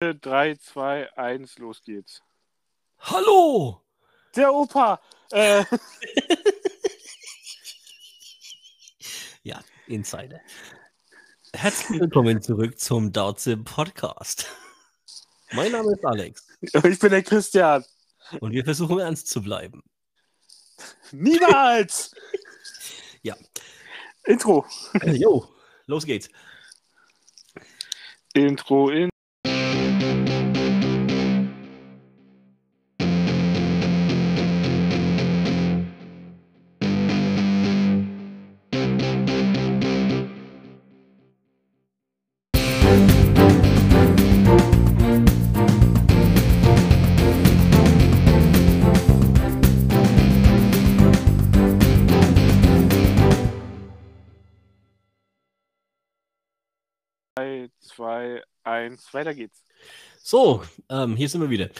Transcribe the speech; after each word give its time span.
3, 0.00 0.54
2, 0.56 1.08
1, 1.16 1.58
los 1.58 1.82
geht's. 1.82 2.22
Hallo! 3.00 3.82
Der 4.36 4.54
Opa! 4.54 5.00
Äh, 5.32 5.64
Ja, 9.42 9.60
Insider. 9.88 10.40
Herzlich 11.52 12.00
willkommen 12.00 12.40
zurück 12.42 12.78
zum 12.78 13.12
Dauze 13.12 13.56
Podcast. 13.56 14.46
Mein 15.52 15.72
Name 15.72 15.92
ist 15.92 16.04
Alex 16.04 16.46
ich 16.60 16.98
bin 17.00 17.10
der 17.10 17.22
Christian. 17.24 17.84
und 18.40 18.52
wir 18.52 18.64
versuchen 18.64 19.00
ernst 19.00 19.26
zu 19.28 19.42
bleiben. 19.42 19.82
Niemals! 21.12 22.14
Ja. 23.22 23.36
Intro. 24.26 24.64
Jo, 25.04 25.48
los 25.86 26.06
geht's. 26.06 26.30
Intro 28.32 28.90
in. 28.90 29.10
Drei, 58.18 58.42
zwei, 58.64 58.70
eins, 58.70 59.14
weiter 59.14 59.34
geht's. 59.34 59.62
So, 60.22 60.62
ähm, 60.88 61.16
hier 61.16 61.28
sind 61.28 61.40
wir 61.40 61.50
wieder. 61.50 61.70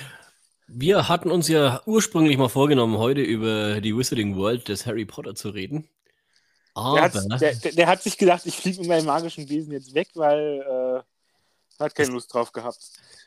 Wir 0.69 1.09
hatten 1.09 1.31
uns 1.31 1.49
ja 1.49 1.83
ursprünglich 1.85 2.37
mal 2.37 2.49
vorgenommen, 2.49 2.99
heute 2.99 3.23
über 3.23 3.81
die 3.81 3.97
Wizarding 3.97 4.37
World 4.37 4.69
des 4.69 4.87
Harry 4.87 5.05
Potter 5.05 5.35
zu 5.35 5.51
reden. 5.51 5.89
Der 6.77 6.83
Aber 6.83 7.01
hat, 7.01 7.15
der, 7.41 7.55
der, 7.55 7.73
der 7.73 7.87
hat 7.89 8.03
sich 8.03 8.19
gedacht, 8.19 8.47
ich 8.47 8.57
fliege 8.57 8.79
mit 8.81 8.89
meinem 8.89 9.07
magischen 9.07 9.49
Wesen 9.49 9.73
jetzt 9.73 9.95
weg, 9.95 10.11
weil 10.15 11.05
äh, 11.81 11.83
hat 11.83 11.95
keine 11.95 12.11
Lust 12.11 12.33
drauf 12.33 12.53
gehabt. 12.53 12.79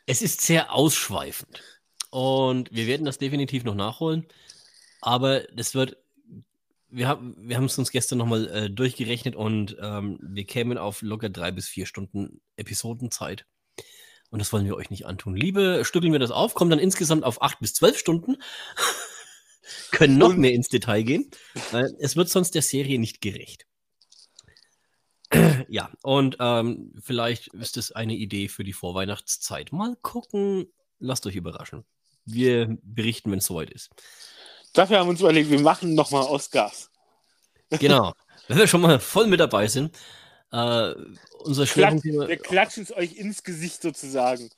es 0.06 0.22
ist 0.22 0.40
sehr 0.40 0.72
ausschweifend. 0.72 1.62
Und 2.10 2.72
wir 2.72 2.86
werden 2.86 3.04
das 3.04 3.18
definitiv 3.18 3.64
noch 3.64 3.74
nachholen. 3.74 4.26
Aber 5.02 5.40
das 5.54 5.74
wird. 5.74 5.96
Wir 6.94 7.08
haben 7.08 7.34
wir 7.38 7.58
es 7.58 7.78
uns 7.78 7.90
gestern 7.90 8.18
nochmal 8.18 8.48
äh, 8.48 8.70
durchgerechnet 8.70 9.34
und 9.34 9.76
ähm, 9.80 10.18
wir 10.22 10.44
kämen 10.44 10.76
auf 10.76 11.00
locker 11.00 11.30
drei 11.30 11.50
bis 11.50 11.66
vier 11.66 11.86
Stunden 11.86 12.42
Episodenzeit. 12.56 13.46
Und 14.28 14.38
das 14.38 14.52
wollen 14.52 14.66
wir 14.66 14.76
euch 14.76 14.90
nicht 14.90 15.06
antun. 15.06 15.34
Liebe, 15.34 15.84
stückeln 15.84 16.12
wir 16.12 16.18
das 16.18 16.30
auf, 16.30 16.54
kommen 16.54 16.70
dann 16.70 16.78
insgesamt 16.78 17.24
auf 17.24 17.40
acht 17.40 17.60
bis 17.60 17.72
zwölf 17.74 17.98
Stunden. 17.98 18.36
Können 19.90 20.18
noch 20.18 20.34
mehr 20.34 20.52
ins 20.52 20.68
Detail 20.68 21.02
gehen. 21.02 21.30
Weil 21.70 21.94
es 21.98 22.14
wird 22.14 22.28
sonst 22.28 22.54
der 22.54 22.62
Serie 22.62 22.98
nicht 22.98 23.22
gerecht. 23.22 23.66
ja, 25.68 25.90
und 26.02 26.36
ähm, 26.40 26.92
vielleicht 27.00 27.48
ist 27.54 27.78
es 27.78 27.92
eine 27.92 28.14
Idee 28.14 28.48
für 28.48 28.64
die 28.64 28.74
Vorweihnachtszeit. 28.74 29.72
Mal 29.72 29.96
gucken. 30.02 30.66
Lasst 30.98 31.26
euch 31.26 31.36
überraschen. 31.36 31.84
Wir 32.24 32.78
berichten, 32.82 33.30
wenn 33.30 33.38
es 33.38 33.46
soweit 33.46 33.70
ist. 33.70 33.90
Dafür 34.72 34.98
haben 34.98 35.06
wir 35.06 35.10
uns 35.10 35.20
überlegt, 35.20 35.50
wir 35.50 35.60
machen 35.60 35.94
nochmal 35.94 36.24
Oscars. 36.24 36.90
Genau. 37.70 38.14
Wenn 38.48 38.58
wir 38.58 38.66
schon 38.66 38.80
mal 38.80 38.98
voll 38.98 39.26
mit 39.26 39.40
dabei 39.40 39.66
sind, 39.66 39.96
äh, 40.50 40.94
unser 41.44 41.64
Klatsch, 41.64 41.72
Schwerpunkt 41.72 42.04
wir 42.04 42.36
klatschen 42.36 42.82
es 42.82 42.92
euch 42.92 43.14
ins 43.14 43.42
Gesicht 43.42 43.82
sozusagen. 43.82 44.50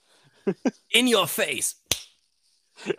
in 0.89 1.13
your 1.13 1.27
face. 1.29 1.83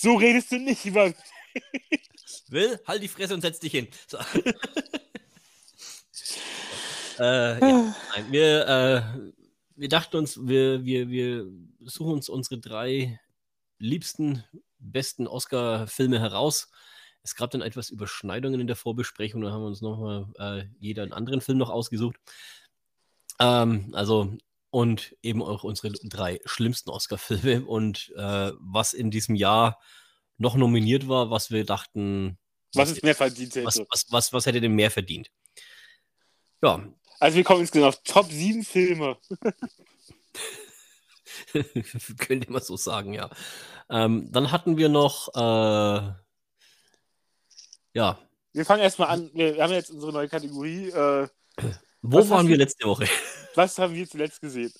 So 0.00 0.14
redest 0.14 0.50
du 0.50 0.58
nicht 0.58 0.86
über. 0.86 1.12
Will, 2.48 2.80
halt 2.86 3.02
die 3.02 3.08
Fresse 3.08 3.34
und 3.34 3.42
setz 3.42 3.60
dich 3.60 3.72
hin. 3.72 3.86
So. 4.06 4.16
äh, 7.18 7.60
ja, 7.60 7.94
nein, 8.14 8.32
wir, 8.32 8.66
äh, 8.66 9.02
wir 9.76 9.88
dachten 9.90 10.16
uns, 10.16 10.38
wir, 10.40 10.86
wir, 10.86 11.10
wir 11.10 11.46
suchen 11.80 12.14
uns 12.14 12.30
unsere 12.30 12.58
drei 12.58 13.20
liebsten, 13.78 14.42
besten 14.80 15.26
Oscar-Filme 15.26 16.18
heraus. 16.20 16.70
Es 17.22 17.34
gab 17.34 17.50
dann 17.50 17.62
etwas 17.62 17.90
Überschneidungen 17.90 18.60
in 18.60 18.66
der 18.66 18.76
Vorbesprechung, 18.76 19.42
da 19.42 19.52
haben 19.52 19.62
wir 19.62 19.68
uns 19.68 19.82
nochmal 19.82 20.26
äh, 20.38 20.64
jeder 20.78 21.02
einen 21.02 21.12
anderen 21.12 21.40
Film 21.40 21.58
noch 21.58 21.70
ausgesucht. 21.70 22.16
Ähm, 23.38 23.90
also, 23.92 24.36
und 24.70 25.16
eben 25.22 25.42
auch 25.42 25.64
unsere 25.64 25.92
drei 25.92 26.40
schlimmsten 26.44 26.90
Oscar-Filme 26.90 27.64
und 27.66 28.12
äh, 28.16 28.52
was 28.58 28.92
in 28.92 29.10
diesem 29.10 29.34
Jahr 29.34 29.78
noch 30.38 30.56
nominiert 30.56 31.08
war, 31.08 31.30
was 31.30 31.50
wir 31.50 31.64
dachten, 31.64 32.38
Was 32.74 32.90
ist 32.90 33.02
mehr 33.02 33.14
verdient 33.14 33.54
hätte. 33.54 33.66
was, 33.66 33.78
was, 33.90 34.06
was, 34.10 34.32
was 34.32 34.46
hätte 34.46 34.60
denn 34.60 34.74
mehr 34.74 34.90
verdient? 34.90 35.30
Ja, 36.62 36.82
Also 37.18 37.36
wir 37.36 37.44
kommen 37.44 37.60
insgesamt 37.60 37.94
auf 37.94 38.02
Top 38.04 38.30
7 38.30 38.64
Filme. 38.64 39.18
könnte 42.18 42.52
man 42.52 42.62
so 42.62 42.76
sagen, 42.76 43.14
ja. 43.14 43.30
Ähm, 43.88 44.30
dann 44.30 44.52
hatten 44.52 44.76
wir 44.76 44.88
noch, 44.88 45.28
äh, 45.34 46.12
ja, 47.94 48.18
Wir 48.52 48.64
fangen 48.64 48.82
erstmal 48.82 49.08
an. 49.08 49.30
Wir 49.34 49.62
haben 49.62 49.72
jetzt 49.72 49.90
unsere 49.90 50.12
neue 50.12 50.28
Kategorie. 50.28 50.88
Äh, 50.90 51.28
wo 52.02 52.28
waren 52.30 52.48
wir 52.48 52.56
letzte 52.56 52.86
Woche? 52.86 53.06
was 53.54 53.78
haben 53.78 53.94
wir 53.94 54.08
zuletzt 54.08 54.40
gesehen? 54.40 54.72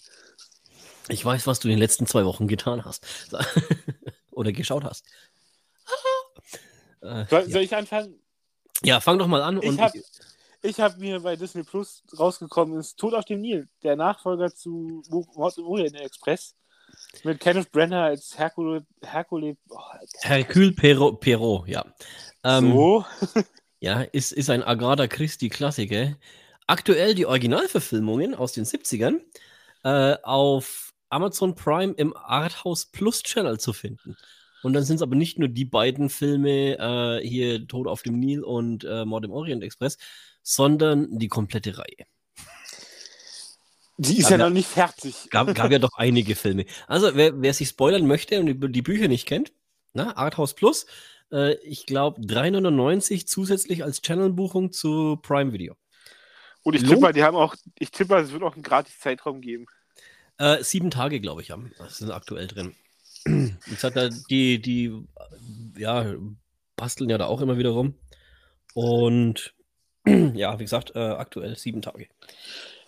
Ich 1.08 1.24
weiß, 1.24 1.46
was 1.46 1.60
du 1.60 1.68
in 1.68 1.72
den 1.72 1.80
letzten 1.80 2.06
zwei 2.06 2.24
Wochen 2.24 2.46
getan 2.46 2.84
hast. 2.84 3.04
Oder 4.30 4.52
geschaut 4.52 4.84
hast. 4.84 5.04
Äh, 7.02 7.26
Soll, 7.26 7.42
ja. 7.42 7.48
soll 7.48 7.62
ich 7.62 7.74
anfangen? 7.74 8.20
ja, 8.82 9.00
fang 9.00 9.18
doch 9.18 9.26
mal 9.26 9.42
an. 9.42 9.60
Ich 9.62 9.68
und 9.68 9.80
habe 9.80 10.00
ich 10.62 10.80
hab 10.80 10.98
mir 10.98 11.20
bei 11.20 11.36
Disney 11.36 11.62
Plus 11.62 12.02
rausgekommen, 12.18 12.78
ist 12.78 12.98
Tod 12.98 13.14
auf 13.14 13.24
dem 13.24 13.40
Nil, 13.40 13.68
der 13.82 13.96
Nachfolger 13.96 14.54
zu 14.54 15.02
Mord 15.08 15.58
im 15.58 15.64
Orient 15.64 16.00
Express. 16.00 16.54
Mit 17.22 17.40
Kenneth 17.40 17.70
Brenner 17.70 18.04
als 18.04 18.36
Hercule. 18.36 18.84
Hercule 19.02 19.56
oh, 19.68 19.78
Hercule 20.22 20.72
Perot, 20.72 21.20
Perot 21.20 21.68
ja. 21.68 21.84
Ähm, 22.44 22.72
so. 22.72 23.04
Ja, 23.82 24.02
ist, 24.02 24.32
ist 24.32 24.50
ein 24.50 24.62
Agatha 24.62 25.06
Christie-Klassiker. 25.06 26.16
Aktuell 26.66 27.14
die 27.14 27.24
Originalverfilmungen 27.24 28.34
aus 28.34 28.52
den 28.52 28.66
70ern 28.66 29.20
äh, 29.84 30.16
auf 30.22 30.92
Amazon 31.08 31.54
Prime 31.54 31.94
im 31.94 32.14
Arthouse 32.14 32.84
Plus 32.84 33.22
Channel 33.22 33.58
zu 33.58 33.72
finden. 33.72 34.18
Und 34.62 34.74
dann 34.74 34.84
sind 34.84 34.96
es 34.96 35.02
aber 35.02 35.16
nicht 35.16 35.38
nur 35.38 35.48
die 35.48 35.64
beiden 35.64 36.10
Filme, 36.10 36.76
äh, 36.78 37.26
hier 37.26 37.66
Tod 37.66 37.86
auf 37.86 38.02
dem 38.02 38.20
Nil 38.20 38.44
und 38.44 38.84
äh, 38.84 39.06
Mord 39.06 39.24
im 39.24 39.32
Orient 39.32 39.64
Express, 39.64 39.96
sondern 40.42 41.18
die 41.18 41.28
komplette 41.28 41.78
Reihe. 41.78 42.06
Die 43.98 44.18
ist 44.18 44.26
Aber- 44.26 44.38
ja 44.38 44.44
noch 44.48 44.54
nicht 44.54 44.68
fertig. 44.68 45.14
Gab, 45.30 45.54
gab 45.54 45.70
ja 45.70 45.78
doch 45.78 45.92
einige 45.96 46.34
Filme. 46.34 46.64
Also, 46.86 47.14
wer, 47.14 47.40
wer 47.42 47.52
sich 47.52 47.68
spoilern 47.68 48.06
möchte 48.06 48.40
und 48.40 48.46
die, 48.46 48.72
die 48.72 48.82
Bücher 48.82 49.08
nicht 49.08 49.26
kennt, 49.26 49.52
na, 49.92 50.16
Arthouse 50.16 50.54
Plus, 50.54 50.86
äh, 51.32 51.54
ich 51.64 51.84
glaube 51.86 52.20
3,99 52.22 53.26
zusätzlich 53.26 53.84
als 53.84 54.00
Channelbuchung 54.00 54.72
zu 54.72 55.18
Prime 55.22 55.52
Video. 55.52 55.76
Und 56.62 56.74
ich 56.74 56.82
tippe 56.82 57.00
mal, 57.00 57.12
die 57.12 57.24
haben 57.24 57.36
auch, 57.36 57.54
ich 57.78 57.90
tippe 57.90 58.16
es 58.18 58.32
wird 58.32 58.42
auch 58.42 58.54
einen 58.54 58.62
gratis 58.62 58.98
Zeitraum 58.98 59.40
geben. 59.40 59.66
Äh, 60.38 60.62
sieben 60.62 60.90
Tage, 60.90 61.20
glaube 61.20 61.42
ich, 61.42 61.50
haben. 61.50 61.72
Das 61.78 61.98
sind 61.98 62.10
aktuell 62.10 62.46
drin. 62.46 62.74
Jetzt 63.66 63.84
hat 63.84 63.96
er 63.96 64.08
die, 64.08 64.60
die, 64.62 64.94
ja, 65.76 66.14
basteln 66.76 67.10
ja 67.10 67.18
da 67.18 67.26
auch 67.26 67.42
immer 67.42 67.58
wieder 67.58 67.70
rum. 67.70 67.94
Und 68.72 69.54
ja, 70.34 70.58
wie 70.58 70.64
gesagt, 70.64 70.94
äh, 70.94 70.98
aktuell 70.98 71.56
sieben 71.56 71.82
Tage. 71.82 72.08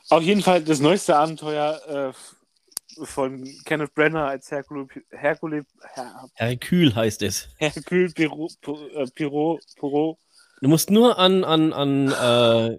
Auf 0.08 0.22
jeden 0.22 0.42
Fall 0.42 0.62
das 0.62 0.80
neueste 0.80 1.16
Abenteuer 1.16 2.12
äh, 2.14 3.04
von 3.04 3.48
Kenneth 3.64 3.94
Brenner 3.94 4.26
als 4.26 4.50
Hercule, 4.50 4.86
Hercule, 5.10 5.64
Her, 5.94 6.28
Hercule 6.34 6.94
heißt 6.94 7.22
es. 7.22 7.48
Hercule 7.56 8.10
Pirot, 8.10 8.52
äh, 8.66 9.06
Pirot, 9.14 9.62
Pirot. 9.76 10.18
Du 10.60 10.68
musst 10.68 10.90
nur 10.90 11.18
an, 11.18 11.44
an, 11.44 11.72
an 11.72 12.08
äh, 12.08 12.78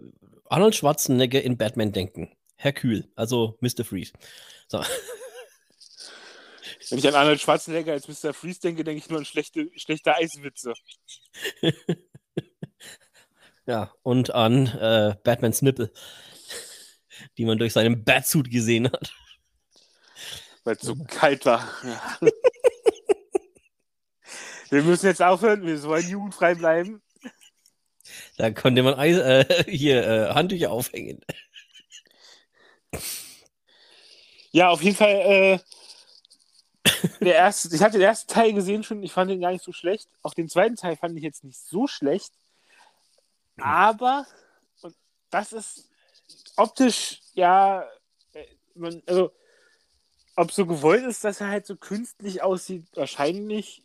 Arnold 0.49 0.75
Schwarzenegger 0.75 1.41
in 1.41 1.57
Batman 1.57 1.91
denken. 1.91 2.29
Hercule, 2.55 3.05
also 3.15 3.57
Mr. 3.59 3.83
Freeze. 3.83 4.13
So. 4.67 4.83
Wenn 6.89 6.99
ich 6.99 7.07
an 7.07 7.15
Arnold 7.15 7.41
Schwarzenegger 7.41 7.93
als 7.93 8.07
Mr. 8.07 8.33
Freeze 8.33 8.61
denke, 8.61 8.83
denke 8.83 8.99
ich 8.99 9.09
nur 9.09 9.19
an 9.19 9.25
schlechte, 9.25 9.69
schlechte 9.75 10.15
Eiswitze. 10.15 10.73
Ja, 13.65 13.93
und 14.03 14.33
an 14.33 14.67
äh, 14.67 15.15
Batmans 15.23 15.61
Nippel, 15.61 15.91
die 17.37 17.45
man 17.45 17.57
durch 17.57 17.73
seinen 17.73 18.03
Batsuit 18.03 18.49
gesehen 18.51 18.91
hat. 18.91 19.13
Weil 20.63 20.75
es 20.75 20.81
so 20.81 20.95
kalt 20.95 21.45
war. 21.45 21.67
Ja. 21.83 22.29
Wir 24.69 24.81
müssen 24.81 25.05
jetzt 25.05 25.21
aufhören, 25.21 25.67
wir 25.67 25.77
sollen 25.77 26.09
jugendfrei 26.09 26.55
bleiben. 26.55 27.03
Da 28.37 28.49
konnte 28.49 28.81
man 28.81 28.95
Eis, 28.95 29.17
äh, 29.17 29.63
hier 29.67 30.03
äh, 30.03 30.33
Handtücher 30.33 30.71
aufhängen. 30.71 31.21
Ja, 34.51 34.69
auf 34.69 34.81
jeden 34.81 34.95
Fall. 34.95 35.09
Äh, 35.09 35.59
der 37.21 37.35
erste, 37.35 37.75
ich 37.75 37.81
hatte 37.81 37.99
den 37.99 38.07
ersten 38.07 38.31
Teil 38.31 38.53
gesehen 38.53 38.83
schon, 38.83 39.03
ich 39.03 39.11
fand 39.11 39.29
den 39.29 39.41
gar 39.41 39.51
nicht 39.51 39.63
so 39.63 39.71
schlecht. 39.71 40.09
Auch 40.23 40.33
den 40.33 40.49
zweiten 40.49 40.75
Teil 40.75 40.95
fand 40.97 41.15
ich 41.17 41.23
jetzt 41.23 41.43
nicht 41.43 41.59
so 41.59 41.85
schlecht. 41.85 42.33
Aber, 43.57 44.25
und 44.81 44.95
das 45.29 45.53
ist 45.53 45.89
optisch, 46.55 47.21
ja, 47.33 47.87
äh, 48.33 48.45
man, 48.75 49.01
also, 49.05 49.31
ob 50.35 50.51
so 50.51 50.65
gewollt 50.65 51.03
ist, 51.05 51.23
dass 51.23 51.41
er 51.41 51.49
halt 51.49 51.65
so 51.65 51.75
künstlich 51.75 52.41
aussieht, 52.41 52.85
wahrscheinlich. 52.95 53.83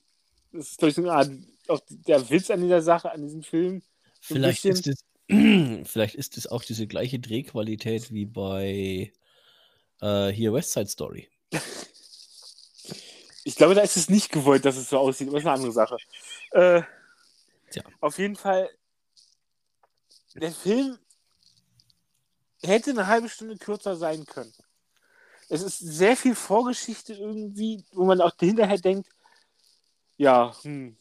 Das 0.52 0.70
ist, 0.70 0.78
glaube 0.78 0.90
ich, 0.90 0.96
so 0.96 1.02
eine 1.02 1.12
Art, 1.12 1.30
auch 1.68 1.80
der 1.88 2.30
Witz 2.30 2.50
an 2.50 2.62
dieser 2.62 2.80
Sache, 2.80 3.12
an 3.12 3.22
diesem 3.22 3.42
Film. 3.42 3.82
So 4.20 4.34
vielleicht, 4.34 4.64
ist 4.64 4.86
es, 4.86 5.04
vielleicht 5.84 6.14
ist 6.14 6.38
es 6.38 6.46
auch 6.46 6.64
diese 6.64 6.86
gleiche 6.86 7.18
Drehqualität 7.18 8.12
wie 8.12 8.24
bei 8.24 9.12
äh, 10.00 10.28
hier 10.28 10.52
West 10.52 10.72
Side 10.72 10.88
Story. 10.88 11.28
Ich 13.44 13.56
glaube, 13.56 13.74
da 13.74 13.80
ist 13.80 13.96
es 13.96 14.10
nicht 14.10 14.30
gewollt, 14.30 14.66
dass 14.66 14.76
es 14.76 14.90
so 14.90 14.98
aussieht, 14.98 15.28
aber 15.28 15.38
das 15.38 15.44
ist 15.44 15.46
eine 15.46 15.54
andere 15.54 15.72
Sache. 15.72 15.96
Äh, 16.50 16.82
Tja. 17.70 17.82
Auf 18.00 18.18
jeden 18.18 18.36
Fall, 18.36 18.68
der 20.38 20.52
Film 20.52 20.98
hätte 22.62 22.90
eine 22.90 23.06
halbe 23.06 23.28
Stunde 23.28 23.56
kürzer 23.56 23.96
sein 23.96 24.24
können. 24.26 24.52
Es 25.48 25.62
ist 25.62 25.78
sehr 25.78 26.16
viel 26.16 26.34
Vorgeschichte 26.34 27.14
irgendwie, 27.14 27.84
wo 27.92 28.04
man 28.04 28.20
auch 28.20 28.32
hinterher 28.38 28.78
denkt, 28.78 29.08
ja, 30.16 30.54
hm, 30.62 30.96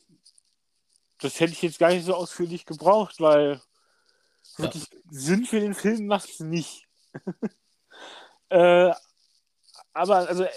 das 1.20 1.40
hätte 1.40 1.54
ich 1.54 1.62
jetzt 1.62 1.80
gar 1.80 1.90
nicht 1.90 2.06
so 2.06 2.14
ausführlich 2.14 2.66
gebraucht, 2.66 3.20
weil 3.20 3.62
ja. 4.58 4.64
wirklich 4.64 4.90
Sinn 5.10 5.46
für 5.46 5.60
den 5.60 5.74
Film 5.74 6.06
macht 6.06 6.30
es 6.30 6.40
nicht. 6.40 6.88
äh, 8.50 8.94
aber 9.94 10.30
also 10.30 10.44
er, 10.44 10.52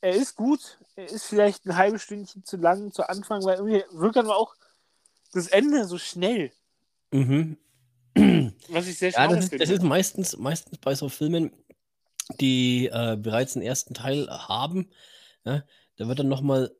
er, 0.00 0.14
ist 0.14 0.34
gut, 0.34 0.78
er 0.96 1.10
ist 1.10 1.26
vielleicht 1.26 1.66
ein 1.66 1.76
halbes 1.76 2.02
Stündchen 2.02 2.44
zu 2.44 2.56
lang 2.56 2.92
zu 2.92 3.08
Anfang, 3.08 3.44
weil 3.44 3.58
irgendwie 3.58 3.84
wirkt 3.90 4.16
dann 4.16 4.30
auch 4.30 4.54
das 5.32 5.48
Ende 5.48 5.84
so 5.84 5.98
schnell. 5.98 6.52
Mhm. 7.10 7.58
Was 8.68 8.86
ich 8.86 8.98
sehr 8.98 9.10
ja, 9.10 9.26
das 9.28 9.44
ist, 9.44 9.48
finde. 9.50 9.64
Das 9.64 9.74
ist 9.74 9.82
meistens, 9.82 10.36
meistens 10.36 10.78
bei 10.78 10.94
so 10.94 11.08
Filmen, 11.08 11.50
die 12.40 12.86
äh, 12.86 13.16
bereits 13.16 13.56
einen 13.56 13.64
ersten 13.64 13.94
Teil 13.94 14.28
haben, 14.28 14.90
ja, 15.44 15.64
da 15.96 16.08
wird 16.08 16.20
dann 16.20 16.28
nochmal 16.28 16.70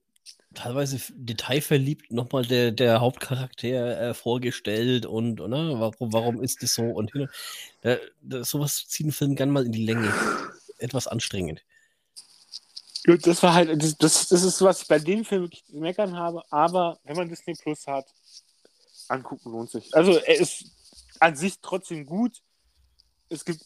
teilweise 0.55 1.01
detailverliebt 1.15 2.13
nochmal 2.13 2.45
der, 2.45 2.71
der 2.71 3.01
Hauptcharakter 3.01 4.01
äh, 4.01 4.15
vorgestellt 4.15 5.07
und, 5.07 5.41
und 5.41 5.51
ne, 5.51 5.75
warum, 5.79 6.13
warum 6.13 6.43
ist 6.43 6.63
das 6.63 6.75
so 6.75 6.83
und 6.83 7.13
hin. 7.13 7.29
Da, 7.83 7.99
sowas 8.45 8.87
zieht 8.87 9.07
einen 9.07 9.13
Film 9.13 9.35
gern 9.35 9.51
mal 9.51 9.67
in 9.67 9.73
die 9.73 9.85
Länge. 9.85 10.13
Etwas 10.79 11.07
anstrengend. 11.07 11.63
Gut, 13.07 13.27
das 13.27 13.43
war 13.43 13.55
halt, 13.55 13.83
das, 13.83 13.97
das, 13.99 14.29
das 14.29 14.43
ist, 14.43 14.63
was 14.63 14.83
ich 14.83 14.89
bei 14.89 14.99
dem 14.99 15.25
Film 15.25 15.43
wirklich 15.43 15.65
meckern 15.69 16.17
habe, 16.17 16.43
aber 16.51 16.99
wenn 17.05 17.17
man 17.17 17.29
Disney 17.29 17.55
Plus 17.55 17.87
hat, 17.87 18.07
angucken 19.09 19.53
lohnt 19.53 19.71
sich. 19.71 19.95
Also 19.95 20.13
er 20.17 20.41
ist 20.41 20.74
an 21.21 21.37
sich 21.37 21.61
trotzdem 21.61 22.07
gut. 22.07 22.43
Es 23.29 23.45
gibt, 23.45 23.65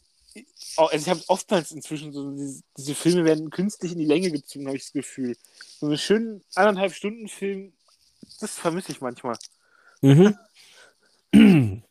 also 0.76 0.94
ich 0.94 1.08
habe 1.08 1.22
oftmals 1.28 1.72
inzwischen 1.72 2.12
so, 2.12 2.30
diese, 2.32 2.62
diese, 2.76 2.94
Filme 2.94 3.24
werden 3.24 3.50
künstlich 3.50 3.92
in 3.92 3.98
die 3.98 4.04
Länge 4.04 4.30
gezogen, 4.30 4.66
habe 4.66 4.76
ich 4.76 4.84
das 4.84 4.92
Gefühl. 4.92 5.36
So 5.80 5.86
einen 5.86 5.98
schönen 5.98 6.42
anderthalb 6.54 6.94
Stunden 6.94 7.28
Film, 7.28 7.72
das 8.40 8.58
vermisse 8.58 8.92
ich 8.92 9.00
manchmal. 9.00 9.36
Mhm. 10.00 10.36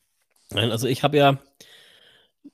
Nein, 0.50 0.72
also 0.72 0.88
ich 0.88 1.04
habe 1.04 1.18
ja 1.18 1.40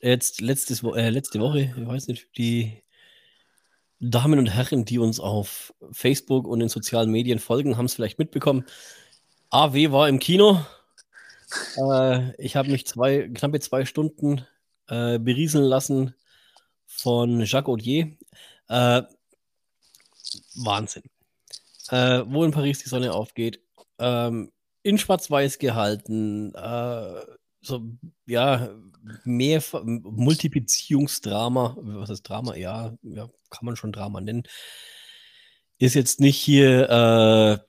jetzt 0.02 0.42
letztes, 0.42 0.84
äh, 0.84 1.10
letzte 1.10 1.40
Woche, 1.40 1.74
ich 1.78 1.88
weiß 1.88 2.08
nicht, 2.08 2.28
die 2.38 2.82
Damen 4.00 4.40
und 4.40 4.48
Herren, 4.48 4.84
die 4.84 5.00
uns 5.00 5.20
auf 5.20 5.74
Facebook 5.92 6.46
und 6.48 6.60
in 6.60 6.70
sozialen 6.70 7.10
Medien 7.10 7.40
folgen, 7.40 7.78
haben 7.78 7.86
es 7.86 7.94
vielleicht 7.94 8.20
mitbekommen. 8.20 8.66
AW 9.50 9.92
war 9.92 10.10
im 10.10 10.20
Kino 10.20 10.66
äh, 11.78 12.36
ich 12.42 12.56
habe 12.56 12.72
mich 12.72 12.86
zwei, 12.88 13.30
knappe 13.30 13.60
zwei 13.60 13.86
Stunden 13.86 14.46
äh, 14.88 15.20
berieseln 15.20 15.66
lassen 15.66 16.16
von 16.86 17.42
Jacques 17.42 17.70
Audier. 17.70 18.12
Äh, 18.70 19.04
Wahnsinn. 20.56 21.04
Äh, 21.90 22.24
wo 22.28 22.44
in 22.44 22.52
Paris 22.52 22.80
die 22.80 22.90
Sonne 22.90 23.14
aufgeht. 23.14 23.62
Ähm, 24.00 24.52
in 24.84 24.98
Schwarz-Weiß 24.98 25.60
gehalten. 25.60 26.54
Äh, 26.56 27.22
so, 27.62 27.82
ja, 28.26 28.70
mehr 29.24 29.64
Multibeziehungsdrama. 29.84 31.78
Was 31.80 32.10
ist 32.10 32.24
Drama? 32.24 32.56
Ja, 32.56 32.98
ja, 33.04 33.30
kann 33.50 33.66
man 33.66 33.76
schon 33.76 33.92
Drama 33.92 34.22
nennen. 34.22 34.44
Ist 35.78 35.96
jetzt 35.96 36.20
nicht 36.20 36.38
hier 36.38 37.60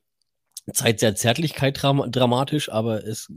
Zeit 0.72 1.02
der 1.02 1.14
Zärtlichkeit 1.14 1.82
dram 1.82 2.10
dramatisch, 2.10 2.70
aber 2.70 3.04
es 3.04 3.30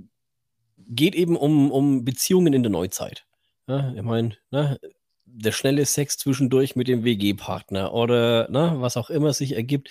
geht 0.78 1.16
eben 1.16 1.36
um, 1.36 1.72
um 1.72 2.06
Beziehungen 2.06 2.54
in 2.54 2.64
der 2.64 2.72
Neuzeit. 2.72 3.26
Ja, 3.68 3.94
ich 3.94 4.02
meine, 4.02 4.38
ne, 4.52 4.80
der 5.26 5.52
schnelle 5.52 5.86
Sex 5.86 6.18
zwischendurch 6.18 6.76
mit 6.76 6.88
dem 6.88 7.04
WG-Partner 7.04 7.94
oder 7.94 8.50
ne, 8.50 8.76
was 8.78 8.98
auch 8.98 9.10
immer 9.10 9.34
sich 9.34 9.54
ergibt. 9.54 9.90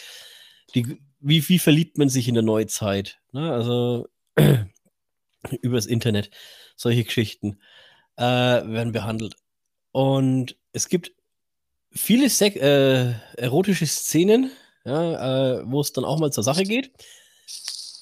Die, 0.75 0.99
wie, 1.21 1.49
wie 1.49 1.59
verliebt 1.59 1.99
man 1.99 2.09
sich 2.09 2.29
in 2.29 2.35
der 2.35 2.43
Neuzeit? 2.43 3.19
Ne? 3.33 3.53
Also 3.53 4.09
übers 5.63 5.87
Internet. 5.87 6.31
Solche 6.77 7.05
Geschichten 7.05 7.59
äh, 8.17 8.23
werden 8.23 8.93
behandelt. 8.93 9.35
Und 9.93 10.57
es 10.73 10.89
gibt 10.89 11.13
viele 11.91 12.29
Sek 12.29 12.57
äh, 12.57 13.15
erotische 13.37 13.87
Szenen, 13.87 14.51
ja, 14.85 15.61
äh, 15.61 15.63
wo 15.67 15.81
es 15.81 15.93
dann 15.93 16.05
auch 16.05 16.19
mal 16.19 16.33
zur 16.33 16.45
Sache 16.45 16.65
geht. 16.65 16.93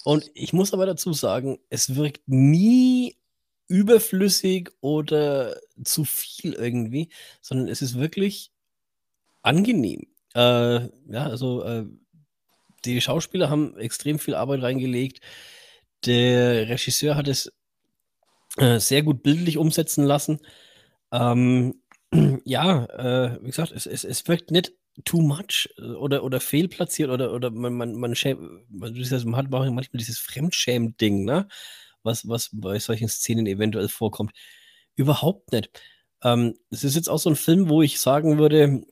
Und 0.05 0.31
ich 0.35 0.53
muss 0.53 0.73
aber 0.73 0.87
dazu 0.87 1.13
sagen, 1.15 1.59
es 1.71 1.97
wirkt 1.97 2.29
nie 2.29 3.17
überflüssig 3.69 4.71
oder 4.81 5.57
zu 5.83 6.05
viel 6.05 6.53
irgendwie, 6.53 7.09
sondern 7.41 7.69
es 7.69 7.83
ist 7.83 7.99
wirklich 7.99 8.53
angenehm. 9.43 10.07
Äh, 10.35 10.89
ja, 11.11 11.27
also 11.27 11.65
äh, 11.65 11.87
die 12.85 13.01
Schauspieler 13.01 13.49
haben 13.49 13.79
extrem 13.79 14.19
viel 14.19 14.35
Arbeit 14.35 14.63
reingelegt. 14.63 15.21
Der 16.05 16.69
Regisseur 16.69 17.17
hat 17.17 17.29
es 17.29 17.51
äh, 18.59 18.79
sehr 18.79 19.03
gut 19.03 19.23
bildlich 19.23 19.57
umsetzen 19.57 20.05
lassen. 20.05 20.41
Ähm, 21.13 21.81
ja, 22.45 22.85
äh, 22.85 23.39
wie 23.43 23.47
gesagt, 23.47 23.73
es, 23.73 23.87
es, 23.87 24.05
es 24.05 24.29
wirkt 24.29 24.51
nicht 24.51 24.75
too 25.05 25.21
much 25.21 25.69
äh, 25.79 25.83
oder, 25.83 26.25
oder 26.25 26.41
fehlplatziert 26.41 27.11
oder, 27.11 27.33
oder 27.33 27.51
man, 27.51 27.75
man, 27.75 27.95
man, 27.95 28.15
schäm, 28.15 28.65
man 28.69 29.37
hat 29.37 29.51
manchmal 29.51 29.85
dieses 29.93 30.19
Fremdschäm-Ding, 30.19 31.25
ne? 31.25 31.49
was, 32.05 32.29
was 32.29 32.51
bei 32.53 32.79
solchen 32.79 33.09
Szenen 33.09 33.47
eventuell 33.47 33.89
vorkommt. 33.89 34.33
Überhaupt 34.95 35.53
nicht. 35.53 35.71
Ähm, 36.23 36.55
es 36.71 36.85
ist 36.85 36.95
jetzt 36.95 37.09
auch 37.09 37.19
so 37.19 37.31
ein 37.31 37.37
Film, 37.37 37.69
wo 37.69 37.83
ich 37.83 37.99
sagen 38.01 38.39
würde, 38.39 38.83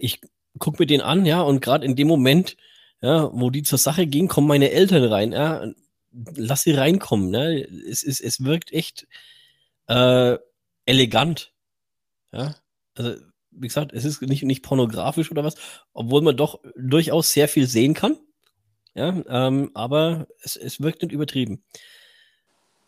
ich 0.00 0.20
gucke 0.58 0.82
mir 0.82 0.86
den 0.86 1.00
an, 1.00 1.24
ja, 1.24 1.40
und 1.40 1.60
gerade 1.60 1.86
in 1.86 1.96
dem 1.96 2.08
Moment, 2.08 2.56
ja, 3.00 3.30
wo 3.32 3.50
die 3.50 3.62
zur 3.62 3.78
Sache 3.78 4.06
gehen, 4.06 4.28
kommen 4.28 4.48
meine 4.48 4.70
Eltern 4.70 5.04
rein, 5.04 5.32
ja, 5.32 5.66
lass 6.34 6.62
sie 6.62 6.72
reinkommen, 6.72 7.30
ne? 7.30 7.62
Es, 7.88 8.02
es, 8.02 8.20
es 8.20 8.44
wirkt 8.44 8.72
echt 8.72 9.06
äh, 9.88 10.38
elegant, 10.86 11.52
ja. 12.32 12.56
Also 12.94 13.16
wie 13.58 13.68
gesagt, 13.68 13.92
es 13.92 14.04
ist 14.04 14.22
nicht, 14.22 14.42
nicht 14.42 14.62
pornografisch 14.62 15.30
oder 15.30 15.44
was, 15.44 15.54
obwohl 15.92 16.22
man 16.22 16.36
doch 16.36 16.60
durchaus 16.76 17.32
sehr 17.32 17.48
viel 17.48 17.66
sehen 17.66 17.94
kann. 17.94 18.16
Ja, 18.94 19.22
ähm, 19.28 19.70
aber 19.74 20.26
es, 20.42 20.56
es 20.56 20.80
wirkt 20.80 21.02
nicht 21.02 21.12
übertrieben. 21.12 21.62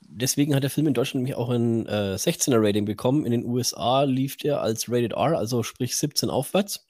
Deswegen 0.00 0.54
hat 0.54 0.62
der 0.62 0.70
Film 0.70 0.86
in 0.86 0.94
Deutschland 0.94 1.22
nämlich 1.22 1.36
auch 1.36 1.50
ein 1.50 1.86
äh, 1.86 2.14
16er 2.14 2.56
Rating 2.56 2.86
bekommen. 2.86 3.26
In 3.26 3.32
den 3.32 3.44
USA 3.44 4.04
lief 4.04 4.38
der 4.38 4.62
als 4.62 4.90
Rated 4.90 5.12
R, 5.12 5.36
also 5.36 5.62
sprich 5.62 5.96
17 5.96 6.30
aufwärts. 6.30 6.86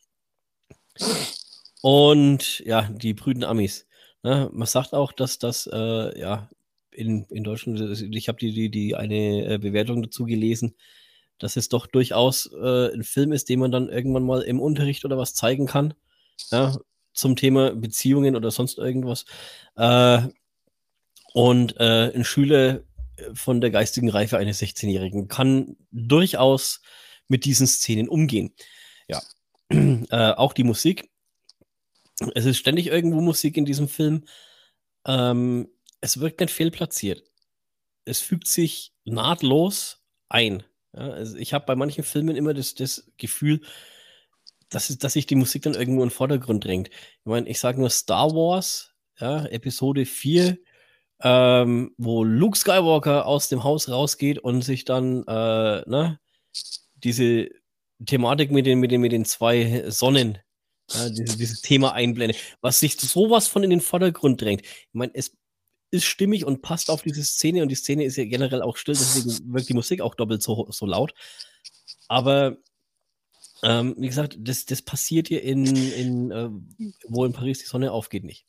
Und 1.83 2.61
ja, 2.61 2.83
die 2.83 3.15
brüden 3.15 3.43
Amis. 3.43 3.87
Ne? 4.23 4.49
Man 4.53 4.67
sagt 4.67 4.95
auch, 4.95 5.11
dass 5.11 5.41
das 5.41 5.69
äh, 5.73 6.19
ja 6.19 6.49
in, 6.93 7.25
in 7.31 7.45
Deutschland, 7.45 7.81
ich 8.01 8.29
habe 8.29 8.39
die, 8.39 8.53
die, 8.53 8.71
die 8.71 8.95
eine 8.95 9.55
äh, 9.55 9.59
Bewertung 9.59 10.03
dazu 10.03 10.25
gelesen, 10.25 10.75
dass 11.39 11.57
es 11.57 11.69
doch 11.69 11.87
durchaus 11.87 12.51
äh, 12.53 12.93
ein 12.93 13.03
Film 13.03 13.33
ist, 13.33 13.49
den 13.49 13.61
man 13.61 13.73
dann 13.73 13.89
irgendwann 13.89 14.25
mal 14.25 14.43
im 14.43 14.61
Unterricht 14.61 15.05
oder 15.05 15.19
was 15.19 15.35
zeigen 15.35 15.67
kann. 15.67 15.95
Ja, 16.51 16.77
zum 17.19 17.35
Thema 17.35 17.75
Beziehungen 17.75 18.37
oder 18.37 18.51
sonst 18.51 18.79
irgendwas. 18.79 19.25
Äh, 19.77 20.23
und 21.35 21.77
äh, 21.79 22.13
ein 22.15 22.25
Schüler 22.25 22.83
von 23.35 23.61
der 23.61 23.71
geistigen 23.71 24.09
Reife 24.09 24.39
eines 24.39 24.63
16-Jährigen 24.63 25.29
kann 25.29 25.77
durchaus 25.91 26.81
mit 27.27 27.45
diesen 27.45 27.67
Szenen 27.67 28.09
umgehen. 28.09 28.55
Ja, 29.09 29.21
äh, 29.69 30.33
auch 30.33 30.53
die 30.53 30.65
Musik. 30.65 31.11
Es 32.35 32.47
ist 32.47 32.59
ständig 32.59 32.87
irgendwo 32.87 33.21
Musik 33.21 33.57
in 33.57 33.65
diesem 33.65 33.89
Film. 33.89 34.25
Ähm, 35.07 35.69
es 36.01 36.21
wirkt 36.21 36.41
nicht 36.41 36.53
fehlplatziert. 36.53 37.23
Es 38.05 38.21
fügt 38.21 38.47
sich 38.47 38.93
nahtlos 39.05 40.03
ein. 40.29 40.63
Ja, 40.95 41.11
also 41.11 41.37
ich 41.37 41.53
habe 41.53 41.67
bei 41.67 41.77
manchen 41.77 42.05
Filmen 42.05 42.37
immer 42.37 42.55
das, 42.55 42.75
das 42.75 43.11
Gefühl, 43.17 43.61
dass, 44.71 44.89
dass 44.99 45.13
sich 45.13 45.27
die 45.27 45.35
Musik 45.35 45.63
dann 45.63 45.75
irgendwo 45.75 46.03
in 46.03 46.09
den 46.09 46.15
Vordergrund 46.15 46.65
drängt. 46.65 46.89
Ich 46.89 47.27
meine, 47.27 47.49
ich 47.49 47.59
sage 47.59 47.81
nur 47.81 47.91
Star 47.91 48.31
Wars, 48.33 48.95
ja, 49.19 49.47
Episode 49.47 50.05
4, 50.05 50.59
ähm, 51.23 51.95
wo 51.99 52.25
Luke 52.25 52.57
Skywalker 52.57 53.27
aus 53.27 53.49
dem 53.49 53.65
Haus 53.65 53.89
rausgeht 53.89 54.39
und 54.39 54.63
sich 54.63 54.85
dann 54.85 55.25
äh, 55.27 55.83
ne, 55.89 56.21
diese 56.95 57.49
Thematik 58.05 58.51
mit 58.51 58.67
den, 58.67 58.79
mit 58.79 58.91
den, 58.91 59.01
mit 59.01 59.13
den 59.13 59.25
zwei 59.25 59.85
Sonnen, 59.89 60.39
ja, 60.91 61.09
dieses, 61.11 61.37
dieses 61.37 61.61
Thema 61.61 61.93
einblendet, 61.93 62.39
was 62.61 62.81
sich 62.81 62.99
sowas 62.99 63.49
von 63.49 63.65
in 63.65 63.71
den 63.71 63.81
Vordergrund 63.81 64.41
drängt. 64.41 64.63
Ich 64.63 64.89
meine, 64.93 65.13
es 65.15 65.37
ist 65.91 66.05
stimmig 66.05 66.45
und 66.45 66.63
passt 66.63 66.91
auf 66.91 67.03
diese 67.03 67.25
Szene 67.25 67.63
und 67.63 67.69
die 67.69 67.75
Szene 67.75 68.05
ist 68.05 68.17
ja 68.17 68.25
generell 68.25 68.63
auch 68.63 68.77
still, 68.77 68.95
deswegen 68.95 69.53
wirkt 69.53 69.69
die 69.69 69.75
Musik 69.75 70.01
auch 70.01 70.15
doppelt 70.15 70.43
so, 70.43 70.67
so 70.71 70.87
laut. 70.87 71.15
Aber 72.09 72.59
ähm, 73.63 73.97
wie 73.99 74.07
gesagt, 74.07 74.37
das, 74.39 74.67
das 74.67 74.83
passiert 74.83 75.29
hier 75.29 75.43
in, 75.43 75.65
in 75.67 76.31
äh, 76.31 76.49
wo 77.09 77.25
in 77.25 77.33
Paris 77.33 77.59
die 77.59 77.67
Sonne 77.67 77.91
aufgeht, 77.91 78.23
nicht. 78.23 78.47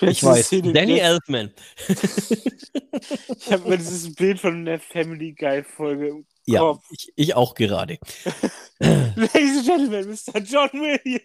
ich 0.00 0.22
weiß. 0.22 0.46
Szene 0.46 0.72
Danny 0.72 0.98
Elfman. 0.98 1.54
ich 1.88 3.52
habe 3.52 3.68
mir 3.68 3.78
dieses 3.78 4.12
Bild 4.14 4.40
von 4.40 4.64
der 4.64 4.80
Family 4.80 5.32
Guy 5.32 5.62
Folge 5.62 6.08
im 6.08 6.26
ja, 6.44 6.60
Kopf. 6.60 6.84
Ich, 6.90 7.12
ich 7.14 7.34
auch 7.34 7.54
gerade. 7.54 7.98
Ladies 8.80 9.58
and 9.58 9.66
Gentlemen, 9.66 10.08
Mr. 10.08 10.40
John 10.40 10.70
Williams. 10.72 11.22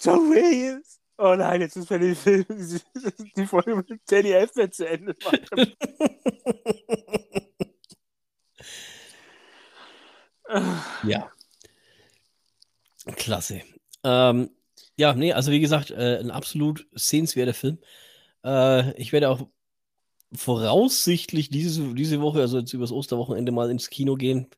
John 0.00 0.30
Williams. 0.30 0.97
Oh 1.20 1.34
nein, 1.34 1.60
jetzt 1.60 1.76
ist 1.76 1.90
den 1.90 2.14
Film, 2.14 2.46
die 3.36 3.46
Folge 3.46 3.74
mit 3.74 3.90
Danny 4.08 4.30
Elfman 4.30 4.70
zu 4.70 4.88
Ende. 4.88 5.16
Ja. 11.02 11.30
Klasse. 13.16 13.62
Ähm, 14.04 14.50
ja, 14.96 15.14
nee, 15.14 15.32
also 15.32 15.50
wie 15.50 15.60
gesagt, 15.60 15.90
äh, 15.90 16.18
ein 16.18 16.30
absolut 16.30 16.86
sehenswerter 16.92 17.54
Film. 17.54 17.78
Äh, 18.44 18.92
ich 19.00 19.12
werde 19.12 19.30
auch 19.30 19.48
voraussichtlich 20.32 21.50
diese, 21.50 21.94
diese 21.94 22.20
Woche, 22.20 22.40
also 22.40 22.58
jetzt 22.58 22.72
übers 22.72 22.92
Osterwochenende, 22.92 23.50
mal 23.50 23.70
ins 23.70 23.90
Kino 23.90 24.14
gehen 24.14 24.48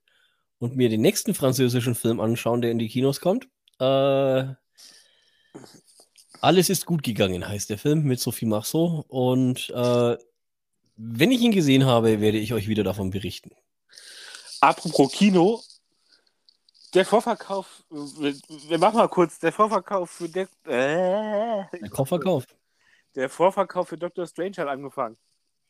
und 0.59 0.77
mir 0.77 0.89
den 0.89 1.01
nächsten 1.01 1.35
französischen 1.35 1.95
Film 1.95 2.21
anschauen, 2.21 2.61
der 2.61 2.71
in 2.71 2.79
die 2.79 2.89
Kinos 2.89 3.21
kommt. 3.21 3.49
Äh, 3.79 4.55
Alles 6.41 6.71
ist 6.71 6.87
gut 6.87 7.03
gegangen, 7.03 7.47
heißt 7.47 7.71
der 7.71 7.79
Film 7.79 8.05
mit 8.05 8.21
Sophie 8.21 8.47
Marceau. 8.47 9.05
Und 9.09 9.71
äh, 9.71 10.17
wenn 10.97 11.31
ich 11.31 11.41
ihn 11.41 11.53
gesehen 11.53 11.85
habe, 11.85 12.21
werde 12.21 12.39
ich 12.39 12.53
euch 12.53 12.69
wieder 12.69 12.83
davon 12.83 13.11
berichten. 13.11 13.51
Apropos 14.61 15.13
Kino, 15.13 15.63
der 16.95 17.05
Vorverkauf, 17.05 17.85
wir 17.91 18.79
machen 18.79 18.97
mal 18.97 19.09
kurz, 19.09 19.39
der 19.39 19.53
Vorverkauf 19.53 20.11
für 20.11 20.29
der, 20.29 20.49
äh, 20.65 21.65
der 21.79 21.91
Vorverkauf. 21.95 22.47
Der 23.15 23.29
Vorverkauf 23.29 23.89
für 23.89 23.97
Doctor 23.97 24.27
Strange 24.27 24.57
hat 24.59 24.69
angefangen. 24.69 25.17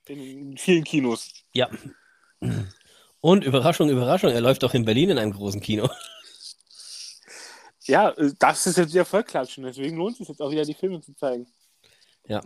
In 0.09 0.57
vielen 0.57 0.85
Kinos. 0.85 1.31
Ja. 1.53 1.69
Und 3.21 3.45
Überraschung, 3.45 3.91
Überraschung, 3.91 4.31
er 4.31 4.41
läuft 4.41 4.65
auch 4.65 4.75
in 4.75 4.85
Berlin 4.85 5.11
in 5.11 5.19
einem 5.19 5.33
großen 5.33 5.61
Kino. 5.61 5.89
Ja, 7.90 8.14
das 8.38 8.66
ist 8.68 8.78
jetzt 8.78 8.92
wieder 8.92 9.04
voll 9.04 9.25
klatschen, 9.25 9.64
deswegen 9.64 9.97
lohnt 9.97 10.12
es 10.12 10.18
sich 10.18 10.28
jetzt 10.28 10.40
auch 10.40 10.50
wieder, 10.50 10.64
die 10.64 10.75
Filme 10.75 11.00
zu 11.00 11.12
zeigen. 11.14 11.47
Ja. 12.28 12.40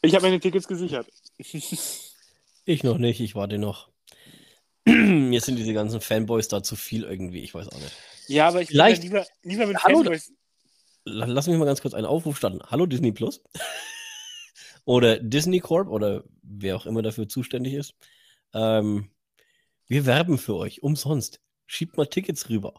Ich 0.00 0.14
habe 0.14 0.22
meine 0.22 0.40
Tickets 0.40 0.66
gesichert. 0.66 1.06
ich 1.38 2.82
noch 2.82 2.96
nicht, 2.96 3.20
ich 3.20 3.34
warte 3.34 3.58
noch. 3.58 3.90
Mir 4.86 5.40
sind 5.42 5.56
diese 5.56 5.74
ganzen 5.74 6.00
Fanboys 6.00 6.48
da 6.48 6.62
zu 6.62 6.76
viel 6.76 7.04
irgendwie, 7.04 7.40
ich 7.40 7.52
weiß 7.52 7.68
auch 7.68 7.78
nicht. 7.78 7.94
Ja, 8.28 8.48
aber 8.48 8.62
ich 8.62 8.68
Vielleicht, 8.68 9.02
lieber, 9.02 9.26
lieber 9.42 9.66
mit 9.66 9.76
Hallo, 9.84 9.98
Fanboys. 9.98 10.32
Lass 11.04 11.46
mich 11.46 11.58
mal 11.58 11.66
ganz 11.66 11.82
kurz 11.82 11.92
einen 11.92 12.06
Aufruf 12.06 12.38
starten. 12.38 12.60
Hallo 12.62 12.86
Disney 12.86 13.12
Plus. 13.12 13.42
oder 14.86 15.18
Disney 15.18 15.60
Corp 15.60 15.88
oder 15.88 16.24
wer 16.42 16.76
auch 16.76 16.86
immer 16.86 17.02
dafür 17.02 17.28
zuständig 17.28 17.74
ist. 17.74 17.94
Ähm, 18.54 19.10
wir 19.86 20.06
werben 20.06 20.38
für 20.38 20.56
euch 20.56 20.82
umsonst. 20.82 21.40
Schiebt 21.72 21.96
mal 21.96 22.06
Tickets 22.06 22.48
rüber. 22.48 22.74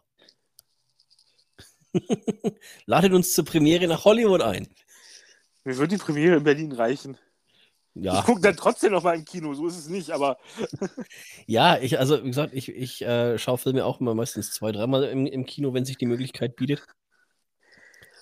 Ladet 2.85 3.13
uns 3.13 3.31
zur 3.31 3.45
Premiere 3.45 3.87
nach 3.87 4.03
Hollywood 4.03 4.41
ein. 4.41 4.67
Mir 5.63 5.77
würde 5.77 5.95
die 5.95 6.03
Premiere 6.03 6.35
in 6.35 6.43
Berlin 6.43 6.73
reichen. 6.73 7.17
Ja. 7.93 8.19
Ich 8.19 8.25
gucke 8.25 8.41
dann 8.41 8.57
trotzdem 8.57 8.91
noch 8.91 9.03
mal 9.03 9.15
im 9.15 9.23
Kino, 9.23 9.53
so 9.53 9.65
ist 9.65 9.77
es 9.77 9.87
nicht, 9.87 10.11
aber. 10.11 10.39
ja, 11.47 11.77
ich, 11.77 11.99
also 11.99 12.21
wie 12.21 12.27
gesagt, 12.27 12.53
ich, 12.53 12.67
ich 12.67 13.01
äh, 13.03 13.37
schaue 13.37 13.57
Filme 13.57 13.85
auch 13.85 14.01
immer 14.01 14.13
meistens 14.13 14.51
zwei, 14.51 14.73
dreimal 14.73 15.05
im, 15.05 15.25
im 15.25 15.45
Kino, 15.45 15.73
wenn 15.73 15.85
sich 15.85 15.97
die 15.97 16.05
Möglichkeit 16.05 16.57
bietet. 16.57 16.85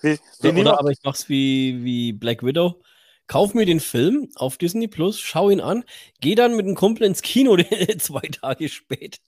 Wir, 0.02 0.18
wir 0.40 0.54
so, 0.54 0.60
oder 0.60 0.78
aber 0.78 0.92
ich 0.92 1.02
mache 1.02 1.16
es 1.16 1.28
wie, 1.28 1.82
wie 1.82 2.12
Black 2.12 2.44
Widow. 2.44 2.80
Kauf 3.26 3.54
mir 3.54 3.66
den 3.66 3.80
Film 3.80 4.28
auf 4.36 4.56
Disney 4.56 4.86
Plus, 4.86 5.18
schau 5.18 5.50
ihn 5.50 5.60
an, 5.60 5.82
geh 6.20 6.36
dann 6.36 6.54
mit 6.54 6.66
einem 6.66 6.76
Kumpel 6.76 7.08
ins 7.08 7.22
Kino 7.22 7.56
zwei 7.98 8.28
Tage 8.28 8.68
später. 8.68 9.18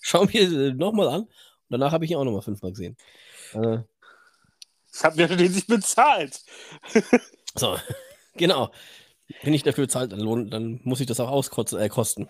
Schau 0.00 0.24
mir 0.24 0.42
äh, 0.42 0.72
nochmal 0.72 1.08
an. 1.08 1.22
Und 1.22 1.30
danach 1.68 1.92
habe 1.92 2.04
ich 2.04 2.10
ihn 2.10 2.16
auch 2.16 2.24
nochmal 2.24 2.42
fünfmal 2.42 2.72
gesehen. 2.72 2.96
Äh, 3.52 3.78
ich 4.92 5.02
habe 5.02 5.16
mir 5.16 5.28
den 5.28 5.52
sich 5.52 5.66
bezahlt. 5.66 6.40
so, 7.54 7.76
genau. 8.34 8.70
Wenn 9.42 9.54
ich 9.54 9.62
dafür 9.62 9.84
bezahlt, 9.84 10.12
dann, 10.12 10.50
dann 10.50 10.80
muss 10.84 11.00
ich 11.00 11.06
das 11.06 11.20
auch 11.20 11.30
auskosten. 11.30 11.80
Äh, 11.80 11.88
kosten. 11.88 12.28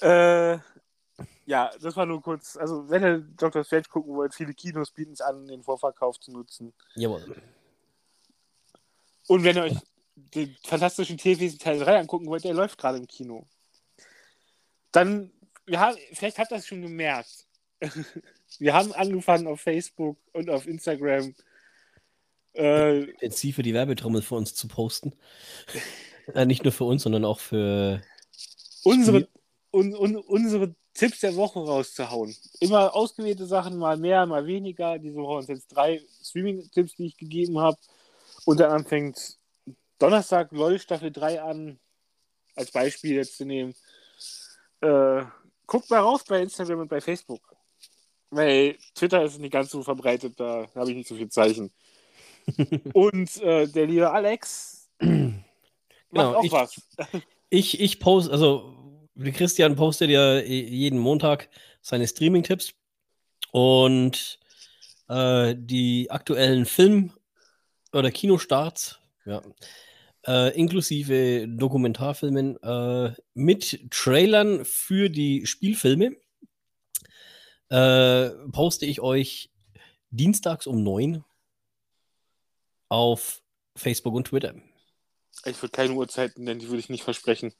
Äh, 0.00 0.58
ja, 1.46 1.70
das 1.80 1.96
war 1.96 2.06
nur 2.06 2.22
kurz. 2.22 2.56
Also, 2.56 2.88
wenn 2.88 3.02
ihr 3.02 3.18
Dr. 3.36 3.64
Strange 3.64 3.84
gucken 3.90 4.14
wollt, 4.14 4.34
viele 4.34 4.54
Kinos 4.54 4.90
bieten 4.90 5.12
es 5.12 5.20
an, 5.20 5.46
den 5.46 5.62
Vorverkauf 5.62 6.20
zu 6.20 6.30
nutzen. 6.30 6.72
Jawohl. 6.94 7.36
Und 9.26 9.44
wenn 9.44 9.56
ihr 9.56 9.62
euch 9.64 9.76
den 10.34 10.56
fantastischen 10.64 11.18
Tierwesen 11.18 11.58
Teil 11.58 11.78
3 11.78 12.00
angucken 12.00 12.26
wollt, 12.26 12.44
der 12.44 12.54
läuft 12.54 12.78
gerade 12.78 12.98
im 12.98 13.06
Kino. 13.06 13.46
Dann, 14.92 15.32
wir 15.68 15.80
haben, 15.80 15.96
vielleicht 16.12 16.38
habt 16.38 16.50
ihr 16.50 16.56
das 16.56 16.66
schon 16.66 16.82
gemerkt. 16.82 17.46
wir 18.58 18.74
haben 18.74 18.92
angefangen 18.92 19.46
auf 19.46 19.60
Facebook 19.60 20.18
und 20.32 20.50
auf 20.50 20.66
Instagram 20.66 21.34
äh, 22.54 23.04
intensiv 23.04 23.56
die 23.56 23.74
Werbetrommel 23.74 24.22
für 24.22 24.34
uns 24.34 24.54
zu 24.54 24.66
posten. 24.66 25.12
äh, 26.34 26.44
nicht 26.44 26.64
nur 26.64 26.72
für 26.72 26.84
uns, 26.84 27.02
sondern 27.04 27.24
auch 27.24 27.38
für 27.38 28.00
unsere, 28.82 29.28
un, 29.72 29.94
un, 29.94 30.16
unsere 30.16 30.74
Tipps 30.94 31.20
der 31.20 31.36
Woche 31.36 31.60
rauszuhauen. 31.60 32.34
Immer 32.58 32.94
ausgewählte 32.94 33.46
Sachen, 33.46 33.78
mal 33.78 33.96
mehr, 33.96 34.26
mal 34.26 34.46
weniger. 34.46 34.98
Diese 34.98 35.16
Woche 35.16 35.44
sind 35.44 35.56
jetzt 35.56 35.68
drei 35.68 36.02
Streaming-Tipps, 36.24 36.96
die 36.96 37.06
ich 37.06 37.16
gegeben 37.16 37.58
habe. 37.60 37.78
Und 38.44 38.58
dann 38.58 38.84
fängt 38.84 39.36
Donnerstag 40.00 40.50
LOL 40.50 40.80
Staffel 40.80 41.12
3 41.12 41.42
an, 41.42 41.78
als 42.56 42.72
Beispiel 42.72 43.14
jetzt 43.14 43.36
zu 43.36 43.44
nehmen. 43.44 43.74
Äh, 44.80 45.22
guckt 45.68 45.88
mal 45.90 46.00
raus 46.00 46.24
bei 46.26 46.42
Instagram 46.42 46.80
und 46.80 46.88
bei 46.88 47.00
Facebook. 47.00 47.40
Weil 48.30 48.76
Twitter 48.94 49.22
ist 49.22 49.38
nicht 49.38 49.52
ganz 49.52 49.70
so 49.70 49.82
verbreitet, 49.82 50.40
da 50.40 50.66
habe 50.74 50.90
ich 50.90 50.96
nicht 50.96 51.08
so 51.08 51.14
viel 51.14 51.28
Zeichen. 51.28 51.70
Und 52.92 53.40
äh, 53.42 53.66
der 53.66 53.86
liebe 53.86 54.10
Alex 54.10 54.90
genau, 54.98 55.42
macht 56.10 56.36
auch 56.36 56.44
ich, 56.44 56.52
was. 56.52 56.82
Ich, 57.50 57.80
ich 57.80 57.98
poste, 57.98 58.30
also 58.30 58.76
Christian 59.32 59.74
postet 59.74 60.10
ja 60.10 60.38
jeden 60.38 60.98
Montag 60.98 61.48
seine 61.80 62.06
Streaming-Tipps 62.06 62.74
und 63.52 64.38
äh, 65.08 65.54
die 65.56 66.10
aktuellen 66.10 66.66
Film- 66.66 67.14
oder 67.94 68.10
Kinostarts, 68.10 69.00
ja, 69.24 69.40
äh, 70.28 70.54
inklusive 70.54 71.48
Dokumentarfilmen 71.48 72.62
äh, 72.62 73.14
mit 73.32 73.90
Trailern 73.90 74.64
für 74.66 75.08
die 75.08 75.46
Spielfilme 75.46 76.16
äh, 77.70 78.28
poste 78.52 78.84
ich 78.84 79.00
euch 79.00 79.50
dienstags 80.10 80.66
um 80.66 80.82
9 80.82 81.24
auf 82.90 83.42
Facebook 83.74 84.14
und 84.14 84.26
Twitter. 84.26 84.54
Ich 85.46 85.62
würde 85.62 85.72
keine 85.72 85.94
Uhrzeiten 85.94 86.44
nennen, 86.44 86.60
die 86.60 86.68
würde 86.68 86.80
ich 86.80 86.90
nicht 86.90 87.04
versprechen. 87.04 87.54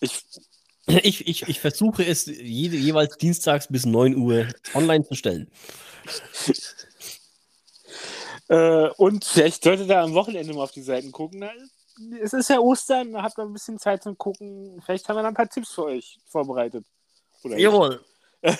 Ich, 0.00 0.22
ich, 0.86 1.26
ich, 1.26 1.48
ich 1.48 1.60
versuche 1.60 2.04
es 2.04 2.26
jede, 2.26 2.76
jeweils 2.76 3.16
dienstags 3.16 3.68
bis 3.68 3.86
9 3.86 4.16
Uhr 4.16 4.48
online 4.74 5.06
zu 5.06 5.14
stellen. 5.14 5.50
äh, 8.50 8.90
und 8.96 9.24
vielleicht 9.24 9.62
solltet 9.62 9.88
ihr 9.88 10.00
am 10.00 10.14
Wochenende 10.14 10.52
mal 10.52 10.64
auf 10.64 10.72
die 10.72 10.82
Seiten 10.82 11.12
gucken. 11.12 11.48
Es 12.20 12.32
ist 12.32 12.50
ja 12.50 12.58
Ostern, 12.58 13.12
da 13.12 13.22
habt 13.22 13.38
ihr 13.38 13.44
ein 13.44 13.52
bisschen 13.52 13.78
Zeit 13.78 14.02
zum 14.02 14.18
Gucken. 14.18 14.82
Vielleicht 14.84 15.08
haben 15.08 15.16
wir 15.16 15.22
da 15.22 15.28
ein 15.28 15.34
paar 15.34 15.48
Tipps 15.48 15.72
für 15.72 15.84
euch 15.84 16.18
vorbereitet. 16.26 16.84
Oder 17.44 17.58
Jawohl. 17.58 18.04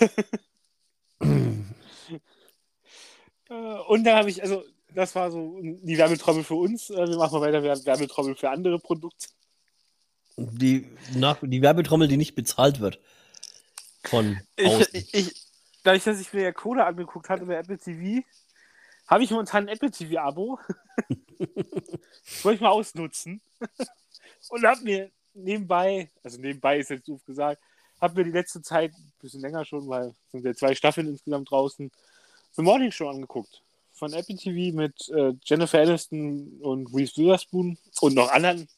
Äh, 3.50 3.80
und 3.88 4.04
da 4.04 4.16
habe 4.16 4.30
ich, 4.30 4.40
also 4.44 4.62
das 4.94 5.12
war 5.16 5.32
so 5.32 5.59
die 5.61 5.99
Werbetrommel 5.99 6.44
für 6.44 6.54
uns. 6.54 6.88
Äh, 6.88 7.09
wir 7.09 7.16
machen 7.16 7.40
mal 7.40 7.52
weiter 7.52 7.64
Werbetrommel 7.64 8.37
für 8.37 8.49
andere 8.49 8.78
Produkte. 8.78 9.26
Die, 10.37 10.87
nach, 11.16 11.38
die 11.42 11.61
Werbetrommel, 11.61 12.06
die 12.06 12.16
nicht 12.16 12.37
bezahlt 12.37 12.78
wird. 12.78 13.00
Von 14.04 14.38
ich, 14.54 14.94
ich, 14.94 15.14
ich, 15.14 15.47
dadurch, 15.82 16.04
dass 16.04 16.20
ich 16.20 16.32
mir 16.32 16.42
ja 16.42 16.52
Cola 16.52 16.87
angeguckt 16.87 17.28
hatte 17.28 17.44
bei 17.44 17.56
Apple 17.56 17.76
TV, 17.76 18.25
habe 19.11 19.25
ich 19.25 19.31
momentan 19.31 19.64
ein 19.64 19.75
Apple 19.75 19.90
TV-Abo. 19.90 20.59
Wollte 22.43 22.55
ich 22.55 22.61
mal 22.61 22.71
ausnutzen. 22.71 23.40
Und 24.49 24.64
habe 24.64 24.83
mir 24.83 25.11
nebenbei, 25.35 26.11
also 26.23 26.40
nebenbei 26.40 26.79
ist 26.79 26.90
jetzt 26.90 27.09
doof 27.09 27.21
gesagt, 27.26 27.61
habe 28.00 28.14
mir 28.14 28.25
die 28.25 28.31
letzte 28.31 28.62
Zeit, 28.62 28.93
ein 28.95 29.12
bisschen 29.21 29.40
länger 29.40 29.64
schon, 29.64 29.88
weil 29.88 30.09
es 30.09 30.31
sind 30.31 30.45
ja 30.45 30.55
zwei 30.55 30.75
Staffeln 30.75 31.09
insgesamt 31.09 31.50
draußen, 31.50 31.90
The 32.52 32.62
Morning 32.62 32.93
Show 32.93 33.09
angeguckt. 33.09 33.62
Von 33.93 34.12
Apple 34.12 34.37
TV 34.37 34.75
mit 34.75 35.09
äh, 35.11 35.35
Jennifer 35.45 35.81
Aniston 35.81 36.61
und 36.62 36.87
Reese 36.95 37.17
Witherspoon 37.19 37.76
und 38.00 38.14
noch 38.14 38.31
anderen 38.31 38.69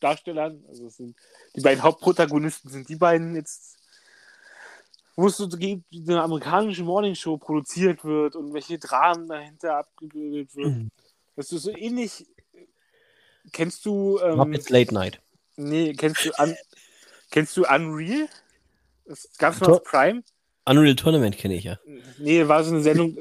Darstellern. 0.00 0.64
Also 0.68 0.88
sind, 0.88 1.16
die 1.54 1.60
beiden 1.60 1.82
Hauptprotagonisten 1.82 2.70
sind 2.70 2.88
die 2.88 2.96
beiden 2.96 3.36
jetzt, 3.36 3.78
wo 5.16 5.26
es 5.28 5.38
so 5.38 5.48
gibt, 5.48 5.90
wie 5.90 6.02
eine 6.02 6.22
amerikanische 6.22 6.84
Morning 6.84 7.14
Show 7.14 7.38
produziert 7.38 8.04
wird 8.04 8.36
und 8.36 8.52
welche 8.52 8.78
Dramen 8.78 9.26
dahinter 9.26 9.78
abgebildet 9.78 10.54
wird. 10.54 10.68
Mhm. 10.68 10.90
Das 11.34 11.50
ist 11.52 11.62
so 11.62 11.70
ähnlich. 11.74 12.26
Kennst 13.52 13.84
du. 13.86 14.18
Ähm, 14.20 14.36
Muppets 14.36 14.68
Late 14.68 14.92
Night. 14.92 15.20
Nee, 15.56 15.94
kennst 15.94 16.26
du, 16.26 16.30
Un 16.38 16.54
kennst 17.30 17.56
du 17.56 17.64
Unreal? 17.64 18.28
Das 19.06 19.28
gab 19.38 19.54
es 19.54 19.60
mal 19.60 19.72
auf 19.72 19.84
Prime. 19.84 20.22
Unreal 20.66 20.96
Tournament 20.96 21.38
kenne 21.38 21.54
ich 21.54 21.64
ja. 21.64 21.78
Nee, 22.18 22.46
war 22.48 22.62
so 22.64 22.72
eine 22.72 22.82
Sendung, 22.82 23.16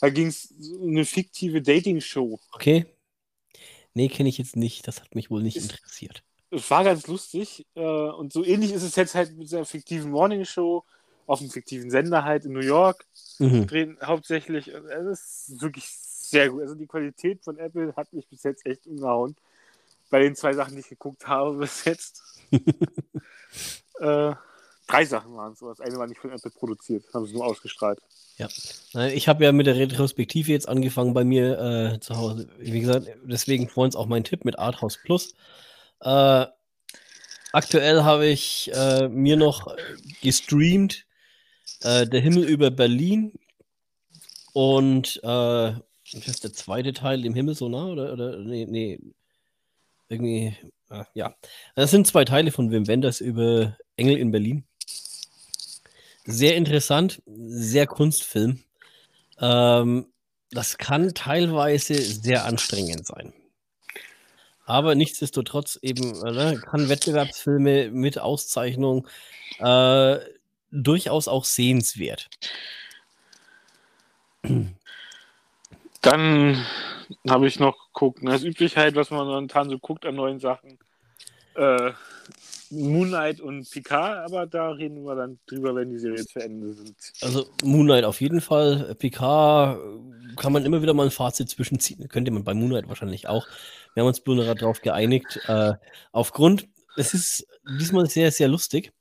da 0.00 0.10
ging 0.10 0.26
es 0.26 0.52
um 0.80 0.90
eine 0.90 1.04
fiktive 1.04 1.62
Dating-Show. 1.62 2.40
Okay. 2.52 2.86
Nee, 3.94 4.08
kenne 4.08 4.28
ich 4.28 4.38
jetzt 4.38 4.56
nicht. 4.56 4.86
Das 4.86 5.00
hat 5.00 5.14
mich 5.14 5.30
wohl 5.30 5.42
nicht 5.42 5.56
es, 5.56 5.64
interessiert. 5.64 6.22
Es 6.50 6.68
war 6.70 6.84
ganz 6.84 7.06
lustig. 7.06 7.66
Äh, 7.74 7.80
und 7.80 8.32
so 8.32 8.44
ähnlich 8.44 8.72
ist 8.72 8.82
es 8.82 8.96
jetzt 8.96 9.14
halt 9.14 9.30
mit 9.32 9.44
dieser 9.44 9.64
fiktiven 9.64 10.10
Morning-Show 10.10 10.84
auf 11.28 11.40
einem 11.40 11.50
fiktiven 11.50 11.90
Sender 11.90 12.24
halt 12.24 12.46
in 12.46 12.52
New 12.52 12.60
York. 12.60 13.06
Mhm. 13.38 13.66
Drehen 13.66 13.98
hauptsächlich. 14.02 14.68
Es 14.68 15.06
ist 15.06 15.60
wirklich 15.60 15.86
sehr 15.86 16.48
gut. 16.48 16.62
Also 16.62 16.74
die 16.74 16.86
Qualität 16.86 17.44
von 17.44 17.58
Apple 17.58 17.94
hat 17.96 18.12
mich 18.12 18.26
bis 18.28 18.42
jetzt 18.42 18.66
echt 18.66 18.86
umgehauen. 18.86 19.36
Bei 20.10 20.20
den 20.20 20.34
zwei 20.34 20.54
Sachen, 20.54 20.74
die 20.74 20.80
ich 20.80 20.88
geguckt 20.88 21.28
habe 21.28 21.58
bis 21.58 21.84
jetzt. 21.84 22.22
äh, 24.00 24.32
drei 24.86 25.04
Sachen 25.04 25.34
waren 25.36 25.52
es. 25.52 25.58
Das 25.58 25.80
eine 25.80 25.98
war 25.98 26.06
nicht 26.06 26.18
von 26.20 26.32
Apple 26.32 26.50
produziert, 26.50 27.04
haben 27.12 27.26
sie 27.26 27.34
nur 27.34 27.44
ausgestrahlt. 27.44 28.00
Ja. 28.38 28.48
Ich 29.08 29.28
habe 29.28 29.44
ja 29.44 29.52
mit 29.52 29.66
der 29.66 29.76
Retrospektive 29.76 30.50
jetzt 30.50 30.68
angefangen 30.68 31.12
bei 31.12 31.24
mir 31.24 31.58
äh, 31.58 32.00
zu 32.00 32.16
Hause. 32.16 32.48
Wie 32.58 32.80
gesagt, 32.80 33.06
deswegen 33.24 33.68
vorhin 33.68 33.94
auch 33.96 34.06
mein 34.06 34.24
Tipp 34.24 34.46
mit 34.46 34.58
Arthouse 34.58 34.96
Plus. 34.96 35.34
Äh, 36.00 36.46
aktuell 37.52 38.02
habe 38.04 38.26
ich 38.26 38.70
äh, 38.72 39.08
mir 39.08 39.36
noch 39.36 39.76
gestreamt 40.22 41.04
äh, 41.82 42.06
Der 42.06 42.20
Himmel 42.20 42.44
über 42.44 42.70
Berlin 42.70 43.32
und 44.52 45.20
äh, 45.22 45.72
ist 46.12 46.44
der 46.44 46.52
zweite 46.52 46.92
Teil, 46.92 47.22
dem 47.22 47.34
Himmel 47.34 47.54
so 47.54 47.68
nah, 47.68 47.86
oder? 47.86 48.12
oder 48.12 48.38
nee, 48.38 48.66
nee. 48.68 48.98
Irgendwie, 50.08 50.56
äh, 50.90 51.04
ja. 51.14 51.34
Das 51.74 51.90
sind 51.90 52.06
zwei 52.06 52.24
Teile 52.24 52.50
von 52.50 52.70
Wim 52.70 52.86
Wenders 52.86 53.20
über 53.20 53.76
Engel 53.96 54.16
in 54.16 54.30
Berlin. 54.30 54.64
Sehr 56.24 56.56
interessant, 56.56 57.22
sehr 57.26 57.86
Kunstfilm. 57.86 58.60
Ähm, 59.40 60.06
das 60.50 60.78
kann 60.78 61.14
teilweise 61.14 61.94
sehr 61.94 62.44
anstrengend 62.44 63.06
sein. 63.06 63.32
Aber 64.64 64.94
nichtsdestotrotz 64.94 65.78
eben 65.80 66.14
äh, 66.26 66.32
ne, 66.32 66.60
kann 66.60 66.88
Wettbewerbsfilme 66.88 67.90
mit 67.90 68.18
Auszeichnung 68.18 69.06
äh, 69.58 70.18
durchaus 70.70 71.28
auch 71.28 71.44
sehenswert. 71.44 72.28
Dann 76.02 76.64
habe 77.28 77.46
ich 77.46 77.58
noch 77.58 77.76
geguckt, 77.92 78.20
das 78.22 78.42
ne, 78.42 78.48
üblich 78.48 78.76
halt, 78.76 78.94
was 78.94 79.10
man 79.10 79.26
momentan 79.26 79.70
so 79.70 79.78
guckt 79.78 80.04
an 80.06 80.14
neuen 80.14 80.40
Sachen. 80.40 80.78
Äh, 81.54 81.92
Moonlight 82.70 83.40
und 83.40 83.68
Picard, 83.70 84.26
aber 84.26 84.46
da 84.46 84.70
reden 84.70 85.04
wir 85.04 85.14
dann 85.14 85.38
drüber, 85.46 85.74
wenn 85.74 85.90
die 85.90 85.98
Serie 85.98 86.24
zu 86.24 86.38
Ende 86.38 86.74
sind. 86.74 86.94
Also 87.22 87.46
Moonlight 87.64 88.04
auf 88.04 88.20
jeden 88.20 88.40
Fall. 88.40 88.94
Picard 88.98 89.80
kann 90.36 90.52
man 90.52 90.64
immer 90.64 90.82
wieder 90.82 90.94
mal 90.94 91.06
ein 91.06 91.10
Fazit 91.10 91.48
zwischenziehen. 91.48 92.08
Könnte 92.08 92.30
man 92.30 92.44
bei 92.44 92.54
Moonlight 92.54 92.88
wahrscheinlich 92.88 93.26
auch. 93.26 93.46
Wir 93.94 94.02
haben 94.02 94.08
uns 94.08 94.20
Blunera 94.20 94.54
darauf 94.54 94.82
geeinigt. 94.82 95.40
Äh, 95.46 95.74
aufgrund, 96.12 96.68
es 96.96 97.14
ist 97.14 97.46
diesmal 97.78 98.06
sehr, 98.08 98.30
sehr 98.30 98.48
lustig. 98.48 98.92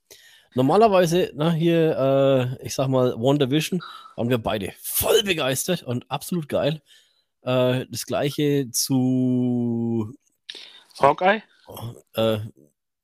Normalerweise, 0.57 1.31
na, 1.35 1.51
hier, 1.51 2.57
äh, 2.59 2.65
ich 2.65 2.73
sag 2.73 2.87
mal, 2.87 3.13
WandaVision, 3.13 3.83
waren 4.15 4.29
wir 4.29 4.39
beide 4.39 4.73
voll 4.81 5.21
begeistert 5.21 5.83
und 5.83 6.09
absolut 6.09 6.49
geil. 6.49 6.81
Äh, 7.43 7.85
das 7.91 8.07
gleiche 8.07 8.71
zu 8.71 10.15
Hawkeye? 10.99 11.43
Äh, 12.15 12.39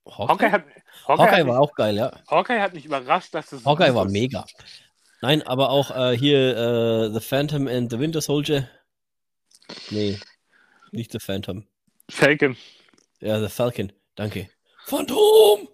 Hawkeye, 0.04 0.28
Hawkeye, 0.28 0.50
hat, 0.50 0.64
Hawkeye, 1.06 1.26
Hawkeye 1.26 1.46
war 1.46 1.60
auch 1.60 1.74
geil, 1.76 1.96
ja. 1.96 2.12
Hawkeye 2.28 2.60
hat 2.60 2.74
mich 2.74 2.86
überrascht, 2.86 3.32
dass 3.32 3.50
das. 3.50 3.64
Hawkeye 3.64 3.94
war 3.94 4.06
ist. 4.06 4.12
mega. 4.12 4.44
Nein, 5.22 5.42
aber 5.42 5.70
auch 5.70 5.92
äh, 5.96 6.18
hier 6.18 6.56
äh, 6.56 7.14
The 7.14 7.20
Phantom 7.20 7.68
and 7.68 7.88
the 7.88 8.00
Winter 8.00 8.20
Soldier. 8.20 8.68
Nee, 9.90 10.18
nicht 10.90 11.12
The 11.12 11.20
Phantom. 11.20 11.68
Falcon. 12.10 12.56
Ja, 13.20 13.40
The 13.40 13.48
Falcon. 13.48 13.92
Danke. 14.16 14.50
Phantom! 14.86 15.68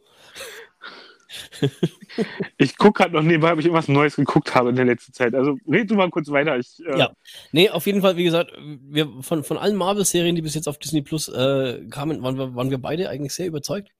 Ich 2.58 2.76
gucke 2.76 3.02
gerade 3.02 3.14
noch 3.14 3.22
nebenbei, 3.22 3.52
ob 3.52 3.58
ich 3.58 3.66
irgendwas 3.66 3.88
Neues 3.88 4.16
geguckt 4.16 4.54
habe 4.54 4.70
in 4.70 4.76
der 4.76 4.84
letzten 4.84 5.12
Zeit. 5.12 5.34
Also 5.34 5.58
red 5.68 5.90
du 5.90 5.94
mal 5.94 6.10
kurz 6.10 6.28
weiter. 6.30 6.58
Ich, 6.58 6.80
äh... 6.86 6.98
Ja, 6.98 7.12
nee, 7.52 7.70
auf 7.70 7.86
jeden 7.86 8.00
Fall, 8.00 8.16
wie 8.16 8.24
gesagt, 8.24 8.52
wir, 8.58 9.08
von, 9.20 9.44
von 9.44 9.58
allen 9.58 9.76
Marvel-Serien, 9.76 10.36
die 10.36 10.42
bis 10.42 10.54
jetzt 10.54 10.68
auf 10.68 10.78
Disney 10.78 11.02
Plus 11.02 11.28
äh, 11.28 11.84
kamen, 11.90 12.22
waren 12.22 12.38
wir, 12.38 12.54
waren 12.54 12.70
wir 12.70 12.78
beide 12.78 13.08
eigentlich 13.08 13.34
sehr 13.34 13.46
überzeugt. 13.46 13.90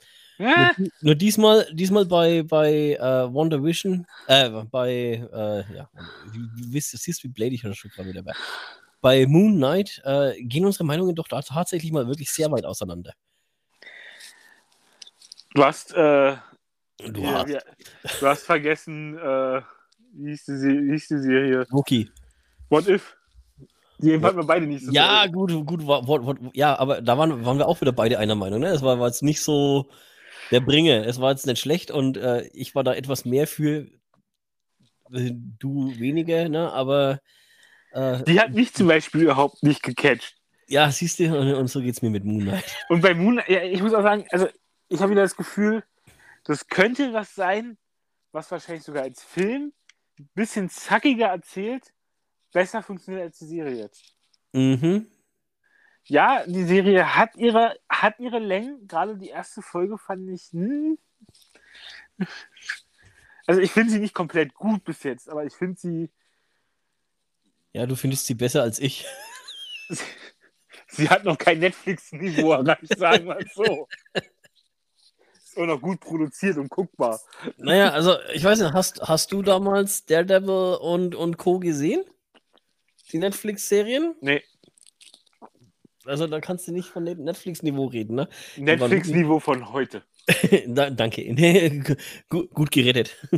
Nur, 0.41 0.71
nur, 1.03 1.15
diesmal, 1.15 1.67
diesmal 1.71 2.07
bei, 2.07 2.43
bei 2.43 2.95
äh, 2.95 3.33
Wonder 3.33 3.63
Vision, 3.63 4.07
äh, 4.27 4.49
bei, 4.71 5.29
äh, 5.31 5.77
ja, 5.77 5.91
du, 6.33 6.39
du 6.73 6.81
siehst, 6.81 7.23
wie 7.25 7.29
blade 7.29 7.55
ich 7.55 7.61
schon 7.61 7.91
gerade 7.91 8.09
wieder 8.09 8.23
bei. 8.23 8.33
Bei 9.03 9.27
Moon 9.27 9.57
Knight 9.57 10.01
äh, 10.05 10.43
gehen 10.43 10.65
unsere 10.65 10.85
Meinungen 10.85 11.15
doch 11.15 11.29
da 11.29 11.43
tatsächlich 11.43 11.93
mal 11.93 12.07
wirklich 12.07 12.31
sehr 12.31 12.51
weit 12.51 12.65
auseinander. 12.65 13.13
Du 15.55 15.65
hast, 15.65 15.93
äh, 15.93 16.37
du, 17.09 17.21
ja, 17.21 17.33
hast. 17.33 17.49
Ja, 17.49 17.61
du 18.21 18.27
hast 18.27 18.43
vergessen, 18.45 19.17
äh, 19.19 19.63
wie, 20.15 20.31
hieß 20.31 20.45
die, 20.45 20.53
wie 20.53 20.93
hieß 20.93 21.09
die 21.09 21.19
Serie? 21.19 21.67
Wookie. 21.71 22.11
What 22.69 22.89
If? 22.89 23.17
Die 23.99 24.19
fanden 24.19 24.39
wir 24.39 24.47
beide 24.47 24.67
nicht 24.67 24.85
so. 24.85 24.93
Ja, 24.93 25.27
gut, 25.27 25.51
gut, 25.67 25.87
what, 25.87 26.07
what, 26.07 26.25
what, 26.25 26.39
ja, 26.55 26.79
aber 26.79 27.03
da 27.03 27.19
waren, 27.19 27.45
waren 27.45 27.59
wir 27.59 27.69
auch 27.69 27.81
wieder 27.81 27.93
beide 27.93 28.19
einer 28.19 28.35
Meinung. 28.35 28.61
Ne? 28.61 28.69
Es 28.69 28.83
war, 28.83 28.99
war 28.99 29.09
jetzt 29.09 29.23
nicht 29.23 29.43
so 29.43 29.91
der 30.51 30.61
Bringe. 30.61 31.05
Es 31.05 31.21
war 31.21 31.31
jetzt 31.31 31.47
nicht 31.47 31.61
schlecht 31.61 31.91
und 31.91 32.17
äh, 32.17 32.49
ich 32.55 32.75
war 32.75 32.83
da 32.83 32.95
etwas 32.95 33.25
mehr 33.25 33.47
für, 33.47 33.87
äh, 35.13 35.33
du 35.33 35.93
weniger, 35.99 36.49
ne? 36.49 36.73
aber. 36.73 37.21
Äh, 37.93 38.23
die 38.25 38.41
hat 38.41 38.53
mich 38.53 38.73
zum 38.73 38.89
Beispiel 38.89 39.23
überhaupt 39.23 39.63
nicht 39.63 39.83
gecatcht. 39.83 40.37
Ja, 40.69 40.91
siehst 40.91 41.19
du, 41.19 41.37
und, 41.37 41.53
und 41.53 41.69
so 41.69 41.81
geht 41.81 41.95
es 41.95 42.03
mir 42.03 42.11
mit 42.11 42.25
Moonlight. 42.25 42.65
Und 42.89 43.03
bei 43.03 43.13
Moonlight, 43.13 43.49
ja, 43.49 43.63
ich 43.65 43.83
muss 43.83 43.93
auch 43.93 44.03
sagen, 44.03 44.25
also 44.31 44.49
ich 44.89 45.01
habe 45.01 45.11
wieder 45.11 45.23
das 45.23 45.37
Gefühl, 45.37 45.83
das 46.45 46.67
könnte 46.69 47.13
was 47.13 47.35
sein, 47.35 47.79
was 48.33 48.51
wahrscheinlich 48.51 48.85
sogar 48.85 49.03
als 49.03 49.23
Film 49.23 49.73
ein 50.19 50.31
bisschen 50.35 50.69
zackiger 50.69 51.29
erzählt, 51.29 51.93
besser 52.53 52.83
funktioniert 52.83 53.25
als 53.25 53.39
die 53.39 53.47
Serie 53.47 53.77
jetzt. 53.77 54.05
Mhm 54.53 55.07
ja, 56.05 56.45
die 56.45 56.65
Serie 56.65 57.15
hat 57.17 57.37
ihre, 57.37 57.79
hat 57.89 58.19
ihre 58.19 58.39
Längen. 58.39 58.87
Gerade 58.89 59.17
die 59.17 59.29
erste 59.29 59.63
Folge 59.63 59.97
fand 59.97 60.29
ich. 60.31 60.43
Hm. 60.53 60.99
Also 63.47 63.61
ich 63.61 63.71
finde 63.71 63.93
sie 63.93 64.01
nicht 64.01 64.15
komplett 64.15 64.55
gut 64.55 64.85
bis 64.85 65.03
jetzt, 65.05 65.29
aber 65.29 65.45
ich 65.45 65.55
finde 65.55 65.79
sie. 65.79 66.11
Ja, 67.73 67.87
du 67.87 67.95
findest 67.95 68.27
sie 68.27 68.35
besser 68.35 68.63
als 68.63 68.79
ich. 68.81 69.07
sie 70.89 71.09
hat 71.09 71.25
noch 71.25 71.39
kein 71.39 71.61
Netflix-Niveau 71.61 72.53
erreicht, 72.53 72.99
sagen 72.99 73.27
wir 73.27 73.39
so. 73.55 73.89
Ist 75.51 75.59
auch 75.59 75.67
noch 75.67 75.81
gut 75.81 75.99
produziert 75.99 76.59
und 76.59 76.71
guckbar. 76.71 77.21
Naja, 77.57 77.91
also 77.91 78.15
ich 78.33 78.45
weiß 78.45 78.61
nicht, 78.61 78.73
hast, 78.73 79.01
hast 79.03 79.33
du 79.33 79.43
damals 79.43 80.07
Daredevil 80.07 80.79
und, 80.81 81.17
und 81.17 81.39
Co. 81.39 81.59
gesehen? 81.59 82.05
Die 83.11 83.19
Netflix-Serien? 83.19 84.15
Nee. 84.21 84.45
Also 86.05 86.29
da 86.29 86.41
kannst 86.41 86.69
du 86.69 86.73
nicht 86.73 86.89
von 86.89 87.03
Netflix-Niveau 87.03 87.87
reden, 87.87 88.15
ne? 88.15 88.29
Netflix-Niveau 88.59 89.41
von 89.41 89.73
heute. 89.73 90.05
da, 90.69 90.89
danke. 90.89 91.35
gut, 92.29 92.55
gut 92.55 92.71
gerettet. 92.71 93.17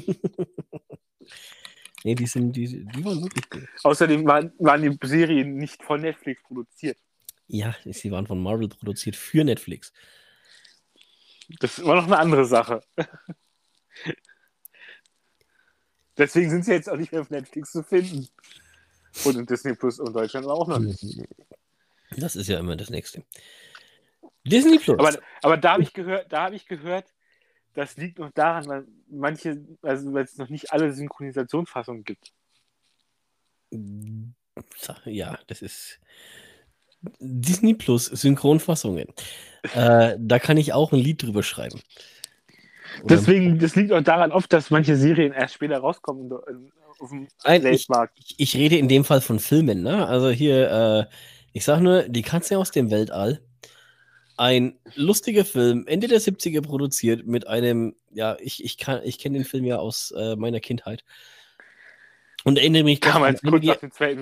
nee, 2.05 2.15
die 2.15 2.27
sind, 2.27 2.55
die, 2.55 2.85
die 2.85 3.05
waren 3.07 3.23
wirklich 3.23 3.49
gut. 3.49 3.67
Außerdem 3.85 4.27
waren, 4.27 4.53
waren 4.59 4.83
die 4.83 5.07
Serien 5.07 5.57
nicht 5.57 5.83
von 5.83 6.03
Netflix 6.03 6.43
produziert. 6.43 6.99
Ja, 7.47 7.75
sie 7.87 8.11
waren 8.11 8.27
von 8.27 8.43
Marvel 8.43 8.69
produziert 8.69 9.17
für 9.17 9.45
Netflix. 9.45 9.95
Das 11.61 11.79
ist 11.79 11.85
immer 11.85 11.97
noch 11.97 12.07
eine 12.07 12.19
andere 12.19 12.45
Sache. 12.45 12.83
Deswegen 16.17 16.51
sind 16.51 16.65
sie 16.65 16.73
jetzt 16.73 16.89
auch 16.91 16.97
nicht 16.97 17.13
mehr 17.13 17.23
auf 17.23 17.31
Netflix 17.31 17.73
zu 17.73 17.83
finden. 17.83 18.29
Und 19.25 19.37
in 19.37 19.47
Disney 19.47 19.75
Plus 19.75 19.99
und 19.99 20.13
Deutschland 20.13 20.47
auch 20.47 20.69
noch 20.69 20.79
nicht. 20.79 21.05
Das 22.17 22.37
ist 22.37 22.49
ja 22.49 22.59
immer 22.59 22.77
das 22.77 22.91
Nächste. 22.91 23.25
Disney 24.45 24.79
Plus. 24.79 24.99
Aber, 24.99 25.19
aber 25.43 25.57
da 25.57 25.73
habe 25.73 25.83
ich 25.83 25.93
gehört, 25.93 26.33
da 26.33 26.45
habe 26.45 26.57
ich 26.57 26.67
gehört, 26.67 27.07
das 27.75 27.97
liegt 27.97 28.19
noch 28.19 28.31
daran, 28.31 28.67
weil 28.67 28.87
manche, 29.09 29.65
also 29.83 30.13
weil 30.13 30.25
es 30.25 30.37
noch 30.37 30.49
nicht 30.49 30.73
alle 30.73 30.93
Synchronisationsfassungen 30.93 32.05
gibt. 32.05 32.33
Ja, 35.07 35.39
das 35.47 35.63
ist 35.63 36.01
Disney 37.21 37.75
Plus 37.75 38.07
Synchronfassungen. 38.07 39.09
äh, 39.75 40.17
da 40.19 40.39
kann 40.39 40.57
ich 40.57 40.73
auch 40.73 40.93
ein 40.93 40.99
Lied 40.99 41.23
drüber 41.23 41.43
schreiben. 41.43 41.81
Oder 43.03 43.17
Deswegen, 43.17 43.59
das 43.59 43.75
liegt 43.77 43.93
auch 43.93 44.03
daran 44.03 44.33
oft, 44.33 44.53
dass 44.53 44.71
manche 44.71 44.97
Serien 44.97 45.33
erst 45.33 45.55
später 45.55 45.79
rauskommen 45.79 46.33
auf 46.33 47.11
dem 47.11 47.29
Nein, 47.45 47.67
ich, 47.67 47.89
ich, 48.37 48.57
rede 48.57 48.77
in 48.77 48.89
dem 48.89 49.05
Fall 49.05 49.21
von 49.21 49.39
Filmen, 49.39 49.83
ne? 49.83 50.07
Also 50.07 50.31
hier, 50.31 50.71
äh, 50.71 51.15
ich 51.53 51.65
sag 51.65 51.81
nur, 51.81 52.03
die 52.05 52.23
Katze 52.23 52.59
aus 52.59 52.71
dem 52.71 52.91
Weltall. 52.91 53.41
Ein 54.37 54.79
lustiger 54.95 55.45
Film, 55.45 55.87
Ende 55.87 56.09
der 56.09 56.21
70er 56.21 56.63
produziert, 56.63 57.27
mit 57.27 57.47
einem, 57.47 57.95
ja, 58.11 58.37
ich, 58.41 58.65
ich, 58.65 58.79
ich 59.05 59.19
kenne 59.19 59.39
den 59.39 59.45
Film 59.45 59.65
ja 59.65 59.77
aus 59.77 60.13
äh, 60.17 60.37
meiner 60.37 60.61
Kindheit. 60.61 61.05
Und 62.45 62.59
erinnere 62.59 62.83
mich 62.83 63.01
Damals, 63.01 63.43
an, 63.45 63.55
einige, 63.55 63.79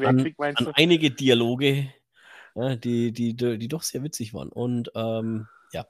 an, 0.07 0.35
an 0.57 0.73
einige 0.75 1.11
Dialoge, 1.11 1.88
ja, 2.55 2.77
die, 2.77 3.13
die, 3.13 3.35
die, 3.35 3.59
die, 3.59 3.69
doch 3.69 3.83
sehr 3.83 4.03
witzig 4.03 4.35
waren. 4.35 4.49
Und 4.49 4.91
ähm, 4.95 5.49
ja, 5.73 5.87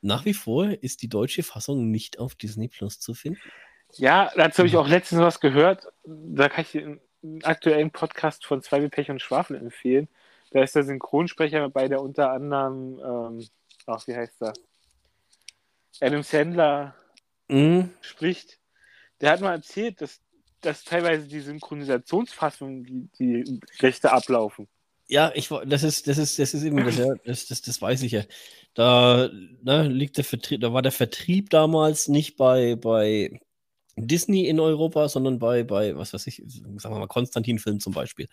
nach 0.00 0.24
wie 0.24 0.34
vor 0.34 0.70
ist 0.82 1.02
die 1.02 1.08
deutsche 1.08 1.42
Fassung 1.42 1.90
nicht 1.90 2.18
auf 2.18 2.34
Disney 2.34 2.68
Plus 2.68 3.00
zu 3.00 3.14
finden. 3.14 3.40
Ja, 3.94 4.30
dazu 4.36 4.58
habe 4.58 4.68
ich 4.68 4.76
auch 4.76 4.88
letztens 4.88 5.20
was 5.20 5.40
gehört. 5.40 5.86
Da 6.04 6.48
kann 6.48 6.64
ich 6.68 6.76
einen 6.76 7.00
aktuellen 7.44 7.90
Podcast 7.90 8.44
von 8.44 8.62
Zwei 8.62 8.86
Pech 8.88 9.10
und 9.10 9.22
Schwafel 9.22 9.56
empfehlen. 9.56 10.08
Da 10.50 10.62
ist 10.62 10.76
der 10.76 10.84
Synchronsprecher 10.84 11.68
bei 11.70 11.88
der 11.88 12.00
unter 12.00 12.30
anderem, 12.30 13.00
ähm, 13.00 13.48
ach, 13.86 14.06
wie 14.06 14.16
heißt 14.16 14.42
er? 14.42 14.52
Adam 16.00 16.22
Sandler 16.22 16.94
mhm. 17.48 17.90
spricht. 18.00 18.58
Der 19.20 19.30
hat 19.30 19.40
mal 19.40 19.54
erzählt, 19.54 20.00
dass, 20.00 20.20
dass 20.60 20.84
teilweise 20.84 21.26
die 21.26 21.40
Synchronisationsfassungen 21.40 22.84
die, 22.84 23.08
die 23.18 23.60
Rechte 23.80 24.12
ablaufen. 24.12 24.68
Ja, 25.08 25.30
ich 25.34 25.48
das 25.66 25.84
ist, 25.84 26.08
das 26.08 26.18
ist, 26.18 26.38
das 26.38 26.52
ist 26.52 26.64
eben 26.64 26.84
das, 26.84 26.98
ja, 26.98 27.14
das, 27.24 27.46
das, 27.46 27.62
das 27.62 27.80
weiß 27.80 28.02
ich 28.02 28.12
ja. 28.12 28.24
Da 28.74 29.30
ne, 29.62 29.88
liegt 29.88 30.16
der 30.16 30.24
Vertrieb, 30.24 30.60
da 30.60 30.72
war 30.72 30.82
der 30.82 30.92
Vertrieb 30.92 31.50
damals 31.50 32.08
nicht 32.08 32.36
bei, 32.36 32.74
bei 32.76 33.40
Disney 33.96 34.46
in 34.46 34.60
Europa, 34.60 35.08
sondern 35.08 35.38
bei, 35.38 35.62
bei, 35.62 35.96
was 35.96 36.12
weiß 36.12 36.26
ich, 36.26 36.42
sagen 36.46 36.94
wir 36.94 36.98
mal, 36.98 37.06
Konstantin-Film 37.06 37.80
zum 37.80 37.94
Beispiel. 37.94 38.28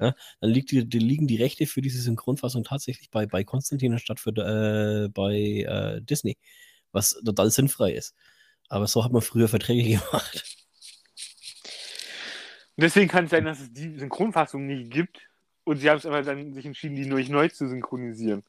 Ja, 0.00 0.14
dann 0.40 0.50
liegt 0.50 0.72
die, 0.72 0.86
die, 0.86 0.98
liegen 0.98 1.26
die 1.26 1.36
Rechte 1.36 1.66
für 1.66 1.80
diese 1.80 2.02
Synchronfassung 2.02 2.64
tatsächlich 2.64 3.10
bei, 3.10 3.26
bei 3.26 3.44
Konstantin 3.44 3.92
anstatt 3.92 4.20
für, 4.20 4.30
äh, 4.36 5.08
bei 5.08 5.34
äh, 5.36 6.02
Disney, 6.02 6.36
was 6.92 7.10
total 7.24 7.50
sinnfrei 7.50 7.92
ist. 7.92 8.14
Aber 8.68 8.86
so 8.88 9.04
hat 9.04 9.12
man 9.12 9.22
früher 9.22 9.48
Verträge 9.48 9.98
gemacht. 10.00 10.44
Deswegen 12.76 13.08
kann 13.08 13.24
es 13.24 13.30
sein, 13.30 13.44
dass 13.44 13.60
es 13.60 13.72
die 13.72 13.98
Synchronfassung 13.98 14.66
nicht 14.66 14.90
gibt 14.90 15.26
und 15.66 15.78
sie 15.78 15.90
haben 15.90 15.98
es 15.98 16.06
aber 16.06 16.22
dann 16.22 16.54
sich 16.54 16.64
entschieden, 16.64 16.94
die 16.94 17.06
nur 17.06 17.20
neu 17.20 17.48
zu 17.48 17.68
synchronisieren. 17.68 18.44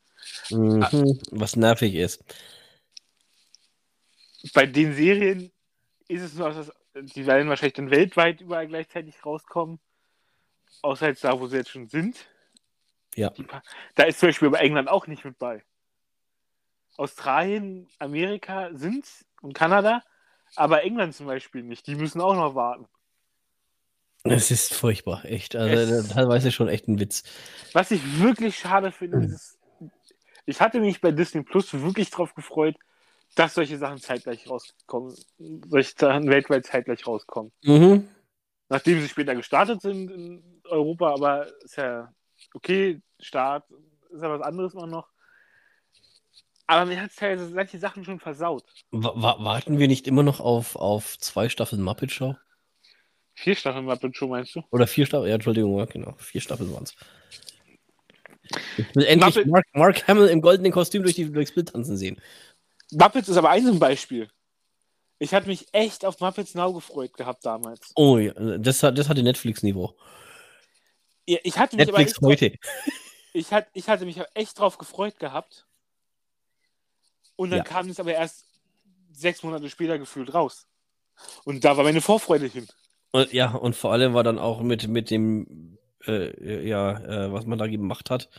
Mhm, 0.51 1.19
was 1.31 1.55
nervig 1.55 1.95
ist. 1.95 2.23
Bei 4.53 4.67
den 4.67 4.93
Serien 4.93 5.51
ist 6.07 6.21
es 6.21 6.35
nur, 6.35 6.51
dass 6.51 6.71
die 6.93 7.25
werden 7.25 7.49
wahrscheinlich 7.49 7.73
dann 7.73 7.89
weltweit 7.89 8.41
überall 8.41 8.67
gleichzeitig 8.67 9.25
rauskommen. 9.25 9.79
Außer 10.83 11.07
jetzt 11.07 11.23
da, 11.23 11.39
wo 11.39 11.47
sie 11.47 11.57
jetzt 11.57 11.71
schon 11.71 11.89
sind. 11.89 12.27
Ja. 13.15 13.33
Da 13.95 14.03
ist 14.03 14.19
zum 14.19 14.29
Beispiel 14.29 14.49
aber 14.49 14.61
England 14.61 14.87
auch 14.87 15.07
nicht 15.07 15.25
mit 15.25 15.39
bei. 15.39 15.63
Australien, 16.97 17.89
Amerika 17.97 18.69
sind 18.73 19.05
und 19.41 19.53
Kanada, 19.53 20.03
aber 20.55 20.83
England 20.83 21.15
zum 21.15 21.25
Beispiel 21.25 21.63
nicht. 21.63 21.87
Die 21.87 21.95
müssen 21.95 22.21
auch 22.21 22.35
noch 22.35 22.53
warten. 22.53 22.87
Es 24.31 24.51
ist 24.51 24.73
furchtbar, 24.73 25.25
echt. 25.25 25.55
Also 25.55 25.95
es, 25.95 26.09
teilweise 26.09 26.51
schon 26.51 26.67
echt 26.67 26.87
ein 26.87 26.99
Witz. 26.99 27.23
Was 27.73 27.91
ich 27.91 28.01
wirklich 28.21 28.57
schade 28.57 28.91
finde, 28.91 29.25
ist, 29.25 29.57
ich 30.45 30.61
hatte 30.61 30.79
mich 30.79 31.01
bei 31.01 31.11
Disney 31.11 31.43
Plus 31.43 31.73
wirklich 31.73 32.09
drauf 32.09 32.33
gefreut, 32.33 32.75
dass 33.35 33.53
solche 33.53 33.77
Sachen 33.77 33.99
zeitgleich 33.99 34.49
rauskommen, 34.49 35.15
solche 35.67 35.93
Sachen 35.97 36.27
weltweit 36.29 36.65
zeitgleich 36.65 37.05
rauskommen. 37.05 37.51
Mhm. 37.63 38.07
Nachdem 38.69 39.01
sie 39.01 39.09
später 39.09 39.35
gestartet 39.35 39.81
sind 39.81 40.09
in 40.11 40.61
Europa, 40.65 41.13
aber 41.13 41.47
ist 41.63 41.77
ja 41.77 42.11
okay, 42.53 43.01
Start 43.19 43.65
ist 44.09 44.21
ja 44.21 44.29
was 44.29 44.41
anderes 44.41 44.73
immer 44.73 44.87
noch. 44.87 45.09
Aber 46.65 46.85
mir 46.85 47.01
hat 47.01 47.11
es 47.11 47.15
teilweise 47.15 47.49
solche 47.49 47.79
Sachen 47.79 48.03
schon 48.03 48.19
versaut. 48.19 48.65
W 48.91 49.01
warten 49.01 49.79
wir 49.79 49.87
nicht 49.87 50.05
immer 50.05 50.23
noch 50.23 50.41
auf, 50.41 50.75
auf 50.75 51.17
zwei 51.17 51.47
Staffeln 51.47 51.81
Muppet 51.81 52.11
Show? 52.11 52.35
Vier 53.39 53.55
Staffeln 53.55 53.85
Muppet 53.85 54.17
Show 54.17 54.27
meinst 54.27 54.55
du? 54.55 54.63
Oder 54.71 54.87
vier 54.87 55.05
Staffeln, 55.05 55.29
ja, 55.29 55.35
Entschuldigung, 55.35 55.77
ja, 55.77 55.85
genau. 55.85 56.15
Vier 56.17 56.41
Staffeln 56.41 56.73
waren 56.73 56.85
es. 56.85 56.95
Endlich 58.95 59.45
Mark, 59.45 59.65
Mark, 59.73 60.07
Hamill 60.07 60.27
im 60.29 60.41
goldenen 60.41 60.71
Kostüm 60.71 61.03
durch 61.03 61.13
die, 61.13 61.31
durchs 61.31 61.53
Bild 61.53 61.69
tanzen 61.69 61.97
sehen. 61.97 62.19
Muppets 62.91 63.29
ist 63.29 63.37
aber 63.37 63.51
ein 63.51 63.77
Beispiel. 63.77 64.27
Ich 65.19 65.35
hatte 65.35 65.47
mich 65.47 65.67
echt 65.71 66.03
auf 66.03 66.19
Muppets 66.19 66.55
Now 66.55 66.73
gefreut 66.73 67.13
gehabt 67.13 67.45
damals. 67.45 67.91
Oh 67.95 68.17
ja, 68.17 68.33
das, 68.57 68.79
das 68.79 69.07
hatte 69.07 69.21
Netflix-Niveau. 69.21 69.95
Ja, 71.27 71.37
ich 71.43 71.59
hatte 71.59 71.75
mich 71.77 71.85
Netflix 71.85 72.19
heute. 72.19 72.49
Drauf, 72.49 72.59
ich, 73.33 73.53
hat, 73.53 73.67
ich 73.73 73.87
hatte 73.87 74.05
mich 74.05 74.19
echt 74.33 74.57
drauf 74.57 74.79
gefreut 74.79 75.19
gehabt. 75.19 75.67
Und 77.35 77.51
dann 77.51 77.59
ja. 77.59 77.63
kam 77.63 77.87
es 77.87 77.99
aber 77.99 78.13
erst 78.13 78.45
sechs 79.11 79.43
Monate 79.43 79.69
später 79.69 79.99
gefühlt 79.99 80.33
raus. 80.33 80.65
Und 81.43 81.63
da 81.63 81.77
war 81.77 81.83
meine 81.83 82.01
Vorfreude 82.01 82.47
hin. 82.47 82.67
Und, 83.11 83.33
ja, 83.33 83.51
und 83.51 83.75
vor 83.75 83.93
allem 83.93 84.13
war 84.13 84.23
dann 84.23 84.39
auch 84.39 84.61
mit, 84.61 84.87
mit 84.87 85.09
dem, 85.09 85.77
äh, 86.05 86.67
ja, 86.67 86.99
äh, 86.99 87.31
was 87.31 87.45
man 87.45 87.57
da 87.57 87.67
gemacht 87.67 88.09
hat, 88.09 88.29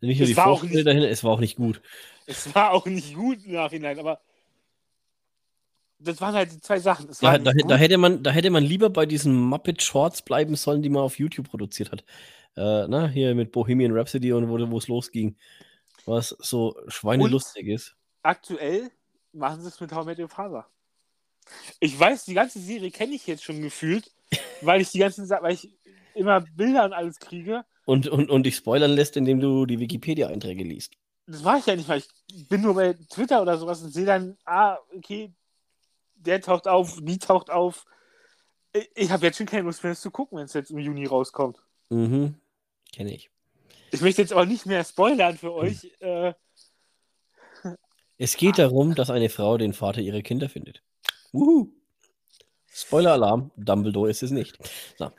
nicht 0.00 0.18
nur 0.18 0.24
es 0.24 0.28
die 0.28 0.34
Vorfreude 0.34 0.84
dahin, 0.84 1.02
es 1.02 1.24
war 1.24 1.32
auch 1.32 1.40
nicht 1.40 1.56
gut. 1.56 1.82
Es 2.26 2.54
war 2.54 2.72
auch 2.72 2.86
nicht 2.86 3.14
gut 3.14 3.44
im 3.44 3.52
Nachhinein, 3.52 3.98
aber 3.98 4.20
das 5.98 6.20
waren 6.20 6.34
halt 6.34 6.52
die 6.52 6.60
zwei 6.60 6.78
Sachen. 6.78 7.08
Ja, 7.20 7.38
da, 7.38 7.52
da, 7.52 7.76
hätte 7.76 7.98
man, 7.98 8.22
da 8.22 8.30
hätte 8.30 8.50
man 8.50 8.62
lieber 8.62 8.90
bei 8.90 9.06
diesen 9.06 9.34
Muppet 9.34 9.82
Shorts 9.82 10.22
bleiben 10.22 10.54
sollen, 10.54 10.82
die 10.82 10.88
man 10.88 11.02
auf 11.02 11.18
YouTube 11.18 11.48
produziert 11.48 11.90
hat. 11.90 12.04
Äh, 12.56 12.86
na, 12.88 13.08
hier 13.08 13.34
mit 13.34 13.50
Bohemian 13.50 13.92
Rhapsody 13.92 14.32
und 14.32 14.48
wo 14.48 14.78
es 14.78 14.88
losging. 14.88 15.36
Was 16.06 16.28
so 16.38 16.76
schweinelustig 16.86 17.66
und 17.66 17.74
ist. 17.74 17.96
Aktuell 18.22 18.90
machen 19.32 19.60
sie 19.60 19.68
es 19.68 19.80
mit 19.80 19.92
How 19.92 20.06
Met 20.06 20.18
Your 20.18 20.28
Father. 20.28 20.66
Ich 21.80 21.98
weiß, 21.98 22.24
die 22.24 22.34
ganze 22.34 22.60
Serie 22.60 22.90
kenne 22.90 23.14
ich 23.14 23.26
jetzt 23.26 23.44
schon 23.44 23.60
gefühlt, 23.60 24.10
weil 24.60 24.80
ich 24.80 24.90
die 24.90 24.98
ganzen 24.98 25.28
weil 25.28 25.54
ich 25.54 25.70
immer 26.14 26.40
Bilder 26.40 26.84
und 26.84 26.92
alles 26.92 27.18
kriege. 27.18 27.64
Und, 27.84 28.08
und, 28.08 28.28
und 28.30 28.42
dich 28.44 28.56
spoilern 28.56 28.90
lässt, 28.90 29.16
indem 29.16 29.40
du 29.40 29.64
die 29.64 29.78
Wikipedia-Einträge 29.78 30.64
liest. 30.64 30.94
Das 31.26 31.42
mache 31.42 31.58
ich 31.58 31.66
ja 31.66 31.76
nicht, 31.76 31.88
weil 31.88 32.02
ich 32.30 32.48
bin 32.48 32.62
nur 32.62 32.74
bei 32.74 32.94
Twitter 33.10 33.40
oder 33.42 33.56
sowas 33.58 33.82
und 33.82 33.92
sehe 33.92 34.06
dann, 34.06 34.36
ah, 34.44 34.78
okay, 34.96 35.32
der 36.16 36.40
taucht 36.40 36.66
auf, 36.66 36.98
die 37.00 37.18
taucht 37.18 37.50
auf. 37.50 37.84
Ich 38.94 39.10
habe 39.10 39.26
jetzt 39.26 39.38
schon 39.38 39.46
keine 39.46 39.62
Lust 39.62 39.82
mehr, 39.82 39.92
das 39.92 40.00
zu 40.00 40.10
gucken, 40.10 40.38
wenn 40.38 40.44
es 40.44 40.54
jetzt 40.54 40.70
im 40.70 40.78
Juni 40.78 41.06
rauskommt. 41.06 41.62
Mhm, 41.90 42.34
kenne 42.92 43.14
ich. 43.14 43.30
Ich 43.90 44.00
möchte 44.00 44.22
jetzt 44.22 44.32
auch 44.32 44.44
nicht 44.44 44.66
mehr 44.66 44.84
spoilern 44.84 45.38
für 45.38 45.52
euch. 45.52 45.90
Hm. 46.00 46.08
Äh, 46.08 46.34
es 48.18 48.36
geht 48.36 48.58
darum, 48.58 48.94
dass 48.94 49.10
eine 49.10 49.28
Frau 49.28 49.56
den 49.58 49.72
Vater 49.72 50.00
ihrer 50.00 50.22
Kinder 50.22 50.48
findet. 50.48 50.82
Wuhu. 51.32 51.72
Spoiler-Alarm, 52.72 53.50
Dumbledore 53.56 54.10
ist 54.10 54.22
es 54.22 54.30
nicht. 54.30 54.58
So. 54.98 55.10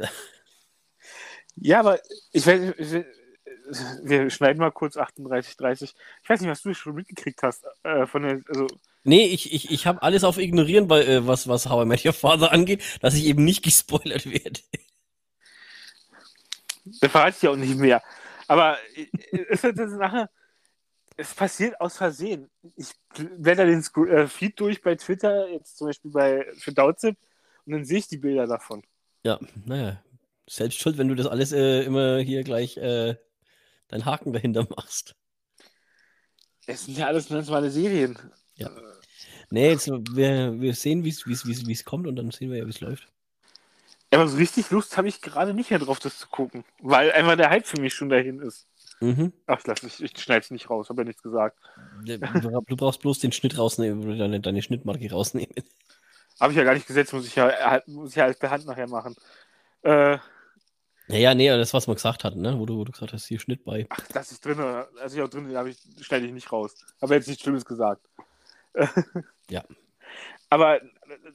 Ja, 1.55 1.81
aber 1.81 1.99
ich 2.31 2.47
weiß, 2.47 2.73
wir 4.03 4.29
schneiden 4.29 4.59
mal 4.59 4.71
kurz 4.71 4.97
38, 4.97 5.57
30. 5.57 5.95
Ich 6.23 6.29
weiß 6.29 6.41
nicht, 6.41 6.49
was 6.49 6.61
du 6.61 6.73
schon 6.73 6.95
mitgekriegt 6.95 7.43
hast 7.43 7.65
äh, 7.83 8.05
von 8.05 8.23
der, 8.23 8.41
also 8.47 8.67
Nee, 9.03 9.27
ich, 9.27 9.53
ich, 9.53 9.71
ich 9.71 9.87
habe 9.87 10.01
alles 10.01 10.23
auf 10.23 10.37
Ignorieren, 10.37 10.87
bei, 10.87 11.03
äh, 11.03 11.25
was, 11.25 11.47
was 11.47 11.69
How 11.69 11.83
I 11.83 11.87
Met 11.87 12.05
Your 12.05 12.13
Father 12.13 12.51
angeht, 12.51 12.83
dass 13.01 13.15
ich 13.15 13.25
eben 13.25 13.45
nicht 13.45 13.63
gespoilert 13.63 14.25
werde. 14.25 14.59
Da 17.01 17.09
verrate 17.09 17.35
ich 17.37 17.43
ja 17.43 17.51
auch 17.51 17.55
nicht 17.55 17.77
mehr. 17.77 18.01
Aber 18.47 18.77
äh, 18.95 19.07
es 19.49 19.63
ist 19.63 19.79
eine 19.79 19.89
Sache, 19.89 20.29
es 21.19 21.33
passiert 21.33 21.79
aus 21.81 21.97
Versehen. 21.97 22.49
Ich 22.77 22.91
blätter 23.37 23.65
den 23.65 23.83
äh, 24.07 24.27
Feed 24.27 24.59
durch 24.59 24.81
bei 24.81 24.95
Twitter, 24.95 25.49
jetzt 25.49 25.77
zum 25.77 25.87
Beispiel 25.87 26.11
bei, 26.11 26.47
für 26.57 26.71
Dautzip, 26.71 27.17
und 27.65 27.73
dann 27.73 27.85
sehe 27.85 27.99
ich 27.99 28.07
die 28.07 28.17
Bilder 28.17 28.47
davon. 28.47 28.83
Ja, 29.23 29.37
naja, 29.65 30.01
selbst 30.47 30.79
schuld, 30.79 30.97
wenn 30.97 31.09
du 31.09 31.15
das 31.15 31.27
alles 31.27 31.51
äh, 31.51 31.83
immer 31.83 32.19
hier 32.19 32.43
gleich 32.43 32.77
äh, 32.77 33.15
deinen 33.89 34.05
Haken 34.05 34.31
dahinter 34.31 34.65
machst. 34.69 35.15
Es 36.65 36.85
sind 36.85 36.97
ja 36.97 37.07
alles 37.07 37.27
ganz 37.27 37.47
normale 37.47 37.69
Serien. 37.69 38.17
Ja. 38.55 38.69
Nee, 39.49 39.71
jetzt, 39.71 39.87
wir, 39.87 40.61
wir 40.61 40.73
sehen, 40.73 41.03
wie 41.03 41.71
es 41.71 41.85
kommt 41.85 42.07
und 42.07 42.15
dann 42.15 42.31
sehen 42.31 42.49
wir 42.49 42.59
ja, 42.59 42.65
wie 42.65 42.69
es 42.69 42.79
läuft. 42.79 43.07
Aber 44.11 44.27
so 44.27 44.37
richtig 44.37 44.71
Lust 44.71 44.95
habe 44.95 45.07
ich 45.07 45.21
gerade 45.21 45.53
nicht 45.53 45.69
mehr 45.69 45.79
drauf, 45.79 45.99
das 45.99 46.17
zu 46.17 46.27
gucken, 46.27 46.63
weil 46.81 47.11
einfach 47.11 47.35
der 47.35 47.49
Hype 47.49 47.67
für 47.67 47.79
mich 47.81 47.93
schon 47.93 48.09
dahin 48.09 48.39
ist. 48.39 48.67
Mhm. 49.01 49.31
Ach, 49.47 49.61
lass 49.65 49.83
mich, 49.83 50.03
ich 50.03 50.17
schneide 50.19 50.41
es 50.41 50.51
nicht 50.51 50.69
raus, 50.69 50.89
habe 50.89 51.01
ja 51.01 51.05
nichts 51.05 51.23
gesagt. 51.23 51.57
Du 52.03 52.75
brauchst 52.75 53.01
bloß 53.01 53.19
den 53.19 53.31
Schnitt 53.31 53.57
rausnehmen, 53.57 54.17
deine, 54.17 54.41
deine 54.41 54.61
Schnittmarke 54.61 55.09
rausnehmen. 55.09 55.55
Habe 56.39 56.51
ich 56.51 56.57
ja 56.57 56.63
gar 56.63 56.73
nicht 56.73 56.87
gesetzt, 56.87 57.13
muss 57.13 57.27
ich 57.27 57.35
ja, 57.35 57.81
muss 57.87 58.11
ich 58.11 58.15
ja 58.15 58.25
alles 58.25 58.37
per 58.37 58.49
Hand 58.51 58.65
nachher 58.65 58.87
machen. 58.87 59.15
Äh, 59.83 60.17
ja, 61.09 61.17
ja, 61.17 61.33
nee, 61.33 61.49
das, 61.49 61.73
was 61.73 61.87
wir 61.87 61.95
gesagt 61.95 62.23
hatten, 62.23 62.41
ne? 62.41 62.59
wo, 62.59 62.65
du, 62.67 62.77
wo 62.77 62.83
du 62.83 62.91
gesagt 62.91 63.13
hast, 63.13 63.25
hier 63.25 63.39
Schnitt 63.39 63.63
bei. 63.63 63.87
Ach, 63.89 64.07
das 64.13 64.31
ist 64.31 64.45
drin, 64.45 64.59
also 64.59 65.17
ich 65.17 65.23
auch 65.23 65.27
drin, 65.27 65.55
habe 65.57 65.71
ich, 65.71 65.79
schneide 66.01 66.27
ich 66.27 66.31
nicht 66.31 66.51
raus. 66.51 66.75
Habe 67.01 67.15
jetzt 67.15 67.27
nichts 67.27 67.41
Schlimmes 67.41 67.65
gesagt. 67.65 68.07
ja. 69.49 69.63
Aber 70.49 70.79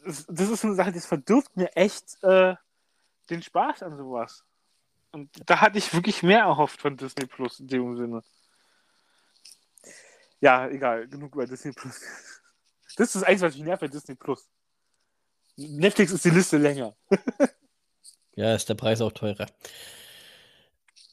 das, 0.04 0.26
das, 0.28 0.48
ist 0.48 0.64
eine 0.64 0.74
Sache, 0.74 0.92
das 0.92 1.06
verdirbt 1.06 1.56
mir 1.56 1.76
echt 1.76 2.22
äh, 2.22 2.54
den 3.30 3.42
Spaß 3.42 3.82
an 3.82 3.96
sowas. 3.96 4.44
Und 5.14 5.30
da 5.48 5.60
hatte 5.60 5.78
ich 5.78 5.94
wirklich 5.94 6.24
mehr 6.24 6.40
erhofft 6.40 6.80
von 6.80 6.96
Disney 6.96 7.26
Plus 7.26 7.60
in 7.60 7.68
dem 7.68 7.96
Sinne. 7.96 8.24
Ja, 10.40 10.68
egal, 10.68 11.06
genug 11.06 11.36
über 11.36 11.46
Disney 11.46 11.70
Plus. 11.70 12.00
Das 12.96 13.06
ist 13.06 13.14
das 13.14 13.22
Einzige, 13.22 13.46
was 13.46 13.54
mich 13.54 13.64
nervt 13.64 13.80
bei 13.80 13.86
Disney 13.86 14.16
Plus. 14.16 14.48
Netflix 15.56 16.10
ist 16.10 16.24
die 16.24 16.30
Liste 16.30 16.58
länger. 16.58 16.96
ja, 18.34 18.56
ist 18.56 18.68
der 18.68 18.74
Preis 18.74 19.00
auch 19.00 19.12
teurer. 19.12 19.46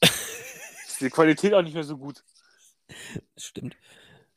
ist 0.00 1.00
die 1.00 1.08
Qualität 1.08 1.54
auch 1.54 1.62
nicht 1.62 1.74
mehr 1.74 1.84
so 1.84 1.96
gut. 1.96 2.24
Stimmt. 3.36 3.76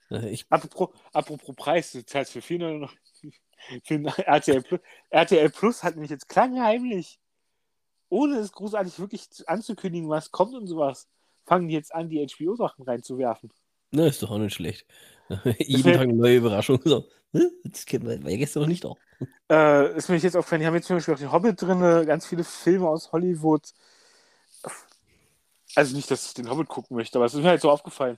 Ich... 0.09 0.45
Apropos, 0.47 0.89
apropos 1.11 1.55
Preis, 1.55 1.91
du 1.91 2.05
zahlst 2.05 2.33
für 2.33 2.39
4,99 2.39 3.33
für 3.83 4.27
RTL 4.27 4.61
Plus. 4.61 4.79
RTL 5.09 5.49
Plus 5.49 5.81
hat 5.81 5.95
nämlich 5.95 6.11
jetzt 6.11 6.29
klangheimlich, 6.29 7.19
ohne 8.09 8.37
es 8.37 8.51
großartig 8.51 8.99
wirklich 8.99 9.27
anzukündigen, 9.47 10.09
was 10.09 10.31
kommt 10.31 10.53
und 10.53 10.67
sowas, 10.67 11.07
fangen 11.45 11.67
die 11.67 11.73
jetzt 11.73 11.93
an, 11.93 12.09
die 12.09 12.25
HBO-Sachen 12.25 12.85
reinzuwerfen. 12.85 13.51
Na, 13.91 14.07
ist 14.07 14.21
doch 14.21 14.31
auch 14.31 14.37
nicht 14.37 14.53
schlecht. 14.53 14.85
Jeden 15.59 15.93
Tag 15.93 16.01
eine 16.01 16.13
neue 16.13 16.37
Überraschung. 16.37 16.79
So, 16.83 17.07
das 17.63 17.85
kennen 17.85 18.07
wir, 18.07 18.23
war 18.23 18.31
ja 18.31 18.37
gestern 18.37 18.61
noch 18.63 18.69
nicht 18.69 18.83
da. 18.83 18.93
Äh, 19.49 19.97
ist 19.97 20.09
mir 20.09 20.17
jetzt 20.17 20.35
aufgefallen, 20.35 20.61
die 20.61 20.67
haben 20.67 20.75
jetzt 20.75 20.87
zum 20.87 20.97
Beispiel 20.97 21.13
auch 21.13 21.19
den 21.19 21.31
Hobbit 21.31 21.61
drin, 21.61 21.79
ganz 22.05 22.25
viele 22.25 22.43
Filme 22.43 22.87
aus 22.87 23.11
Hollywood. 23.11 23.73
Also 25.75 25.95
nicht, 25.95 26.09
dass 26.09 26.27
ich 26.27 26.33
den 26.33 26.49
Hobbit 26.49 26.67
gucken 26.67 26.95
möchte, 26.95 27.17
aber 27.17 27.25
es 27.25 27.33
ist 27.33 27.41
mir 27.41 27.49
halt 27.49 27.61
so 27.61 27.69
aufgefallen. 27.69 28.17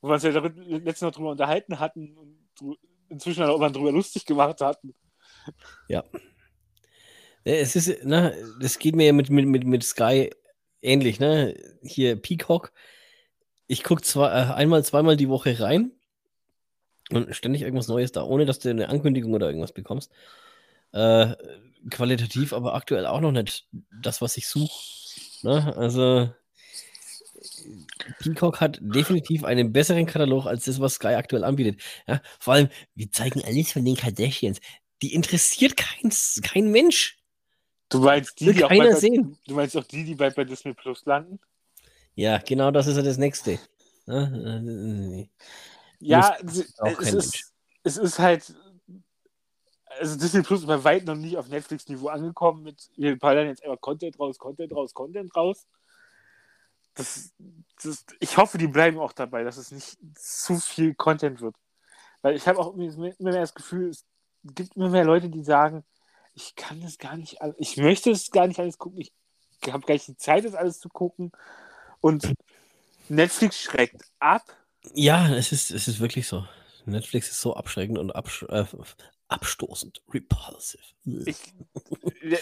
Wo 0.00 0.08
wir 0.08 0.14
uns 0.14 0.22
ja 0.22 0.30
letztens 0.30 1.00
noch 1.02 1.12
drüber 1.12 1.30
unterhalten 1.30 1.80
hatten 1.80 2.16
und 2.16 2.78
inzwischen 3.08 3.42
auch 3.44 3.58
mal 3.58 3.72
drüber 3.72 3.92
lustig 3.92 4.24
gemacht 4.24 4.60
hatten. 4.60 4.94
Ja. 5.88 6.04
Es 7.44 7.76
ist, 7.76 8.04
ne, 8.04 8.34
das 8.60 8.78
geht 8.78 8.96
mir 8.96 9.06
ja 9.06 9.12
mit, 9.12 9.30
mit, 9.30 9.46
mit, 9.46 9.64
mit 9.64 9.82
Sky 9.82 10.30
ähnlich, 10.82 11.20
ne? 11.20 11.54
Hier 11.82 12.16
Peacock. 12.16 12.72
Ich 13.66 13.84
gucke 13.84 14.02
zwar 14.02 14.32
äh, 14.32 14.54
einmal, 14.54 14.84
zweimal 14.84 15.16
die 15.16 15.28
Woche 15.28 15.60
rein 15.60 15.92
und 17.10 17.34
ständig 17.34 17.62
irgendwas 17.62 17.88
Neues 17.88 18.12
da, 18.12 18.24
ohne 18.24 18.46
dass 18.46 18.58
du 18.58 18.70
eine 18.70 18.88
Ankündigung 18.88 19.32
oder 19.34 19.46
irgendwas 19.46 19.72
bekommst. 19.72 20.10
Äh, 20.92 21.34
qualitativ, 21.90 22.52
aber 22.52 22.74
aktuell 22.74 23.06
auch 23.06 23.20
noch 23.20 23.32
nicht 23.32 23.68
das, 24.02 24.20
was 24.20 24.36
ich 24.36 24.46
suche. 24.48 24.72
Ne? 25.42 25.76
Also 25.76 26.30
Peacock 28.20 28.60
hat 28.60 28.78
definitiv 28.80 29.44
einen 29.44 29.72
besseren 29.72 30.06
Katalog 30.06 30.46
als 30.46 30.64
das, 30.64 30.80
was 30.80 30.94
Sky 30.94 31.08
aktuell 31.08 31.44
anbietet. 31.44 31.80
Ja, 32.06 32.20
vor 32.38 32.54
allem, 32.54 32.68
wir 32.94 33.10
zeigen 33.10 33.42
alles 33.44 33.72
von 33.72 33.84
den 33.84 33.96
Kardashians. 33.96 34.60
Die 35.02 35.14
interessiert 35.14 35.76
kein, 35.76 36.10
kein 36.42 36.70
Mensch. 36.70 37.17
Du 37.88 38.00
meinst 38.00 38.38
die, 38.40 38.52
die 38.52 38.64
auch 38.64 38.68
bei, 38.68 38.92
sehen. 38.92 39.38
Du 39.46 39.54
meinst 39.54 39.76
auch 39.76 39.84
die, 39.84 40.04
die 40.04 40.14
bei, 40.14 40.30
bei 40.30 40.44
Disney 40.44 40.74
Plus 40.74 41.04
landen? 41.06 41.38
Ja, 42.14 42.38
genau 42.38 42.70
das 42.70 42.86
ist 42.86 42.96
ja 42.96 43.02
das 43.02 43.16
nächste. 43.16 43.58
Ja, 46.00 46.36
es, 46.44 47.12
ist, 47.14 47.52
es 47.82 47.96
ist 47.96 48.18
halt. 48.18 48.54
Also 49.98 50.16
Disney 50.16 50.42
Plus 50.42 50.60
ist 50.60 50.66
bei 50.66 50.84
weitem 50.84 51.06
noch 51.06 51.14
nicht 51.16 51.36
auf 51.36 51.48
Netflix-Niveau 51.48 52.08
angekommen 52.08 52.62
mit 52.62 52.90
wir 52.96 53.18
ballern 53.18 53.48
jetzt 53.48 53.64
einfach 53.64 53.80
Content 53.80 54.18
raus, 54.20 54.38
Content 54.38 54.72
raus, 54.72 54.94
Content 54.94 55.34
raus 55.34 55.66
das, 56.98 57.32
das, 57.82 58.04
ich 58.18 58.36
hoffe, 58.36 58.58
die 58.58 58.66
bleiben 58.66 58.98
auch 58.98 59.12
dabei, 59.12 59.44
dass 59.44 59.56
es 59.56 59.70
nicht 59.70 59.98
zu 60.14 60.56
viel 60.56 60.94
Content 60.94 61.40
wird. 61.40 61.54
Weil 62.22 62.34
ich 62.34 62.46
habe 62.48 62.58
auch 62.58 62.74
immer 62.74 62.92
mehr 62.96 63.40
das 63.40 63.54
Gefühl, 63.54 63.88
es 63.90 64.04
gibt 64.42 64.76
immer 64.76 64.88
mehr 64.88 65.04
Leute, 65.04 65.28
die 65.28 65.44
sagen, 65.44 65.84
ich 66.38 66.54
kann 66.54 66.80
das 66.80 66.98
gar 66.98 67.16
nicht, 67.16 67.42
alles, 67.42 67.56
ich 67.58 67.76
möchte 67.78 68.12
es 68.12 68.30
gar 68.30 68.46
nicht 68.46 68.60
alles 68.60 68.78
gucken, 68.78 69.00
ich 69.00 69.12
habe 69.72 69.84
gar 69.84 69.94
nicht 69.94 70.06
die 70.06 70.16
Zeit, 70.16 70.44
das 70.44 70.54
alles 70.54 70.78
zu 70.78 70.88
gucken. 70.88 71.32
Und 72.00 72.32
Netflix 73.08 73.60
schreckt 73.60 74.02
ab. 74.20 74.42
Ja, 74.94 75.34
es 75.34 75.50
ist, 75.50 75.72
es 75.72 75.88
ist 75.88 75.98
wirklich 75.98 76.28
so. 76.28 76.46
Netflix 76.84 77.28
ist 77.28 77.40
so 77.40 77.54
abschreckend 77.54 77.98
und 77.98 78.12
absch 78.12 78.44
äh, 78.48 78.64
abstoßend, 79.26 80.00
repulsive. 80.14 80.82
Ich, 81.26 81.36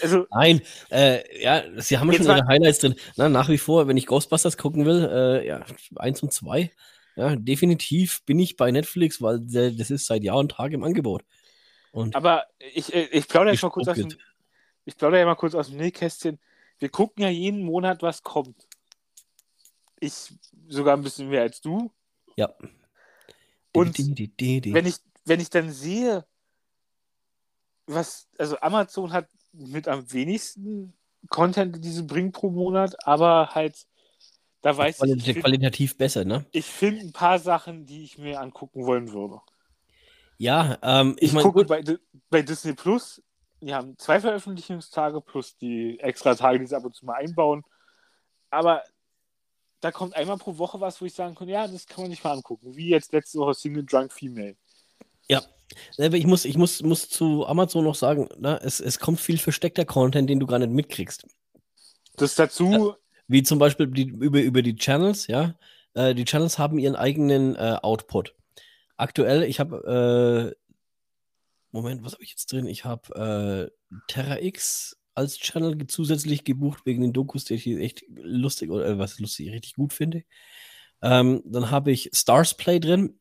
also, 0.03 0.27
Nein, 0.29 0.61
äh, 0.91 1.43
ja, 1.43 1.63
sie 1.77 1.97
haben 1.97 2.13
schon 2.13 2.27
ihre 2.27 2.47
Highlights 2.47 2.79
drin. 2.79 2.95
Na, 3.15 3.29
nach 3.29 3.49
wie 3.49 3.57
vor, 3.57 3.87
wenn 3.87 3.97
ich 3.97 4.05
Ghostbusters 4.05 4.57
gucken 4.57 4.85
will, 4.85 5.09
äh, 5.11 5.47
ja, 5.47 5.65
eins 5.95 6.21
und 6.21 6.31
zwei, 6.31 6.71
ja, 7.15 7.35
definitiv 7.35 8.23
bin 8.25 8.37
ich 8.37 8.57
bei 8.57 8.69
Netflix, 8.71 9.21
weil 9.23 9.39
das 9.41 9.89
ist 9.89 10.05
seit 10.05 10.23
Jahr 10.23 10.37
und 10.37 10.51
Tag 10.51 10.71
im 10.71 10.83
Angebot. 10.83 11.23
Und 11.97 12.15
aber 12.15 12.45
ich, 12.59 12.93
äh, 12.93 13.05
ich 13.05 13.27
plaudere 13.27 13.53
jetzt 13.53 13.63
mal 13.63 13.71
kurz 13.71 13.87
aus 13.87 13.97
dem, 13.97 14.09
ich 14.85 14.95
plaudere 14.95 15.21
ja 15.21 15.25
mal 15.25 15.33
kurz 15.33 15.55
aus 15.55 15.69
dem 15.69 15.77
Nähkästchen. 15.77 16.37
Wir 16.77 16.89
gucken 16.89 17.23
ja 17.23 17.29
jeden 17.29 17.63
Monat, 17.63 18.03
was 18.03 18.21
kommt. 18.21 18.67
Ich 19.99 20.31
sogar 20.67 20.95
ein 20.95 21.01
bisschen 21.01 21.27
mehr 21.27 21.41
als 21.41 21.59
du. 21.59 21.91
Ja. 22.35 22.53
Und 23.73 23.97
wenn 23.97 24.85
ich, 24.85 24.97
wenn 25.25 25.39
ich 25.39 25.49
dann 25.49 25.71
sehe, 25.71 26.23
was, 27.87 28.27
also 28.37 28.59
Amazon 28.59 29.11
hat 29.11 29.27
mit 29.53 29.87
am 29.87 30.11
wenigsten 30.13 30.93
Content, 31.29 31.83
die 31.83 31.91
sie 31.91 32.03
bringen 32.03 32.31
pro 32.31 32.51
Monat, 32.51 32.95
aber 33.07 33.55
halt, 33.55 33.87
da 34.61 34.77
weiß 34.77 35.01
ich. 35.01 35.23
Find, 35.23 35.39
qualitativ 35.39 35.97
besser, 35.97 36.25
ne? 36.25 36.45
Ich 36.51 36.67
finde 36.67 37.01
ein 37.01 37.11
paar 37.11 37.39
Sachen, 37.39 37.87
die 37.87 38.03
ich 38.03 38.19
mir 38.19 38.39
angucken 38.39 38.85
wollen 38.85 39.11
würde. 39.13 39.41
Ja, 40.37 40.77
ähm, 40.81 41.15
ich, 41.17 41.29
ich 41.29 41.33
mein, 41.33 41.43
gucke 41.43 41.65
bei, 41.65 41.83
bei 42.29 42.41
Disney 42.41 42.73
Plus, 42.73 43.21
die 43.61 43.73
haben 43.73 43.97
zwei 43.97 44.19
Veröffentlichungstage 44.19 45.19
plus 45.21 45.57
die 45.57 45.99
extra 45.99 46.35
Tage, 46.35 46.59
die 46.59 46.67
sie 46.67 46.75
ab 46.75 46.85
und 46.85 46.95
zu 46.95 47.05
mal 47.05 47.15
einbauen. 47.15 47.63
Aber 48.49 48.83
da 49.79 49.91
kommt 49.91 50.15
einmal 50.15 50.37
pro 50.37 50.57
Woche 50.57 50.79
was, 50.79 51.01
wo 51.01 51.05
ich 51.05 51.13
sagen 51.13 51.35
kann, 51.35 51.49
ja, 51.49 51.67
das 51.67 51.85
kann 51.85 52.03
man 52.03 52.11
sich 52.11 52.23
mal 52.23 52.33
angucken. 52.33 52.75
Wie 52.75 52.89
jetzt 52.89 53.13
letzte 53.13 53.39
Woche 53.39 53.53
Single 53.53 53.85
Drunk 53.85 54.13
Female. 54.13 54.55
Ja, 55.27 55.41
ich 55.97 56.25
muss, 56.25 56.45
ich 56.45 56.57
muss, 56.57 56.81
muss 56.81 57.09
zu 57.09 57.45
Amazon 57.45 57.83
noch 57.83 57.95
sagen, 57.95 58.29
na, 58.37 58.57
es, 58.57 58.79
es 58.79 58.99
kommt 58.99 59.19
viel 59.19 59.37
versteckter 59.37 59.85
Content, 59.85 60.29
den 60.29 60.39
du 60.39 60.47
gar 60.47 60.59
nicht 60.59 60.71
mitkriegst. 60.71 61.25
Das 62.15 62.35
dazu. 62.35 62.95
Wie 63.27 63.43
zum 63.43 63.59
Beispiel 63.59 63.87
die, 63.87 64.03
über, 64.03 64.39
über 64.39 64.61
die 64.61 64.75
Channels, 64.75 65.27
ja. 65.27 65.55
Äh, 65.93 66.15
die 66.15 66.23
Channels 66.23 66.57
haben 66.57 66.79
ihren 66.79 66.95
eigenen 66.95 67.55
äh, 67.55 67.77
Output. 67.81 68.33
Aktuell, 68.97 69.43
ich 69.43 69.59
habe, 69.59 70.55
äh, 70.55 70.67
Moment, 71.71 72.03
was 72.03 72.13
habe 72.13 72.23
ich 72.23 72.31
jetzt 72.31 72.51
drin? 72.51 72.67
Ich 72.67 72.85
habe 72.85 73.71
äh, 73.91 73.97
Terra 74.07 74.39
X 74.41 74.97
als 75.13 75.37
Channel 75.37 75.87
zusätzlich 75.87 76.43
gebucht 76.43 76.85
wegen 76.85 77.01
den 77.01 77.13
Dokus, 77.13 77.45
die 77.45 77.55
ich 77.55 77.67
echt 77.67 78.03
lustig 78.09 78.69
oder 78.69 78.85
äh, 78.85 78.99
was 78.99 79.19
lustig, 79.19 79.51
richtig 79.51 79.75
gut 79.75 79.93
finde. 79.93 80.23
Ähm, 81.01 81.43
dann 81.45 81.71
habe 81.71 81.91
ich 81.91 82.09
Stars 82.13 82.55
Play 82.55 82.79
drin. 82.79 83.19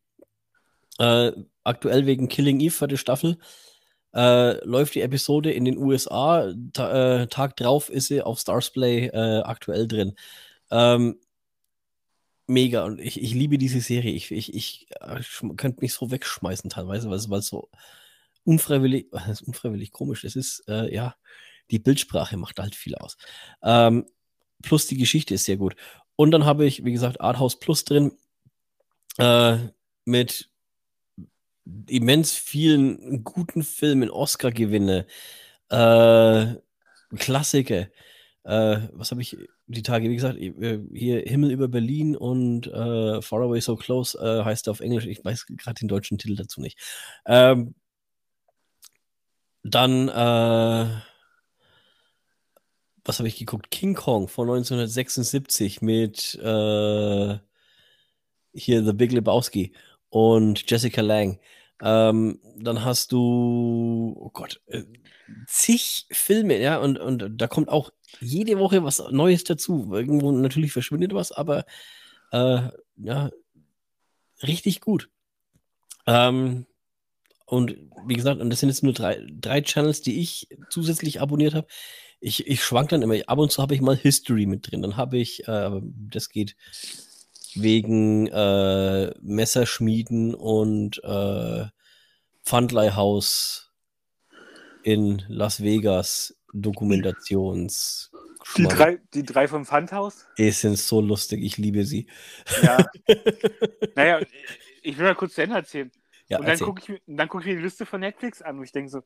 Äh, 0.98 1.32
aktuell 1.64 2.06
wegen 2.06 2.28
Killing 2.28 2.60
Eve 2.60 2.70
für 2.74 2.88
die 2.88 2.96
Staffel. 2.96 3.38
Äh, 4.14 4.64
läuft 4.64 4.94
die 4.94 5.02
Episode 5.02 5.52
in 5.52 5.66
den 5.66 5.76
USA. 5.76 6.50
Ta 6.72 7.22
äh, 7.22 7.26
Tag 7.26 7.56
drauf 7.56 7.90
ist 7.90 8.08
sie 8.08 8.22
auf 8.22 8.38
Starsplay 8.38 9.08
äh, 9.08 9.42
aktuell 9.42 9.86
drin. 9.86 10.14
Ähm, 10.70 11.20
mega. 12.46 12.84
Und 12.84 13.00
ich, 13.00 13.20
ich 13.22 13.34
liebe 13.34 13.58
diese 13.58 13.80
Serie. 13.80 14.12
Ich, 14.12 14.30
ich, 14.30 14.54
ich, 14.54 14.86
ich 14.88 14.88
äh, 15.00 15.54
könnte 15.56 15.80
mich 15.80 15.92
so 15.92 16.10
wegschmeißen 16.10 16.70
teilweise, 16.70 17.10
weil 17.10 17.38
es 17.38 17.46
so 17.46 17.68
unfreiwillig, 18.44 19.08
ist 19.30 19.42
unfreiwillig 19.42 19.92
komisch. 19.92 20.24
Es 20.24 20.36
ist, 20.36 20.64
äh, 20.68 20.92
ja, 20.94 21.16
die 21.70 21.78
Bildsprache 21.78 22.36
macht 22.36 22.58
halt 22.58 22.74
viel 22.74 22.94
aus. 22.94 23.16
Ähm, 23.62 24.06
plus 24.62 24.86
die 24.86 24.96
Geschichte 24.96 25.34
ist 25.34 25.44
sehr 25.44 25.56
gut. 25.56 25.76
Und 26.16 26.30
dann 26.30 26.44
habe 26.44 26.64
ich, 26.64 26.84
wie 26.84 26.92
gesagt, 26.92 27.20
Arthouse 27.20 27.58
Plus 27.58 27.84
drin 27.84 28.12
äh, 29.18 29.58
mit 30.04 30.50
immens 31.88 32.32
vielen 32.32 33.24
guten 33.24 33.62
Filmen, 33.62 34.10
Oscar-Gewinne, 34.10 35.06
äh, 35.70 36.54
Klassiker. 37.16 37.88
Äh, 38.46 38.88
was 38.92 39.10
habe 39.10 39.22
ich 39.22 39.36
die 39.66 39.82
Tage, 39.82 40.08
wie 40.08 40.14
gesagt, 40.14 40.38
äh, 40.38 40.80
hier 40.94 41.20
Himmel 41.22 41.50
über 41.50 41.68
Berlin 41.68 42.16
und 42.16 42.68
äh, 42.68 43.20
Far 43.22 43.42
Away 43.42 43.60
So 43.60 43.76
Close 43.76 44.16
äh, 44.18 44.44
heißt 44.44 44.68
er 44.68 44.70
auf 44.70 44.80
Englisch. 44.80 45.06
Ich 45.06 45.24
weiß 45.24 45.46
gerade 45.46 45.80
den 45.80 45.88
deutschen 45.88 46.18
Titel 46.18 46.36
dazu 46.36 46.60
nicht. 46.60 46.78
Ähm, 47.26 47.74
Dann, 49.64 50.08
äh, 50.08 51.00
was 53.04 53.18
habe 53.18 53.28
ich 53.28 53.36
geguckt? 53.36 53.70
King 53.70 53.94
Kong 53.94 54.28
von 54.28 54.48
1976 54.48 55.82
mit 55.82 56.34
äh, 56.36 57.38
hier 58.54 58.84
The 58.84 58.92
Big 58.92 59.12
Lebowski 59.12 59.72
und 60.08 60.70
Jessica 60.70 61.00
Lang. 61.02 61.38
Ähm, 61.82 62.40
dann 62.56 62.84
hast 62.84 63.12
du, 63.12 64.14
oh 64.18 64.30
Gott, 64.32 64.62
äh, 64.66 64.84
zig 65.46 66.06
Filme, 66.10 66.58
ja, 66.58 66.78
und, 66.78 66.98
und 66.98 67.36
da 67.36 67.46
kommt 67.48 67.68
auch 67.68 67.90
jede 68.20 68.58
Woche 68.58 68.82
was 68.82 69.02
Neues 69.10 69.44
dazu. 69.44 69.92
Irgendwo 69.92 70.32
natürlich 70.32 70.72
verschwindet 70.72 71.12
was, 71.12 71.32
aber 71.32 71.66
äh, 72.32 72.68
ja, 72.96 73.30
richtig 74.42 74.80
gut. 74.80 75.10
Ähm, 76.06 76.66
und 77.44 77.76
wie 78.06 78.14
gesagt, 78.14 78.40
und 78.40 78.50
das 78.50 78.60
sind 78.60 78.70
jetzt 78.70 78.82
nur 78.82 78.92
drei, 78.92 79.24
drei 79.30 79.60
Channels, 79.60 80.00
die 80.00 80.20
ich 80.20 80.48
zusätzlich 80.70 81.20
abonniert 81.20 81.54
habe. 81.54 81.68
Ich, 82.18 82.46
ich 82.46 82.64
schwank 82.64 82.88
dann 82.88 83.02
immer. 83.02 83.14
Ab 83.26 83.38
und 83.38 83.52
zu 83.52 83.62
habe 83.62 83.74
ich 83.74 83.80
mal 83.80 83.96
History 83.96 84.46
mit 84.46 84.70
drin. 84.70 84.82
Dann 84.82 84.96
habe 84.96 85.18
ich, 85.18 85.46
äh, 85.46 85.80
das 85.82 86.28
geht 86.30 86.56
wegen 87.60 88.26
äh, 88.28 89.12
Messerschmieden 89.20 90.34
und 90.34 91.02
äh, 91.04 91.66
Pfandleihhaus 92.44 93.72
in 94.82 95.22
Las 95.28 95.62
Vegas 95.62 96.36
Dokumentations. 96.52 98.10
Die 98.56 98.64
drei, 98.64 98.98
die 99.12 99.24
drei 99.24 99.48
vom 99.48 99.66
Pfandhaus? 99.66 100.26
Die 100.38 100.50
sind 100.52 100.78
so 100.78 101.00
lustig, 101.00 101.42
ich 101.42 101.56
liebe 101.56 101.84
sie. 101.84 102.06
Ja. 102.62 102.78
naja, 103.96 104.20
ich 104.82 104.96
will 104.96 105.06
mal 105.06 105.14
kurz 105.16 105.34
zu 105.34 105.42
Ende 105.42 105.56
erzählen. 105.56 105.90
Ja, 106.28 106.38
und 106.38 106.46
dann 106.46 106.58
gucke 106.58 106.80
ich, 106.80 107.00
guck 107.28 107.40
ich 107.40 107.46
mir 107.46 107.56
die 107.56 107.62
Liste 107.62 107.86
von 107.86 108.00
Netflix 108.00 108.42
an 108.42 108.58
und 108.58 108.64
ich 108.64 108.72
denke 108.72 108.90
so, 108.90 109.02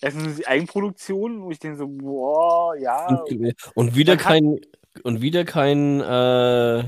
es 0.00 0.14
sind 0.14 0.38
die 0.38 0.46
Eigenproduktionen, 0.46 1.42
wo 1.42 1.50
ich 1.50 1.58
denke 1.58 1.78
so, 1.78 1.88
boah, 1.88 2.76
ja. 2.76 3.24
Und 3.74 3.96
wieder 3.96 4.16
kein, 4.16 4.60
und 5.04 5.20
wieder 5.20 5.44
kein 5.44 6.00
äh, 6.00 6.84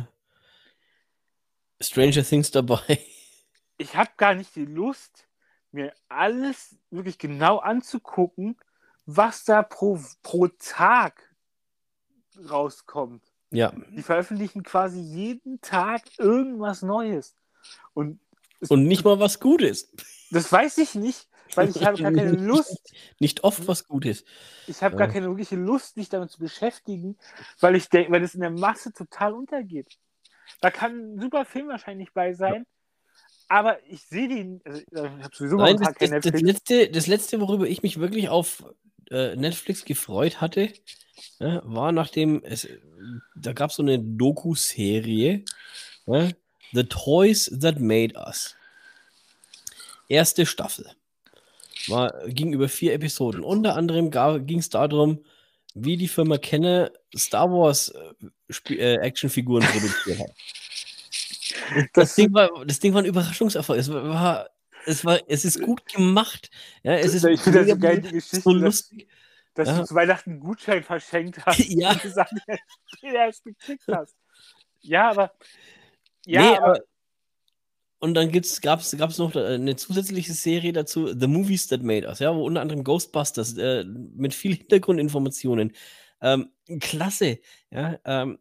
Stranger 1.80 2.24
Things 2.24 2.50
dabei. 2.50 3.00
Ich 3.78 3.96
habe 3.96 4.10
gar 4.16 4.34
nicht 4.34 4.54
die 4.56 4.66
Lust, 4.66 5.26
mir 5.72 5.94
alles 6.08 6.76
wirklich 6.90 7.18
genau 7.18 7.58
anzugucken, 7.58 8.58
was 9.06 9.44
da 9.44 9.62
pro, 9.62 9.98
pro 10.22 10.48
Tag 10.48 11.34
rauskommt. 12.50 13.22
Ja. 13.50 13.72
Die 13.90 14.02
veröffentlichen 14.02 14.62
quasi 14.62 15.00
jeden 15.00 15.60
Tag 15.60 16.02
irgendwas 16.18 16.82
Neues. 16.82 17.34
Und, 17.94 18.20
und 18.68 18.84
nicht 18.84 19.04
mal 19.04 19.18
was 19.18 19.40
Gutes. 19.40 19.92
Das 20.30 20.52
weiß 20.52 20.78
ich 20.78 20.94
nicht, 20.94 21.29
weil 21.54 21.70
ich 21.70 21.84
habe 21.84 22.02
gar 22.02 22.12
keine 22.12 22.32
Lust. 22.32 22.92
Nicht 23.18 23.44
oft 23.44 23.66
was 23.66 23.86
Gutes. 23.86 24.24
Ich 24.66 24.82
habe 24.82 24.94
ja. 24.94 24.98
gar 25.00 25.08
keine 25.08 25.26
wirkliche 25.26 25.56
Lust, 25.56 25.96
mich 25.96 26.08
damit 26.08 26.30
zu 26.30 26.38
beschäftigen, 26.38 27.16
weil 27.60 27.76
ich 27.76 27.88
denke, 27.88 28.12
weil 28.12 28.22
es 28.22 28.34
in 28.34 28.40
der 28.40 28.50
Masse 28.50 28.92
total 28.92 29.34
untergeht. 29.34 29.98
Da 30.60 30.70
kann 30.70 31.14
ein 31.14 31.20
super 31.20 31.44
Film 31.44 31.68
wahrscheinlich 31.68 32.12
bei 32.12 32.32
sein. 32.32 32.66
Ja. 32.66 32.80
Aber 33.48 33.84
ich 33.88 34.02
sehe 34.02 34.28
den, 34.28 34.60
also, 34.64 34.80
ich 34.80 35.24
habe 35.24 35.34
sowieso 35.34 35.56
Nein, 35.56 35.76
das, 35.76 35.94
das, 35.98 36.32
das, 36.32 36.40
letzte, 36.40 36.88
das 36.88 37.06
letzte, 37.08 37.40
worüber 37.40 37.66
ich 37.66 37.82
mich 37.82 37.98
wirklich 37.98 38.28
auf 38.28 38.64
äh, 39.10 39.34
Netflix 39.34 39.84
gefreut 39.84 40.40
hatte, 40.40 40.72
ja, 41.40 41.60
war 41.64 41.90
nachdem 41.90 42.42
es, 42.44 42.68
da 43.34 43.52
gab 43.52 43.70
es 43.70 43.76
so 43.76 43.82
eine 43.82 43.98
Doku-Serie, 43.98 45.44
The 46.72 46.84
Toys 46.84 47.50
That 47.60 47.80
Made 47.80 48.14
Us. 48.14 48.54
Erste 50.08 50.46
Staffel. 50.46 50.90
War, 51.88 52.12
ging 52.28 52.52
über 52.52 52.68
vier 52.68 52.92
Episoden. 52.94 53.42
Unter 53.42 53.76
anderem 53.76 54.10
ging 54.46 54.58
es 54.58 54.68
darum, 54.68 55.24
wie 55.74 55.96
die 55.96 56.08
Firma 56.08 56.38
Kenne 56.38 56.92
Star 57.16 57.50
Wars 57.50 57.92
äh, 58.68 58.74
äh, 58.74 58.96
Actionfiguren 58.96 59.64
produziert 59.64 60.20
hat. 60.20 60.30
Das, 61.74 61.86
das, 61.94 62.14
Ding 62.14 62.32
war, 62.32 62.48
das 62.64 62.78
Ding 62.78 62.94
war 62.94 63.02
ein 63.02 63.06
Überraschungserfolg. 63.06 63.78
Es 63.78 63.92
war, 63.92 64.48
es 64.86 65.04
war, 65.04 65.20
es 65.26 65.44
ist 65.44 65.60
gut 65.60 65.84
gemacht. 65.86 66.50
Ja, 66.82 66.94
es 66.94 67.14
ist 67.14 67.24
ich 67.24 67.40
finde 67.40 67.60
das 67.60 67.68
so 67.68 67.76
geil, 67.76 68.00
die 68.00 68.10
Geschichte, 68.10 68.40
so 68.40 68.52
lustig. 68.52 69.08
Dass, 69.54 69.66
dass 69.66 69.74
ja. 69.74 69.80
du 69.80 69.86
zu 69.88 69.94
Weihnachten 69.94 70.30
einen 70.30 70.40
Gutschein 70.40 70.82
verschenkt 70.82 71.38
hast 71.46 71.58
ja. 71.58 71.90
und 71.90 72.02
gesagt, 72.02 72.32
den 73.02 73.14
erst 73.14 73.44
gekriegt 73.44 73.84
hast. 73.90 74.14
Ja, 74.80 75.10
aber 75.10 75.32
ja, 76.26 76.42
nee, 76.42 76.56
aber, 76.56 76.80
und 78.00 78.14
dann 78.14 78.32
gab 78.32 78.80
es 78.80 79.18
noch 79.18 79.36
äh, 79.36 79.54
eine 79.54 79.76
zusätzliche 79.76 80.32
Serie 80.32 80.72
dazu, 80.72 81.08
The 81.08 81.26
Movies 81.26 81.68
That 81.68 81.82
Made 81.82 82.08
Us, 82.08 82.18
ja, 82.18 82.34
wo 82.34 82.44
unter 82.44 82.62
anderem 82.62 82.82
Ghostbusters 82.82 83.56
äh, 83.58 83.84
mit 83.84 84.34
viel 84.34 84.56
Hintergrundinformationen. 84.56 85.72
Ähm, 86.22 86.50
klasse, 86.80 87.38
ja. 87.70 87.98
Ähm, 88.04 88.38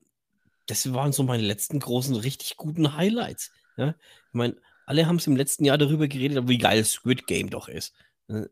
das 0.66 0.94
waren 0.94 1.12
so 1.12 1.24
meine 1.24 1.44
letzten 1.44 1.80
großen, 1.80 2.16
richtig 2.16 2.56
guten 2.56 2.96
Highlights. 2.96 3.52
Ja. 3.76 3.90
Ich 3.90 4.34
meine, 4.34 4.56
alle 4.86 5.08
haben 5.08 5.18
es 5.18 5.28
im 5.28 5.36
letzten 5.36 5.66
Jahr 5.66 5.78
darüber 5.78 6.08
geredet, 6.08 6.48
wie 6.48 6.58
geil 6.58 6.86
Squid 6.86 7.28
Game 7.28 7.50
doch 7.50 7.68
ist. 7.68 7.94
Äh, 8.30 8.46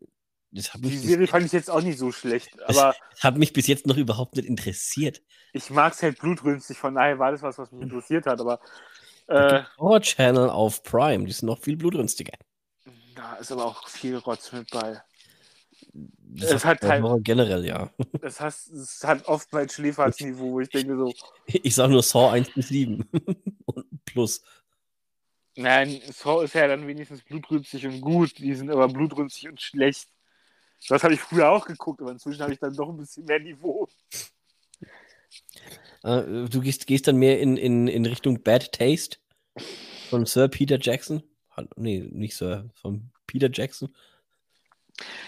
die 0.51 0.97
Serie 0.97 1.27
fand 1.27 1.45
ich 1.45 1.51
jetzt 1.51 1.69
auch 1.69 1.81
nicht 1.81 1.99
so 1.99 2.11
schlecht, 2.11 2.49
aber. 2.63 2.95
Das 3.11 3.23
hat 3.23 3.37
mich 3.37 3.53
bis 3.53 3.67
jetzt 3.67 3.85
noch 3.85 3.97
überhaupt 3.97 4.35
nicht 4.35 4.47
interessiert. 4.47 5.21
Ich 5.53 5.69
mag 5.69 5.93
es 5.93 6.01
halt 6.01 6.19
blutrünstig, 6.19 6.77
von 6.77 6.95
daher 6.95 7.19
war 7.19 7.31
das 7.31 7.41
was, 7.41 7.57
was 7.57 7.71
mich 7.71 7.81
interessiert 7.81 8.25
hat, 8.25 8.39
aber 8.39 8.59
äh, 9.27 9.63
Horror 9.77 10.01
Channel 10.01 10.49
auf 10.49 10.83
Prime, 10.83 11.25
die 11.25 11.31
sind 11.31 11.47
noch 11.47 11.59
viel 11.59 11.77
blutrünstiger. 11.77 12.33
Da 13.15 13.35
ist 13.35 13.51
aber 13.51 13.65
auch 13.65 13.87
viel 13.87 14.17
Rotz 14.17 14.51
mit 14.51 14.69
bei. 14.71 15.01
Das 15.93 16.51
es 16.51 16.65
hat 16.65 16.81
halt, 16.83 17.23
generell, 17.23 17.65
ja. 17.65 17.89
Das, 18.21 18.39
heißt, 18.39 18.71
es 18.71 19.03
hat 19.03 19.27
oft 19.27 19.51
mein 19.51 19.67
Schläferzniveau, 19.69 20.51
wo 20.51 20.59
ich 20.59 20.69
denke 20.69 20.95
so. 20.95 21.11
Ich 21.45 21.73
sage 21.73 21.93
nur 21.93 22.03
Saw 22.03 22.29
1 22.31 22.53
bis 22.53 22.67
7 22.67 23.09
und 23.65 24.05
plus. 24.05 24.43
Nein, 25.55 25.99
Saw 26.11 26.43
ist 26.43 26.53
ja 26.53 26.67
dann 26.67 26.85
wenigstens 26.85 27.23
blutrünstig 27.23 27.87
und 27.87 28.01
gut. 28.01 28.37
Die 28.37 28.53
sind 28.53 28.69
aber 28.69 28.87
blutrünstig 28.87 29.49
und 29.49 29.59
schlecht. 29.59 30.07
Das 30.87 31.03
habe 31.03 31.15
ich 31.15 31.19
früher 31.19 31.49
auch 31.49 31.65
geguckt, 31.65 32.01
aber 32.01 32.11
inzwischen 32.11 32.41
habe 32.43 32.53
ich 32.53 32.59
dann 32.59 32.75
doch 32.75 32.89
ein 32.89 32.97
bisschen 32.97 33.25
mehr 33.25 33.39
Niveau. 33.39 33.87
Äh, 36.03 36.47
du 36.49 36.61
gehst, 36.61 36.87
gehst 36.87 37.07
dann 37.07 37.17
mehr 37.17 37.39
in, 37.39 37.57
in, 37.57 37.87
in 37.87 38.05
Richtung 38.05 38.41
Bad 38.43 38.71
Taste 38.71 39.17
von 40.09 40.25
Sir 40.25 40.47
Peter 40.47 40.77
Jackson. 40.79 41.23
Nee, 41.75 42.07
nicht 42.11 42.35
Sir, 42.35 42.69
von 42.75 43.09
Peter 43.25 43.49
Jackson. 43.51 43.93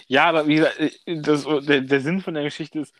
Ja, 0.07 0.25
aber 0.25 0.47
wie 0.47 0.55
gesagt, 0.55 0.79
das, 1.05 1.45
der, 1.65 1.81
der 1.81 2.01
Sinn 2.01 2.21
von 2.21 2.33
der 2.33 2.43
Geschichte 2.43 2.79
ist, 2.79 2.93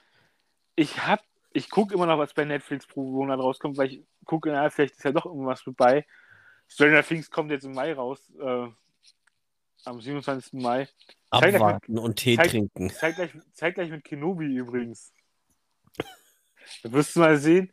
ich 0.76 1.06
hab, 1.06 1.24
ich 1.52 1.70
gucke 1.70 1.94
immer 1.94 2.06
noch, 2.06 2.18
was 2.18 2.34
bei 2.34 2.46
Netflix 2.46 2.86
pro 2.86 3.04
Monat 3.04 3.40
rauskommt, 3.40 3.78
weil 3.78 3.88
ich 3.88 4.04
gucke, 4.26 4.50
na, 4.52 4.70
vielleicht 4.70 4.96
ist 4.96 5.04
ja 5.04 5.12
doch 5.12 5.26
irgendwas 5.26 5.62
vorbei. 5.62 6.06
Stranger 6.68 7.04
Things 7.04 7.32
kommt 7.32 7.52
jetzt 7.52 7.66
im 7.66 7.74
Mai 7.74 7.94
raus, 7.94 8.32
äh, 8.40 8.68
am 9.86 10.02
27. 10.02 10.54
Mai. 10.62 10.88
Abwarten 11.32 11.94
mit, 11.94 12.04
und 12.04 12.16
Tee 12.18 12.36
zeig, 12.36 12.50
trinken. 12.50 12.90
Zeitgleich, 12.92 13.32
zeitgleich 13.54 13.90
mit 13.90 14.04
Kenobi 14.04 14.46
übrigens. 14.46 15.12
Wirst 16.84 17.16
du 17.16 17.20
mal 17.20 17.38
sehen. 17.38 17.72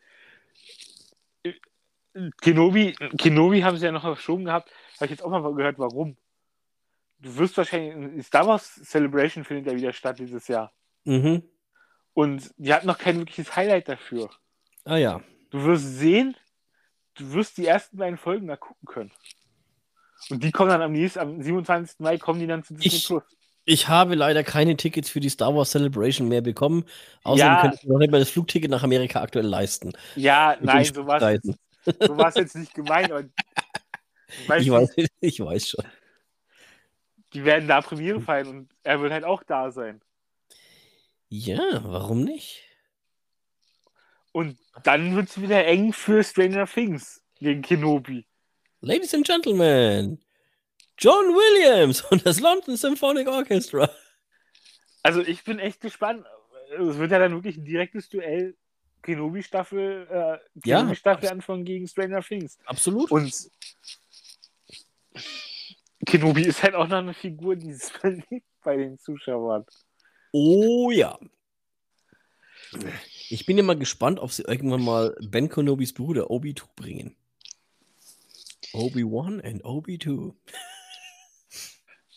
Kenobi, 2.40 2.92
Kenobi 3.18 3.62
haben 3.62 3.76
sie 3.76 3.84
ja 3.84 3.92
noch 3.92 4.02
verschoben 4.02 4.46
gehabt. 4.46 4.70
Habe 4.96 5.06
ich 5.06 5.10
jetzt 5.10 5.22
auch 5.22 5.30
mal 5.30 5.54
gehört, 5.54 5.78
warum. 5.78 6.16
Du 7.18 7.36
wirst 7.36 7.56
wahrscheinlich. 7.56 8.26
Star 8.26 8.46
Wars 8.46 8.74
Celebration 8.84 9.44
findet 9.44 9.66
ja 9.66 9.76
wieder 9.76 9.92
statt 9.92 10.18
dieses 10.18 10.48
Jahr. 10.48 10.72
Mhm. 11.04 11.42
Und 12.14 12.50
die 12.56 12.72
hatten 12.72 12.86
noch 12.86 12.98
kein 12.98 13.18
wirkliches 13.18 13.54
Highlight 13.54 13.88
dafür. 13.88 14.30
Ah 14.84 14.96
ja. 14.96 15.20
Du 15.50 15.64
wirst 15.64 15.98
sehen, 15.98 16.36
du 17.14 17.32
wirst 17.32 17.58
die 17.58 17.66
ersten 17.66 17.98
beiden 17.98 18.16
Folgen 18.16 18.46
da 18.46 18.56
gucken 18.56 18.86
können. 18.86 19.12
Und 20.30 20.42
die 20.42 20.50
kommen 20.50 20.70
dann 20.70 20.82
am 20.82 20.92
nächsten, 20.92 21.18
am 21.18 21.42
27. 21.42 22.00
Mai 22.00 22.16
kommen 22.18 22.40
die 22.40 22.46
dann 22.46 22.64
zu 22.64 22.74
Disney 22.74 23.00
Plus. 23.06 23.35
Ich 23.68 23.88
habe 23.88 24.14
leider 24.14 24.44
keine 24.44 24.76
Tickets 24.76 25.10
für 25.10 25.18
die 25.18 25.28
Star 25.28 25.54
Wars 25.54 25.72
Celebration 25.72 26.28
mehr 26.28 26.40
bekommen. 26.40 26.84
Außerdem 27.24 27.52
ja. 27.52 27.60
könnte 27.60 27.78
ich 27.82 27.88
noch 27.88 27.98
nicht 27.98 28.12
mal 28.12 28.20
das 28.20 28.30
Flugticket 28.30 28.70
nach 28.70 28.84
Amerika 28.84 29.20
aktuell 29.20 29.44
leisten. 29.44 29.92
Ja, 30.14 30.56
nein, 30.60 30.84
so 30.84 31.04
war 31.04 31.20
es 31.20 32.36
jetzt 32.36 32.54
nicht 32.54 32.72
gemeint. 32.74 33.10
ich, 34.58 34.70
weiß, 34.70 34.94
ich 35.20 35.40
weiß 35.40 35.68
schon. 35.68 35.84
Die 37.32 37.44
werden 37.44 37.66
da 37.66 37.80
Premiere 37.80 38.20
feiern 38.20 38.46
und 38.46 38.70
er 38.84 39.00
wird 39.00 39.12
halt 39.12 39.24
auch 39.24 39.42
da 39.42 39.72
sein. 39.72 40.00
Ja, 41.28 41.80
warum 41.82 42.22
nicht? 42.22 42.62
Und 44.30 44.58
dann 44.84 45.16
wird 45.16 45.28
es 45.28 45.40
wieder 45.40 45.66
eng 45.66 45.92
für 45.92 46.22
Stranger 46.22 46.66
Things 46.66 47.20
gegen 47.40 47.62
Kenobi. 47.62 48.26
Ladies 48.80 49.12
and 49.12 49.26
Gentlemen, 49.26 50.20
John 50.98 51.26
Williams 51.26 52.02
und 52.02 52.24
das 52.24 52.40
London 52.40 52.76
Symphonic 52.76 53.28
Orchestra. 53.28 53.90
Also 55.02 55.20
ich 55.20 55.44
bin 55.44 55.58
echt 55.58 55.80
gespannt. 55.80 56.24
Es 56.70 56.98
wird 56.98 57.12
ja 57.12 57.18
dann 57.18 57.32
wirklich 57.32 57.56
ein 57.56 57.64
direktes 57.64 58.08
Duell 58.08 58.56
Kenobi-Staffel, 59.02 60.08
äh, 60.10 60.60
Kenobi-Staffel 60.60 61.28
anfangen 61.28 61.64
gegen 61.64 61.86
Stranger 61.86 62.22
Things. 62.22 62.58
Absolut. 62.66 63.10
Und 63.10 63.32
Kenobi 66.04 66.42
ist 66.42 66.62
halt 66.62 66.74
auch 66.74 66.88
noch 66.88 66.98
eine 66.98 67.14
Figur, 67.14 67.56
die 67.56 67.70
ist 67.70 68.00
beliebt 68.02 68.46
bei 68.64 68.76
den 68.76 68.98
Zuschauern. 68.98 69.64
Oh 70.32 70.90
ja. 70.90 71.18
Ich 73.28 73.46
bin 73.46 73.56
ja 73.56 73.62
mal 73.62 73.78
gespannt, 73.78 74.18
ob 74.18 74.32
sie 74.32 74.42
irgendwann 74.42 74.82
mal 74.82 75.16
Ben 75.20 75.48
Kenobis 75.48 75.94
Bruder 75.94 76.30
Obi-2 76.30 76.64
bringen. 76.74 77.16
Obi-1 78.72 79.44
and 79.44 79.64
Obi-2. 79.64 80.34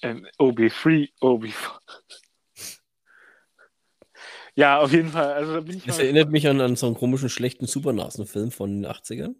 And 0.02 0.28
Obi-3, 0.38 1.10
Obi. 1.22 1.54
Ja, 4.56 4.80
auf 4.80 4.92
jeden 4.92 5.10
Fall. 5.10 5.34
Also, 5.34 5.54
da 5.56 5.60
bin 5.62 5.78
ich 5.78 5.86
Das 5.86 6.00
erinnert 6.00 6.30
mich 6.32 6.48
an, 6.48 6.60
an 6.62 6.76
so 6.76 6.88
einen 6.88 6.96
komischen, 6.96 7.30
schlechten 7.30 7.66
Supernasenfilm 7.68 8.52
von 8.52 8.82
den 8.82 8.86
80ern, 8.92 9.36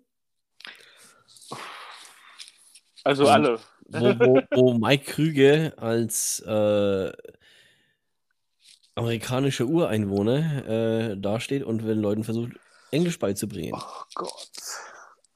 Also 3.04 3.24
Und- 3.26 3.30
alle. 3.32 3.60
wo, 3.88 4.00
wo, 4.20 4.42
wo 4.52 4.74
Mike 4.78 5.06
Krüge 5.12 5.74
als 5.78 6.40
äh, 6.42 7.12
amerikanischer 8.96 9.66
Ureinwohner 9.66 10.68
äh, 11.12 11.18
dasteht 11.18 11.64
und 11.64 11.80
den 11.84 12.00
Leuten 12.02 12.24
versucht, 12.24 12.52
Englisch 12.92 13.18
beizubringen. 13.20 13.74
Oh 13.76 14.04
Gott. 14.16 14.50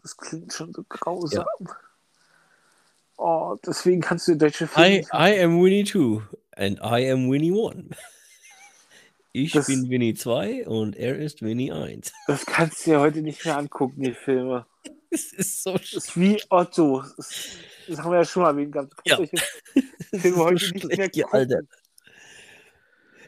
Das 0.01 0.17
klingt 0.17 0.53
schon 0.53 0.73
so 0.73 0.83
grausam. 0.87 1.45
Oh, 3.17 3.55
deswegen 3.65 4.01
kannst 4.01 4.27
du 4.27 4.35
deutsche 4.35 4.67
Filme 4.67 4.99
I, 5.01 5.05
I 5.13 5.39
am 5.43 5.61
Winnie 5.63 5.83
2 5.85 6.21
and 6.55 6.79
I 6.79 7.09
am 7.11 7.29
Winnie 7.31 7.51
1. 7.51 7.95
Ich 9.35 9.51
Das- 9.53 9.65
bin 9.65 9.89
Winnie 9.89 10.13
2 10.13 10.67
und 10.67 10.95
er 10.95 11.17
ist 11.17 11.41
Winnie 11.41 11.71
1. 11.71 12.11
Das 12.27 12.45
kannst 12.45 12.85
du 12.85 12.91
dir 12.91 12.99
heute 12.99 13.21
nicht 13.23 13.43
mehr 13.45 13.57
angucken, 13.57 14.03
die 14.03 14.13
Filme. 14.13 14.65
Das 15.09 15.31
ist 15.31 15.63
so 15.63 15.71
Das 15.73 15.81
schlecht. 15.87 16.05
ist 16.07 16.19
wie 16.19 16.41
Otto. 16.49 17.01
Das, 17.17 17.47
das 17.87 17.99
haben 17.99 18.11
wir 18.11 18.17
ja 18.19 18.25
schon 18.25 18.43
mal 18.43 18.49
erwähnt 18.49 18.71
gehabt. 18.73 18.93
Ja. 19.05 19.17
Filme 20.13 20.35
so 20.37 20.45
heute 20.45 20.71
nicht 20.73 20.85
mehr 20.97 21.09
gucken. 21.09 21.25
Alter. 21.31 21.59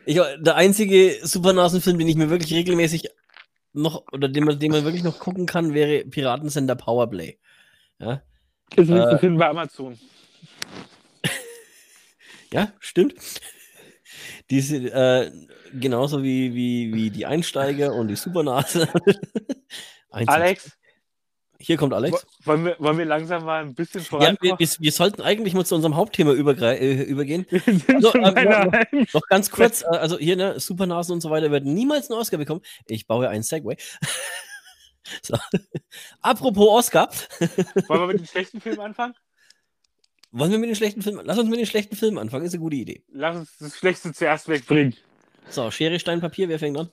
Ich, 0.06 0.16
der 0.16 0.56
einzige 0.56 1.18
Supernasenfilm, 1.24 1.98
den 1.98 2.08
ich 2.08 2.16
mir 2.16 2.30
wirklich 2.30 2.54
regelmäßig 2.54 3.10
noch, 3.74 4.04
oder 4.12 4.30
den 4.30 4.44
man, 4.46 4.60
den 4.60 4.72
man 4.72 4.84
wirklich 4.84 5.04
noch 5.04 5.18
gucken 5.20 5.48
kann, 5.48 5.74
wäre 5.74 6.06
Piratensender 6.06 6.76
Powerplay. 6.76 7.40
Ja, 8.00 8.22
Ist 8.76 8.90
nicht 8.90 9.06
Äh, 9.06 9.10
zu 9.12 9.18
finden 9.20 9.38
bei 9.38 9.48
Amazon. 9.50 9.98
ja 12.54 12.72
stimmt. 12.80 13.16
Diese, 14.50 14.78
äh, 14.78 15.32
genauso 15.80 16.22
wie, 16.24 16.54
wie, 16.54 16.94
wie 16.94 17.10
die 17.10 17.26
Einsteiger 17.26 17.94
und 17.94 18.08
die 18.10 18.16
Supernase. 18.16 18.88
Alex, 20.12 20.72
Hier 21.60 21.78
kommt 21.78 21.94
Alex. 21.94 22.26
wo- 22.44 22.52
wollen 22.52 22.66
wir, 22.66 22.76
wollen 22.80 22.98
wir 22.98 23.06
langsam 23.06 23.44
mal 23.44 23.62
ein 23.64 23.74
bisschen 23.74 24.02
Ja, 24.02 24.06
vorankommen? 24.08 24.38
wir, 24.42 24.60
wir, 24.60 24.68
wir 24.80 24.92
sollten 24.92 25.22
eigentlich 25.22 25.54
mal 25.54 25.66
zu 25.66 25.76
unserem 25.76 25.96
Hauptthema 25.96 26.32
äh, 26.34 27.02
übergehen. 27.04 27.46
Schon 27.50 28.24
äh, 28.24 28.46
noch- 28.46 29.14
Noch 29.14 29.28
ganz 29.30 29.50
kurz, 29.52 29.82
äh, 29.82 29.86
also 29.88 30.18
hier, 30.18 30.36
ne, 30.38 30.60
Supernasen 30.60 31.14
und 31.14 31.22
so 31.22 31.30
weiter 31.32 31.52
werden 31.52 31.74
niemals 31.74 32.10
einen 32.10 32.20
Oscar 32.20 32.38
bekommen. 32.38 32.62
Ich 32.88 33.08
baue 33.08 33.28
einen 33.30 33.44
Segway. 33.44 33.78
so. 35.22 35.38
Apropos 36.22 36.68
Oscar, 36.68 37.10
Wollen 37.88 38.02
wir 38.02 38.08
mit 38.08 38.20
den 38.20 38.28
schlechten 38.28 38.62
Filmen 38.62 38.80
anfangen? 38.82 39.16
wollen 40.32 40.52
wir 40.52 40.58
mit 40.60 40.68
den 40.70 40.76
schlechten 40.76 41.02
Filmen, 41.02 41.26
lass 41.26 41.38
uns 41.38 41.50
mit 41.50 41.60
den 41.60 41.66
schlechten 41.66 41.96
Filmen 41.96 42.18
anfangen, 42.18 42.46
ist 42.46 42.54
eine 42.54 42.60
gute 42.62 42.76
Idee. 42.76 43.04
Lass 43.08 43.38
uns 43.38 43.58
das 43.58 43.78
Schlechteste 43.78 44.12
zuerst 44.14 44.50
wegbringen. 44.50 44.94
So, 45.50 45.72
Schere, 45.72 45.98
Stein, 46.00 46.20
Papier, 46.20 46.50
wer 46.50 46.60
fängt 46.60 46.78
an? 46.78 46.92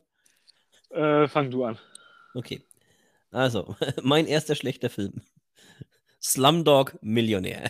Äh, 0.90 1.26
fang 1.26 1.50
du 1.50 1.64
an. 1.64 1.76
Okay. 2.34 2.62
Also, 3.32 3.74
mein 4.02 4.26
erster 4.26 4.54
schlechter 4.54 4.90
Film. 4.90 5.22
Slumdog 6.22 6.96
Millionär. 7.02 7.68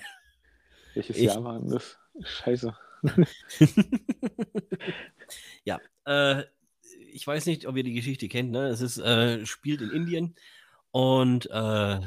Welches 0.92 1.16
Ich- 1.16 1.22
Jahr 1.24 1.42
war 1.42 1.58
das? 1.60 1.96
Scheiße. 2.22 2.76
Ja, 5.64 5.80
äh, 6.04 6.42
ich 7.12 7.26
weiß 7.26 7.46
nicht, 7.46 7.66
ob 7.66 7.76
ihr 7.76 7.82
die 7.82 7.92
Geschichte 7.92 8.28
kennt, 8.28 8.50
ne? 8.50 8.68
Es 8.68 8.80
ist, 8.80 8.98
äh, 8.98 9.44
spielt 9.46 9.80
in 9.80 9.90
Indien 9.90 10.34
und 10.90 11.46
äh, 11.50 12.00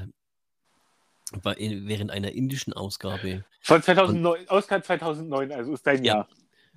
bei, 1.42 1.56
während 1.58 2.12
einer 2.12 2.32
indischen 2.32 2.74
Ausgabe 2.74 3.44
Von 3.62 3.82
2009, 3.82 4.48
Oscar 4.50 4.82
2009, 4.82 5.52
also 5.52 5.74
ist 5.74 5.86
dein 5.86 6.04
Ja. 6.04 6.16
Jahr. 6.16 6.30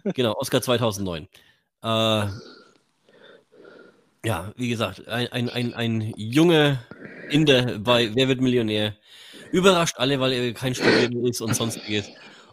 Genau, 0.14 0.35
Oscar 0.37 0.62
2009. 0.62 1.24
Äh, 1.83 1.87
ja, 4.24 4.53
wie 4.57 4.68
gesagt, 4.68 5.09
ein, 5.09 5.29
ein, 5.33 5.49
ein, 5.51 5.74
ein 5.74 6.14
junger 6.16 6.79
Inder 7.31 7.79
bei 7.79 8.14
Wer 8.14 8.29
wird 8.29 8.41
Millionär 8.41 8.97
überrascht 9.53 9.97
alle, 9.99 10.20
weil 10.20 10.33
er 10.33 10.53
kein 10.55 10.74
Studierender 10.74 11.29
ist 11.29 11.41
und 11.41 11.55
sonstiges 11.55 12.09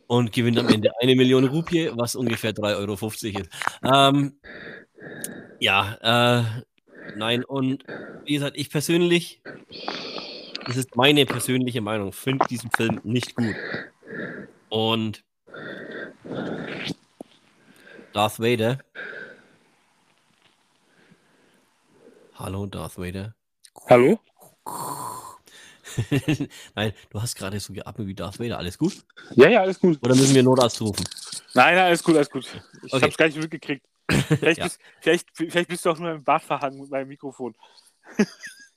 und 0.07 0.31
gewinnt 0.31 0.57
am 0.57 0.67
Ende 0.67 0.91
eine 1.01 1.15
Million 1.15 1.45
Rupie, 1.45 1.91
was 1.93 2.15
ungefähr 2.15 2.51
3,50 2.51 2.75
Euro 2.77 3.41
ist. 3.41 3.49
Ähm, 3.83 4.37
ja, 5.59 5.95
äh, 6.39 6.63
nein, 7.13 7.43
und 7.43 7.85
wie 8.25 8.33
gesagt, 8.33 8.57
ich 8.57 8.69
persönlich, 8.69 9.41
das 10.65 10.77
ist 10.77 10.95
meine 10.95 11.25
persönliche 11.25 11.81
Meinung, 11.81 12.11
finde 12.11 12.45
diesen 12.47 12.71
Film 12.71 12.99
nicht 13.03 13.35
gut. 13.35 13.55
Und 14.69 15.23
Darth 18.11 18.39
Vader. 18.39 18.79
Hallo, 22.33 22.65
Darth 22.65 22.97
Vader. 22.97 23.35
Hallo? 23.89 24.19
Nein, 26.75 26.91
du 27.09 27.21
hast 27.21 27.35
gerade 27.35 27.59
so 27.59 27.71
geatmet 27.73 28.07
wie 28.07 28.13
Darth 28.15 28.39
Vader. 28.39 28.57
Alles 28.57 28.77
gut? 28.77 28.93
Ja, 29.35 29.47
ja, 29.49 29.61
alles 29.61 29.79
gut. 29.79 29.99
Oder 30.01 30.15
müssen 30.15 30.35
wir 30.35 30.43
Notarzt 30.43 30.81
rufen? 30.81 31.05
Nein, 31.53 31.75
nein, 31.75 31.85
alles 31.85 32.03
gut, 32.03 32.15
alles 32.15 32.29
gut. 32.29 32.45
Ich 32.85 32.93
Okay. 32.93 33.05
hab's 33.05 33.17
gar 33.17 33.27
nicht 33.27 33.37
mitgekriegt. 33.37 33.85
Vielleicht, 34.09 34.57
Ja. 34.59 34.65
bist, 34.65 34.79
vielleicht, 35.01 35.29
vielleicht 35.35 35.69
bist 35.69 35.85
du 35.85 35.89
auch 35.91 35.99
nur 35.99 36.11
im 36.11 36.23
Bad 36.23 36.43
verhangen 36.43 36.79
mit 36.79 36.89
meinem 36.89 37.07
Mikrofon. 37.07 37.55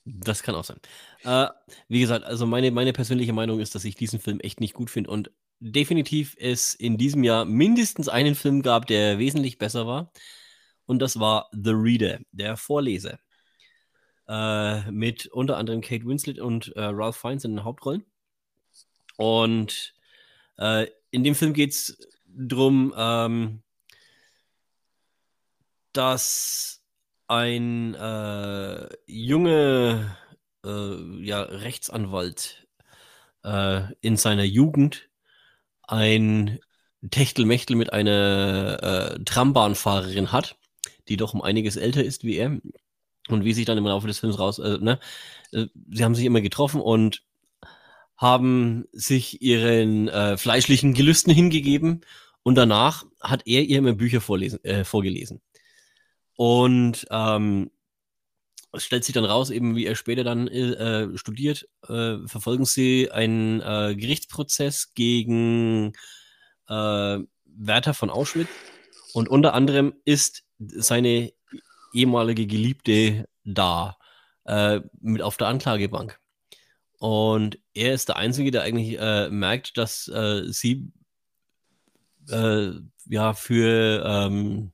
Das 0.05 0.43
kann 0.43 0.55
auch 0.55 0.65
sein. 0.65 0.81
Äh, 1.25 1.49
wie 1.89 2.01
gesagt, 2.01 2.25
also 2.25 2.47
meine, 2.47 2.71
meine 2.71 2.93
persönliche 2.93 3.33
Meinung 3.35 3.61
ist, 3.61 3.75
dass 3.75 3.85
ich 3.85 3.95
diesen 3.95 4.21
Film 4.21 4.41
echt 4.41 4.61
nicht 4.61 4.75
gut 4.75 4.91
finde 4.91 5.11
und 5.11 5.31
definitiv 5.61 6.35
es 6.39 6.75
in 6.75 6.97
diesem 6.97 7.25
Jahr 7.25 7.45
mindestens 7.45 8.09
einen 8.09 8.35
Film 8.35 8.63
gab, 8.63 8.87
der 8.87 9.19
wesentlich 9.19 9.59
besser 9.59 9.87
war. 9.87 10.13
Und 10.87 11.01
das 11.01 11.21
war 11.21 11.51
The 11.53 11.73
Reader, 11.73 12.21
der 12.33 12.57
Vorleser. 12.57 13.19
Äh, 14.29 14.91
mit 14.91 15.27
unter 15.27 15.57
anderem 15.57 15.81
Kate 15.81 16.07
Winslet 16.07 16.39
und 16.39 16.75
äh, 16.77 16.85
Ralph 16.85 17.17
Fiennes 17.17 17.45
in 17.45 17.53
den 17.57 17.65
Hauptrollen. 17.65 18.05
Und 19.17 19.95
äh, 20.59 20.87
in 21.11 21.25
dem 21.25 21.35
Film 21.35 21.53
geht 21.53 21.73
es 21.73 21.99
darum, 22.27 22.95
ähm, 22.97 23.63
dass 25.93 26.83
ein 27.27 27.95
äh, 27.95 28.89
junge 29.07 30.17
äh, 30.65 31.25
ja, 31.25 31.43
Rechtsanwalt 31.43 32.67
äh, 33.45 33.83
in 34.01 34.17
seiner 34.17 34.45
Jugend 34.45 35.09
ein 35.83 36.59
Techtelmechtel 37.11 37.77
mit 37.77 37.93
einer 37.93 38.83
äh, 38.83 39.25
Trambahnfahrerin 39.25 40.33
hat, 40.33 40.57
die 41.09 41.17
doch 41.17 41.35
um 41.35 41.43
einiges 41.43 41.77
älter 41.77 42.05
ist 42.05 42.25
wie 42.25 42.37
er. 42.37 42.59
Und 43.29 43.45
wie 43.45 43.53
sich 43.53 43.67
dann 43.67 43.79
im 43.79 43.85
Laufe 43.85 44.07
des 44.07 44.21
Films 44.21 44.39
raus, 44.39 44.59
äh, 44.59 44.79
ne, 44.79 44.99
äh, 45.53 45.67
sie 45.91 46.05
haben 46.05 46.15
sich 46.15 46.25
immer 46.25 46.41
getroffen 46.41 46.81
und 46.81 47.23
haben 48.17 48.87
sich 48.93 49.43
ihren 49.43 50.09
äh, 50.09 50.37
fleischlichen 50.39 50.95
Gelüsten 50.95 51.33
hingegeben 51.33 52.05
und 52.43 52.55
danach 52.57 53.05
hat 53.21 53.47
er 53.47 53.63
ihr 53.63 53.79
immer 53.79 53.93
Bücher 53.93 54.21
vorlesen, 54.21 54.63
äh, 54.65 54.85
vorgelesen. 54.85 55.41
Und 56.39 57.05
ähm, 57.11 57.73
es 58.73 58.85
stellt 58.85 59.03
sich 59.03 59.13
dann 59.13 59.25
raus, 59.25 59.51
eben 59.51 59.75
wie 59.75 59.87
er 59.87 59.97
später 59.97 60.23
dann 60.23 60.47
äh, 60.47 61.19
studiert, 61.19 61.69
äh, 61.89 62.19
verfolgen 62.27 62.65
sie 62.65 63.11
einen 63.11 63.61
äh, 63.61 63.97
Gerichtsprozess 63.97 64.95
gegen 64.95 65.95
äh, 66.69 67.19
Wärter 67.45 67.93
von 67.93 68.09
Auschwitz. 68.09 68.47
Und 69.15 69.29
unter 69.29 69.53
anderem 69.53 69.95
ist 70.05 70.45
seine 70.61 71.33
ehemalige 71.93 72.47
Geliebte 72.47 73.29
da 73.43 73.99
äh, 74.45 74.81
mit 75.01 75.23
auf 75.23 75.39
der 75.39 75.49
Anklagebank. 75.49 76.21
Und 76.99 77.59
er 77.75 77.95
ist 77.95 78.09
der 78.11 78.17
Einzige, 78.17 78.53
der 78.53 78.63
eigentlich 78.63 78.97
äh, 78.97 79.29
merkt, 79.29 79.77
dass 79.77 80.05
sie 80.05 80.93
ja 83.07 83.33
für 83.33 84.05
ähm, 84.07 84.73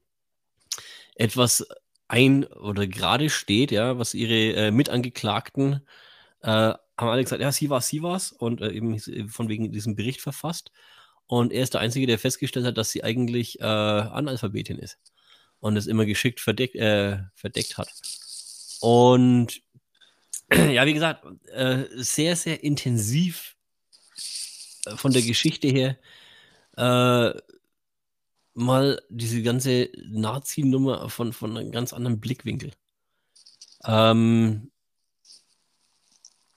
etwas 1.14 1.66
ein 2.08 2.44
oder 2.44 2.86
gerade 2.86 3.30
steht, 3.30 3.70
ja, 3.70 3.98
was 3.98 4.14
ihre 4.14 4.66
äh, 4.66 4.70
Mitangeklagten 4.70 5.86
äh, 6.42 6.74
haben 6.96 7.08
alle 7.08 7.24
gesagt, 7.24 7.42
ja, 7.42 7.50
sie 7.50 7.70
war, 7.70 7.80
sie 7.80 8.02
war's 8.02 8.32
und 8.32 8.60
äh, 8.60 8.70
eben 8.70 8.98
von 9.28 9.48
wegen 9.48 9.72
diesem 9.72 9.96
Bericht 9.96 10.20
verfasst. 10.20 10.70
Und 11.26 11.52
er 11.52 11.62
ist 11.62 11.74
der 11.74 11.80
Einzige, 11.80 12.06
der 12.06 12.18
festgestellt 12.18 12.66
hat, 12.66 12.78
dass 12.78 12.90
sie 12.90 13.02
eigentlich 13.02 13.60
äh, 13.60 13.64
Analphabetin 13.64 14.78
ist 14.78 14.98
und 15.60 15.76
es 15.76 15.86
immer 15.86 16.04
geschickt 16.04 16.40
verdeckt, 16.40 16.76
äh, 16.76 17.18
verdeckt 17.34 17.78
hat. 17.78 17.88
Und 18.80 19.62
ja, 20.52 20.84
wie 20.86 20.94
gesagt, 20.94 21.24
äh, 21.52 21.84
sehr, 21.94 22.36
sehr 22.36 22.62
intensiv 22.62 23.56
äh, 24.86 24.96
von 24.96 25.12
der 25.12 25.22
Geschichte 25.22 25.68
her, 25.68 25.96
äh, 26.76 27.40
mal 28.54 29.02
diese 29.10 29.42
ganze 29.42 29.90
Nazi-Nummer 30.10 31.08
von, 31.10 31.32
von 31.32 31.56
einem 31.56 31.72
ganz 31.72 31.92
anderen 31.92 32.20
Blickwinkel. 32.20 32.72
Ähm, 33.84 34.70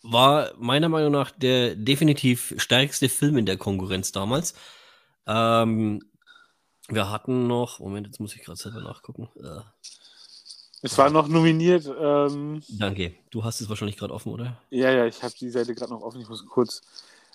war 0.04 0.54
meiner 0.58 0.90
Meinung 0.90 1.12
nach 1.12 1.32
der 1.32 1.76
definitiv 1.76 2.54
stärkste 2.58 3.10
Film 3.10 3.38
in 3.38 3.46
der 3.46 3.58
Konkurrenz 3.58 4.12
damals. 4.12 4.54
Ähm, 5.28 6.02
wir 6.90 7.10
hatten 7.12 7.48
noch, 7.48 7.80
Moment, 7.80 8.08
jetzt 8.08 8.20
muss 8.20 8.36
ich 8.36 8.44
gerade 8.44 8.60
selber 8.60 8.82
nachgucken. 8.82 9.30
Äh, 9.44 9.62
Es 10.82 10.98
war 10.98 11.10
noch 11.12 11.28
nominiert. 11.28 11.86
Ähm, 12.00 12.64
danke, 12.68 13.16
du 13.32 13.44
hast 13.44 13.62
es 13.62 13.70
wahrscheinlich 13.70 13.98
gerade 13.98 14.14
offen, 14.14 14.32
oder? 14.32 14.62
ja, 14.70 14.92
ja, 14.92 15.06
ich 15.06 15.24
habe 15.24 15.34
die 15.40 15.50
Seite 15.50 15.76
gerade 15.76 15.94
noch 15.94 16.02
offen. 16.02 16.22
Ich 16.22 16.30
muss 16.30 16.46
kurz. 16.46 16.82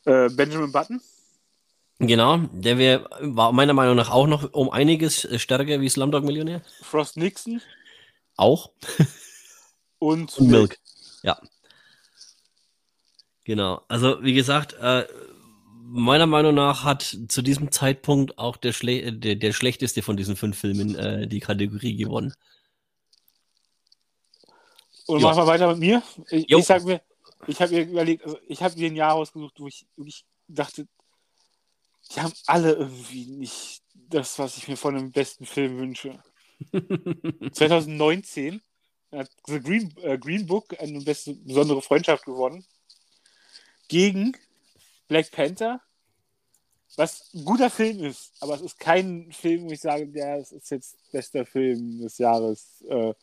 Äh, 0.05 0.29
Benjamin 0.31 0.73
Button. 0.73 1.01
Genau, 2.05 2.39
der 2.53 2.79
wär, 2.79 3.09
war 3.21 3.53
meiner 3.53 3.75
Meinung 3.75 3.95
nach 3.95 4.11
auch 4.11 4.27
noch 4.27 4.53
um 4.53 4.71
einiges 4.71 5.25
äh, 5.25 5.39
stärker 5.39 5.81
wie 5.81 5.89
Slumdog 5.89 6.25
Millionär. 6.25 6.61
Frost 6.83 7.17
Nixon 7.17 7.63
Auch. 8.37 8.73
und 10.01 10.37
Und 10.37 10.49
Milk. 10.49 10.81
Ja. 11.23 11.39
Genau. 13.45 13.83
Also, 13.87 14.21
wie 14.21 14.35
gesagt, 14.35 14.73
äh, 14.81 15.07
meiner 15.85 16.27
Meinung 16.27 16.57
nach 16.57 16.83
hat 16.83 17.17
zu 17.29 17.41
diesem 17.41 17.71
Zeitpunkt 17.71 18.37
auch 18.37 18.57
der, 18.57 18.73
Schle 18.73 19.13
der, 19.13 19.37
der 19.37 19.53
schlechteste 19.53 20.03
von 20.03 20.17
diesen 20.17 20.35
fünf 20.35 20.59
Filmen 20.59 20.97
äh, 20.97 21.29
die 21.29 21.39
Kategorie 21.39 21.95
gewonnen. 21.95 22.35
Und 25.07 25.23
machen 25.23 25.37
wir 25.37 25.47
weiter 25.47 25.69
mit 25.69 25.79
mir. 25.79 26.03
Ich, 26.31 26.51
Jo. 26.51 26.59
ich 26.59 26.65
sag 26.65 26.83
mir, 26.83 27.01
ich 27.47 27.63
habe 27.63 27.73
mir 27.73 27.83
überlegt, 27.83 28.25
also 28.25 28.39
ich 28.49 28.61
habe 28.61 28.77
mir 28.77 28.89
ein 28.89 28.97
Jahr 28.97 29.15
ausgesucht, 29.15 29.55
wo 29.61 29.69
ich 29.69 29.87
wirklich 29.95 30.25
dachte, 30.49 30.89
die 32.15 32.21
haben 32.21 32.33
alle 32.47 32.73
irgendwie 32.73 33.27
nicht 33.27 33.83
das, 33.95 34.39
was 34.39 34.57
ich 34.57 34.69
mir 34.69 34.77
von 34.77 34.97
einem 34.97 35.13
besten 35.13 35.47
Film 35.47 35.79
wünsche. 35.79 36.23
2019 37.53 38.61
hat 39.11 39.31
The 39.47 39.61
Green, 39.61 39.95
äh, 40.03 40.19
Green 40.19 40.47
Book 40.47 40.79
eine 40.81 41.01
beste, 41.01 41.35
besondere 41.35 41.83
Freundschaft 41.83 42.25
gewonnen 42.25 42.65
gegen 43.89 44.37
Black 45.09 45.31
Panther, 45.31 45.81
was 46.97 47.31
ein 47.35 47.45
guter 47.45 47.71
Film 47.71 48.05
ist, 48.05 48.33
aber 48.41 48.55
es 48.55 48.63
ist 48.63 48.79
kein 48.79 49.31
Film, 49.33 49.65
wo 49.65 49.73
ich 49.73 49.81
sage, 49.81 50.11
ja, 50.15 50.37
es 50.37 50.53
ist 50.53 50.71
jetzt 50.71 50.97
bester 51.11 51.45
Film 51.47 52.01
des 52.01 52.19
Jahres. 52.19 52.83
Äh, 52.89 53.15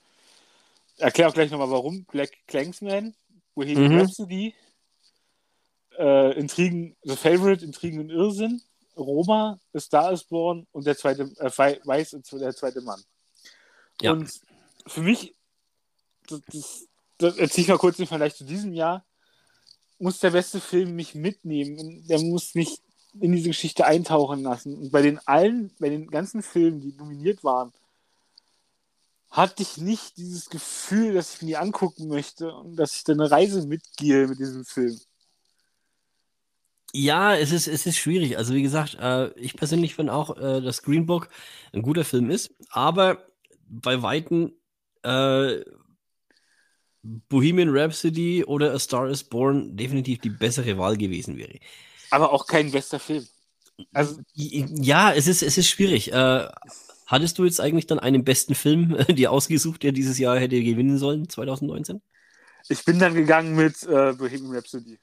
erklär 0.97 1.29
auch 1.29 1.33
gleich 1.33 1.51
nochmal, 1.51 1.71
warum. 1.71 2.05
Black 2.05 2.31
Clansman, 2.47 3.15
Bohemian 3.55 3.91
Mhm. 3.93 3.99
Rhapsody, 3.99 4.55
äh, 5.97 6.37
Intrigen, 6.39 6.95
The 7.03 7.15
Favorite, 7.15 7.63
Intrigen 7.63 7.99
und 7.99 8.09
Irrsinn, 8.09 8.61
Roma, 9.04 9.60
A 9.74 9.80
Star 9.80 10.12
is 10.12 10.24
Born 10.24 10.68
und 10.72 10.86
der 10.86 10.97
zweite, 10.97 11.24
äh, 11.38 11.52
Wei- 11.58 11.80
Weiß 11.84 12.14
und 12.14 12.32
der 12.34 12.56
zweite 12.56 12.82
Mann. 12.82 13.02
Ja. 14.02 14.12
Und 14.12 14.32
für 14.88 15.02
mich, 15.02 15.36
das, 16.28 16.41
das, 16.52 16.88
das 17.18 17.38
erzähle 17.38 17.64
ich 17.64 17.68
mal 17.70 17.78
kurz 17.78 17.97
den 17.97 18.08
Vergleich 18.08 18.36
zu 18.36 18.43
diesem 18.43 18.74
Jahr, 18.74 19.06
muss 19.97 20.20
der 20.20 20.32
beste 20.32 20.60
Film 20.62 20.95
mich 20.95 21.16
mitnehmen. 21.16 22.06
Der 22.08 22.20
muss 22.20 22.56
mich 22.56 22.80
in 23.20 23.32
diese 23.32 23.50
Geschichte 23.50 23.86
eintauchen 23.86 24.43
lassen. 24.43 24.78
Und 24.78 24.91
bei 24.91 25.02
den 25.02 25.20
allen, 25.28 25.74
bei 25.80 25.89
den 25.89 26.08
ganzen 26.08 26.41
Filmen, 26.41 26.80
die 26.80 26.93
nominiert 26.93 27.43
waren, 27.43 27.74
hatte 29.30 29.62
ich 29.62 29.78
nicht 29.78 30.18
dieses 30.18 30.50
Gefühl, 30.50 31.14
dass 31.14 31.36
ich 31.36 31.41
mir 31.41 31.62
angucken 31.62 32.08
möchte 32.08 32.54
und 32.54 32.76
dass 32.78 32.95
ich 32.95 33.04
da 33.04 33.14
eine 33.14 33.30
Reise 33.30 33.66
mitgehe 33.68 34.28
mit 34.28 34.39
diesem 34.39 34.66
Film. 34.66 35.00
Ja, 36.93 37.35
es 37.35 37.51
ist, 37.51 37.67
es 37.67 37.85
ist 37.85 37.97
schwierig. 37.97 38.37
Also 38.37 38.53
wie 38.53 38.63
gesagt, 38.63 38.97
äh, 38.99 39.29
ich 39.39 39.55
persönlich 39.55 39.95
finde 39.95 40.13
auch, 40.13 40.37
äh, 40.37 40.61
dass 40.61 40.81
Green 40.81 41.05
Book 41.05 41.29
ein 41.71 41.81
guter 41.81 42.03
Film 42.03 42.29
ist, 42.29 42.51
aber 42.71 43.27
bei 43.67 44.01
Weitem 44.01 44.53
äh, 45.03 45.59
Bohemian 47.01 47.69
Rhapsody 47.69 48.43
oder 48.43 48.73
A 48.73 48.79
Star 48.79 49.07
is 49.07 49.23
Born 49.23 49.77
definitiv 49.77 50.19
die 50.19 50.29
bessere 50.29 50.77
Wahl 50.77 50.97
gewesen 50.97 51.37
wäre. 51.37 51.59
Aber 52.11 52.33
auch 52.33 52.45
kein 52.47 52.71
bester 52.71 52.99
Film. 52.99 53.25
Also, 53.93 54.19
Ja, 54.33 55.13
es 55.13 55.27
ist, 55.27 55.41
es 55.41 55.57
ist 55.57 55.69
schwierig. 55.69 56.11
Äh, 56.11 56.47
hattest 57.05 57.37
du 57.37 57.45
jetzt 57.45 57.61
eigentlich 57.61 57.87
dann 57.87 57.99
einen 57.99 58.23
besten 58.23 58.55
Film 58.55 58.95
äh, 58.95 59.13
dir 59.13 59.31
ausgesucht, 59.31 59.83
der 59.83 59.91
dieses 59.91 60.17
Jahr 60.17 60.39
hätte 60.39 60.61
gewinnen 60.61 60.97
sollen, 60.97 61.29
2019? 61.29 62.01
ich 62.67 62.83
bin 62.85 62.99
dann 62.99 63.15
gegangen 63.15 63.55
mit 63.55 63.83
äh, 63.83 64.13
Bohemian 64.13 64.53
Rhapsody, 64.55 64.99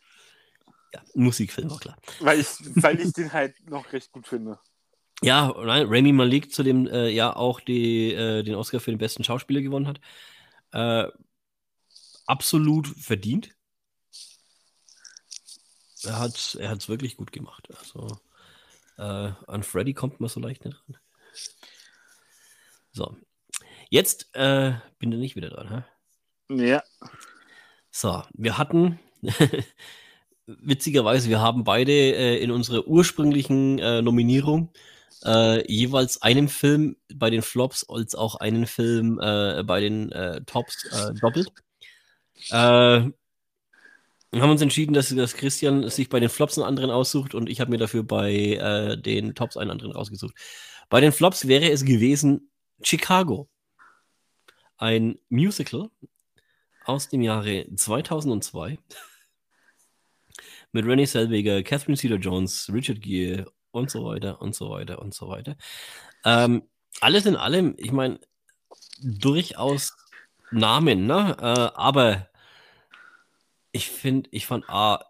Ja, 0.96 1.02
Musikfilm, 1.14 1.70
war 1.70 1.78
klar. 1.78 1.98
weil 2.20 2.40
ich, 2.40 2.46
weil 2.76 2.98
ich 2.98 3.12
den 3.12 3.32
halt 3.32 3.54
noch 3.68 3.92
recht 3.92 4.12
gut 4.12 4.26
finde. 4.26 4.58
Ja, 5.22 5.54
nein, 5.58 5.86
Rami 5.88 6.12
Malik 6.12 6.52
zu 6.52 6.62
dem 6.62 6.86
äh, 6.86 7.08
Jahr 7.08 7.36
auch 7.36 7.60
die, 7.60 8.12
äh, 8.12 8.42
den 8.42 8.54
Oscar 8.54 8.80
für 8.80 8.90
den 8.90 8.98
besten 8.98 9.24
Schauspieler 9.24 9.60
gewonnen 9.60 9.86
hat. 9.86 10.00
Äh, 10.72 11.10
absolut 12.26 12.86
verdient. 12.86 13.54
Er 16.02 16.18
hat 16.18 16.56
er 16.60 16.70
hat's 16.70 16.88
wirklich 16.88 17.16
gut 17.16 17.32
gemacht. 17.32 17.68
Also 17.78 18.18
äh, 18.96 19.32
an 19.46 19.62
Freddy 19.62 19.92
kommt 19.92 20.20
man 20.20 20.30
so 20.30 20.40
leicht 20.40 20.64
nicht 20.64 20.82
ran. 20.88 20.98
So, 22.92 23.16
jetzt 23.90 24.34
äh, 24.34 24.74
bin 24.98 25.12
ich 25.20 25.36
wieder 25.36 25.50
dran. 25.50 25.84
Hä? 26.48 26.68
Ja. 26.70 26.82
So, 27.90 28.22
wir 28.32 28.56
hatten 28.56 28.98
witzigerweise, 30.46 31.28
wir 31.28 31.40
haben 31.40 31.64
beide 31.64 31.92
äh, 31.92 32.42
in 32.42 32.50
unserer 32.50 32.86
ursprünglichen 32.86 33.78
äh, 33.78 34.02
Nominierung 34.02 34.70
äh, 35.24 35.70
jeweils 35.70 36.22
einen 36.22 36.48
Film 36.48 36.96
bei 37.14 37.30
den 37.30 37.42
Flops 37.42 37.88
als 37.88 38.14
auch 38.14 38.36
einen 38.36 38.66
Film 38.66 39.18
äh, 39.20 39.62
bei 39.64 39.80
den 39.80 40.12
äh, 40.12 40.42
Tops 40.42 40.84
äh, 40.92 41.14
doppelt. 41.14 41.52
Wir 42.48 44.42
haben 44.42 44.50
uns 44.50 44.60
entschieden, 44.60 44.92
dass, 44.92 45.08
dass 45.08 45.34
Christian 45.34 45.88
sich 45.88 46.10
bei 46.10 46.20
den 46.20 46.28
Flops 46.28 46.58
einen 46.58 46.66
anderen 46.66 46.90
aussucht 46.90 47.34
und 47.34 47.48
ich 47.48 47.60
habe 47.60 47.70
mir 47.70 47.78
dafür 47.78 48.02
bei 48.02 48.98
den 49.02 49.34
Tops 49.34 49.56
einen 49.56 49.70
anderen 49.70 49.92
rausgesucht. 49.92 50.34
Bei 50.90 51.00
den 51.00 51.12
Flops 51.12 51.48
wäre 51.48 51.70
es 51.70 51.86
gewesen 51.86 52.50
Chicago. 52.82 53.48
Ein 54.76 55.18
Musical 55.30 55.88
aus 56.84 57.08
dem 57.08 57.22
Jahre 57.22 57.66
2002 57.74 58.78
mit 60.76 60.84
Renée 60.84 61.06
Zellweger, 61.06 61.62
Catherine 61.62 61.96
Zeta-Jones, 61.96 62.70
Richard 62.72 63.00
Gere 63.00 63.46
und 63.70 63.90
so 63.90 64.04
weiter 64.04 64.40
und 64.40 64.54
so 64.54 64.70
weiter 64.70 65.00
und 65.00 65.14
so 65.14 65.28
weiter. 65.28 65.56
Ähm, 66.24 66.62
alles 67.00 67.26
in 67.26 67.36
allem, 67.36 67.74
ich 67.78 67.92
meine, 67.92 68.20
durchaus 69.00 69.96
Namen, 70.50 71.06
ne? 71.06 71.36
Äh, 71.40 71.78
aber 71.78 72.28
ich 73.72 73.90
finde, 73.90 74.28
ich 74.32 74.46
fand 74.46 74.68
A, 74.68 75.04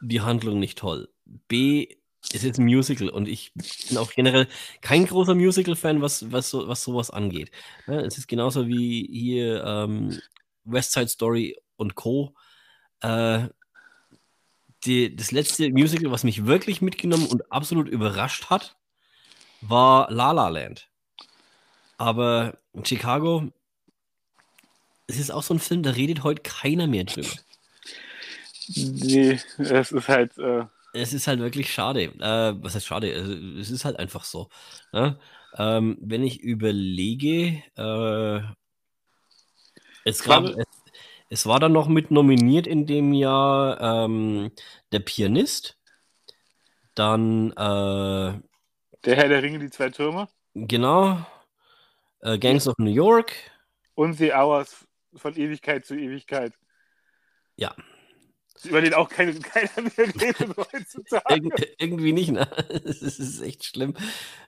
die 0.00 0.20
Handlung 0.20 0.58
nicht 0.58 0.78
toll. 0.78 1.08
B, 1.48 1.96
es 2.32 2.44
ist 2.44 2.58
ein 2.58 2.64
Musical 2.64 3.08
und 3.08 3.28
ich 3.28 3.52
bin 3.88 3.98
auch 3.98 4.12
generell 4.12 4.48
kein 4.80 5.06
großer 5.06 5.34
Musical-Fan, 5.34 6.00
was, 6.00 6.30
was, 6.32 6.50
so, 6.50 6.68
was 6.68 6.82
sowas 6.82 7.10
angeht. 7.10 7.50
Ne? 7.86 8.00
Es 8.00 8.18
ist 8.18 8.28
genauso 8.28 8.66
wie 8.66 9.08
hier 9.10 9.62
ähm, 9.64 10.20
West 10.64 10.92
Side 10.92 11.08
Story 11.08 11.56
und 11.76 11.94
Co. 11.96 12.34
Äh, 13.00 13.48
die, 14.84 15.14
das 15.14 15.30
letzte 15.32 15.70
Musical, 15.70 16.10
was 16.10 16.24
mich 16.24 16.46
wirklich 16.46 16.82
mitgenommen 16.82 17.26
und 17.26 17.50
absolut 17.52 17.88
überrascht 17.88 18.50
hat, 18.50 18.76
war 19.60 20.10
La 20.10 20.32
La 20.32 20.48
Land. 20.48 20.88
Aber 21.98 22.58
in 22.72 22.84
Chicago, 22.84 23.52
es 25.06 25.18
ist 25.18 25.30
auch 25.30 25.42
so 25.42 25.54
ein 25.54 25.60
Film, 25.60 25.82
da 25.82 25.90
redet 25.90 26.24
heute 26.24 26.42
keiner 26.42 26.86
mehr 26.86 27.04
drüber. 27.04 27.28
Nee, 28.74 29.40
es 29.58 29.92
ist 29.92 30.08
halt. 30.08 30.36
Äh, 30.38 30.64
Es 30.94 31.12
ist 31.12 31.26
halt 31.26 31.40
wirklich 31.40 31.72
schade. 31.72 32.04
Äh, 32.04 32.62
was 32.62 32.74
heißt 32.74 32.86
schade? 32.86 33.14
Also, 33.14 33.32
es 33.58 33.70
ist 33.70 33.84
halt 33.84 33.98
einfach 33.98 34.24
so. 34.24 34.48
Ne? 34.92 35.18
Ähm, 35.56 35.98
wenn 36.00 36.22
ich 36.24 36.40
überlege, 36.40 37.62
äh, 37.76 38.40
es, 40.04 40.22
gab, 40.22 40.44
es, 40.44 40.66
es 41.32 41.46
war 41.46 41.58
dann 41.60 41.72
noch 41.72 41.88
mit 41.88 42.10
nominiert 42.10 42.66
in 42.66 42.86
dem 42.86 43.14
Jahr 43.14 43.80
ähm, 43.80 44.52
Der 44.92 45.00
Pianist, 45.00 45.78
dann 46.94 47.52
äh, 47.52 48.40
der 49.04 49.16
Herr 49.16 49.28
der 49.28 49.42
Ringe, 49.42 49.58
die 49.58 49.70
zwei 49.70 49.90
Türme 49.90 50.28
genau 50.54 51.26
äh, 52.20 52.38
Gangs 52.38 52.68
of 52.68 52.74
New 52.78 52.90
York. 52.92 53.32
und 53.94 54.14
The 54.14 54.32
Hours 54.34 54.86
von 55.14 55.34
Ewigkeit 55.36 55.86
zu 55.86 55.94
Ewigkeit. 55.96 56.52
Ja, 57.56 57.74
Über 58.64 58.80
den 58.80 58.94
auch 58.94 59.08
keine, 59.08 59.34
keiner 59.40 59.70
mehr 59.96 60.08
redet 60.14 60.56
heutzutage. 60.72 61.48
Irg 61.48 61.74
irgendwie 61.78 62.12
nicht, 62.12 62.30
ne? 62.30 62.48
Es 62.84 63.02
ist 63.02 63.40
echt 63.42 63.64
schlimm. 63.64 63.94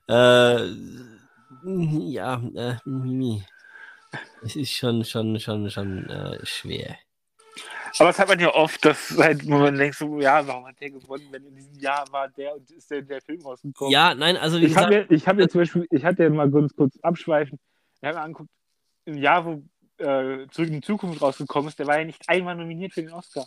Äh, 0.08 0.68
ja, 1.64 2.42
äh, 2.54 2.76
Mimi. 2.84 3.44
Es 4.42 4.56
ist 4.56 4.72
schon, 4.72 5.04
schon, 5.04 5.38
schon, 5.40 5.70
schon 5.70 6.08
äh, 6.08 6.44
schwer. 6.44 6.96
Aber 7.98 8.08
das 8.08 8.18
hat 8.18 8.28
man 8.28 8.40
ja 8.40 8.52
oft, 8.52 8.84
dass 8.84 9.16
halt, 9.16 9.46
wo 9.46 9.58
man 9.58 9.76
denkt, 9.76 9.96
so, 9.96 10.20
ja, 10.20 10.44
warum 10.46 10.66
hat 10.66 10.80
der 10.80 10.90
gewonnen, 10.90 11.28
wenn 11.30 11.44
in 11.44 11.54
diesem 11.54 11.78
Jahr 11.78 12.04
war 12.10 12.28
der 12.28 12.56
und 12.56 12.68
ist 12.70 12.90
der, 12.90 13.02
der 13.02 13.20
Film 13.20 13.42
rausgekommen? 13.42 13.92
Ja, 13.92 14.14
nein, 14.14 14.36
also 14.36 14.60
wie 14.60 14.64
ich 14.64 14.76
habe 14.76 14.90
mir, 14.90 15.10
ich 15.10 15.28
hab 15.28 15.36
mir 15.36 15.48
zum 15.48 15.60
Beispiel, 15.60 15.86
ich 15.90 16.04
hatte 16.04 16.24
ja 16.24 16.30
mal 16.30 16.50
ganz 16.50 16.74
kurz 16.74 16.98
abschweifen, 17.02 17.60
ich 18.00 18.06
habe 18.06 18.18
mir 18.18 18.22
angeguckt, 18.24 18.50
im 19.04 19.18
Jahr, 19.18 19.44
wo 19.44 19.62
äh, 19.98 20.48
Zurück 20.50 20.68
in 20.68 20.72
die 20.74 20.80
Zukunft 20.80 21.22
rausgekommen 21.22 21.68
ist, 21.68 21.78
der 21.78 21.86
war 21.86 21.98
ja 21.98 22.04
nicht 22.04 22.28
einmal 22.28 22.56
nominiert 22.56 22.92
für 22.92 23.02
den 23.02 23.12
Oscar. 23.12 23.46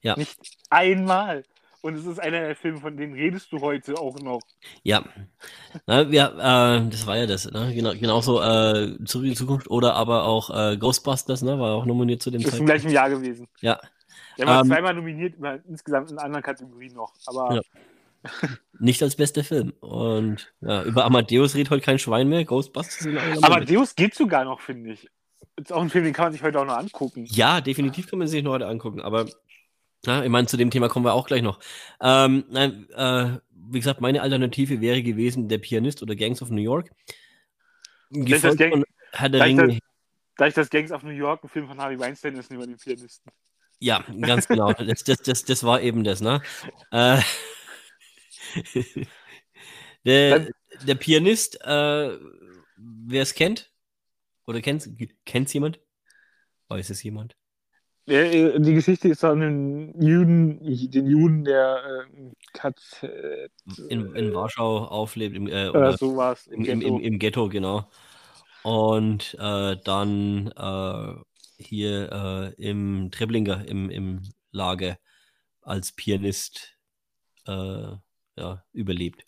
Ja. 0.00 0.16
Nicht 0.16 0.38
einmal. 0.70 1.44
Und 1.84 1.96
es 1.96 2.06
ist 2.06 2.18
einer 2.18 2.40
der 2.40 2.56
Filme, 2.56 2.80
von 2.80 2.96
denen 2.96 3.12
redest 3.12 3.52
du 3.52 3.60
heute 3.60 3.98
auch 3.98 4.18
noch. 4.18 4.40
Ja. 4.84 5.04
Na, 5.86 6.00
ja 6.04 6.78
äh, 6.78 6.88
das 6.88 7.06
war 7.06 7.18
ja 7.18 7.26
das, 7.26 7.44
ne? 7.50 7.74
Genau, 7.74 7.92
genauso 7.92 8.40
äh, 8.40 8.96
Zurück 9.04 9.24
in 9.24 9.32
die 9.32 9.36
Zukunft 9.36 9.68
oder 9.68 9.92
aber 9.94 10.24
auch 10.24 10.48
äh, 10.48 10.78
Ghostbusters, 10.78 11.42
ne? 11.42 11.58
War 11.58 11.74
auch 11.74 11.84
nominiert 11.84 12.22
zu 12.22 12.30
dem 12.30 12.40
Ist 12.40 12.58
im 12.58 12.64
gleichen 12.64 12.88
Jahr 12.88 13.10
gewesen. 13.10 13.48
Ja. 13.60 13.78
Der 14.38 14.46
war 14.46 14.62
Ähm, 14.62 14.68
zweimal 14.68 14.94
nominiert, 14.94 15.34
insgesamt 15.68 16.10
in 16.10 16.16
anderen 16.16 16.42
Kategorien 16.42 16.94
noch. 16.94 17.12
Aber 17.26 17.56
Ja. 17.56 17.60
Nicht 18.78 19.02
als 19.02 19.16
bester 19.16 19.44
Film. 19.44 19.74
Und 19.80 20.54
ja, 20.62 20.84
über 20.84 21.04
Amadeus 21.04 21.54
redet 21.54 21.68
heute 21.68 21.84
kein 21.84 21.98
Schwein 21.98 22.30
mehr. 22.30 22.46
Ghostbusters 22.46 23.00
sind 23.00 23.18
alle 23.18 23.34
nominiert. 23.34 23.44
Amadeus 23.44 23.94
geht 23.94 24.14
sogar 24.14 24.46
noch, 24.46 24.62
finde 24.62 24.92
ich. 24.92 25.10
Ist 25.56 25.70
auch 25.70 25.82
ein 25.82 25.90
Film, 25.90 26.04
den 26.04 26.14
kann 26.14 26.24
man 26.24 26.32
sich 26.32 26.42
heute 26.42 26.58
auch 26.60 26.64
noch 26.64 26.78
angucken. 26.78 27.26
Ja, 27.28 27.60
definitiv 27.60 28.08
kann 28.08 28.18
man 28.18 28.26
sich 28.26 28.42
noch 28.42 28.52
heute 28.52 28.68
angucken, 28.68 29.02
aber 29.02 29.26
ja, 30.06 30.22
ich 30.22 30.30
meine, 30.30 30.46
zu 30.46 30.56
dem 30.56 30.70
Thema 30.70 30.88
kommen 30.88 31.04
wir 31.04 31.14
auch 31.14 31.26
gleich 31.26 31.42
noch. 31.42 31.60
Ähm, 32.00 32.44
nein, 32.50 32.88
äh, 32.90 33.38
wie 33.52 33.78
gesagt, 33.78 34.00
meine 34.00 34.22
Alternative 34.22 34.80
wäre 34.80 35.02
gewesen 35.02 35.48
Der 35.48 35.58
Pianist 35.58 36.02
oder 36.02 36.14
Gangs 36.16 36.42
of 36.42 36.50
New 36.50 36.62
York. 36.62 36.90
Gefolgt 38.10 38.58
Gang- 38.58 38.70
von 38.72 38.84
Herr 39.12 39.28
der 39.28 39.40
da 39.40 39.46
ich 39.46 39.58
Ringe. 39.58 39.78
Da 40.36 40.46
ich 40.46 40.54
das 40.54 40.68
Gangs 40.70 40.90
of 40.90 41.02
New 41.02 41.10
York, 41.10 41.42
ein 41.44 41.48
Film 41.48 41.66
von 41.66 41.78
Harvey 41.78 41.98
Weinstein 41.98 42.36
ist, 42.36 42.52
über 42.52 42.66
den 42.66 42.76
Pianisten. 42.76 43.30
Ja, 43.80 44.04
ganz 44.20 44.48
genau. 44.48 44.72
Das, 44.78 45.04
das, 45.04 45.18
das, 45.22 45.44
das 45.44 45.64
war 45.64 45.80
eben 45.80 46.04
das, 46.04 46.20
ne? 46.20 46.42
Äh, 46.90 47.20
der, 50.04 50.48
der 50.86 50.94
Pianist, 50.96 51.60
äh, 51.62 52.18
wer 52.76 53.22
es 53.22 53.34
kennt, 53.34 53.70
oder 54.46 54.60
kennt 54.60 54.86
es 54.86 55.52
jemand? 55.52 55.80
Weiß 56.68 56.90
es 56.90 57.02
jemand? 57.02 57.36
Äh, 58.06 58.60
Die 58.60 58.74
Geschichte 58.74 59.08
ist 59.08 59.20
von 59.20 59.40
einem 59.42 60.00
Juden, 60.00 60.58
den 60.90 61.06
Juden, 61.06 61.44
der 61.44 62.06
äh, 62.06 62.32
KZ 62.52 63.50
In, 63.88 64.14
in 64.14 64.34
Warschau 64.34 64.84
auflebt, 64.84 65.34
im, 65.34 65.46
äh, 65.46 65.68
oder 65.68 65.78
oder 65.80 65.96
sowas 65.96 66.46
im, 66.46 66.64
im, 66.64 66.80
im, 66.82 67.00
im 67.00 67.18
Ghetto, 67.18 67.48
genau. 67.48 67.88
Und 68.62 69.36
äh, 69.38 69.76
dann 69.84 70.48
äh, 70.56 71.62
hier 71.62 72.54
äh, 72.58 72.62
im 72.62 73.10
Treblinger, 73.10 73.66
im, 73.68 73.90
im 73.90 74.22
Lager 74.52 74.98
als 75.62 75.92
Pianist 75.92 76.76
äh, 77.46 77.52
ja, 78.36 78.64
überlebt. 78.72 79.24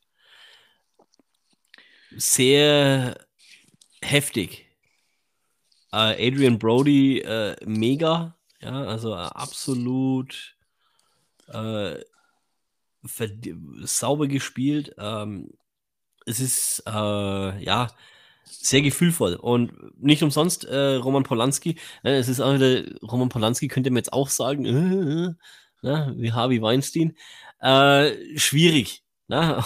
Sehr 2.17 3.19
heftig. 4.03 4.67
Äh, 5.93 6.29
Adrian 6.29 6.59
Brody, 6.59 7.21
äh, 7.21 7.57
mega. 7.65 8.36
Ja, 8.67 8.85
also 8.85 9.15
äh, 9.15 9.19
absolut 9.19 10.57
äh, 11.49 11.97
sauber 13.85 14.27
gespielt. 14.27 14.95
Ähm, 14.99 15.51
es 16.27 16.41
ist 16.41 16.83
äh, 16.87 17.65
ja 17.65 17.89
sehr 18.45 18.83
gefühlvoll 18.83 19.35
und 19.35 19.73
nicht 20.03 20.23
umsonst 20.23 20.65
äh, 20.65 20.95
Roman 20.95 21.23
Polanski. 21.23 21.77
Äh, 22.03 22.17
es 22.17 22.29
ist 22.29 22.41
auch 22.41 22.55
wieder, 22.55 22.85
Roman 23.03 23.29
Polanski 23.29 23.69
könnte 23.69 23.91
man 23.91 23.99
jetzt 23.99 24.13
auch 24.13 24.29
sagen, 24.29 24.65
äh, 24.65 24.71
äh, 24.71 25.35
ne, 25.83 26.15
wie 26.17 26.33
Harvey 26.33 26.61
Weinstein. 26.63 27.17
Äh, 27.61 28.39
schwierig. 28.39 29.03
Ne? 29.29 29.63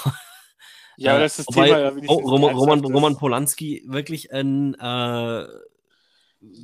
Ja, 0.96 1.18
das 1.18 1.38
ist 1.38 1.48
das 1.48 1.56
wobei 1.56 1.66
Thema. 1.68 1.78
ja, 1.78 1.90
das 1.92 2.08
Roman, 2.08 2.54
Roman. 2.54 2.84
Roman 2.84 3.16
Polanski 3.16 3.84
wirklich 3.86 4.32
ein 4.32 4.74
äh, 4.74 5.46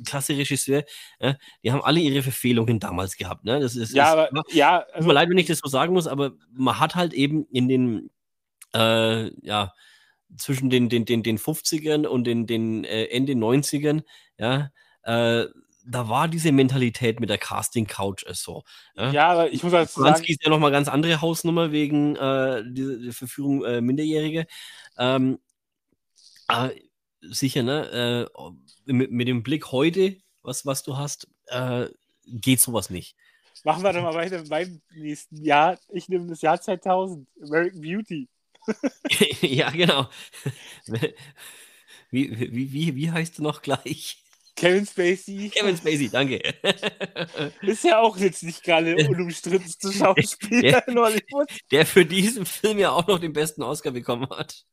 klasse 0.05 0.37
Regisseur. 0.37 0.83
Ja? 1.19 1.35
Die 1.63 1.71
haben 1.71 1.81
alle 1.81 1.99
ihre 1.99 2.21
Verfehlungen 2.21 2.79
damals 2.79 3.17
gehabt. 3.17 3.45
Ne? 3.45 3.59
Das 3.59 3.75
ist, 3.75 3.93
Ja, 3.93 4.07
ist, 4.23 4.33
aber 4.33 4.43
ja, 4.51 4.79
Tut 4.79 4.95
also, 4.95 5.07
mir 5.07 5.13
leid, 5.13 5.29
wenn 5.29 5.37
ich 5.37 5.47
das 5.47 5.59
so 5.59 5.69
sagen 5.69 5.93
muss, 5.93 6.07
aber 6.07 6.31
man 6.51 6.79
hat 6.79 6.95
halt 6.95 7.13
eben 7.13 7.45
in 7.51 7.67
den, 7.67 8.09
äh, 8.73 9.29
ja, 9.45 9.73
zwischen 10.37 10.69
den, 10.69 10.89
den, 10.89 11.05
den, 11.05 11.23
den 11.23 11.37
50ern 11.37 12.05
und 12.05 12.25
den, 12.25 12.47
den 12.47 12.83
äh, 12.83 13.05
Ende 13.05 13.33
90ern, 13.33 14.03
ja, 14.37 14.71
äh, 15.03 15.45
da 15.89 16.09
war 16.09 16.27
diese 16.27 16.51
Mentalität 16.51 17.19
mit 17.19 17.29
der 17.29 17.37
Casting-Couch 17.37 18.25
äh, 18.25 18.33
so. 18.33 18.63
Ja? 18.95 19.11
ja, 19.11 19.27
aber 19.29 19.51
ich 19.51 19.63
muss 19.63 19.71
dazu 19.71 19.93
sagen, 19.93 20.03
Polanski 20.03 20.33
ist 20.33 20.43
ja 20.43 20.49
nochmal 20.49 20.71
ganz 20.71 20.89
andere 20.89 21.21
Hausnummer 21.21 21.71
wegen 21.71 22.15
äh, 22.17 22.63
der 22.65 23.13
Verführung 23.13 23.63
äh, 23.63 23.79
Minderjähriger. 23.79 24.45
Ähm, 24.97 25.39
äh, 26.49 26.69
sicher, 27.21 27.63
ne? 27.63 28.29
Äh, 28.37 28.91
mit, 28.91 29.11
mit 29.11 29.27
dem 29.27 29.43
Blick 29.43 29.71
heute, 29.71 30.17
was, 30.41 30.65
was 30.65 30.83
du 30.83 30.97
hast, 30.97 31.27
äh, 31.47 31.87
geht 32.25 32.61
sowas 32.61 32.89
nicht. 32.89 33.15
machen 33.63 33.83
wir 33.83 33.93
doch 33.93 34.03
mal 34.03 34.13
weiter 34.13 34.43
beim 34.47 34.81
nächsten 34.95 35.43
Jahr. 35.43 35.79
Ich 35.89 36.09
nehme 36.09 36.27
das 36.27 36.41
Jahr 36.41 36.59
2000, 36.59 37.27
American 37.41 37.81
Beauty. 37.81 38.29
ja, 39.41 39.69
genau. 39.69 40.09
Wie, 42.09 42.53
wie, 42.53 42.73
wie, 42.73 42.95
wie 42.95 43.11
heißt 43.11 43.37
du 43.37 43.43
noch 43.43 43.61
gleich? 43.61 44.23
Kevin 44.55 44.87
Spacey 44.87 45.51
Kevin 45.53 45.77
Spacey, 45.77 46.09
danke. 46.09 46.41
ist 47.61 47.83
ja 47.83 47.99
auch 47.99 48.17
jetzt 48.17 48.41
nicht 48.41 48.63
gerade 48.63 48.95
unumstrittenste 48.95 49.93
Schauspieler 49.93 50.87
in 50.87 50.97
Hollywood. 50.97 51.47
Der 51.71 51.85
für 51.85 52.05
diesen 52.05 52.45
Film 52.45 52.79
ja 52.79 52.91
auch 52.91 53.05
noch 53.05 53.19
den 53.19 53.33
besten 53.33 53.61
Oscar 53.61 53.91
bekommen 53.91 54.27
hat. 54.31 54.65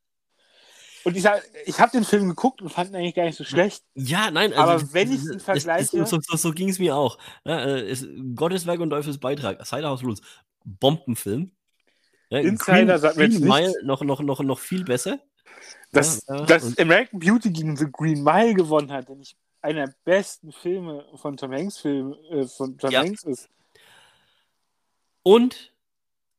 Und 1.05 1.17
ich, 1.17 1.25
ich 1.67 1.79
habe 1.81 1.93
den 1.93 2.05
Film 2.05 2.29
geguckt 2.29 2.63
und 2.63 2.71
fand 2.71 2.91
ihn 2.91 2.97
eigentlich 2.97 3.15
gar 3.15 3.25
nicht 3.25 3.37
so 3.37 3.45
schlecht. 3.45 3.85
Ja, 3.95 4.31
nein, 4.31 4.53
Aber 4.55 4.75
das- 4.75 4.93
wenn 4.95 5.13
ich's 5.13 5.27
das- 5.31 5.43
vergleiche- 5.43 5.99
das- 5.99 6.11
So, 6.11 6.19
so, 6.21 6.37
so 6.37 6.51
ging 6.53 6.71
es 6.71 6.79
mir 6.79 6.97
auch. 6.97 7.19
Ja, 7.45 7.65
äh, 7.65 7.89
es, 7.91 8.07
Gottes 8.35 8.67
Werk 8.67 8.81
und 8.81 8.91
Teufels 8.91 9.19
Beitrag, 9.19 9.65
Cider 9.67 9.89
House 9.89 10.03
Rules, 10.03 10.21
Bombenfilm. 10.65 11.51
Ja, 12.31 12.39
Insider 12.39 12.99
sagt 12.99 13.17
mir 13.19 13.29
Green 13.29 13.39
jetzt 13.41 13.49
Mile 13.49 13.67
nichts. 13.69 13.83
noch, 13.85 14.03
noch, 14.03 14.21
noch, 14.21 14.41
noch 14.41 14.59
viel 14.59 14.83
besser. 14.85 15.21
Dass, 15.93 16.25
Ja, 16.27 16.41
dass 16.47 16.77
American 16.79 17.21
Beauty 17.21 17.51
gegen 17.51 17.77
The 17.77 17.87
Green 17.93 18.25
Mile 18.25 18.55
gewonnen 18.55 18.91
hat, 18.91 19.09
der 19.09 19.17
nicht 19.17 19.37
einer 19.61 19.87
der 19.87 19.95
besten 20.05 20.53
Filme 20.53 21.05
von 21.17 21.37
Tom 21.37 21.53
Hanks 21.53 21.79
Film, 21.79 22.15
äh, 22.31 22.47
von 22.47 22.77
Tom. 22.79 22.93
Hanks 22.95 23.25
ist. 23.25 23.49
Und 25.23 25.73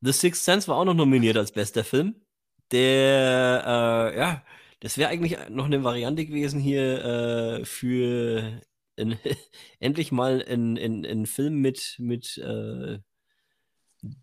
The 0.02 0.12
Sixth 0.12 0.44
Sense 0.44 0.68
war 0.68 0.78
auch 0.78 0.86
noch 0.86 0.94
nominiert 0.94 1.38
als 1.38 1.52
bester 1.52 1.84
Film. 1.84 2.16
Der, 2.72 3.64
äh, 4.14 4.18
ja, 4.18 4.44
das 4.80 4.98
wäre 4.98 5.10
eigentlich 5.10 5.38
noch 5.50 5.66
eine 5.66 5.84
Variante 5.84 6.26
gewesen 6.26 6.60
hier 6.60 7.04
äh, 7.06 7.66
für 7.66 8.62
ein, 8.98 9.20
endlich 9.80 10.12
mal 10.12 10.44
ein, 10.48 10.78
ein, 10.78 11.06
ein 11.06 11.26
Film 11.26 11.62
mit, 11.62 11.96
mit 12.00 12.38
äh, 12.38 13.00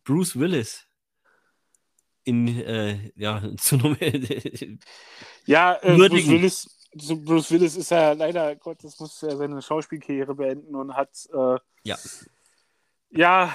Bruce 0.04 0.38
Willis. 0.38 0.86
In, 2.24 2.46
äh, 2.46 3.10
ja, 3.16 3.42
zu. 3.56 3.96
Ja, 5.46 5.78
äh, 5.82 5.96
Bruce. 5.96 6.28
Willis, 6.28 6.88
Bruce 7.24 7.50
Willis 7.50 7.76
ist 7.76 7.90
ja 7.90 8.12
leider 8.12 8.54
Gottes 8.56 9.00
muss 9.00 9.20
ja 9.22 9.34
seine 9.36 9.60
Schauspielkarriere 9.60 10.34
beenden 10.34 10.76
und 10.76 10.94
hat 10.94 11.10
äh, 11.32 11.58
Ja. 11.84 11.98
Ja 13.12 13.52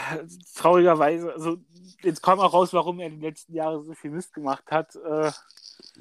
traurigerweise, 0.55 1.31
also 1.33 1.57
jetzt 2.03 2.21
kam 2.21 2.39
auch 2.39 2.53
raus, 2.53 2.73
warum 2.73 2.99
er 2.99 3.09
die 3.09 3.19
letzten 3.21 3.53
Jahre 3.53 3.83
so 3.83 3.93
viel 3.93 4.11
Mist 4.11 4.33
gemacht 4.33 4.63
hat. 4.71 4.95
Äh, 4.95 5.31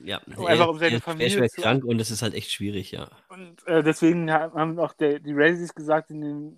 ja, 0.05 0.19
Einfach 0.47 0.69
um 0.69 0.79
seine 0.79 0.93
er, 0.93 0.95
er 0.97 1.01
Familie 1.01 1.27
ist 1.29 1.33
schwer 1.35 1.49
zu- 1.49 1.61
krank 1.63 1.85
und 1.85 2.01
es 2.01 2.11
ist 2.11 2.23
halt 2.23 2.35
echt 2.35 2.51
schwierig, 2.53 2.93
ja. 2.93 3.09
Und 3.29 3.67
äh, 3.67 3.83
deswegen 3.83 4.31
ha- 4.31 4.53
haben 4.55 4.79
auch 4.79 4.93
der, 4.93 5.19
die 5.21 5.33
Razzies 5.33 5.75
gesagt, 5.75 6.11
den, 6.11 6.57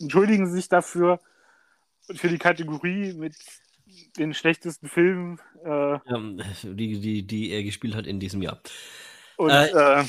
entschuldigen 0.00 0.46
sie 0.46 0.54
sich 0.54 0.68
dafür 0.68 1.20
und 2.08 2.18
für 2.18 2.28
die 2.28 2.38
Kategorie 2.38 3.12
mit 3.12 3.34
den 4.16 4.32
schlechtesten 4.34 4.88
Filmen. 4.88 5.40
Äh, 5.64 5.68
ja 5.92 6.00
die, 6.62 7.00
die, 7.00 7.26
die 7.26 7.50
er 7.50 7.62
gespielt 7.62 7.94
hat 7.94 8.06
in 8.06 8.20
diesem 8.20 8.42
Jahr. 8.42 8.60
und 9.36 9.50
Äh, 9.50 10.00
äh, 10.00 10.04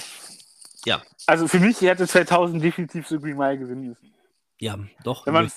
ja. 0.85 1.01
Also 1.27 1.47
für 1.47 1.59
mich 1.59 1.81
hätte 1.81 2.07
2000 2.07 2.63
definitiv 2.63 3.07
so 3.07 3.19
Green 3.19 3.37
Mile 3.37 3.57
gewinnen 3.57 3.89
müssen. 3.89 4.13
Ja, 4.59 4.77
doch. 5.03 5.25
Wenn 5.25 5.33
man, 5.33 5.51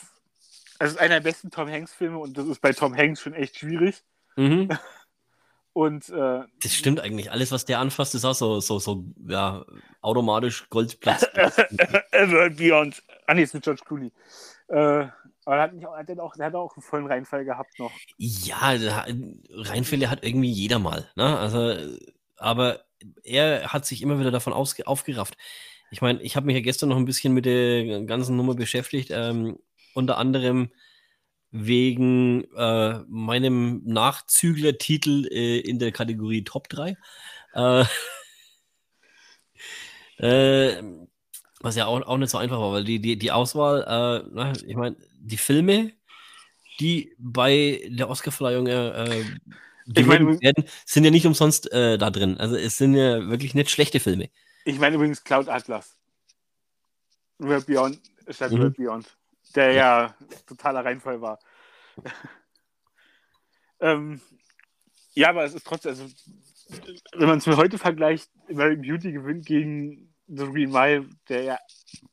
also 0.83 0.97
es 0.97 0.97
ist 0.97 1.01
einer 1.01 1.21
der 1.21 1.31
besten 1.31 1.51
Tom 1.51 1.71
Hanks 1.71 1.95
Filme 1.95 2.19
und 2.19 2.37
das 2.37 2.47
ist 2.49 2.61
bei 2.61 2.73
Tom 2.73 2.97
Hanks 2.97 3.21
schon 3.21 3.35
echt 3.35 3.57
schwierig. 3.59 4.03
mhm. 4.37 4.69
Und 5.75 6.11
äh, 6.11 6.43
Das 6.63 6.75
stimmt 6.75 7.01
eigentlich. 7.01 7.31
Alles, 7.31 7.51
was 7.51 7.65
der 7.65 7.79
anfasst, 7.79 8.15
ist 8.15 8.27
auch 8.27 8.35
so, 8.35 8.61
so, 8.61 8.79
so 8.79 9.07
ja, 9.27 9.65
automatisch 10.03 10.69
Goldplatz. 10.69 11.23
Ever 12.11 12.51
Beyond. 12.55 13.03
Ah 13.27 13.33
nee, 13.33 13.45
ist 13.45 13.55
mit 13.55 13.65
George 13.65 13.81
Clooney. 13.83 14.13
Äh, 14.69 15.07
aber 15.47 15.57
er 15.57 15.63
hat, 15.63 15.73
nicht, 15.73 15.87
hat 15.87 16.09
er 16.11 16.23
auch, 16.23 16.37
hat 16.39 16.55
auch 16.55 16.77
einen 16.77 16.83
vollen 16.83 17.07
Reinfall 17.07 17.47
gehabt 17.47 17.79
noch. 17.79 17.91
ja, 18.19 18.75
Reinfälle 19.51 20.11
hat 20.11 20.23
irgendwie 20.23 20.51
jeder 20.51 20.79
mal. 20.79 21.09
Ne? 21.17 21.39
Also, 21.39 21.75
aber 22.37 22.81
er 23.25 23.73
hat 23.73 23.87
sich 23.87 24.03
immer 24.03 24.21
wieder 24.21 24.31
davon 24.31 24.53
aufgerafft. 24.53 25.39
Ich 25.91 26.03
meine, 26.03 26.21
ich 26.21 26.37
habe 26.37 26.45
mich 26.45 26.57
ja 26.57 26.61
gestern 26.61 26.91
noch 26.91 26.99
ein 26.99 27.07
bisschen 27.07 27.33
mit 27.33 27.47
der 27.47 28.03
ganzen 28.05 28.37
Nummer 28.37 28.55
beschäftigt. 28.55 29.11
Ähm, 29.11 29.59
unter 29.95 30.19
anderem 30.19 30.71
wegen 31.53 32.45
äh, 32.57 33.01
meinem 33.09 33.83
Nachzügler-Titel 33.85 35.29
äh, 35.31 35.61
in 35.61 35.79
der 35.79 35.93
Kategorie 35.93 36.45
Top 36.45 36.69
3. 36.71 36.97
Äh, 37.55 37.85
äh, 40.79 40.83
was 41.61 41.77
ja 41.77 41.87
auch, 41.87 42.01
auch 42.03 42.17
nicht 42.17 42.31
so 42.31 42.39
einfach 42.39 42.59
war, 42.59 42.73
weil 42.73 42.85
die, 42.85 43.01
die, 43.01 43.19
die 43.19 43.31
Auswahl, 43.31 43.83
äh, 43.83 44.29
na, 44.33 44.53
ich 44.53 44.77
meine, 44.77 44.97
die 45.21 45.37
Filme, 45.37 45.93
die 46.81 47.15
bei 47.19 47.87
der 47.91 48.09
Oscarverleihung 48.09 48.67
äh, 48.67 49.21
ich 49.95 50.07
mein, 50.07 50.41
werden, 50.41 50.65
sind 50.87 51.05
ja 51.05 51.11
nicht 51.11 51.27
umsonst 51.27 51.69
da 51.73 51.97
drin. 52.11 52.39
Also 52.39 52.57
es 52.57 52.79
sind 52.79 52.95
ja 52.95 53.29
wirklich 53.29 53.55
nicht 53.55 53.69
schlechte 53.69 53.99
Filme. 53.99 54.31
Ich 54.65 54.79
meine 54.79 54.95
übrigens 54.95 55.25
Cloud 55.25 55.49
Atlas. 55.49 55.97
World 57.39 57.67
Beyond, 57.67 58.01
statt 58.29 58.53
mhm. 58.53 58.59
World 58.59 58.77
Beyond. 58.77 59.17
Der 59.55 59.73
ja, 59.73 60.15
totaler 60.47 60.85
Reinfall 60.85 61.21
war. 61.21 61.39
ähm, 63.81 64.21
ja, 65.15 65.29
aber 65.31 65.45
es 65.45 65.55
ist 65.55 65.67
trotzdem, 65.67 65.91
also, 65.91 66.07
wenn 67.15 67.29
man 67.29 67.39
es 67.39 67.47
mir 67.47 67.57
heute 67.57 67.79
vergleicht, 67.79 68.31
American 68.49 68.83
Beauty 68.83 69.13
gewinnt 69.13 69.47
gegen 69.47 70.15
The 70.27 70.47
Green 70.47 70.71
Mile, 70.71 71.09
der 71.29 71.43
ja 71.43 71.59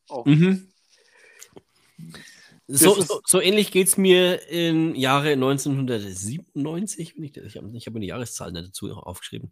auch. 0.10 0.26
Mhm. 0.26 0.70
So, 2.68 3.02
so, 3.02 3.22
so, 3.26 3.42
ähnlich 3.42 3.72
geht 3.72 3.88
es 3.88 3.98
mir 3.98 4.48
im 4.48 4.94
Jahre 4.94 5.32
1997. 5.32 7.18
Ich, 7.18 7.36
ich 7.36 7.58
habe 7.58 7.68
hab 7.68 7.94
mir 7.94 8.00
die 8.00 8.08
Jahreszahl 8.08 8.54
dazu 8.54 8.92
aufgeschrieben. 8.92 9.52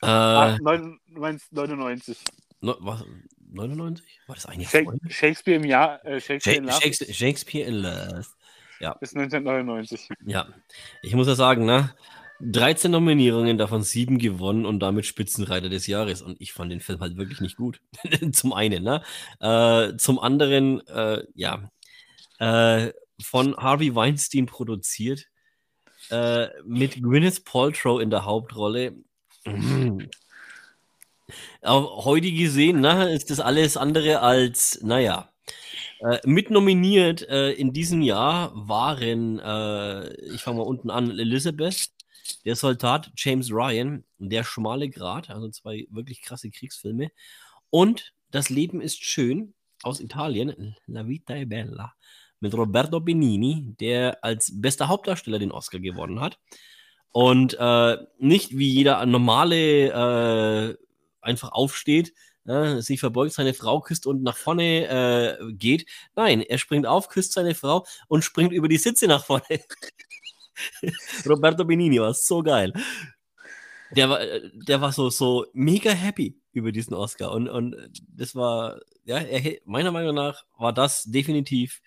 Äh, 0.00 0.06
Ach, 0.06 0.58
99. 0.60 2.18
No, 2.60 2.76
was, 2.80 3.04
99? 3.52 4.20
War 4.26 4.34
das 4.34 4.46
eigentlich 4.46 4.70
Shakespeare 5.08 5.56
im 5.56 5.64
Jahr? 5.64 6.04
Äh, 6.04 6.20
Shakespeare, 6.20 6.56
in 6.56 6.70
Shakespeare, 6.70 7.14
Shakespeare 7.14 7.68
in 7.68 7.74
Love. 7.74 8.26
Ja. 8.80 8.94
Bis 8.94 9.14
1999. 9.14 10.08
Ja. 10.26 10.48
Ich 11.02 11.14
muss 11.14 11.26
ja 11.28 11.34
sagen, 11.34 11.64
ne? 11.64 11.94
13 12.40 12.90
Nominierungen, 12.90 13.56
davon 13.56 13.82
sieben 13.82 14.18
gewonnen 14.18 14.66
und 14.66 14.80
damit 14.80 15.06
Spitzenreiter 15.06 15.68
des 15.68 15.86
Jahres. 15.86 16.22
Und 16.22 16.40
ich 16.40 16.52
fand 16.52 16.72
den 16.72 16.80
Film 16.80 16.98
halt 17.00 17.16
wirklich 17.16 17.40
nicht 17.40 17.56
gut. 17.56 17.80
zum 18.32 18.52
einen, 18.52 18.82
ne? 18.82 19.02
Äh, 19.38 19.96
zum 19.96 20.18
anderen, 20.18 20.84
äh, 20.88 21.22
ja, 21.34 21.70
äh, 22.40 22.92
von 23.22 23.56
Harvey 23.56 23.94
Weinstein 23.94 24.46
produziert, 24.46 25.28
äh, 26.10 26.48
mit 26.64 27.00
Gwyneth 27.00 27.44
Paltrow 27.44 28.00
in 28.00 28.10
der 28.10 28.24
Hauptrolle. 28.24 28.96
Heute 31.64 32.32
gesehen, 32.32 32.80
ne, 32.80 33.12
ist 33.12 33.30
das 33.30 33.40
alles 33.40 33.76
andere 33.76 34.20
als, 34.20 34.80
naja. 34.82 35.28
Äh, 36.00 36.18
mit 36.24 36.50
nominiert 36.50 37.22
äh, 37.28 37.52
in 37.52 37.72
diesem 37.72 38.02
Jahr 38.02 38.50
waren, 38.54 39.38
äh, 39.38 40.12
ich 40.34 40.42
fange 40.42 40.58
mal 40.58 40.64
unten 40.64 40.90
an, 40.90 41.10
Elizabeth, 41.10 41.90
der 42.44 42.56
Soldat 42.56 43.12
James 43.16 43.50
Ryan, 43.52 44.04
Der 44.18 44.44
schmale 44.44 44.88
Grat, 44.88 45.30
also 45.30 45.48
zwei 45.50 45.86
wirklich 45.90 46.22
krasse 46.22 46.50
Kriegsfilme. 46.50 47.10
Und 47.70 48.12
Das 48.32 48.48
Leben 48.48 48.80
ist 48.80 49.04
schön 49.04 49.52
aus 49.82 50.00
Italien, 50.00 50.74
La 50.86 51.06
Vita 51.06 51.34
è 51.34 51.44
Bella, 51.44 51.92
mit 52.40 52.54
Roberto 52.54 52.98
Benini, 52.98 53.74
der 53.78 54.24
als 54.24 54.50
bester 54.58 54.88
Hauptdarsteller 54.88 55.38
den 55.38 55.52
Oscar 55.52 55.80
gewonnen 55.80 56.18
hat. 56.18 56.38
Und 57.10 57.54
äh, 57.60 57.98
nicht 58.18 58.56
wie 58.56 58.70
jeder 58.70 59.04
normale 59.04 60.70
äh, 60.70 60.76
einfach 61.22 61.52
aufsteht, 61.52 62.12
äh, 62.46 62.80
sich 62.80 63.00
verbeugt, 63.00 63.32
seine 63.32 63.54
Frau 63.54 63.80
küsst 63.80 64.06
und 64.06 64.22
nach 64.22 64.36
vorne 64.36 65.38
äh, 65.40 65.52
geht. 65.52 65.86
Nein, 66.16 66.40
er 66.40 66.58
springt 66.58 66.86
auf, 66.86 67.08
küsst 67.08 67.32
seine 67.32 67.54
Frau 67.54 67.86
und 68.08 68.24
springt 68.24 68.52
über 68.52 68.68
die 68.68 68.78
Sitze 68.78 69.06
nach 69.06 69.24
vorne. 69.24 69.44
Roberto 71.26 71.64
Benini 71.64 72.00
war 72.00 72.14
so 72.14 72.42
geil. 72.42 72.72
Der 73.94 74.08
war, 74.08 74.20
der 74.54 74.80
war 74.80 74.92
so, 74.92 75.10
so 75.10 75.46
mega 75.52 75.90
happy 75.90 76.40
über 76.52 76.72
diesen 76.72 76.94
Oscar. 76.94 77.32
Und, 77.32 77.48
und 77.48 77.76
das 78.08 78.34
war, 78.34 78.80
ja, 79.04 79.18
er, 79.18 79.58
meiner 79.64 79.92
Meinung 79.92 80.14
nach 80.14 80.44
war 80.56 80.72
das 80.72 81.04
definitiv. 81.04 81.80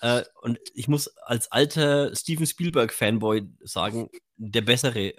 Äh, 0.00 0.24
und 0.42 0.58
ich 0.74 0.88
muss 0.88 1.08
als 1.18 1.50
alter 1.52 2.14
Steven 2.14 2.46
Spielberg-Fanboy 2.46 3.48
sagen, 3.60 4.10
der 4.36 4.62
bessere 4.62 5.14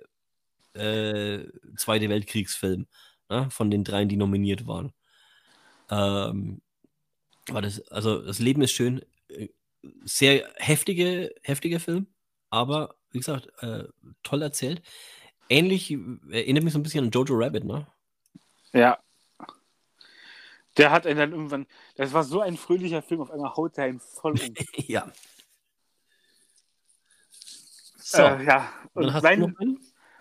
äh, 0.74 1.46
Zweite 1.78 2.10
Weltkriegsfilm 2.10 2.88
ne, 3.30 3.50
von 3.50 3.72
den 3.72 3.84
dreien, 3.84 4.10
die 4.10 4.18
nominiert 4.18 4.68
waren. 4.68 4.94
Ähm, 5.90 6.62
war 7.50 7.62
das, 7.62 7.88
also 7.90 8.22
das 8.22 8.40
Leben 8.40 8.62
ist 8.62 8.72
schön, 8.72 9.02
äh, 9.30 9.50
sehr 10.04 10.50
heftige, 10.58 11.34
heftiger 11.44 11.80
Film, 11.80 12.08
aber 12.50 12.96
wie 13.12 13.20
gesagt, 13.20 13.50
äh, 13.60 13.86
toll 14.24 14.42
erzählt. 14.42 14.82
Ähnlich, 15.50 15.92
erinnert 16.30 16.64
mich 16.64 16.74
so 16.74 16.80
ein 16.80 16.84
bisschen 16.84 17.06
an 17.06 17.12
Jojo 17.12 17.36
Rabbit, 17.36 17.64
ne? 17.64 17.88
Ja. 18.74 19.00
Der 20.76 20.92
hat 20.92 21.08
einen 21.08 21.18
dann 21.18 21.32
irgendwann, 21.32 21.68
das 21.96 22.14
war 22.14 22.24
so 22.24 22.42
ein 22.42 22.58
fröhlicher 22.58 23.02
Film, 23.02 23.22
auf 23.22 23.32
einmal 23.32 23.56
haut 23.56 23.78
er 23.78 23.88
ihn 23.88 24.00
voll 24.00 24.34
um. 24.34 24.54
ja. 24.88 25.12
So. 27.98 28.22
Äh, 28.22 28.46
ja, 28.46 28.72
und 28.94 29.24
mein, 29.24 29.80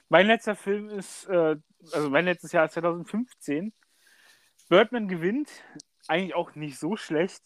mein 0.08 0.26
letzter 0.26 0.54
Film 0.54 0.88
ist, 0.88 1.26
äh, 1.26 1.56
also 1.92 2.10
mein 2.10 2.24
letztes 2.24 2.52
Jahr 2.52 2.68
2015. 2.68 3.72
Birdman 4.68 5.08
gewinnt, 5.08 5.48
eigentlich 6.08 6.34
auch 6.34 6.54
nicht 6.54 6.78
so 6.78 6.96
schlecht. 6.96 7.42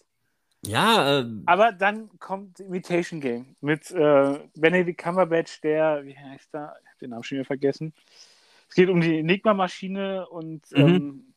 Ja, 0.66 1.20
äh, 1.20 1.26
aber 1.46 1.72
dann 1.72 2.10
kommt 2.18 2.60
Imitation 2.60 3.20
Game 3.20 3.56
mit 3.60 3.90
äh, 3.90 4.38
Benedict 4.54 5.00
Cumberbatch, 5.00 5.60
der, 5.62 6.04
wie 6.04 6.16
heißt 6.16 6.52
der? 6.52 6.76
Ich 6.82 6.88
habe 6.88 6.98
den 7.00 7.10
Namen 7.10 7.22
schon 7.22 7.36
wieder 7.36 7.46
vergessen. 7.46 7.94
Es 8.68 8.74
geht 8.74 8.90
um 8.90 9.00
die 9.00 9.18
Enigma-Maschine 9.18 10.28
und 10.28 10.70
mhm. 10.72 10.80
ähm, 10.80 11.34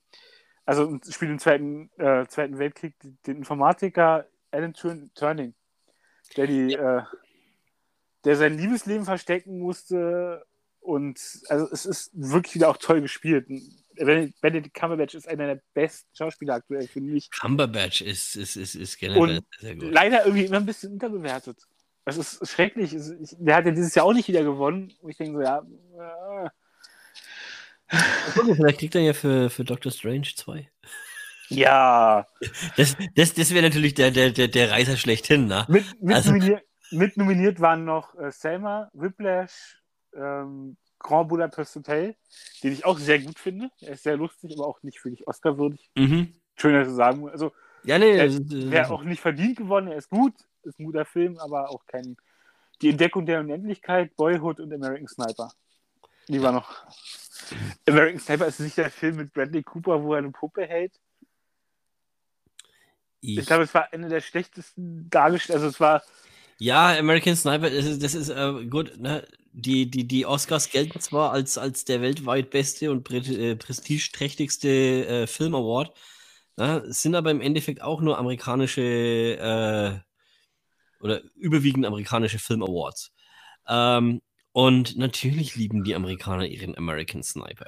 also 0.65 0.99
spielt 1.09 1.31
im 1.31 1.39
Zweiten, 1.39 1.89
äh, 1.97 2.25
Zweiten 2.27 2.59
Weltkrieg 2.59 2.95
den 3.25 3.37
Informatiker 3.37 4.27
Alan 4.51 4.73
Turning, 4.73 5.53
der 6.37 6.47
die, 6.47 6.71
ja. 6.71 6.99
äh, 6.99 7.03
der 8.25 8.35
sein 8.35 8.57
Liebesleben 8.57 9.05
verstecken 9.05 9.59
musste 9.59 10.45
und 10.83 11.19
also 11.49 11.67
es 11.71 11.85
ist 11.85 12.11
wirklich 12.13 12.55
wieder 12.55 12.69
auch 12.69 12.77
toll 12.77 13.01
gespielt. 13.01 13.47
Benedict 13.95 14.73
Cumberbatch 14.73 15.13
ist 15.15 15.27
einer 15.27 15.47
der 15.47 15.61
besten 15.73 16.09
Schauspieler 16.15 16.55
aktuell, 16.55 16.87
finde 16.87 17.13
ich. 17.13 17.29
Cumberbatch 17.31 18.01
ist, 18.01 18.35
ist, 18.35 18.55
ist, 18.55 18.75
ist 18.75 18.97
generell 18.97 19.37
und 19.37 19.45
sehr 19.59 19.75
gut. 19.75 19.91
Leider 19.91 20.25
irgendwie 20.25 20.45
immer 20.45 20.57
ein 20.57 20.65
bisschen 20.65 20.93
unterbewertet. 20.93 21.57
Das 22.05 22.17
ist 22.17 22.47
schrecklich. 22.49 22.95
Der 23.39 23.55
hat 23.55 23.65
ja 23.65 23.71
dieses 23.71 23.95
Jahr 23.95 24.05
auch 24.05 24.13
nicht 24.13 24.27
wieder 24.27 24.43
gewonnen. 24.43 24.91
Und 25.01 25.11
ich 25.11 25.17
denke 25.17 25.37
so, 25.37 25.41
ja. 25.41 25.63
Äh. 26.39 26.49
Vielleicht 28.55 28.79
kriegt 28.79 28.95
er 28.95 29.01
ja 29.01 29.13
für, 29.13 29.49
für 29.49 29.63
Doctor 29.63 29.91
Strange 29.91 30.27
2. 30.35 30.69
Ja. 31.49 32.27
Das, 32.75 32.97
das, 33.15 33.33
das 33.33 33.53
wäre 33.53 33.63
natürlich 33.63 33.93
der, 33.93 34.11
der, 34.11 34.31
der, 34.31 34.47
der 34.47 34.71
Reiser 34.71 34.97
schlechthin, 34.97 35.47
ne? 35.47 35.65
Mit, 35.69 36.01
mit, 36.01 36.15
also, 36.15 36.31
nominiert, 36.31 36.63
mit 36.91 37.17
nominiert 37.17 37.59
waren 37.59 37.85
noch 37.85 38.15
äh, 38.15 38.31
Selma, 38.31 38.89
Whiplash, 38.93 39.77
ähm, 40.15 40.77
Grand 40.99 41.29
Budapest 41.29 41.75
Hotel, 41.75 42.15
den 42.63 42.73
ich 42.73 42.85
auch 42.85 42.97
sehr 42.97 43.19
gut 43.19 43.37
finde. 43.37 43.69
Er 43.81 43.93
ist 43.93 44.03
sehr 44.03 44.17
lustig, 44.17 44.53
aber 44.57 44.67
auch 44.67 44.81
nicht 44.83 44.99
für 44.99 45.11
dich 45.11 45.27
Oscar-würdig. 45.27 45.91
Mhm. 45.95 46.33
Schön, 46.55 46.85
zu 46.85 46.95
sagen. 46.95 47.29
Also, 47.29 47.51
ja, 47.83 47.99
nee, 47.99 48.15
er 48.17 48.31
wäre 48.71 48.91
auch 48.91 49.03
nicht 49.03 49.21
verdient 49.21 49.57
gewonnen. 49.57 49.89
Er 49.89 49.97
ist 49.97 50.09
gut, 50.09 50.33
ist 50.63 50.79
ein 50.79 50.85
guter 50.85 51.05
Film, 51.05 51.37
aber 51.39 51.69
auch 51.69 51.85
kein. 51.85 52.15
Die 52.81 52.89
Entdeckung 52.89 53.25
der 53.25 53.41
Unendlichkeit, 53.41 54.15
Boyhood 54.15 54.59
und 54.59 54.73
American 54.73 55.07
Sniper. 55.07 55.51
Die 56.27 56.41
war 56.41 56.51
noch. 56.51 56.85
American 57.87 58.19
Sniper 58.19 58.47
ist 58.47 58.59
nicht 58.59 58.77
der 58.77 58.89
Film 58.89 59.17
mit 59.17 59.33
Bradley 59.33 59.63
Cooper, 59.63 60.03
wo 60.03 60.13
er 60.13 60.19
eine 60.19 60.31
Puppe 60.31 60.65
hält. 60.65 60.99
Ich, 63.19 63.37
ich 63.37 63.45
glaube, 63.45 63.63
es 63.63 63.73
war 63.73 63.91
eine 63.93 64.09
der 64.09 64.21
schlechtesten 64.21 65.09
dargestellt. 65.09 65.57
Also 65.57 65.67
es 65.67 65.79
war. 65.79 66.01
Ja, 66.59 66.97
American 66.97 67.35
Sniper, 67.35 67.69
das 67.69 67.85
ist, 67.85 68.03
das 68.03 68.13
ist 68.15 68.29
äh, 68.29 68.65
gut. 68.65 68.99
Ne? 68.99 69.23
die, 69.53 69.89
die, 69.89 70.07
die 70.07 70.25
Oscars 70.25 70.69
gelten 70.69 70.99
zwar 70.99 71.31
als, 71.31 71.57
als 71.57 71.85
der 71.85 72.01
weltweit 72.01 72.49
beste 72.49 72.91
und 72.91 73.03
pre 73.03 73.17
äh, 73.17 73.55
prestigeträchtigste 73.55 74.67
äh, 75.07 75.27
Film 75.27 75.55
Award, 75.55 75.95
na, 76.57 76.81
sind 76.91 77.15
aber 77.15 77.31
im 77.31 77.41
Endeffekt 77.41 77.81
auch 77.81 78.01
nur 78.01 78.17
amerikanische 78.17 78.81
äh, 78.81 79.99
oder 81.03 81.21
überwiegend 81.35 81.85
amerikanische 81.85 82.39
Film 82.39 82.63
Awards. 82.63 83.11
Ähm, 83.67 84.21
und 84.51 84.97
natürlich 84.97 85.55
lieben 85.55 85.83
die 85.83 85.95
Amerikaner 85.95 86.45
ihren 86.45 86.77
American 86.77 87.23
Sniper. 87.23 87.67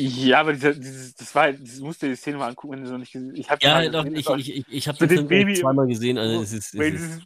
Ja, 0.00 0.40
aber 0.40 0.52
dieser, 0.52 0.74
dieses, 0.74 1.14
das 1.16 1.34
war, 1.34 1.52
das 1.52 1.80
musst 1.80 2.02
du 2.02 2.06
die 2.06 2.14
Szene 2.14 2.38
mal 2.38 2.48
angucken, 2.48 2.74
wenn 2.74 2.84
du 2.84 2.88
so 2.88 2.98
nicht 2.98 3.12
gesehen 3.12 3.44
hast. 3.48 3.62
Ja, 3.62 3.88
doch, 3.88 4.04
ich, 4.04 4.28
ich, 4.28 4.56
ich, 4.56 4.66
ich 4.68 4.88
habe 4.88 5.06
den 5.06 5.26
Film 5.26 5.54
zweimal 5.56 5.88
gesehen, 5.88 6.18
also 6.18 6.40
es 6.40 6.52
ist, 6.52 6.74
es 6.74 6.94
ist, 6.94 7.22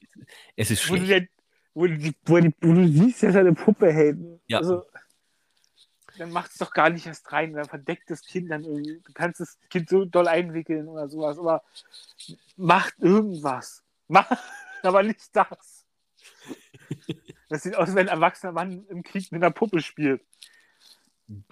es 0.57 0.71
ist 0.71 0.83
schlecht 0.83 1.29
wo, 1.75 1.87
die, 1.87 2.15
wo, 2.25 2.39
die, 2.39 2.55
wo 2.61 2.73
du 2.73 2.87
siehst, 2.89 3.23
dass 3.23 3.35
er 3.35 3.43
eine 3.43 3.55
Puppe 3.55 3.93
hält. 3.93 4.19
Ja. 4.47 4.59
Also, 4.59 4.85
dann 6.19 6.31
macht 6.31 6.53
es 6.53 6.59
doch 6.59 6.73
gar 6.73 6.91
nicht 6.91 7.07
erst 7.07 7.33
rein, 7.33 7.55
dann 7.55 7.65
verdeckt 7.65 8.11
das 8.11 8.23
Kind 8.23 8.51
dann 8.51 8.65
irgendwie. 8.65 9.01
Du 9.05 9.13
kannst 9.13 9.41
das 9.41 9.59
Kind 9.71 9.89
so 9.89 10.05
doll 10.05 10.29
einwickeln 10.29 10.89
oder 10.89 11.09
sowas, 11.09 11.39
aber 11.39 11.63
macht 12.57 12.99
irgendwas. 12.99 13.83
Mach, 14.09 14.31
aber 14.83 15.03
nicht 15.03 15.21
das. 15.33 15.85
Das 17.49 17.65
sieht 17.65 17.77
aus, 17.77 17.95
wie 17.95 17.99
ein 17.99 18.09
erwachsener 18.09 18.53
Mann 18.53 18.87
im 18.89 19.03
Krieg 19.03 19.31
mit 19.31 19.43
einer 19.43 19.51
Puppe 19.51 19.83
spielt. 19.83 20.23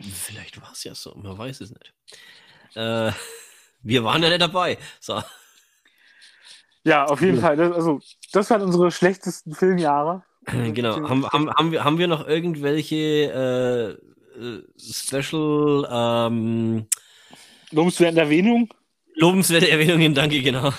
Vielleicht 0.00 0.60
war 0.60 0.72
es 0.72 0.84
ja 0.84 0.94
so, 0.94 1.14
man 1.14 1.36
weiß 1.36 1.60
es 1.60 1.70
nicht. 1.70 1.94
Äh, 2.74 3.12
wir 3.82 4.04
waren 4.04 4.22
ja 4.22 4.28
nicht 4.28 4.40
dabei. 4.40 4.78
So. 5.00 5.22
Ja, 6.84 7.04
auf 7.04 7.20
jeden 7.20 7.40
Fall. 7.40 7.56
Das, 7.56 7.72
also, 7.72 8.00
das 8.32 8.50
waren 8.50 8.62
unsere 8.62 8.90
schlechtesten 8.90 9.54
Filmjahre. 9.54 10.24
Genau. 10.72 11.08
Haben, 11.08 11.28
haben, 11.28 11.50
haben, 11.50 11.70
wir, 11.70 11.84
haben 11.84 11.98
wir 11.98 12.08
noch 12.08 12.26
irgendwelche 12.26 12.96
äh, 12.96 14.40
äh 14.42 14.62
Special 14.80 15.86
ähm, 15.90 16.86
lobenswerte 17.70 18.20
Erwähnungen? 18.20 18.68
Lobenswerte 19.14 19.68
Erwähnungen, 19.68 20.14
danke, 20.14 20.40
genau. 20.40 20.72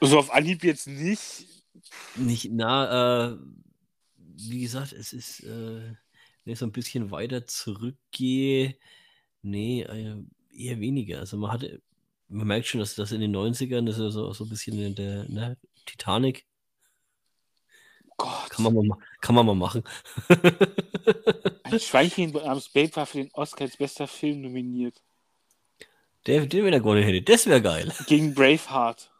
So 0.00 0.18
auf 0.18 0.30
Anhieb 0.32 0.62
jetzt 0.62 0.86
nicht. 0.86 1.46
Nicht, 2.16 2.50
na, 2.52 3.30
äh, 3.32 3.36
wie 4.18 4.60
gesagt, 4.60 4.92
es 4.92 5.12
ist, 5.12 5.40
äh, 5.40 5.94
wenn 6.44 6.52
ich 6.52 6.58
so 6.58 6.66
ein 6.66 6.72
bisschen 6.72 7.10
weiter 7.10 7.46
zurückgehe, 7.46 8.76
nee, 9.42 9.82
äh, 9.82 10.16
eher 10.52 10.80
weniger. 10.80 11.20
Also 11.20 11.36
man 11.36 11.52
hatte, 11.52 11.80
man 12.28 12.46
merkt 12.46 12.66
schon, 12.66 12.80
dass 12.80 12.94
das 12.94 13.12
in 13.12 13.20
den 13.20 13.34
90ern, 13.34 13.86
das 13.86 13.98
ist 13.98 14.14
so, 14.14 14.32
so 14.32 14.44
ein 14.44 14.50
bisschen 14.50 14.78
in 14.78 14.94
der 14.94 15.28
ne, 15.28 15.56
Titanic. 15.86 16.46
Gott. 18.16 18.50
Kann 18.50 18.64
man 18.64 18.86
mal, 18.86 18.98
kann 19.20 19.34
man 19.34 19.46
mal 19.46 19.54
machen. 19.54 19.82
Ein 21.62 21.80
Schweinchen 21.80 22.32
namens 22.32 22.68
Babe 22.68 22.94
war 22.96 23.06
für 23.06 23.18
den 23.18 23.30
Oscar 23.32 23.64
als 23.64 23.76
bester 23.76 24.06
Film 24.06 24.42
nominiert. 24.42 25.02
Der, 26.26 26.44
den, 26.44 26.64
wenn 26.64 26.72
er 26.72 26.80
gewonnen 26.80 27.02
hätte, 27.02 27.22
das 27.22 27.46
wäre 27.46 27.62
geil. 27.62 27.92
Gegen 28.06 28.34
Braveheart. 28.34 29.10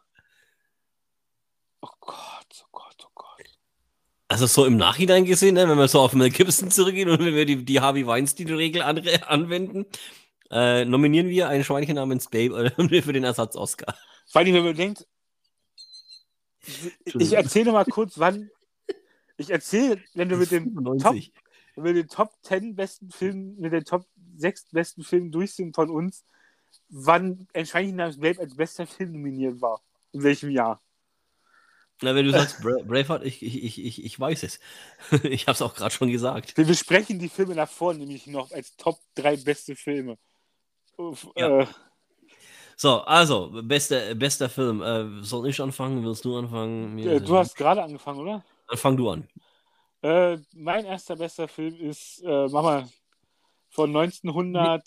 Oh 1.81 1.87
Gott. 1.99 2.30
Also 4.31 4.45
so 4.45 4.65
im 4.65 4.77
Nachhinein 4.77 5.25
gesehen, 5.25 5.55
ne, 5.55 5.67
wenn 5.67 5.77
wir 5.77 5.89
so 5.89 5.99
auf 5.99 6.13
Mel 6.13 6.29
Gibson 6.29 6.71
zurückgehen 6.71 7.09
und 7.09 7.19
wenn 7.19 7.35
wir 7.35 7.45
die, 7.45 7.65
die 7.65 7.81
Harvey 7.81 8.07
Weinstein-Regel 8.07 8.81
an, 8.81 9.05
anwenden, 9.27 9.85
äh, 10.49 10.85
nominieren 10.85 11.27
wir 11.27 11.49
ein 11.49 11.65
Schweinchen 11.65 11.95
namens 11.95 12.29
Babe 12.29 12.71
äh, 12.77 13.01
für 13.01 13.11
den 13.11 13.25
Ersatz-Oscar. 13.25 13.93
Vor 14.27 14.39
allem, 14.39 14.53
wenn 14.53 14.63
man 14.63 14.75
denkt, 14.77 15.05
ich 17.19 17.33
erzähle 17.33 17.73
mal 17.73 17.83
kurz, 17.83 18.17
wann. 18.19 18.49
Ich 19.35 19.49
erzähle, 19.49 20.01
wenn 20.13 20.29
du 20.29 20.37
mit 20.37 20.49
dem 20.51 20.75
Top, 20.97 21.17
wir 21.75 21.93
den 21.93 22.07
Top 22.07 22.31
10 22.43 22.73
besten 22.73 23.11
Filmen, 23.11 23.59
mit 23.59 23.73
den 23.73 23.83
Top 23.83 24.05
6 24.37 24.67
besten 24.71 25.03
Filmen 25.03 25.33
durch 25.33 25.55
sind 25.55 25.75
von 25.75 25.89
uns, 25.89 26.23
wann 26.87 27.49
ein 27.53 27.65
Schweinchen 27.65 27.97
namens 27.97 28.17
Babe 28.17 28.39
als 28.39 28.55
bester 28.55 28.87
Film 28.87 29.11
nominiert 29.11 29.59
war. 29.59 29.81
In 30.13 30.23
welchem 30.23 30.51
Jahr. 30.51 30.81
Na, 32.01 32.15
wenn 32.15 32.25
du 32.25 32.31
sagst 32.31 32.61
Bra 32.61 32.81
Braveheart, 32.83 33.23
ich, 33.23 33.43
ich, 33.43 33.83
ich, 33.83 34.03
ich 34.03 34.19
weiß 34.19 34.43
es. 34.43 34.59
ich 35.23 35.43
habe 35.43 35.53
es 35.53 35.61
auch 35.61 35.75
gerade 35.75 35.93
schon 35.93 36.11
gesagt. 36.11 36.57
Wir 36.57 36.65
besprechen 36.65 37.19
die 37.19 37.29
Filme 37.29 37.53
davor 37.53 37.93
nämlich 37.93 38.25
noch 38.27 38.51
als 38.51 38.75
Top 38.75 38.99
3 39.15 39.37
beste 39.37 39.75
Filme. 39.75 40.17
Ja. 41.35 41.61
Äh, 41.61 41.67
so, 42.75 43.01
also, 43.01 43.51
bester, 43.63 44.15
bester 44.15 44.49
Film. 44.49 44.81
Äh, 44.81 45.23
soll 45.23 45.47
ich 45.49 45.61
anfangen? 45.61 46.03
Willst 46.03 46.25
du 46.25 46.35
anfangen? 46.35 46.95
Mir, 46.95 47.13
äh, 47.13 47.21
du 47.21 47.37
hast 47.37 47.55
gerade 47.55 47.83
angefangen, 47.83 48.19
oder? 48.19 48.43
Dann 48.67 48.77
fang 48.77 48.97
du 48.97 49.09
an. 49.09 49.27
Äh, 50.01 50.37
mein 50.53 50.85
erster 50.85 51.15
bester 51.15 51.47
Film 51.47 51.75
ist, 51.75 52.23
äh, 52.25 52.47
mach 52.47 52.63
mal, 52.63 52.89
von 53.69 53.95
1900. 53.95 54.83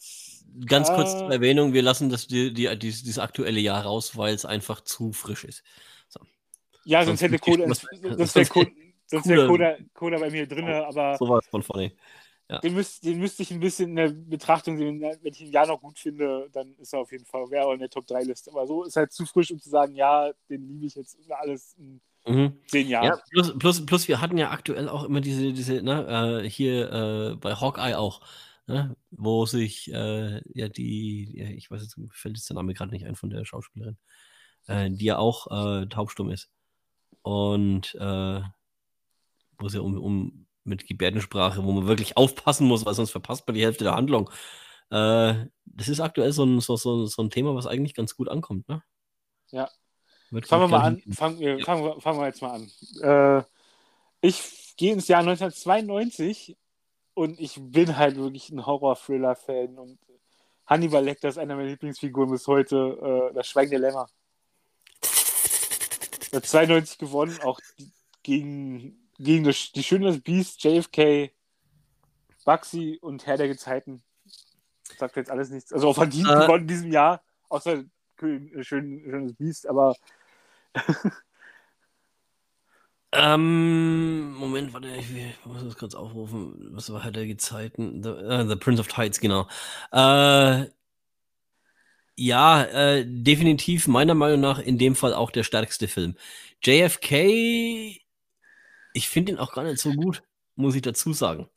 Ganz 0.66 0.88
kurz 0.88 1.12
zur 1.12 1.30
Erwähnung, 1.30 1.72
wir 1.72 1.82
lassen 1.82 2.10
das, 2.10 2.26
die, 2.26 2.52
die, 2.52 2.76
dieses, 2.78 3.02
dieses 3.02 3.18
aktuelle 3.18 3.60
Jahr 3.60 3.84
raus, 3.84 4.16
weil 4.16 4.34
es 4.34 4.44
einfach 4.44 4.80
zu 4.80 5.12
frisch 5.12 5.44
ist. 5.44 5.62
Ja, 6.84 7.04
sonst, 7.04 7.20
sonst 7.20 7.32
hätte 7.32 7.38
Coda, 7.38 7.66
das, 7.66 7.86
das 8.16 8.34
wäre 8.34 8.46
Coda, 8.46 8.70
sonst 9.06 9.28
wäre 9.28 9.46
Coda, 9.48 9.76
Coda 9.94 10.18
bei 10.18 10.30
mir 10.30 10.46
drin, 10.46 10.68
aber. 10.68 11.16
So 11.16 11.28
war 11.28 11.38
es 11.38 11.46
von 11.46 11.62
vorne. 11.62 11.92
Ja. 12.50 12.58
Den, 12.58 12.74
müsst, 12.74 13.04
den 13.04 13.18
müsste 13.18 13.42
ich 13.42 13.50
ein 13.52 13.60
bisschen 13.60 13.90
in 13.90 13.96
der 13.96 14.08
Betrachtung 14.08 14.76
sehen. 14.76 15.00
Wenn 15.00 15.32
ich 15.32 15.40
ihn 15.40 15.52
ja 15.52 15.64
noch 15.64 15.80
gut 15.80 15.98
finde, 15.98 16.48
dann 16.52 16.74
ist 16.76 16.92
er 16.92 17.00
auf 17.00 17.10
jeden 17.10 17.24
Fall, 17.24 17.50
wäre 17.50 17.72
in 17.72 17.80
der 17.80 17.88
Top 17.88 18.06
3 18.06 18.22
Liste. 18.22 18.50
Aber 18.50 18.66
so 18.66 18.84
ist 18.84 18.96
halt 18.96 19.12
zu 19.12 19.24
frisch, 19.24 19.50
um 19.50 19.58
zu 19.58 19.70
sagen, 19.70 19.94
ja, 19.94 20.30
den 20.50 20.68
liebe 20.68 20.84
ich 20.84 20.94
jetzt 20.94 21.16
alles 21.30 21.74
in 21.78 22.02
mhm. 22.26 22.58
zehn 22.66 22.88
Jahren. 22.88 23.06
Ja, 23.06 23.18
plus, 23.30 23.58
plus, 23.58 23.86
plus, 23.86 24.08
wir 24.08 24.20
hatten 24.20 24.36
ja 24.36 24.50
aktuell 24.50 24.90
auch 24.90 25.04
immer 25.04 25.22
diese, 25.22 25.54
diese 25.54 25.82
ne, 25.82 26.42
äh, 26.44 26.48
hier 26.48 26.92
äh, 26.92 27.36
bei 27.36 27.54
Hawkeye 27.54 27.96
auch, 27.96 28.20
ne, 28.66 28.94
wo 29.10 29.46
sich 29.46 29.90
äh, 29.90 30.42
ja 30.52 30.68
die, 30.68 31.38
ja, 31.38 31.46
ich 31.48 31.70
weiß 31.70 31.80
jetzt, 31.80 31.98
fällt 32.12 32.36
jetzt 32.36 32.50
der 32.50 32.56
Name 32.56 32.74
gerade 32.74 32.90
nicht 32.90 33.06
ein 33.06 33.16
von 33.16 33.30
der 33.30 33.46
Schauspielerin, 33.46 33.96
äh, 34.66 34.90
die 34.90 35.06
ja 35.06 35.16
auch 35.16 35.46
äh, 35.50 35.86
taubstumm 35.86 36.30
ist. 36.30 36.50
Und 37.24 37.94
äh, 37.94 38.40
wo 39.58 39.66
es 39.66 39.72
ja 39.72 39.80
um, 39.80 39.98
um 39.98 40.46
mit 40.62 40.86
Gebärdensprache, 40.86 41.64
wo 41.64 41.72
man 41.72 41.86
wirklich 41.86 42.16
aufpassen 42.18 42.66
muss, 42.66 42.84
weil 42.84 42.94
sonst 42.94 43.12
verpasst 43.12 43.46
man 43.46 43.54
die 43.54 43.64
Hälfte 43.64 43.84
der 43.84 43.94
Handlung. 43.94 44.28
Äh, 44.90 45.46
das 45.64 45.88
ist 45.88 46.00
aktuell 46.00 46.32
so 46.32 46.44
ein, 46.44 46.60
so, 46.60 46.76
so, 46.76 47.06
so 47.06 47.22
ein 47.22 47.30
Thema, 47.30 47.54
was 47.54 47.66
eigentlich 47.66 47.94
ganz 47.94 48.14
gut 48.14 48.28
ankommt, 48.28 48.68
ne? 48.68 48.82
Ja. 49.50 49.70
Wird 50.30 50.46
fangen 50.46 50.64
wir 50.64 50.68
mal 50.68 50.84
an. 50.84 51.02
Fangen 51.12 51.38
wir, 51.38 51.58
ja. 51.58 51.64
fangen, 51.64 51.84
wir, 51.84 52.00
fangen 52.00 52.18
wir 52.18 52.26
jetzt 52.26 52.42
mal 52.42 52.50
an. 52.52 52.70
Äh, 53.00 53.44
ich 54.20 54.74
gehe 54.76 54.92
ins 54.92 55.08
Jahr 55.08 55.20
1992 55.20 56.58
und 57.14 57.40
ich 57.40 57.58
bin 57.58 57.96
halt 57.96 58.16
wirklich 58.16 58.50
ein 58.50 58.66
Horror-Thriller-Fan 58.66 59.78
und 59.78 59.98
Hannibal 60.66 61.04
Lecter 61.04 61.28
ist 61.28 61.38
einer 61.38 61.56
meiner 61.56 61.68
Lieblingsfiguren 61.68 62.30
bis 62.30 62.46
heute. 62.46 63.30
Äh, 63.30 63.34
das 63.34 63.46
Schweigen 63.46 63.70
der 63.70 63.80
Lämmer. 63.80 64.08
Hat 66.34 66.46
92 66.46 66.98
gewonnen, 66.98 67.38
auch 67.42 67.60
gegen 68.22 69.04
gegen 69.18 69.44
das, 69.44 69.72
die 69.72 69.82
Schöne 69.82 70.12
Beast, 70.20 70.62
JFK, 70.62 71.30
Bugsy 72.44 72.98
und 73.00 73.26
Herr 73.26 73.36
der 73.36 73.48
Gezeiten. 73.48 74.02
Sagt 74.98 75.16
jetzt 75.16 75.30
alles 75.30 75.50
nichts. 75.50 75.72
Also 75.72 75.88
auch 75.88 75.94
verdient 75.94 76.28
äh, 76.28 76.34
gewonnen 76.34 76.62
in 76.62 76.68
diesem 76.68 76.92
Jahr, 76.92 77.22
außer 77.48 77.84
schön, 78.18 78.50
schönes 78.62 79.34
Beast, 79.34 79.66
aber. 79.66 79.96
ähm, 83.12 84.34
Moment, 84.34 84.72
warte, 84.74 84.88
ich, 84.88 85.10
muss 85.44 85.64
das 85.64 85.76
kurz 85.76 85.94
aufrufen. 85.94 86.70
Was 86.72 86.92
war 86.92 87.02
Herr 87.02 87.12
der 87.12 87.26
Gezeiten? 87.26 88.02
The, 88.02 88.10
uh, 88.10 88.48
The 88.48 88.56
Prince 88.56 88.80
of 88.80 88.88
Tides, 88.88 89.20
genau. 89.20 89.48
Äh, 89.90 90.66
ja, 92.16 92.62
äh, 92.64 93.04
definitiv 93.06 93.88
meiner 93.88 94.14
Meinung 94.14 94.40
nach 94.40 94.58
in 94.58 94.78
dem 94.78 94.94
Fall 94.94 95.14
auch 95.14 95.30
der 95.30 95.42
stärkste 95.42 95.88
Film. 95.88 96.16
JFK 96.62 98.00
ich 98.94 99.08
finde 99.08 99.32
ihn 99.32 99.38
auch 99.38 99.52
gar 99.52 99.64
nicht 99.64 99.78
so 99.78 99.92
gut, 99.92 100.22
muss 100.56 100.74
ich 100.74 100.82
dazu 100.82 101.12
sagen. 101.12 101.48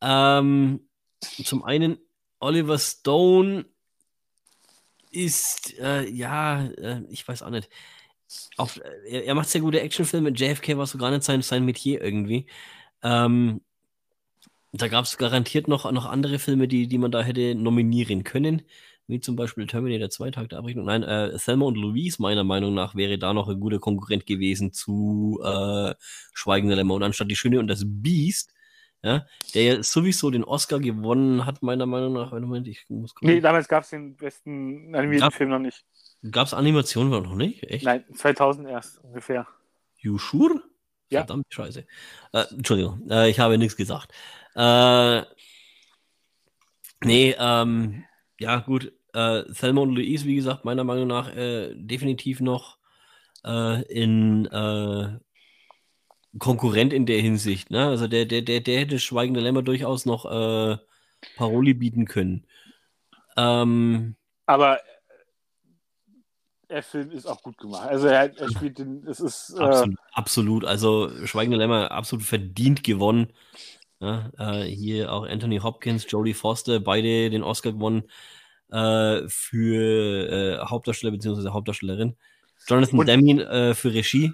Ähm, 0.00 0.88
zum 1.20 1.64
einen, 1.64 1.98
Oliver 2.40 2.78
Stone 2.78 3.66
ist, 5.10 5.76
äh, 5.78 6.08
ja, 6.08 6.66
äh, 6.66 7.02
ich 7.10 7.26
weiß 7.26 7.42
auch 7.42 7.50
nicht. 7.50 7.68
Auf, 8.56 8.76
äh, 8.78 9.08
er, 9.08 9.24
er, 9.24 9.34
macht 9.34 9.48
sehr 9.48 9.60
gute 9.60 9.80
Actionfilme. 9.80 10.30
JFK 10.30 10.78
war 10.78 10.86
so 10.86 10.98
gar 10.98 11.10
nicht 11.10 11.24
sein, 11.24 11.42
sein 11.42 11.64
Metier 11.64 12.00
irgendwie. 12.00 12.46
Ähm, 13.02 13.60
da 14.72 14.86
gab 14.86 15.04
es 15.04 15.18
garantiert 15.18 15.66
noch, 15.66 15.90
noch 15.90 16.06
andere 16.06 16.38
Filme, 16.38 16.68
die, 16.68 16.86
die 16.86 16.98
man 16.98 17.10
da 17.10 17.22
hätte 17.22 17.54
nominieren 17.56 18.22
können 18.22 18.62
wie 19.08 19.20
zum 19.20 19.36
Beispiel 19.36 19.66
Terminator 19.66 20.10
2 20.10 20.30
Tag 20.30 20.50
der 20.50 20.58
Abrechnung. 20.58 20.84
Nein, 20.84 21.02
äh, 21.02 21.36
Thelma 21.38 21.64
und 21.64 21.76
Louise, 21.76 22.20
meiner 22.20 22.44
Meinung 22.44 22.74
nach, 22.74 22.94
wäre 22.94 23.18
da 23.18 23.32
noch 23.32 23.48
ein 23.48 23.58
guter 23.58 23.78
Konkurrent 23.78 24.26
gewesen 24.26 24.72
zu 24.72 25.40
äh, 25.42 25.94
Schweigende 26.34 26.74
Lämmer. 26.76 26.94
Und 26.94 27.02
anstatt 27.02 27.30
Die 27.30 27.36
Schöne 27.36 27.58
und 27.58 27.68
das 27.68 27.82
Biest, 27.86 28.52
ja, 29.02 29.26
der 29.54 29.62
ja 29.62 29.82
sowieso 29.82 30.30
den 30.30 30.44
Oscar 30.44 30.78
gewonnen 30.78 31.46
hat, 31.46 31.62
meiner 31.62 31.86
Meinung 31.86 32.12
nach. 32.12 32.32
Moment, 32.32 32.68
ich 32.68 32.84
muss 32.88 33.14
gucken. 33.14 33.34
Nee, 33.34 33.40
damals 33.40 33.66
gab 33.66 33.84
es 33.84 33.90
den 33.90 34.14
besten 34.14 34.94
animierten 34.94 35.30
Film 35.30 35.50
noch 35.50 35.58
nicht. 35.58 35.84
Gab 36.30 36.46
es 36.46 36.54
Animationen 36.54 37.10
noch 37.10 37.34
nicht? 37.34 37.62
Echt? 37.62 37.84
Nein, 37.84 38.04
2000 38.14 38.68
erst 38.68 39.02
ungefähr. 39.02 39.46
You 39.96 40.18
sure? 40.18 40.62
Ja. 41.10 41.20
Verdammt 41.20 41.46
scheiße. 41.48 41.86
Äh, 42.32 42.44
Entschuldigung, 42.50 43.08
äh, 43.08 43.30
ich 43.30 43.40
habe 43.40 43.56
nichts 43.56 43.76
gesagt. 43.76 44.12
Äh, 44.54 45.22
nee, 47.02 47.34
ähm, 47.38 48.04
ja, 48.38 48.58
gut. 48.60 48.92
Äh, 49.18 49.52
Thelma 49.52 49.80
und 49.80 49.96
Louise, 49.96 50.26
wie 50.26 50.36
gesagt, 50.36 50.64
meiner 50.64 50.84
Meinung 50.84 51.08
nach 51.08 51.34
äh, 51.34 51.74
definitiv 51.74 52.38
noch 52.40 52.78
äh, 53.44 53.82
in 53.92 54.46
äh, 54.46 55.18
Konkurrent 56.38 56.92
in 56.92 57.04
der 57.04 57.20
Hinsicht. 57.20 57.68
Ne? 57.72 57.88
Also 57.88 58.06
der, 58.06 58.26
der, 58.26 58.42
der, 58.42 58.60
der 58.60 58.78
hätte 58.78 59.00
Schweigende 59.00 59.40
Lämmer 59.40 59.62
durchaus 59.62 60.06
noch 60.06 60.24
äh, 60.24 60.76
Paroli 61.36 61.74
bieten 61.74 62.04
können. 62.04 62.46
Ähm, 63.36 64.14
Aber 64.46 64.78
der 66.70 66.84
Film 66.84 67.10
ist 67.10 67.26
auch 67.26 67.42
gut 67.42 67.58
gemacht. 67.58 67.88
Also 67.88 68.06
er, 68.06 68.38
er 68.38 68.50
spielt 68.50 68.78
den, 68.78 69.04
es 69.04 69.18
ist 69.18 69.52
äh, 69.58 69.62
absolut, 69.64 69.98
absolut. 70.12 70.64
Also 70.64 71.26
Schweigende 71.26 71.58
Lämmer 71.58 71.90
absolut 71.90 72.24
verdient 72.24 72.84
gewonnen. 72.84 73.32
Ja, 73.98 74.30
äh, 74.38 74.62
hier 74.62 75.12
auch 75.12 75.26
Anthony 75.26 75.58
Hopkins, 75.58 76.06
Jodie 76.08 76.34
Foster, 76.34 76.78
beide 76.78 77.30
den 77.30 77.42
Oscar 77.42 77.72
gewonnen 77.72 78.04
äh, 78.70 79.22
für 79.28 80.58
äh, 80.60 80.66
Hauptdarsteller 80.66 81.12
bzw. 81.12 81.50
Hauptdarstellerin. 81.50 82.16
Jonathan 82.66 83.06
Demme 83.06 83.42
äh, 83.44 83.74
für 83.74 83.92
Regie. 83.94 84.32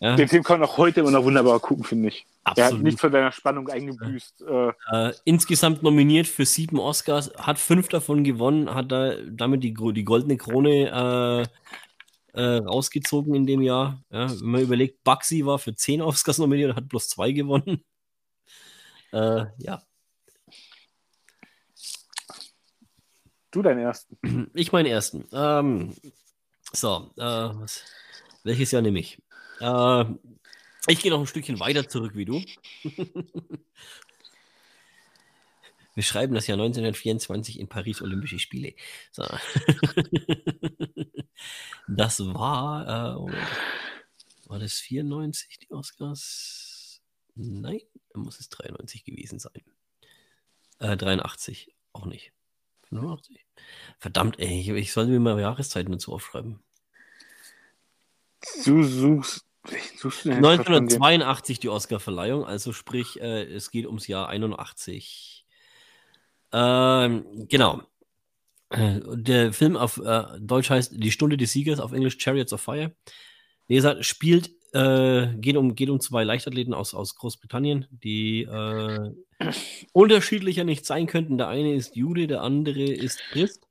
Ja. 0.00 0.16
Den 0.16 0.28
Film 0.28 0.42
kann 0.42 0.60
man 0.60 0.68
auch 0.68 0.76
heute 0.76 1.00
immer 1.00 1.10
noch 1.10 1.24
wunderbar 1.24 1.60
gucken, 1.60 1.84
finde 1.84 2.08
ich. 2.08 2.26
Absolut. 2.42 2.70
Er 2.70 2.76
hat 2.76 2.82
nicht 2.82 3.00
von 3.00 3.12
seiner 3.12 3.32
Spannung 3.32 3.68
eingebüßt. 3.68 4.42
Äh, 4.42 4.72
äh, 4.92 5.14
insgesamt 5.24 5.82
nominiert 5.82 6.26
für 6.26 6.44
sieben 6.44 6.78
Oscars, 6.78 7.32
hat 7.38 7.58
fünf 7.58 7.88
davon 7.88 8.24
gewonnen, 8.24 8.74
hat 8.74 8.92
da 8.92 9.14
damit 9.26 9.62
die, 9.62 9.72
die 9.74 10.04
goldene 10.04 10.36
Krone 10.36 11.48
äh, 12.34 12.42
rausgezogen 12.42 13.34
in 13.34 13.46
dem 13.46 13.62
Jahr. 13.62 14.02
Ja, 14.10 14.28
wenn 14.28 14.50
man 14.50 14.62
überlegt, 14.62 15.04
Bugsy 15.04 15.46
war 15.46 15.58
für 15.58 15.74
zehn 15.74 16.02
Oscars 16.02 16.38
nominiert 16.38 16.70
und 16.70 16.76
hat 16.76 16.88
bloß 16.88 17.08
zwei 17.08 17.32
gewonnen. 17.32 17.84
Ja. 19.12 19.80
Du 23.54 23.62
deinen 23.62 23.78
ersten. 23.78 24.50
Ich 24.54 24.72
meinen 24.72 24.86
ersten. 24.86 25.28
Ähm, 25.32 25.94
so, 26.72 27.12
äh, 27.16 27.22
was, 27.22 27.84
welches 28.42 28.72
Jahr 28.72 28.82
nehme 28.82 28.98
ich? 28.98 29.22
Äh, 29.60 30.04
ich 30.88 31.00
gehe 31.00 31.12
noch 31.12 31.20
ein 31.20 31.28
Stückchen 31.28 31.60
weiter 31.60 31.88
zurück 31.88 32.16
wie 32.16 32.24
du. 32.24 32.42
Wir 35.94 36.02
schreiben 36.02 36.34
das 36.34 36.48
Jahr 36.48 36.58
1924 36.58 37.60
in 37.60 37.68
Paris 37.68 38.02
Olympische 38.02 38.40
Spiele. 38.40 38.74
So. 39.12 39.22
das 41.86 42.18
war, 42.18 42.82
äh, 42.88 43.14
war 44.48 44.58
das 44.58 44.80
94 44.80 45.60
die 45.60 45.70
Oscars? 45.70 47.00
Nein, 47.36 47.82
dann 48.12 48.22
muss 48.22 48.40
es 48.40 48.48
93 48.48 49.04
gewesen 49.04 49.38
sein. 49.38 49.62
Äh, 50.80 50.96
83, 50.96 51.72
auch 51.92 52.06
nicht. 52.06 52.32
85. 52.94 53.44
Verdammt, 53.98 54.38
ey, 54.38 54.60
ich, 54.60 54.68
ich 54.68 54.92
sollte 54.92 55.10
mir 55.10 55.20
mal 55.20 55.40
Jahreszeiten 55.40 55.92
dazu 55.92 56.12
aufschreiben. 56.12 56.60
Du 58.64 58.82
suchst. 58.82 59.46
1982 59.66 61.58
die 61.58 61.70
Oscarverleihung, 61.70 62.44
also 62.44 62.74
sprich, 62.74 63.18
äh, 63.20 63.44
es 63.44 63.70
geht 63.70 63.86
ums 63.86 64.06
Jahr 64.06 64.28
81. 64.28 65.46
Ähm, 66.52 67.46
genau. 67.48 67.82
Äh, 68.68 69.00
der 69.14 69.52
Film 69.54 69.76
auf 69.76 69.98
äh, 70.04 70.24
Deutsch 70.38 70.68
heißt 70.68 70.92
Die 70.96 71.10
Stunde 71.10 71.38
des 71.38 71.52
Siegers, 71.52 71.80
auf 71.80 71.92
Englisch 71.92 72.18
Chariots 72.18 72.52
of 72.52 72.60
Fire. 72.60 72.94
Wie 73.66 73.76
gesagt, 73.76 74.04
spielt, 74.04 74.50
äh, 74.74 75.28
geht, 75.36 75.56
um, 75.56 75.74
geht 75.74 75.88
um 75.88 76.00
zwei 76.00 76.24
Leichtathleten 76.24 76.74
aus, 76.74 76.92
aus 76.92 77.14
Großbritannien, 77.16 77.86
die 77.90 78.42
äh, 78.42 79.10
unterschiedlicher 79.92 80.64
nicht 80.64 80.86
sein 80.86 81.06
könnten. 81.06 81.38
Der 81.38 81.48
eine 81.48 81.74
ist 81.74 81.96
Jude, 81.96 82.26
der 82.26 82.42
andere 82.42 82.84
ist 82.84 83.18
Christ. 83.30 83.66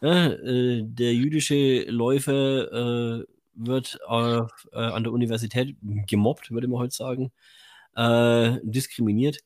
Äh, 0.00 0.82
der 0.82 1.14
jüdische 1.14 1.84
Läufer 1.90 3.24
wird 3.54 3.98
äh, 4.08 4.38
äh, 4.38 4.46
an 4.72 5.04
der 5.04 5.12
Universität 5.12 5.76
gemobbt, 6.06 6.50
würde 6.50 6.68
man 6.68 6.80
heute 6.80 6.94
sagen, 6.94 7.32
äh, 7.96 8.58
diskriminiert. 8.62 9.38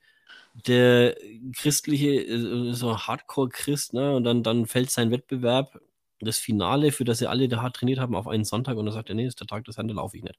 Der 0.66 1.16
christliche, 1.56 2.08
äh, 2.08 2.72
so 2.72 2.98
Hardcore-Christ, 2.98 3.94
ne, 3.94 4.14
und 4.16 4.24
dann, 4.24 4.42
dann 4.42 4.66
fällt 4.66 4.90
sein 4.90 5.10
Wettbewerb, 5.10 5.80
das 6.20 6.38
Finale, 6.38 6.90
für 6.90 7.04
das 7.04 7.18
sie 7.18 7.28
alle 7.28 7.48
da 7.48 7.62
hart 7.62 7.76
trainiert 7.76 8.00
haben, 8.00 8.16
auf 8.16 8.26
einen 8.26 8.44
Sonntag 8.44 8.76
und 8.76 8.86
dann 8.86 8.94
sagt 8.94 9.08
er, 9.08 9.14
nee, 9.14 9.26
ist 9.26 9.38
der 9.40 9.46
Tag 9.46 9.64
des 9.66 9.76
Herrn, 9.76 9.88
laufe 9.88 10.16
ich 10.16 10.24
nicht. 10.24 10.38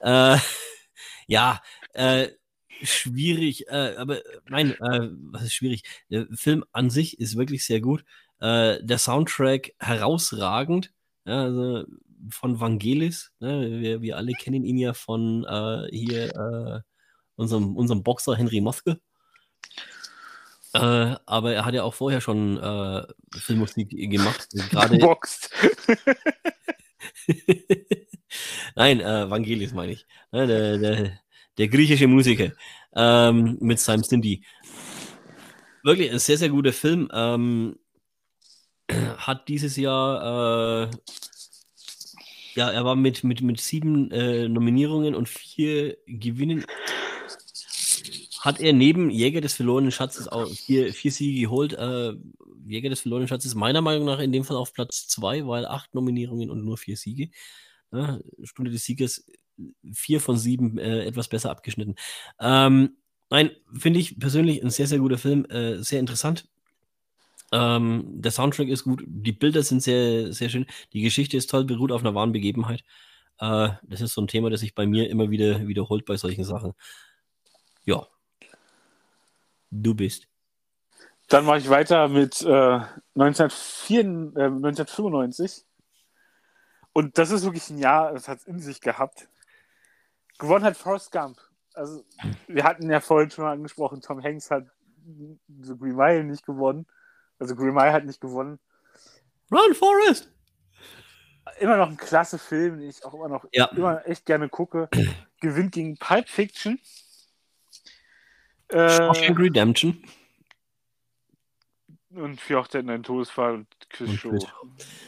Äh, 0.00 0.38
ja, 1.28 1.62
äh, 1.92 2.28
schwierig, 2.82 3.68
äh, 3.68 3.94
aber 3.96 4.20
nein, 4.48 4.72
äh, 4.72 5.08
was 5.30 5.44
ist 5.44 5.54
schwierig? 5.54 5.82
Der 6.10 6.26
Film 6.32 6.64
an 6.72 6.90
sich 6.90 7.18
ist 7.20 7.36
wirklich 7.36 7.64
sehr 7.64 7.80
gut. 7.80 8.04
Äh, 8.40 8.82
der 8.82 8.98
Soundtrack 8.98 9.72
herausragend. 9.78 10.92
Ja, 11.24 11.44
also 11.44 11.84
von 12.30 12.60
Vangelis. 12.60 13.32
Ne? 13.40 13.80
Wir, 13.80 14.02
wir 14.02 14.16
alle 14.16 14.32
kennen 14.32 14.64
ihn 14.64 14.78
ja 14.78 14.94
von 14.94 15.44
äh, 15.44 15.88
hier 15.90 16.34
äh, 16.34 16.80
unserem, 17.36 17.76
unserem 17.76 18.02
Boxer 18.02 18.36
Henry 18.36 18.60
Moske. 18.60 19.00
Äh, 20.74 21.16
aber 21.26 21.52
er 21.52 21.64
hat 21.64 21.74
ja 21.74 21.82
auch 21.82 21.94
vorher 21.94 22.20
schon 22.20 22.58
äh, 22.58 23.02
Filmmusik 23.38 23.90
gemacht. 23.90 24.48
Gerade 24.70 24.98
Boxt. 24.98 25.50
Nein, 28.74 29.00
äh, 29.00 29.28
Vangelis 29.28 29.72
meine 29.74 29.92
ich. 29.92 30.06
Ne? 30.30 30.46
Der, 30.46 30.78
der, 30.78 31.20
der, 31.58 31.68
griechische 31.68 32.06
Musiker 32.06 32.52
ähm, 32.94 33.58
mit 33.60 33.78
seinem 33.78 34.02
Cindy. 34.02 34.44
Wirklich 35.82 36.10
ein 36.10 36.18
sehr, 36.18 36.38
sehr 36.38 36.48
guter 36.48 36.72
Film. 36.72 37.08
Ähm, 37.12 37.76
hat 39.16 39.48
dieses 39.48 39.76
Jahr 39.76 40.88
äh, 40.88 40.90
ja, 42.54 42.70
er 42.70 42.84
war 42.84 42.96
mit, 42.96 43.24
mit, 43.24 43.40
mit 43.40 43.60
sieben 43.60 44.10
äh, 44.10 44.48
Nominierungen 44.48 45.14
und 45.14 45.28
vier 45.28 45.96
Gewinnen. 46.06 46.64
Hat 48.40 48.60
er 48.60 48.72
neben 48.72 49.10
Jäger 49.10 49.40
des 49.40 49.54
verlorenen 49.54 49.92
Schatzes 49.92 50.28
auch 50.28 50.48
vier, 50.50 50.92
vier 50.92 51.12
Siege 51.12 51.42
geholt. 51.42 51.72
Äh, 51.72 52.14
Jäger 52.66 52.90
des 52.90 53.00
verlorenen 53.00 53.28
Schatzes 53.28 53.54
meiner 53.54 53.80
Meinung 53.80 54.04
nach 54.04 54.18
in 54.18 54.32
dem 54.32 54.44
Fall 54.44 54.56
auf 54.56 54.72
Platz 54.72 55.08
zwei, 55.08 55.46
weil 55.46 55.66
acht 55.66 55.94
Nominierungen 55.94 56.50
und 56.50 56.64
nur 56.64 56.76
vier 56.76 56.96
Siege. 56.96 57.30
Ja, 57.92 58.18
Stunde 58.42 58.70
des 58.70 58.84
Siegers, 58.84 59.24
vier 59.92 60.20
von 60.20 60.36
sieben 60.36 60.78
äh, 60.78 61.04
etwas 61.04 61.28
besser 61.28 61.50
abgeschnitten. 61.50 61.96
Ähm, 62.40 62.96
nein, 63.30 63.50
finde 63.78 64.00
ich 64.00 64.18
persönlich 64.18 64.62
ein 64.62 64.70
sehr, 64.70 64.86
sehr 64.86 64.98
guter 64.98 65.18
Film, 65.18 65.44
äh, 65.46 65.82
sehr 65.82 66.00
interessant. 66.00 66.48
Ähm, 67.52 68.04
der 68.22 68.30
Soundtrack 68.30 68.68
ist 68.68 68.84
gut, 68.84 69.04
die 69.06 69.32
Bilder 69.32 69.62
sind 69.62 69.82
sehr, 69.82 70.32
sehr 70.32 70.48
schön, 70.48 70.66
die 70.92 71.02
Geschichte 71.02 71.36
ist 71.36 71.50
toll, 71.50 71.64
beruht 71.64 71.92
auf 71.92 72.00
einer 72.00 72.14
wahren 72.14 72.32
Begebenheit. 72.32 72.82
Äh, 73.38 73.70
das 73.82 74.00
ist 74.00 74.14
so 74.14 74.22
ein 74.22 74.28
Thema, 74.28 74.50
das 74.50 74.60
sich 74.60 74.74
bei 74.74 74.86
mir 74.86 75.10
immer 75.10 75.30
wieder 75.30 75.66
wiederholt 75.66 76.06
bei 76.06 76.16
solchen 76.16 76.44
Sachen. 76.44 76.72
Ja. 77.84 78.06
Du 79.70 79.94
bist. 79.94 80.28
Dann 81.28 81.44
mache 81.44 81.58
ich 81.58 81.68
weiter 81.68 82.08
mit 82.08 82.42
äh, 82.42 82.80
1904, 83.14 84.00
äh, 84.00 84.44
1995. 84.44 85.64
Und 86.92 87.16
das 87.18 87.30
ist 87.30 87.42
wirklich 87.44 87.70
ein 87.70 87.78
Jahr, 87.78 88.12
das 88.12 88.28
hat 88.28 88.38
es 88.40 88.44
in 88.44 88.60
sich 88.60 88.80
gehabt. 88.80 89.28
Gewonnen 90.38 90.64
hat 90.64 90.76
Forrest 90.76 91.12
Gump. 91.12 91.38
Also, 91.74 92.04
wir 92.48 92.64
hatten 92.64 92.90
ja 92.90 93.00
vorhin 93.00 93.30
schon 93.30 93.44
mal 93.44 93.52
angesprochen, 93.52 94.00
Tom 94.00 94.22
Hanks 94.22 94.50
hat 94.50 94.66
The 95.04 95.76
Green 95.78 95.96
Mile 95.96 96.24
nicht 96.24 96.44
gewonnen. 96.44 96.86
Also 97.38 97.56
Green 97.56 97.74
Mile 97.74 97.92
hat 97.92 98.04
nicht 98.04 98.20
gewonnen. 98.20 98.58
Run, 99.50 99.74
Forest! 99.74 100.30
Immer 101.58 101.76
noch 101.76 101.88
ein 101.88 101.96
klasse 101.96 102.38
Film, 102.38 102.78
den 102.78 102.88
ich 102.88 103.04
auch 103.04 103.14
immer 103.14 103.28
noch 103.28 103.44
ja. 103.52 103.66
immer 103.66 104.06
echt 104.06 104.26
gerne 104.26 104.48
gucke. 104.48 104.88
Gewinnt 105.40 105.72
gegen 105.72 105.96
Pulp 105.96 106.28
Fiction. 106.28 106.78
Äh, 108.68 108.78
Redemption. 108.78 110.02
Und 112.10 112.40
für 112.40 112.60
auch 112.60 112.68
den 112.68 113.02
Todesfall 113.02 113.54
und 113.54 113.66
Quiz 113.90 114.10
Show. 114.12 114.38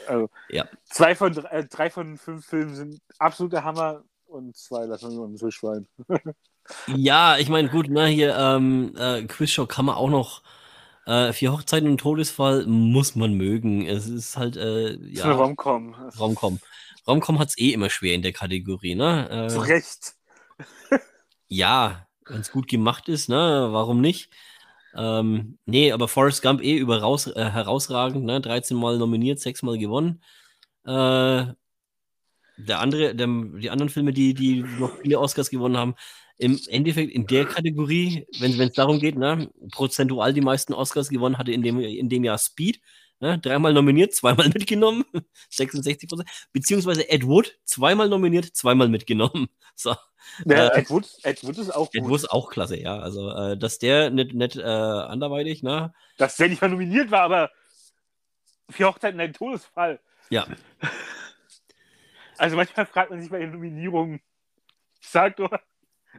Also, 0.06 0.30
ja. 0.48 0.66
zwei 0.84 1.14
von 1.14 1.32
drei, 1.32 1.48
äh, 1.50 1.64
drei 1.66 1.90
von 1.90 2.16
fünf 2.18 2.46
Filmen 2.46 2.74
sind 2.74 3.00
absoluter 3.18 3.62
Hammer 3.62 4.04
und 4.34 4.56
zwei 4.56 4.84
lassen 4.84 5.12
wir 5.12 5.22
uns 5.22 5.40
durchschwein. 5.40 5.86
ja, 6.94 7.38
ich 7.38 7.48
meine, 7.48 7.68
gut, 7.68 7.88
ne, 7.88 8.06
hier 8.06 8.36
ähm, 8.36 8.94
äh, 8.96 9.22
Quiz 9.22 9.50
Show 9.50 9.66
kann 9.66 9.84
man 9.84 9.94
auch 9.94 10.10
noch 10.10 10.42
äh, 11.06 11.32
vier 11.32 11.52
Hochzeiten 11.52 11.88
und 11.88 11.98
Todesfall 11.98 12.66
muss 12.66 13.14
man 13.14 13.34
mögen. 13.34 13.86
Es 13.86 14.08
ist 14.08 14.36
halt, 14.36 14.56
äh, 14.56 14.96
ja. 14.96 15.32
Romcom. 15.32 15.94
Romcom. 16.18 16.58
Romcom 17.06 17.38
hat 17.38 17.50
es 17.50 17.58
eh 17.58 17.72
immer 17.72 17.90
schwer 17.90 18.14
in 18.14 18.22
der 18.22 18.32
Kategorie, 18.32 18.94
ne? 18.94 19.28
Äh, 19.30 19.48
Zu 19.48 19.60
Recht. 19.60 20.14
ja, 21.48 22.06
wenn 22.26 22.40
es 22.40 22.50
gut 22.50 22.68
gemacht 22.68 23.08
ist, 23.08 23.28
ne? 23.28 23.68
Warum 23.70 24.00
nicht? 24.00 24.30
Ähm, 24.96 25.58
nee, 25.66 25.92
aber 25.92 26.08
Forrest 26.08 26.42
Gump 26.42 26.62
eh 26.62 26.76
überaus, 26.76 27.26
äh, 27.26 27.50
herausragend, 27.50 28.24
ne? 28.24 28.40
13 28.40 28.76
Mal 28.76 28.98
nominiert, 28.98 29.40
6 29.40 29.62
Mal 29.62 29.78
gewonnen. 29.78 30.22
Äh, 30.86 31.52
der 32.56 32.80
andere, 32.80 33.14
der, 33.14 33.26
die 33.26 33.70
anderen 33.70 33.90
Filme, 33.90 34.12
die, 34.12 34.34
die 34.34 34.62
noch 34.78 34.96
viele 34.98 35.18
Oscars 35.18 35.50
gewonnen 35.50 35.76
haben, 35.76 35.94
im 36.36 36.58
Endeffekt 36.68 37.12
in 37.12 37.26
der 37.26 37.44
Kategorie, 37.44 38.26
wenn 38.40 38.58
es 38.60 38.72
darum 38.72 38.98
geht, 38.98 39.16
ne, 39.16 39.50
prozentual 39.70 40.32
die 40.32 40.40
meisten 40.40 40.74
Oscars 40.74 41.08
gewonnen 41.08 41.38
hatte 41.38 41.52
in 41.52 41.62
dem, 41.62 41.78
in 41.80 42.08
dem 42.08 42.24
Jahr 42.24 42.38
Speed. 42.38 42.80
Ne, 43.20 43.38
dreimal 43.38 43.72
nominiert, 43.72 44.12
zweimal 44.12 44.48
mitgenommen, 44.54 45.04
66 45.50 46.08
Prozent. 46.08 46.28
Beziehungsweise 46.52 47.08
Ed 47.08 47.26
Wood, 47.26 47.56
zweimal 47.64 48.08
nominiert, 48.08 48.46
zweimal 48.46 48.88
mitgenommen. 48.88 49.48
So. 49.76 49.96
Ja, 50.46 50.68
äh, 50.68 50.82
Ed, 50.82 50.90
Wood, 50.90 51.08
Ed 51.24 51.42
Wood 51.42 51.58
ist 51.58 51.74
auch 51.74 51.90
gut. 51.90 51.96
Ed 51.96 52.04
Wood 52.04 52.14
ist 52.14 52.30
auch 52.30 52.48
klasse, 52.48 52.78
ja. 52.80 52.96
Also, 53.00 53.28
äh, 53.30 53.58
dass 53.58 53.80
der 53.80 54.10
nicht, 54.10 54.32
nicht 54.32 54.54
äh, 54.54 54.62
anderweitig, 54.62 55.64
ne? 55.64 55.92
Dass 56.16 56.36
der 56.36 56.48
nicht 56.48 56.62
mal 56.62 56.68
nominiert 56.68 57.10
war, 57.10 57.22
aber 57.22 57.50
für 58.70 58.86
Hochzeiten 58.86 59.18
ein 59.18 59.32
Todesfall. 59.32 59.98
Ja. 60.30 60.46
Also 62.38 62.56
manchmal 62.56 62.86
fragt 62.86 63.10
man 63.10 63.20
sich 63.20 63.30
bei 63.30 63.38
den 63.38 63.52
Nominierungen, 63.52 64.20
ich 65.00 65.08
sag 65.08 65.36
doch, 65.36 65.50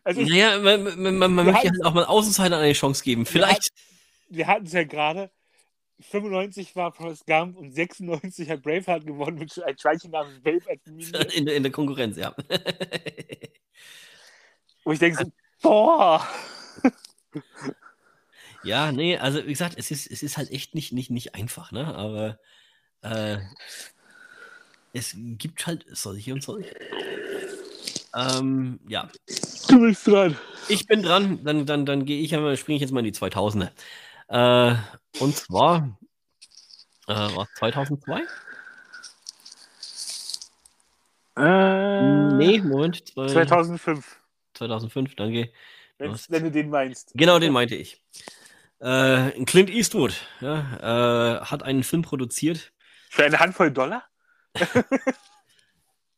also 0.04 0.22
naja, 0.22 0.60
man, 0.60 1.18
man, 1.18 1.34
man 1.34 1.46
möchte 1.46 1.70
halt 1.70 1.86
auch 1.86 1.94
mal 1.94 2.06
Außenseiter 2.06 2.58
eine 2.58 2.74
Chance 2.74 3.04
geben. 3.04 3.26
Vielleicht. 3.26 3.70
Wir 4.30 4.48
hatten 4.48 4.66
es 4.66 4.74
ja 4.74 4.84
gerade. 4.84 5.32
95 6.00 6.76
war 6.76 6.92
Forrest 6.92 7.26
Gump 7.26 7.56
und 7.56 7.72
96 7.72 8.50
hat 8.50 8.62
Braveheart 8.64 9.06
gewonnen 9.06 9.38
mit 9.38 9.64
einem 9.64 9.78
Schweinchen 9.78 10.12
namens 10.12 10.44
Minion. 10.44 11.22
In, 11.34 11.48
in 11.48 11.64
der 11.64 11.72
Konkurrenz, 11.72 12.18
ja. 12.18 12.36
Wo 14.84 14.92
ich 14.92 15.00
denke 15.00 15.24
so, 15.24 15.32
boah. 15.62 16.28
Ja, 18.64 18.92
nee, 18.92 19.18
also 19.18 19.46
wie 19.46 19.52
gesagt, 19.52 19.76
es 19.78 19.90
ist, 19.90 20.12
es 20.12 20.22
ist 20.22 20.38
halt 20.38 20.52
echt 20.52 20.76
nicht, 20.76 20.92
nicht, 20.92 21.12
nicht 21.12 21.34
einfach, 21.34 21.72
ne? 21.72 21.96
Aber 21.96 22.40
äh, 23.02 23.38
es 24.96 25.14
gibt 25.16 25.68
halt 25.68 25.86
solche 25.92 26.34
und 26.34 26.42
solche. 26.42 26.74
Ähm, 28.16 28.80
ja. 28.88 29.10
Du 29.68 29.82
bist 29.82 30.08
dran. 30.08 30.38
Ich 30.70 30.88
bin 30.88 31.04
dran, 31.04 31.44
dann, 31.44 31.66
dann, 31.66 31.86
dann 31.86 32.06
gehe 32.06 32.22
ich 32.22 32.34
einmal, 32.34 32.56
springe 32.56 32.78
ich 32.78 32.82
jetzt 32.82 32.92
mal 32.92 33.06
in 33.06 33.12
die 33.12 33.20
2000er. 33.20 33.72
Äh, 34.30 34.76
und 35.20 35.36
zwar, 35.36 36.00
äh, 37.08 37.14
was, 37.14 37.48
2002? 37.58 38.22
Äh, 41.38 42.36
Nee, 42.38 42.62
Moment. 42.62 43.06
Zwei, 43.10 43.28
2005, 43.28 44.18
2005, 44.54 45.16
danke. 45.16 45.52
wenn, 45.98 46.12
Was? 46.12 46.32
wenn 46.32 46.46
du 46.46 46.52
den 46.52 46.70
meinst. 46.70 47.12
Genau, 47.16 47.38
den 47.40 47.52
meinte 47.52 47.76
ich. 47.76 48.02
Äh, 48.80 49.32
Clint 49.44 49.70
Eastwood 49.70 50.16
ja, 50.40 51.40
äh, 51.40 51.46
hat 51.46 51.64
einen 51.64 51.84
Film 51.84 52.02
produziert. 52.02 52.72
Für 53.10 53.26
eine 53.26 53.40
Handvoll 53.40 53.72
Dollar? 53.72 54.04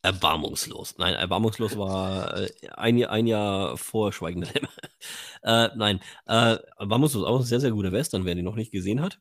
Erbarmungslos. 0.04 0.96
Nein, 0.98 1.16
erbarmungslos 1.16 1.78
war 1.78 2.38
äh, 2.38 2.50
ein, 2.76 2.98
Jahr- 2.98 3.12
ein 3.12 3.28
Jahr 3.28 3.78
vor 3.78 4.14
Schweigende 4.14 4.48
Lämmer. 4.54 4.70
äh, 5.44 5.76
nein, 5.76 6.00
äh, 6.28 6.58
erbarmungslos 6.78 7.26
auch 7.26 7.40
ein 7.40 7.46
sehr, 7.46 7.60
sehr 7.60 7.72
guter 7.72 7.92
Western, 7.92 8.24
wer 8.24 8.36
den 8.36 8.46
noch 8.46 8.56
nicht 8.56 8.72
gesehen 8.72 9.02
hat. 9.02 9.20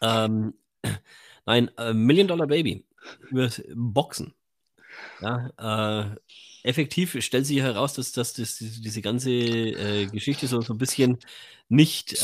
Ähm, 0.00 0.54
nein, 1.46 1.70
äh, 1.76 1.92
Million 1.92 2.28
Dollar 2.28 2.46
Baby 2.46 2.84
über 3.30 3.50
Boxen. 3.74 4.34
Ja, 5.20 6.10
äh, 6.12 6.16
effektiv 6.68 7.16
stellt 7.24 7.46
sich 7.46 7.58
heraus, 7.60 7.94
dass, 7.94 8.12
dass, 8.12 8.34
dass 8.34 8.58
diese 8.58 9.02
ganze 9.02 9.30
äh, 9.30 10.06
Geschichte 10.06 10.46
so, 10.46 10.60
so 10.60 10.74
ein 10.74 10.78
bisschen 10.78 11.18
nicht 11.68 12.22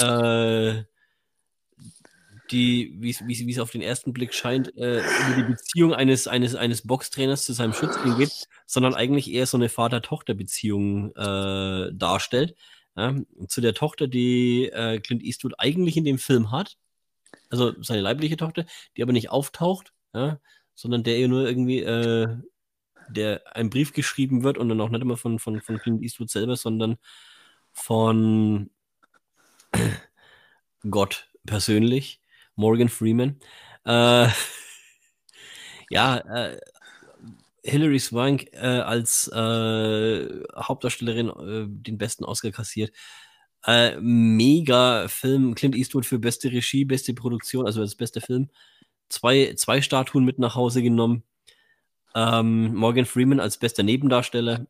die, 2.51 2.95
wie 2.99 3.11
es- 3.51 3.59
auf 3.59 3.71
den 3.71 3.83
ersten 3.83 4.13
Blick 4.13 4.35
scheint, 4.35 4.77
äh, 4.77 4.99
über 4.99 5.37
die 5.37 5.43
Beziehung 5.45 5.95
eines, 5.95 6.29
eines, 6.29 6.55
eines 6.55 6.87
Boxtrainers 6.87 7.45
zu 7.45 7.53
seinem 7.53 7.73
Schützling 7.73 8.17
geht, 8.19 8.49
sondern 8.67 8.95
eigentlich 8.95 9.31
eher 9.33 9.47
so 9.47 9.57
eine 9.57 9.69
Vater-Tochter-Beziehung 9.69 11.15
äh, 11.17 11.91
darstellt. 11.95 12.55
Ja, 12.97 13.13
zu 13.49 13.61
der 13.61 13.75
Tochter, 13.75 14.07
die 14.07 14.67
äh, 14.73 15.01
Clint 15.01 15.25
Eastwood 15.25 15.55
eigentlich 15.59 15.97
in 15.97 16.05
dem 16.05 16.19
Film 16.19 16.53
hat, 16.53 16.77
also 17.51 17.73
seine 17.83 18.03
leibliche 18.03 18.37
Tochter, 18.37 18.67
die 18.97 19.03
aber 19.03 19.13
nicht 19.13 19.31
auftaucht, 19.31 19.93
ja, 20.15 20.39
sondern 20.75 21.03
der 21.03 21.19
ihr 21.19 21.27
nur 21.29 21.47
irgendwie, 21.47 21.81
äh, 21.81 22.29
der 23.09 23.43
ein 23.57 23.69
Brief 23.71 23.93
geschrieben 23.93 24.45
wird 24.45 24.59
und 24.59 24.69
dann 24.69 24.81
auch 24.81 24.91
nicht 24.91 25.03
immer 25.03 25.17
von, 25.17 25.39
von, 25.41 25.61
von 25.61 25.79
Clint 25.79 26.03
Eastwood 26.03 26.31
selber, 26.31 26.57
sondern 26.57 26.97
von 27.73 28.71
Gott 30.89 31.29
persönlich, 31.47 32.21
Morgan 32.57 32.89
Freeman. 32.89 33.39
Äh, 33.85 34.29
ja, 35.91 36.17
äh, 36.19 36.59
Hilary 37.63 37.99
Swank 37.99 38.47
äh, 38.53 38.59
als 38.59 39.29
äh, 39.29 40.43
Hauptdarstellerin 40.57 41.29
äh, 41.29 41.67
den 41.69 41.99
besten 41.99 42.25
Oscar 42.25 42.51
kassiert. 42.51 42.93
Äh, 43.67 43.99
mega 44.01 45.09
Film, 45.09 45.55
Clint 45.55 45.75
Eastwood 45.75 46.05
für 46.05 46.19
beste 46.19 46.53
Regie, 46.53 46.85
beste 46.85 47.15
Produktion, 47.15 47.67
also 47.67 47.81
das 47.81 47.95
beste 47.95 48.21
Film. 48.21 48.51
Zwei, 49.09 49.55
zwei 49.57 49.81
Statuen 49.81 50.25
mit 50.25 50.39
nach 50.39 50.55
Hause 50.55 50.83
genommen. 50.83 51.25
Ähm, 52.15 52.75
Morgan 52.75 53.07
Freeman 53.07 53.41
als 53.41 53.57
bester 53.57 53.83
Nebendarsteller. 53.83 54.67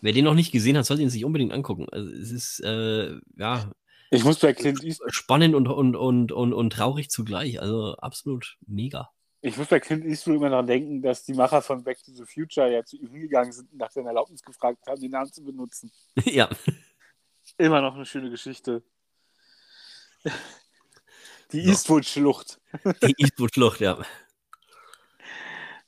Wer 0.00 0.12
den 0.12 0.24
noch 0.24 0.34
nicht 0.34 0.52
gesehen 0.52 0.76
hat, 0.76 0.86
sollte 0.86 1.02
ihn 1.02 1.10
sich 1.10 1.24
unbedingt 1.24 1.52
angucken. 1.52 1.86
Also 1.90 2.10
es 2.10 2.30
ist 2.30 2.60
äh, 2.60 3.16
ja 3.36 3.72
Ich 4.10 4.24
muss 4.24 4.38
bei 4.38 4.52
Clint 4.52 4.82
Eastwood, 4.84 5.12
spannend 5.14 5.54
und, 5.54 5.68
und, 5.68 5.96
und, 5.96 6.32
und, 6.32 6.52
und 6.52 6.70
traurig 6.72 7.10
zugleich. 7.10 7.60
Also 7.60 7.96
absolut 7.96 8.56
mega. 8.66 9.10
ich 9.40 9.56
muss 9.56 9.68
bei 9.68 9.80
Clint 9.80 10.04
Eastwood 10.04 10.36
immer 10.36 10.50
daran 10.50 10.66
denken, 10.66 11.02
dass 11.02 11.24
die 11.24 11.34
Macher 11.34 11.62
von 11.62 11.84
Back 11.84 12.02
to 12.04 12.12
the 12.12 12.24
Future 12.24 12.70
ja 12.72 12.84
zu 12.84 12.96
ihm 12.96 13.10
hingegangen 13.10 13.52
sind 13.52 13.70
und 13.72 13.78
nach 13.78 13.90
seiner 13.90 14.08
Erlaubnis 14.08 14.42
gefragt 14.42 14.86
haben, 14.86 15.00
den 15.00 15.10
Namen 15.10 15.32
zu 15.32 15.44
benutzen. 15.44 15.92
ja. 16.24 16.48
Immer 17.58 17.80
noch 17.82 17.94
eine 17.94 18.06
schöne 18.06 18.30
Geschichte. 18.30 18.82
Die 21.52 21.60
So. 21.62 21.70
Eastwood-Schlucht. 21.70 22.60
Die 23.02 23.14
Eastwood-Schlucht, 23.18 23.80
ja. 23.80 23.98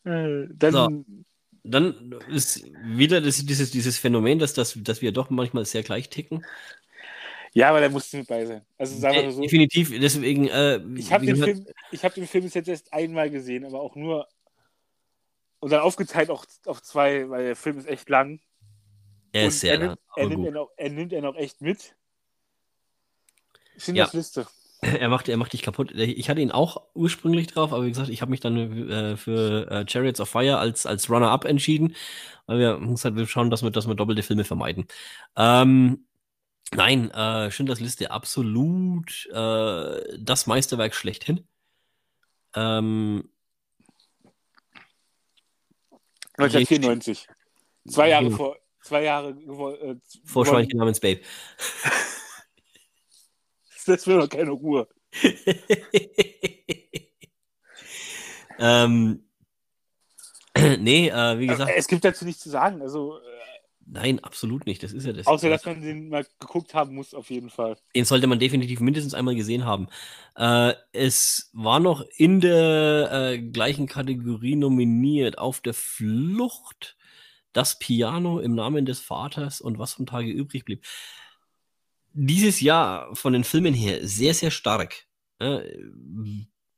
Äh, 0.04 0.46
Dann, 0.50 1.24
Dann 1.64 2.12
ist 2.28 2.64
wieder 2.84 3.20
das, 3.20 3.44
dieses, 3.44 3.70
dieses 3.70 3.98
Phänomen, 3.98 4.38
dass, 4.38 4.54
dass, 4.54 4.78
dass 4.82 5.02
wir 5.02 5.12
doch 5.12 5.30
manchmal 5.30 5.64
sehr 5.64 5.82
gleich 5.82 6.10
ticken. 6.10 6.44
Ja, 7.57 7.70
aber 7.70 7.80
der 7.80 7.88
musste 7.88 8.18
mit 8.18 8.26
bei 8.26 8.44
sein. 8.44 8.66
Also 8.76 8.98
sagen 8.98 9.16
wir 9.16 9.24
Äh, 9.24 9.30
so. 9.32 9.40
Definitiv, 9.40 9.98
deswegen. 9.98 10.46
Äh, 10.48 10.78
Ich 10.96 11.11
habe 11.11 11.24
den, 11.24 11.36
Film, 11.36 11.66
ich 11.90 12.04
hab 12.04 12.12
den 12.12 12.26
Film 12.26 12.44
bis 12.44 12.52
jetzt 12.52 12.68
erst 12.68 12.92
einmal 12.92 13.30
gesehen, 13.30 13.64
aber 13.64 13.80
auch 13.80 13.96
nur. 13.96 14.28
Und 15.61 15.72
dann 15.72 15.80
aufgeteilt 15.80 16.28
auch 16.28 16.44
auf 16.66 16.82
zwei, 16.82 17.30
weil 17.30 17.44
der 17.46 17.57
Film 17.57 17.78
ist 17.78 17.88
echt 17.88 18.11
lang. 18.11 18.40
Er 19.32 19.46
ist 19.46 19.61
sehr 19.61 19.72
er, 19.72 19.78
lang, 19.78 19.88
nimmt, 19.88 20.00
er, 20.16 20.26
nimmt 20.28 20.44
er, 20.44 20.52
noch, 20.52 20.70
er 20.76 20.90
nimmt 20.90 21.12
er 21.14 21.22
noch 21.22 21.34
echt 21.36 21.62
mit. 21.62 21.96
Ja. 23.74 23.80
Schindlers 23.80 24.12
Liste. 24.12 24.46
Er 24.82 25.09
macht, 25.09 25.26
er 25.28 25.38
macht 25.38 25.54
dich 25.54 25.62
kaputt. 25.62 25.92
Ich 25.92 26.28
hatte 26.28 26.42
ihn 26.42 26.52
auch 26.52 26.82
ursprünglich 26.94 27.46
drauf, 27.46 27.72
aber 27.72 27.86
wie 27.86 27.88
gesagt, 27.88 28.11
ich 28.11 28.20
habe 28.20 28.30
mich 28.30 28.40
dann 28.40 28.90
äh, 28.90 29.16
für 29.16 29.68
äh, 29.70 29.86
Chariots 29.88 30.20
of 30.20 30.28
Fire 30.28 30.59
als, 30.59 30.84
als 30.84 31.09
Runner-Up 31.09 31.46
entschieden, 31.46 31.96
weil 32.44 32.59
wir 32.59 32.78
halt 33.02 33.16
wir 33.16 33.26
schauen, 33.26 33.50
dass 33.50 33.62
wir, 33.62 33.70
dass 33.70 33.88
wir 33.88 33.94
doppelte 33.94 34.22
Filme 34.22 34.44
vermeiden. 34.44 34.86
Ähm, 35.34 36.05
nein, 36.74 37.10
äh, 37.10 37.50
Schindlers 37.50 37.80
Liste 37.80 38.10
absolut 38.10 39.26
äh, 39.32 40.18
das 40.18 40.46
Meisterwerk 40.46 40.94
schlechthin. 40.94 41.46
Ähm, 42.54 43.28
1994. 46.38 47.26
Zwei 47.88 48.08
Jahre 48.08 48.28
Ja. 48.28 48.36
vor. 48.36 48.56
Zwei 48.82 49.02
Jahre 49.02 49.30
äh, 49.30 49.96
vor. 50.24 50.46
Schweinchen 50.46 50.78
namens 50.78 51.00
Babe. 51.00 51.20
Das 53.86 54.06
will 54.08 54.18
doch 54.18 54.28
keine 54.28 54.50
Ruhe. 54.50 54.88
ähm, 58.59 59.24
nee, 60.78 61.09
äh, 61.09 61.38
wie 61.38 61.47
gesagt, 61.47 61.70
Es 61.76 61.86
gibt 61.86 62.05
dazu 62.05 62.24
nichts 62.24 62.43
zu 62.43 62.51
sagen. 62.51 62.82
Also, 62.82 63.18
äh, 63.18 63.35
nein, 63.86 64.22
absolut 64.22 64.66
nicht. 64.66 64.82
Das 64.82 64.92
ist 64.92 65.06
ja 65.06 65.12
das. 65.12 65.26
außer 65.26 65.48
dass 65.48 65.64
man 65.64 65.80
den 65.80 66.08
mal 66.08 66.26
geguckt 66.38 66.74
haben 66.74 66.94
muss, 66.94 67.14
auf 67.14 67.30
jeden 67.30 67.50
Fall. 67.50 67.76
Den 67.94 68.04
sollte 68.04 68.26
man 68.26 68.38
definitiv 68.38 68.80
mindestens 68.80 69.14
einmal 69.14 69.34
gesehen 69.34 69.64
haben. 69.64 69.88
Äh, 70.36 70.74
es 70.92 71.50
war 71.52 71.80
noch 71.80 72.04
in 72.16 72.40
der 72.40 73.10
äh, 73.12 73.38
gleichen 73.38 73.86
Kategorie 73.86 74.56
nominiert 74.56 75.38
auf 75.38 75.60
der 75.60 75.74
Flucht, 75.74 76.96
das 77.52 77.78
Piano 77.78 78.40
im 78.40 78.54
Namen 78.54 78.84
des 78.84 79.00
Vaters 79.00 79.60
und 79.60 79.78
was 79.78 79.94
von 79.94 80.06
Tage 80.06 80.30
übrig 80.30 80.64
blieb. 80.64 80.84
Dieses 82.12 82.60
Jahr 82.60 83.14
von 83.14 83.32
den 83.32 83.44
Filmen 83.44 83.74
her 83.74 84.06
sehr, 84.06 84.34
sehr 84.34 84.50
stark. 84.50 85.06
Äh, 85.38 85.60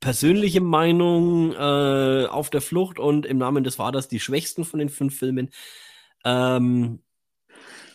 persönliche 0.01 0.61
Meinung 0.61 1.53
äh, 1.53 2.27
auf 2.27 2.51
der 2.51 2.61
Flucht 2.61 2.99
und 2.99 3.27
im 3.27 3.39
Namen 3.39 3.65
des 3.65 3.77
Vaters 3.77 4.09
die 4.09 4.21
schwächsten 4.21 4.65
von 4.65 4.79
den 4.79 4.89
fünf 4.89 5.19
Filmen. 5.19 5.51
Ähm, 6.25 7.01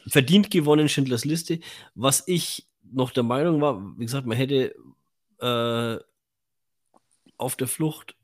verdient 0.08 0.52
gewonnen 0.52 0.90
Schindlers 0.90 1.26
Liste. 1.26 1.60
Was 1.95 2.24
ich 2.28 2.68
noch 2.91 3.12
der 3.12 3.24
Meinung 3.24 3.62
war, 3.62 3.82
wie 3.98 4.06
gesagt, 4.06 4.28
man 4.28 4.38
hätte 4.38 4.76
äh, 5.40 5.98
auf 7.38 7.56
der 7.56 7.68
Flucht 7.68 8.16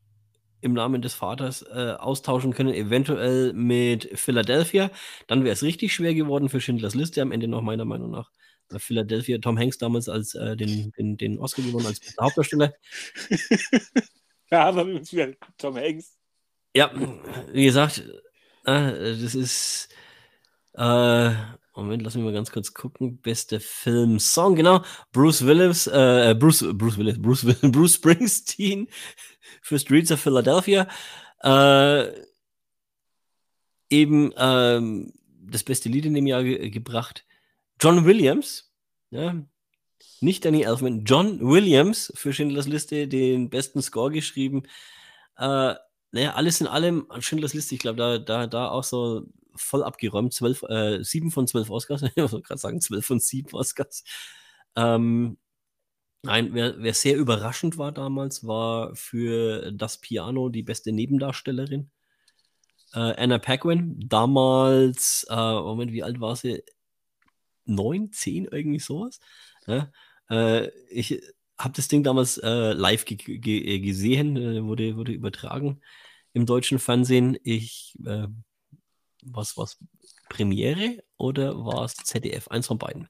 im 0.61 0.73
Namen 0.73 1.01
des 1.01 1.13
Vaters 1.13 1.61
äh, 1.61 1.95
austauschen 1.97 2.53
können, 2.53 2.73
eventuell 2.73 3.53
mit 3.53 4.09
Philadelphia. 4.19 4.91
Dann 5.27 5.43
wäre 5.43 5.53
es 5.53 5.63
richtig 5.63 5.93
schwer 5.93 6.13
geworden 6.13 6.49
für 6.49 6.59
Schindlers 6.59 6.95
Liste 6.95 7.21
am 7.21 7.31
Ende 7.31 7.47
noch 7.47 7.61
meiner 7.61 7.85
Meinung 7.85 8.11
nach. 8.11 8.29
Weil 8.69 8.79
Philadelphia, 8.79 9.39
Tom 9.39 9.57
Hanks 9.57 9.77
damals 9.77 10.09
als 10.09 10.35
äh, 10.35 10.55
den, 10.57 10.91
den, 10.97 11.17
den 11.17 11.39
Oscar 11.39 11.63
gewonnen 11.63 11.87
als 11.87 12.01
Hauptdarsteller. 12.19 12.73
Ja, 14.51 14.65
aber 14.65 14.83
Tom 15.59 15.75
Hanks. 15.75 16.17
Ja, 16.75 16.91
wie 17.51 17.65
gesagt, 17.65 18.03
äh, 18.65 19.17
das 19.21 19.35
ist. 19.35 19.89
Äh, 20.73 21.33
Moment, 21.75 22.03
lass 22.03 22.15
mich 22.15 22.25
mal 22.25 22.33
ganz 22.33 22.51
kurz 22.51 22.73
gucken. 22.73 23.21
Beste 23.21 23.59
Film, 23.59 24.19
Song, 24.19 24.55
genau. 24.55 24.83
Bruce 25.13 25.45
Willis, 25.45 25.87
äh, 25.87 26.35
Bruce, 26.37 26.65
Bruce 26.73 26.97
Willis, 26.97 27.21
Bruce, 27.21 27.45
Bruce 27.61 27.95
Springsteen 27.95 28.87
für 29.61 29.79
Streets 29.79 30.11
of 30.11 30.19
Philadelphia. 30.19 30.87
Äh, 31.41 32.11
eben 33.89 34.33
ähm, 34.37 35.13
das 35.41 35.63
beste 35.63 35.89
Lied 35.89 36.05
in 36.05 36.13
dem 36.13 36.27
Jahr 36.27 36.43
ge 36.43 36.69
gebracht. 36.69 37.25
John 37.79 38.05
Williams, 38.05 38.73
ja, 39.09 39.41
nicht 40.19 40.43
Danny 40.43 40.63
Elfman, 40.63 41.05
John 41.05 41.39
Williams 41.39 42.11
für 42.15 42.33
Schindlers 42.33 42.67
Liste 42.67 43.07
den 43.07 43.49
besten 43.49 43.81
Score 43.81 44.11
geschrieben. 44.11 44.63
Äh, 45.37 45.75
naja, 46.11 46.33
alles 46.33 46.61
in 46.61 46.67
allem, 46.67 47.07
Schindlers 47.19 47.53
Liste, 47.53 47.75
ich 47.75 47.81
glaube, 47.81 47.97
da, 47.97 48.17
da, 48.17 48.47
da 48.47 48.69
auch 48.69 48.83
so 48.83 49.27
voll 49.55 49.83
abgeräumt. 49.83 50.33
Zwölf, 50.33 50.63
äh, 50.63 51.03
sieben 51.03 51.31
von 51.31 51.47
zwölf 51.47 51.69
Oscars. 51.69 52.01
ich 52.15 52.15
wollte 52.17 52.41
gerade 52.41 52.59
sagen, 52.59 52.81
zwölf 52.81 53.05
von 53.05 53.19
sieben 53.19 53.53
Oscars. 53.53 54.03
Ähm, 54.75 55.37
Nein, 56.23 56.53
wer, 56.53 56.75
wer, 56.83 56.93
sehr 56.93 57.15
überraschend 57.15 57.77
war 57.77 57.93
damals, 57.93 58.45
war 58.45 58.93
für 58.93 59.71
das 59.71 59.99
Piano 59.99 60.49
die 60.49 60.63
beste 60.63 60.91
Nebendarstellerin. 60.91 61.91
Äh, 62.93 62.99
Anna 63.23 63.37
Paquin, 63.39 63.95
damals, 64.05 65.25
äh, 65.29 65.35
Moment, 65.35 65.93
wie 65.93 66.03
alt 66.03 66.19
war 66.19 66.35
sie? 66.35 66.63
Neun, 67.65 68.11
zehn, 68.11 68.45
irgendwie 68.45 68.79
sowas. 68.79 69.19
Ja? 69.67 69.91
Äh, 70.29 70.69
ich 70.89 71.21
habe 71.59 71.73
das 71.75 71.87
Ding 71.89 72.03
damals 72.03 72.37
äh, 72.37 72.73
live 72.73 73.05
ge 73.05 73.17
ge 73.17 73.79
gesehen, 73.79 74.37
äh, 74.37 74.63
wurde, 74.63 74.95
wurde 74.95 75.11
übertragen 75.11 75.81
im 76.33 76.45
deutschen 76.45 76.79
Fernsehen. 76.79 77.37
Ich, 77.43 77.95
äh, 78.05 78.27
was 79.23 79.57
was 79.57 79.77
Premiere 80.29 81.03
oder 81.17 81.65
war 81.65 81.83
es 81.85 81.95
ZDF? 81.95 82.47
Eins 82.47 82.67
von 82.67 82.77
beiden. 82.77 83.09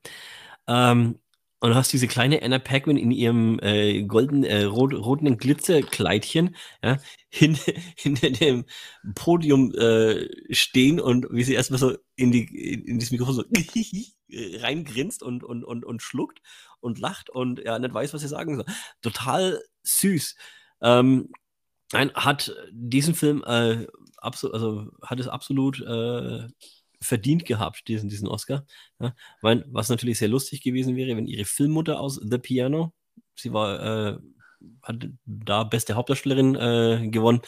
Ähm, 0.68 1.20
und 1.62 1.76
hast 1.76 1.92
diese 1.92 2.08
kleine 2.08 2.42
Anna 2.42 2.60
Paquin 2.60 2.98
in 2.98 3.12
ihrem 3.12 3.60
äh, 3.62 4.04
golden, 4.04 4.44
äh, 4.44 4.64
rot, 4.64 4.94
roten 4.94 5.38
Glitzerkleidchen 5.38 6.56
ja, 6.84 6.98
hin, 7.30 7.58
hinter 7.96 8.30
dem 8.32 8.66
Podium 9.16 9.74
äh, 9.76 10.28
stehen 10.54 11.00
und 11.00 11.28
wie 11.32 11.44
sie 11.44 11.54
erstmal 11.54 11.80
so 11.80 11.98
in, 12.16 12.32
die, 12.32 12.46
in 12.74 13.00
dieses 13.00 13.12
Mikrofon 13.12 13.36
so 13.36 13.44
reingrinst 14.31 15.23
und, 15.23 15.43
und, 15.43 15.64
und, 15.64 15.85
und 15.85 16.01
schluckt 16.01 16.39
und 16.80 16.99
lacht 16.99 17.30
und 17.30 17.60
ja, 17.60 17.80
nicht 17.80 17.93
weiß, 17.93 18.14
was 18.14 18.22
sie 18.22 18.27
sagen 18.27 18.56
soll. 18.56 18.65
Total 19.01 19.61
süß. 19.84 20.35
Ähm, 20.81 21.30
nein, 21.91 22.11
hat 22.14 22.56
diesen 22.72 23.15
Film 23.15 23.43
äh, 23.45 23.88
also 24.22 24.91
hat 25.01 25.19
es 25.19 25.27
absolut 25.27 25.81
äh, 25.81 26.47
verdient 27.01 27.45
gehabt, 27.45 27.88
diesen, 27.88 28.10
diesen 28.10 28.27
Oscar. 28.27 28.65
Ja, 28.99 29.15
mein, 29.41 29.64
was 29.68 29.89
natürlich 29.89 30.19
sehr 30.19 30.27
lustig 30.27 30.61
gewesen 30.61 30.95
wäre, 30.95 31.15
wenn 31.15 31.27
ihre 31.27 31.45
Filmmutter 31.45 31.99
aus 31.99 32.19
The 32.22 32.38
Piano, 32.38 32.93
sie 33.35 33.53
war, 33.53 33.80
äh, 33.80 34.18
hat 34.84 35.07
da 35.26 35.64
beste 35.64 35.93
Hauptdarstellerin 35.95 36.56
äh, 36.56 37.07
gewonnen, 37.10 37.41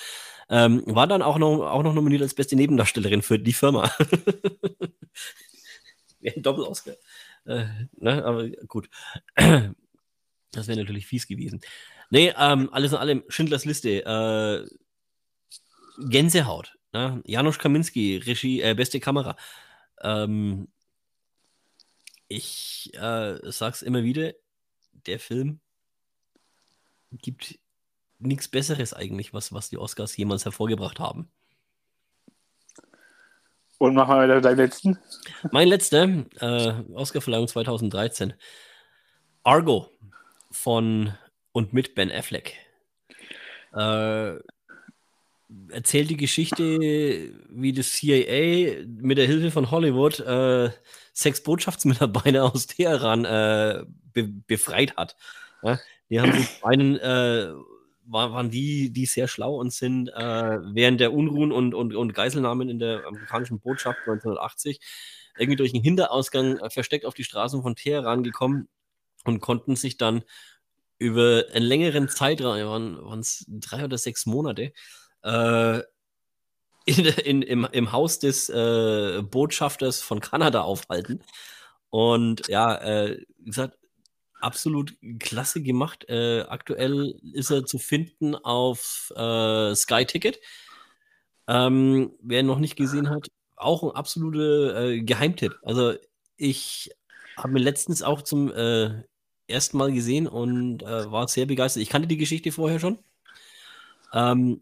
ähm, 0.49 0.83
war 0.85 1.07
dann 1.07 1.21
auch 1.21 1.37
noch, 1.37 1.69
auch 1.69 1.83
noch 1.83 1.93
nominiert 1.93 2.21
als 2.21 2.33
beste 2.33 2.55
Nebendarstellerin 2.55 3.21
für 3.21 3.39
die 3.39 3.53
Firma. 3.53 3.91
wäre 6.23 6.35
ein 6.35 6.43
Doppel-Oscar. 6.43 6.95
Äh, 7.45 7.65
ne, 7.97 8.23
aber 8.23 8.49
gut. 8.67 8.89
Das 10.53 10.67
wäre 10.67 10.77
natürlich 10.77 11.07
fies 11.07 11.27
gewesen. 11.27 11.61
Nee, 12.09 12.33
ähm, 12.37 12.67
alles 12.73 12.91
in 12.91 12.97
allem, 12.97 13.23
Schindlers 13.29 13.63
Liste. 13.63 14.03
Äh, 14.03 14.67
Gänsehaut. 16.09 16.77
Ne? 16.91 17.21
Janusz 17.25 17.57
Kaminski, 17.57 18.17
Regie, 18.17 18.61
äh, 18.61 18.73
beste 18.73 18.99
Kamera. 18.99 19.37
Ähm, 20.01 20.67
ich 22.27 22.91
äh, 22.95 23.39
sag's 23.43 23.81
immer 23.81 24.03
wieder, 24.03 24.33
der 25.05 25.19
Film 25.19 25.59
gibt 27.11 27.59
nichts 28.19 28.47
Besseres 28.47 28.93
eigentlich, 28.93 29.33
was, 29.33 29.53
was 29.53 29.69
die 29.69 29.77
Oscars 29.77 30.15
jemals 30.17 30.45
hervorgebracht 30.45 30.99
haben. 30.99 31.29
Und 33.81 33.95
mach 33.95 34.07
mal 34.07 34.23
wieder 34.23 34.39
deinen 34.41 34.57
letzten. 34.57 34.99
Mein 35.49 35.67
letzter, 35.67 36.03
äh, 36.39 36.73
Oscarverleihung 36.93 37.47
2013. 37.47 38.35
Argo 39.41 39.89
von 40.51 41.15
und 41.51 41.73
mit 41.73 41.95
Ben 41.95 42.11
Affleck. 42.11 42.57
Äh, 43.73 44.35
erzählt 45.69 46.11
die 46.11 46.17
Geschichte, 46.17 46.63
wie 47.49 47.73
das 47.73 47.93
CIA 47.93 48.85
mit 48.85 49.17
der 49.17 49.25
Hilfe 49.25 49.49
von 49.49 49.71
Hollywood 49.71 50.19
äh, 50.19 50.69
sechs 51.13 51.41
Botschaftsmitarbeiter 51.41 52.53
aus 52.53 52.67
Teheran 52.67 53.25
äh, 53.25 53.83
be 54.13 54.27
befreit 54.45 54.95
hat. 54.95 55.15
Ja, 55.63 55.79
die 56.11 56.21
haben 56.21 56.33
sich 56.33 56.63
einen, 56.63 56.99
äh, 56.99 57.51
waren 58.11 58.49
die, 58.49 58.91
die 58.91 59.05
sehr 59.05 59.27
schlau 59.27 59.55
und 59.55 59.73
sind 59.73 60.09
äh, 60.09 60.59
während 60.73 60.99
der 60.99 61.13
Unruhen 61.13 61.51
und, 61.51 61.73
und, 61.73 61.95
und 61.95 62.13
Geiselnahmen 62.13 62.69
in 62.69 62.79
der 62.79 63.05
amerikanischen 63.05 63.59
Botschaft 63.59 63.99
1980 63.99 64.79
irgendwie 65.37 65.55
durch 65.55 65.73
einen 65.73 65.83
Hinterausgang 65.83 66.57
äh, 66.57 66.69
versteckt 66.69 67.05
auf 67.05 67.13
die 67.13 67.23
Straßen 67.23 67.61
von 67.61 67.75
Teheran 67.75 68.23
gekommen 68.23 68.67
und 69.25 69.39
konnten 69.39 69.75
sich 69.75 69.97
dann 69.97 70.23
über 70.97 71.45
einen 71.53 71.65
längeren 71.65 72.09
Zeitraum, 72.09 72.59
waren 73.03 73.19
es 73.19 73.45
drei 73.47 73.85
oder 73.85 73.97
sechs 73.97 74.25
Monate, 74.25 74.71
äh, 75.23 75.79
in, 76.85 77.05
in, 77.05 77.41
im, 77.41 77.67
im 77.71 77.91
Haus 77.91 78.19
des 78.19 78.49
äh, 78.49 79.21
Botschafters 79.23 80.01
von 80.01 80.19
Kanada 80.19 80.61
aufhalten. 80.61 81.23
Und 81.89 82.47
ja, 82.47 82.75
äh, 82.75 83.25
wie 83.37 83.45
gesagt, 83.45 83.77
absolut 84.41 84.95
klasse 85.19 85.61
gemacht. 85.61 86.05
Äh, 86.09 86.41
aktuell 86.41 87.19
ist 87.33 87.51
er 87.51 87.65
zu 87.65 87.77
finden 87.77 88.35
auf 88.35 89.11
äh, 89.15 89.75
Sky 89.75 90.05
Ticket. 90.05 90.39
Ähm, 91.47 92.11
wer 92.21 92.41
ihn 92.41 92.45
noch 92.45 92.59
nicht 92.59 92.75
gesehen 92.75 93.09
hat, 93.09 93.29
auch 93.55 93.83
ein 93.83 93.91
absoluter 93.91 94.89
äh, 94.89 95.01
Geheimtipp. 95.01 95.53
Also 95.63 95.93
ich 96.37 96.91
habe 97.37 97.53
mir 97.53 97.59
letztens 97.59 98.03
auch 98.03 98.21
zum 98.21 98.51
äh, 98.51 99.03
ersten 99.47 99.77
Mal 99.77 99.91
gesehen 99.91 100.27
und 100.27 100.83
äh, 100.83 101.11
war 101.11 101.27
sehr 101.27 101.45
begeistert. 101.45 101.83
Ich 101.83 101.89
kannte 101.89 102.07
die 102.07 102.17
Geschichte 102.17 102.51
vorher 102.51 102.79
schon. 102.79 102.99
Ähm, 104.13 104.61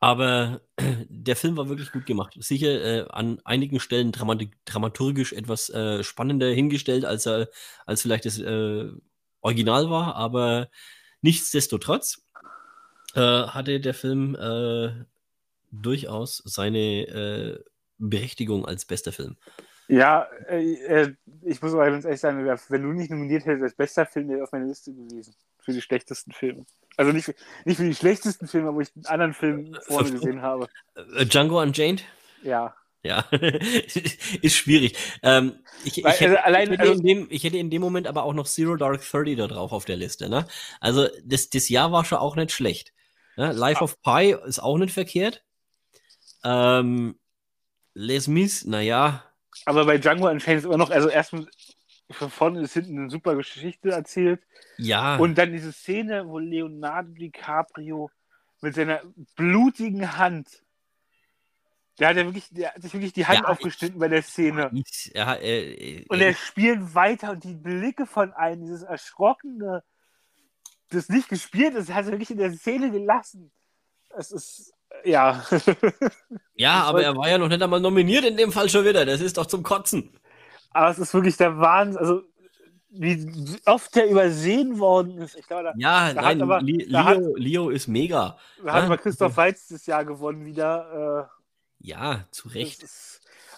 aber 0.00 0.60
der 1.08 1.36
Film 1.36 1.56
war 1.56 1.68
wirklich 1.68 1.92
gut 1.92 2.06
gemacht. 2.06 2.34
Sicher 2.38 2.68
äh, 2.68 3.08
an 3.10 3.40
einigen 3.44 3.80
Stellen 3.80 4.12
dramaturgisch 4.12 5.32
etwas 5.32 5.70
äh, 5.70 6.02
spannender 6.02 6.48
hingestellt, 6.48 7.04
als 7.04 7.26
er 7.26 7.48
als 7.86 8.02
vielleicht 8.02 8.26
das 8.26 8.38
äh, 8.38 8.88
Original 9.40 9.90
war, 9.90 10.16
aber 10.16 10.68
nichtsdestotrotz 11.22 12.24
äh, 13.14 13.20
hatte 13.20 13.80
der 13.80 13.94
Film 13.94 14.34
äh, 14.34 15.04
durchaus 15.70 16.42
seine 16.44 16.78
äh, 16.78 17.64
Berechtigung 17.98 18.66
als 18.66 18.84
bester 18.84 19.12
Film. 19.12 19.36
Ja, 19.88 20.28
ich 21.42 21.62
muss 21.62 21.72
aber 21.72 21.90
ganz 21.90 22.04
ehrlich 22.04 22.20
sagen, 22.20 22.44
wenn 22.44 22.82
du 22.82 22.92
nicht 22.92 23.10
nominiert 23.10 23.46
hättest 23.46 23.62
als 23.62 23.74
bester 23.74 24.04
Film, 24.04 24.28
wäre 24.28 24.42
auf 24.42 24.52
meiner 24.52 24.66
Liste 24.66 24.92
gewesen. 24.92 25.34
Für 25.68 25.74
die 25.74 25.82
schlechtesten 25.82 26.32
Filme. 26.32 26.64
Also 26.96 27.12
nicht, 27.12 27.34
nicht 27.66 27.76
für 27.76 27.84
die 27.84 27.94
schlechtesten 27.94 28.48
Filme, 28.48 28.74
wo 28.74 28.80
ich 28.80 28.88
einen 28.96 29.04
anderen 29.04 29.34
Film 29.34 29.76
vorne 29.86 30.10
gesehen 30.10 30.40
habe. 30.40 30.66
Äh, 30.94 31.26
Django 31.26 31.60
Unchained? 31.60 32.04
Ja. 32.42 32.74
Ja, 33.02 33.20
ist 34.42 34.56
schwierig. 34.56 34.96
Ähm, 35.22 35.58
ich, 35.84 36.02
Weil, 36.02 36.14
ich, 36.14 36.20
hätte, 36.20 36.42
also 36.42 36.44
allein, 36.46 36.72
ich, 36.72 36.78
hätte 36.78 36.88
also, 36.88 37.02
dem, 37.02 37.26
ich, 37.28 37.44
hätte, 37.44 37.58
in 37.58 37.68
dem 37.68 37.82
Moment 37.82 38.06
aber 38.06 38.22
auch 38.22 38.32
noch 38.32 38.46
Zero 38.46 38.76
Dark 38.76 39.02
Thirty 39.02 39.36
da 39.36 39.46
drauf 39.46 39.72
auf 39.72 39.84
der 39.84 39.96
Liste. 39.96 40.30
Ne? 40.30 40.46
Also 40.80 41.06
das, 41.22 41.50
das 41.50 41.68
Jahr 41.68 41.92
war 41.92 42.06
schon 42.06 42.16
auch 42.16 42.34
nicht 42.34 42.50
schlecht. 42.50 42.94
Ne? 43.36 43.52
Life 43.52 43.80
ah. 43.80 43.84
of 43.84 44.00
Pi 44.00 44.34
ist 44.46 44.60
auch 44.60 44.78
nicht 44.78 44.94
verkehrt. 44.94 45.44
Ähm, 46.44 47.18
Les 47.92 48.26
Mis, 48.26 48.64
naja. 48.64 49.22
Aber 49.66 49.84
bei 49.84 49.98
Django 49.98 50.30
Unchained 50.30 50.60
ist 50.60 50.64
immer 50.64 50.78
noch, 50.78 50.90
also 50.90 51.10
erstmal 51.10 51.46
von 52.10 52.30
vorne 52.30 52.60
bis 52.60 52.72
hinten 52.72 52.98
eine 52.98 53.10
super 53.10 53.36
Geschichte 53.36 53.90
erzählt. 53.90 54.40
Ja. 54.78 55.16
Und 55.16 55.36
dann 55.36 55.52
diese 55.52 55.72
Szene, 55.72 56.26
wo 56.26 56.38
Leonardo 56.38 57.12
DiCaprio 57.12 58.10
mit 58.60 58.74
seiner 58.74 59.02
blutigen 59.36 60.16
Hand, 60.16 60.48
der 61.98 62.08
hat 62.08 62.16
ja 62.16 62.24
wirklich, 62.24 62.48
der 62.50 62.72
hat 62.72 62.82
sich 62.82 62.92
wirklich 62.92 63.12
die 63.12 63.26
Hand 63.26 63.40
ja, 63.40 63.44
aufgeschnitten 63.46 63.96
ich, 63.96 64.00
bei 64.00 64.08
der 64.08 64.22
Szene. 64.22 64.70
Ich, 64.72 65.12
ja, 65.14 65.34
äh, 65.34 65.72
äh, 65.72 66.04
und 66.08 66.20
er 66.20 66.32
spielt 66.34 66.94
weiter 66.94 67.32
und 67.32 67.44
die 67.44 67.54
Blicke 67.54 68.06
von 68.06 68.32
einem, 68.32 68.62
dieses 68.62 68.82
erschrockene, 68.82 69.82
das 70.90 71.08
nicht 71.08 71.28
gespielt 71.28 71.74
ist, 71.74 71.92
hat 71.92 72.06
er 72.06 72.12
wirklich 72.12 72.30
in 72.30 72.38
der 72.38 72.52
Szene 72.52 72.90
gelassen. 72.90 73.50
Es 74.16 74.30
ist, 74.30 74.72
ja. 75.04 75.44
ja, 76.54 76.82
aber 76.84 77.02
er 77.02 77.16
war 77.16 77.28
ja 77.28 77.36
noch 77.36 77.48
nicht 77.48 77.62
einmal 77.62 77.80
nominiert 77.80 78.24
in 78.24 78.36
dem 78.36 78.52
Fall 78.52 78.68
schon 78.68 78.84
wieder. 78.84 79.04
Das 79.04 79.20
ist 79.20 79.36
doch 79.36 79.46
zum 79.46 79.62
Kotzen. 79.62 80.18
Aber 80.70 80.90
es 80.90 80.98
ist 80.98 81.14
wirklich 81.14 81.36
der 81.36 81.58
Wahnsinn. 81.58 81.98
Also, 81.98 82.22
wie 82.90 83.58
oft 83.66 83.94
der 83.94 84.10
übersehen 84.10 84.78
worden 84.78 85.18
ist. 85.18 85.36
Ich 85.36 85.46
glaube, 85.46 85.64
da, 85.64 85.74
ja, 85.76 86.12
da 86.14 86.22
nein, 86.22 86.42
aber, 86.42 86.60
Leo, 86.62 87.04
hat, 87.04 87.18
Leo, 87.36 87.70
ist 87.70 87.86
mega. 87.86 88.38
Da 88.64 88.72
hat 88.72 88.84
aber 88.84 88.98
Christoph 88.98 89.36
Weiz 89.36 89.68
das 89.68 89.86
Jahr 89.86 90.04
gewonnen 90.04 90.44
wieder. 90.44 91.28
Äh, 91.30 91.86
ja, 91.86 92.26
zu 92.30 92.48
Recht. 92.48 92.84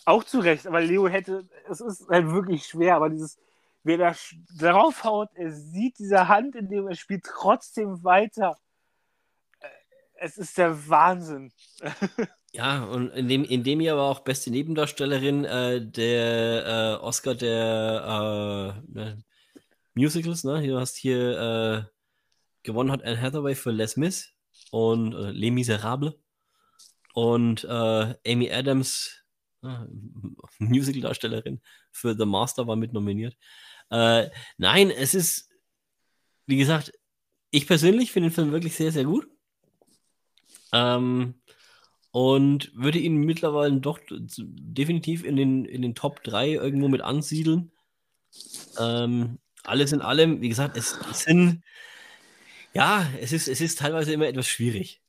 Auch 0.05 0.25
zu 0.25 0.41
Recht, 0.41 0.67
aber 0.67 0.81
Leo 0.81 1.09
hätte, 1.09 1.49
es 1.69 1.81
ist 1.81 2.09
halt 2.09 2.31
wirklich 2.31 2.67
schwer, 2.67 2.97
aber 2.97 3.09
dieses, 3.09 3.39
wer 3.83 3.99
da 3.99 4.15
draufhaut, 4.59 5.29
er 5.35 5.53
sieht 5.53 5.99
diese 5.99 6.29
Hand, 6.29 6.57
in 6.57 6.69
dem 6.69 6.89
er 6.89 6.97
spielt, 6.97 7.25
trotzdem 7.25 8.03
weiter. 8.03 8.59
Äh, 9.61 9.69
es 10.17 10.39
ist 10.39 10.59
der 10.59 10.89
Wahnsinn. 10.89 11.53
Ja, 12.53 12.83
und 12.85 13.11
in 13.11 13.29
dem, 13.29 13.45
in 13.45 13.63
dem 13.63 13.81
Jahr 13.81 13.97
war 13.97 14.11
auch 14.11 14.21
beste 14.21 14.51
Nebendarstellerin 14.51 15.45
äh, 15.45 15.87
der 15.87 16.99
äh, 17.01 17.05
Oscar 17.05 17.37
der 17.37 18.83
äh, 18.89 18.93
ne, 18.93 19.25
Musicals, 19.95 20.43
ne? 20.43 20.67
Du 20.67 20.79
hast 20.81 20.97
hier 20.97 21.87
äh, 21.87 21.91
gewonnen 22.65 22.91
hat 22.91 23.05
Anne 23.05 23.21
Hathaway 23.21 23.55
für 23.55 23.71
Les 23.71 23.97
Mis 23.97 24.33
und 24.73 25.15
äh, 25.15 25.31
Les 25.31 25.53
Miserables 25.53 26.15
und 27.15 27.65
äh, 27.65 28.15
Amy 28.27 28.51
Adams, 28.51 29.23
äh, 29.63 29.69
Musicaldarstellerin 30.59 31.61
für 31.93 32.17
The 32.17 32.27
Master 32.27 32.67
war 32.67 32.77
mit 32.77 32.93
nominiert. 32.93 33.37
Äh, 33.91 34.29
nein, 34.59 34.91
es 34.91 35.15
ist, 35.15 35.51
wie 36.47 36.57
gesagt, 36.57 36.93
ich 37.51 37.67
persönlich 37.67 38.13
finde 38.13 38.31
den 38.31 38.35
Film 38.35 38.53
wirklich 38.53 38.75
sehr, 38.75 38.93
sehr 38.93 39.05
gut. 39.05 39.29
Ähm, 40.73 41.40
und 42.13 42.73
würde 42.75 42.99
ihn 42.99 43.17
mittlerweile 43.17 43.81
doch 43.81 44.01
definitiv 44.09 45.25
in 45.25 45.37
den, 45.37 45.65
in 45.65 45.83
den 45.83 45.95
Top 45.95 46.23
3 46.25 46.51
irgendwo 46.51 46.89
mit 46.89 47.03
ansiedeln. 47.03 47.71
Ähm, 48.79 49.39
alles 49.65 49.93
in 49.93 50.01
allem, 50.01 50.41
wie 50.41 50.49
gesagt, 50.49 50.77
es, 50.77 50.99
es, 51.11 51.21
sind, 51.21 51.63
ja, 52.73 53.07
es 53.21 53.33
ist, 53.33 53.49
es 53.49 53.61
ist 53.61 53.79
teilweise 53.79 54.13
immer 54.13 54.27
etwas 54.27 54.49
schwierig. 54.49 55.01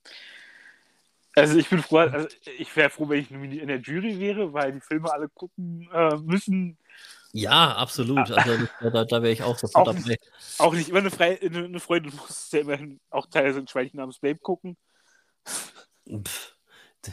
Also 1.34 1.58
ich 1.58 1.70
bin 1.70 1.82
froh, 1.82 2.00
also 2.00 2.28
ich 2.58 2.76
wäre 2.76 2.90
froh, 2.90 3.08
wenn 3.08 3.22
ich 3.22 3.32
in 3.32 3.68
der 3.68 3.80
Jury 3.80 4.20
wäre, 4.20 4.52
weil 4.52 4.74
die 4.74 4.82
Filme 4.82 5.12
alle 5.12 5.30
gucken 5.30 5.90
äh, 5.94 6.18
müssen. 6.18 6.78
Ja, 7.32 7.74
absolut. 7.76 8.30
Ah. 8.32 8.36
Also 8.36 8.68
da, 8.82 9.06
da 9.06 9.24
wäre 9.24 9.32
ich 9.32 9.42
auch 9.42 9.58
sofort 9.58 9.88
auch 9.88 9.94
dabei. 9.94 10.10
Nicht, 10.10 10.32
auch 10.58 10.74
nicht 10.74 10.90
immer 10.90 11.00
eine, 11.00 11.10
Fre 11.10 11.40
eine 11.42 11.80
Freundin 11.80 12.14
muss 12.18 12.52
ja 12.52 12.60
immerhin 12.60 13.00
auch 13.10 13.28
teilweise 13.28 13.60
ein 13.60 13.68
Schweinchen 13.68 13.98
namens 13.98 14.20
Babe 14.20 14.40
gucken. 14.40 14.76
Pff. 16.08 16.51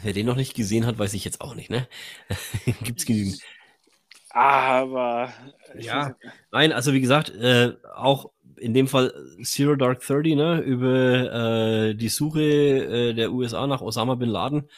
Wer 0.03 0.13
den 0.13 0.25
noch 0.25 0.35
nicht 0.35 0.55
gesehen 0.55 0.85
hat, 0.85 0.99
weiß 0.99 1.13
ich 1.13 1.25
jetzt 1.25 1.41
auch 1.41 1.55
nicht, 1.55 1.69
ne? 1.69 1.87
Gibt's 2.83 3.05
genügend. 3.05 3.41
Aber. 4.29 5.33
Ja, 5.77 6.15
nein, 6.51 6.71
also 6.71 6.93
wie 6.93 7.01
gesagt, 7.01 7.29
äh, 7.29 7.73
auch 7.95 8.31
in 8.57 8.73
dem 8.73 8.87
Fall 8.87 9.13
Zero 9.43 9.75
Dark 9.75 10.01
Thirty, 10.01 10.35
ne, 10.35 10.59
über 10.59 11.89
äh, 11.89 11.95
die 11.95 12.09
Suche 12.09 12.41
äh, 12.41 13.13
der 13.13 13.31
USA 13.31 13.65
nach 13.67 13.81
Osama 13.81 14.15
bin 14.15 14.29
Laden. 14.29 14.69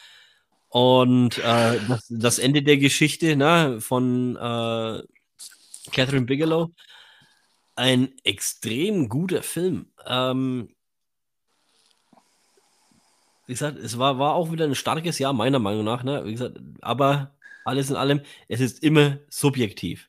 Und 0.68 1.38
äh, 1.38 1.78
das, 1.86 2.06
das, 2.08 2.38
Ende 2.38 2.62
der 2.62 2.78
Geschichte 2.78 3.36
ne, 3.36 3.78
von 3.80 4.36
äh, 4.36 5.02
Catherine 5.90 6.24
Bigelow. 6.24 6.70
Ein 7.74 8.12
extrem 8.24 9.08
guter 9.08 9.42
Film. 9.42 9.86
Ähm, 10.06 10.74
wie 13.46 13.52
gesagt, 13.52 13.78
es 13.78 13.98
war, 13.98 14.18
war 14.18 14.34
auch 14.34 14.52
wieder 14.52 14.64
ein 14.64 14.74
starkes 14.74 15.18
Jahr, 15.18 15.32
meiner 15.32 15.58
Meinung 15.58 15.84
nach. 15.84 16.02
Ne? 16.04 16.24
Wie 16.24 16.32
gesagt, 16.32 16.58
aber 16.80 17.34
alles 17.64 17.90
in 17.90 17.96
allem, 17.96 18.20
es 18.48 18.60
ist 18.60 18.82
immer 18.82 19.18
subjektiv. 19.28 20.08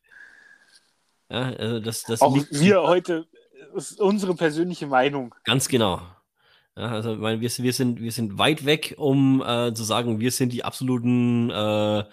Ja, 1.30 1.52
also 1.54 1.80
das, 1.80 2.04
das 2.04 2.22
auch 2.22 2.36
wir 2.52 2.84
heute, 2.84 3.28
ist 3.76 4.00
unsere 4.00 4.36
persönliche 4.36 4.88
Meinung. 4.88 5.34
Ganz 5.46 5.68
genau. 5.68 6.02
Ja, 6.76 6.90
also 6.90 7.16
meine, 7.16 7.42
wir, 7.42 7.50
wir, 7.50 7.74
sind, 7.74 8.02
wir 8.02 8.12
sind 8.12 8.38
weit 8.38 8.66
weg, 8.66 8.96
um 8.98 9.42
äh, 9.42 9.74
zu 9.74 9.84
sagen, 9.84 10.20
wir 10.20 10.32
sind 10.32 10.54
die 10.54 10.64
absoluten 10.64 11.50
äh, 11.50 12.04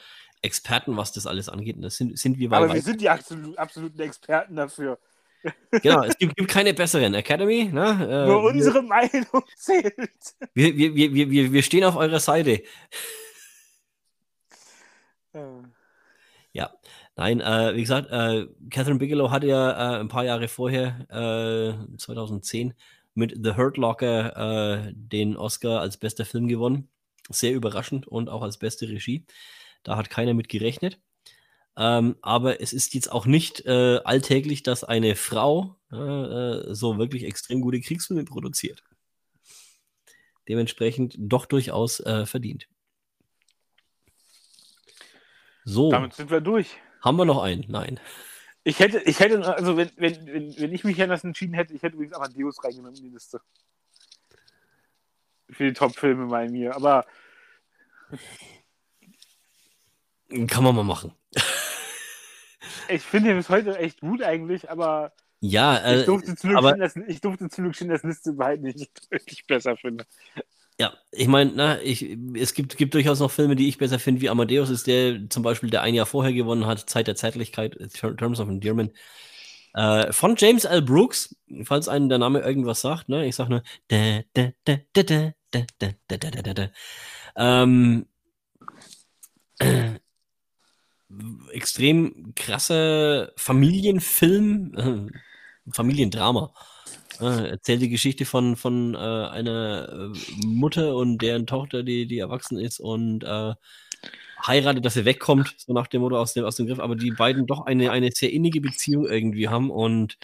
Experten, 0.43 0.97
was 0.97 1.13
das 1.13 1.27
alles 1.27 1.49
angeht. 1.49 1.77
Und 1.77 1.83
das 1.83 1.97
sind, 1.97 2.19
sind 2.19 2.39
wir 2.39 2.53
Aber 2.53 2.73
wir 2.73 2.83
sind 2.83 3.01
die 3.01 3.09
absolut, 3.09 3.57
absoluten 3.59 4.01
Experten 4.01 4.57
dafür. 4.57 4.99
Genau, 5.83 6.03
es 6.05 6.19
gibt, 6.19 6.37
gibt 6.37 6.51
keine 6.51 6.75
besseren 6.75 7.15
Academy. 7.15 7.65
Ne? 7.73 8.09
Äh, 8.11 8.27
Nur 8.27 8.43
unsere 8.45 8.75
wir, 8.83 8.83
Meinung 8.83 9.45
zählt. 9.57 9.95
Wir, 10.55 10.77
wir, 10.77 10.95
wir, 10.95 11.31
wir, 11.31 11.53
wir 11.53 11.63
stehen 11.63 11.85
auf 11.85 11.97
eurer 11.97 12.21
Seite. 12.21 12.63
Ja, 16.53 16.73
nein, 17.17 17.41
äh, 17.41 17.77
wie 17.77 17.83
gesagt, 17.83 18.11
äh, 18.11 18.47
Catherine 18.71 18.99
Bigelow 18.99 19.31
hatte 19.31 19.47
ja 19.47 19.97
äh, 19.97 20.01
ein 20.01 20.09
paar 20.09 20.25
Jahre 20.25 20.49
vorher, 20.49 21.07
2010, 21.97 22.71
äh, 22.71 22.75
mit 23.15 23.37
The 23.43 23.57
Hurt 23.57 23.77
Locker 23.77 24.87
äh, 24.89 24.93
den 24.95 25.37
Oscar 25.37 25.81
als 25.81 25.97
bester 25.97 26.25
Film 26.25 26.49
gewonnen. 26.49 26.89
Sehr 27.29 27.53
überraschend 27.53 28.09
und 28.09 28.29
auch 28.29 28.43
als 28.43 28.59
beste 28.59 28.89
Regie. 28.89 29.25
Da 29.85 29.97
hat 29.97 30.11
keiner 30.11 30.35
mit 30.35 30.49
gerechnet. 30.49 30.99
Ähm, 31.77 32.17
aber 32.21 32.61
es 32.61 32.73
ist 32.73 32.95
jetzt 32.95 33.11
auch 33.11 33.27
nicht 33.27 33.65
äh, 33.67 34.01
alltäglich, 34.05 34.63
dass 34.63 34.85
eine 34.85 35.15
Frau 35.17 35.77
äh, 35.91 36.75
so 36.75 36.99
wirklich 36.99 37.25
extrem 37.25 37.61
gute 37.61 37.81
Kriegsfilme 37.81 38.25
produziert. 38.25 38.83
Dementsprechend 40.49 41.15
doch 41.19 41.47
durchaus 41.47 42.01
äh, 42.01 42.27
verdient. 42.27 42.67
So. 45.65 45.91
Damit 45.91 46.15
sind 46.15 46.31
wir 46.31 46.41
durch. 46.41 46.77
Haben 47.01 47.17
wir 47.17 47.25
noch 47.25 47.43
einen? 47.43 47.65
Nein. 47.69 48.01
Ich 48.65 48.79
hätte, 48.79 48.99
ich 49.01 49.21
hätte, 49.21 49.43
also 49.57 49.77
wenn, 49.77 49.91
wenn, 49.97 50.27
wenn, 50.27 50.57
wenn 50.59 50.73
ich 50.73 50.85
mich 50.85 51.01
anders 51.01 51.25
entschieden 51.25 51.55
hätte, 51.55 51.73
ich 51.73 51.83
hätte 51.83 51.95
übrigens 51.95 52.15
Amadeus 52.15 52.63
reingenommen 52.63 52.97
in 52.97 53.05
die 53.05 53.11
Liste. 53.11 53.41
Für 55.49 55.65
die 55.65 55.73
Top-Filme 55.73 56.27
bei 56.27 56.49
mir. 56.49 56.77
Aber 56.77 57.07
kann 60.47 60.65
man 60.65 60.75
mal 60.75 60.85
machen. 60.85 61.13
Ich 62.91 63.03
finde 63.03 63.31
ihn 63.31 63.37
bis 63.37 63.49
heute 63.49 63.79
echt 63.79 64.01
gut 64.01 64.23
eigentlich, 64.23 64.71
aber 64.71 65.13
ja, 65.41 65.77
äh, 65.79 66.01
ich, 66.01 66.07
durfte 66.07 66.37
zum 66.37 66.57
aber, 66.57 66.75
das, 66.75 66.97
ich 66.97 67.21
durfte 67.21 67.49
Glück 67.49 67.77
das 67.79 68.03
Liste 68.03 68.35
behalten, 68.35 68.65
die 68.65 68.83
ich 68.83 68.91
deutlich 69.11 69.47
besser 69.47 69.77
finde. 69.77 70.05
Ja, 70.79 70.95
ich 71.13 71.29
meine, 71.29 71.79
es 71.83 72.55
gibt, 72.55 72.77
gibt 72.77 72.95
durchaus 72.95 73.21
noch 73.21 73.31
Filme, 73.31 73.57
die 73.57 73.69
ich 73.69 73.79
besser 73.79 73.99
finde, 73.99 74.21
wie 74.21 74.31
Amadeus 74.31 74.71
ist 74.71 74.87
der 74.87 75.29
zum 75.29 75.43
Beispiel, 75.43 75.71
der 75.71 75.83
ein 75.83 75.95
Jahr 75.95 76.07
vorher 76.07 76.33
gewonnen 76.33 76.67
hat, 76.67 76.89
Zeit 76.89 77.07
der 77.07 77.17
Zeitlichkeit, 77.17 77.77
Terms 77.93 78.41
of 78.41 78.49
Endearment. 78.49 78.93
Äh, 79.75 80.13
von 80.13 80.37
James 80.37 80.65
L. 80.65 80.83
Brooks, 80.83 81.37
falls 81.65 81.89
einem 81.89 82.09
der 82.09 82.19
Name 82.19 82.41
irgendwas 82.41 82.81
sagt, 82.81 83.09
ne? 83.09 83.27
Ich 83.27 83.37
sag 83.37 83.49
nur 83.49 83.63
da, 83.89 84.21
da, 84.35 84.51
da, 84.65 84.77
da, 84.93 85.03
da, 85.03 85.33
da, 85.51 85.65
da, 85.79 85.91
da, 86.09 86.17
da, 86.17 86.43
da, 86.43 86.55
da. 86.55 86.71
Ähm, 87.37 88.07
extrem 91.53 92.35
krasse 92.35 93.33
Familienfilm, 93.37 94.75
äh, 94.77 95.73
Familiendrama. 95.73 96.53
Äh, 97.21 97.51
erzählt 97.51 97.83
die 97.83 97.91
Geschichte 97.91 98.25
von, 98.25 98.57
von 98.57 98.95
äh, 98.95 98.99
einer 98.99 99.89
äh, 100.15 100.47
Mutter 100.47 100.95
und 100.97 101.19
deren 101.19 101.47
Tochter, 101.47 101.83
die, 101.83 102.07
die 102.07 102.19
erwachsen 102.19 102.59
ist 102.59 102.81
und 102.81 103.25
äh, 103.25 103.55
heiratet, 104.47 104.85
dass 104.85 104.95
sie 104.95 105.05
wegkommt, 105.05 105.55
so 105.59 105.75
nach 105.75 105.87
dem 105.87 106.01
Motto 106.01 106.19
aus 106.19 106.33
dem, 106.33 106.45
aus 106.45 106.57
dem 106.57 106.67
Griff, 106.67 106.79
aber 106.81 106.97
die 106.97 107.11
beiden 107.11 107.47
doch 107.47 107.67
eine, 107.67 107.91
eine 107.91 108.11
sehr 108.13 108.33
innige 108.33 108.61
Beziehung 108.63 109.07
irgendwie 109.07 109.49
haben 109.49 109.71
und 109.71 110.17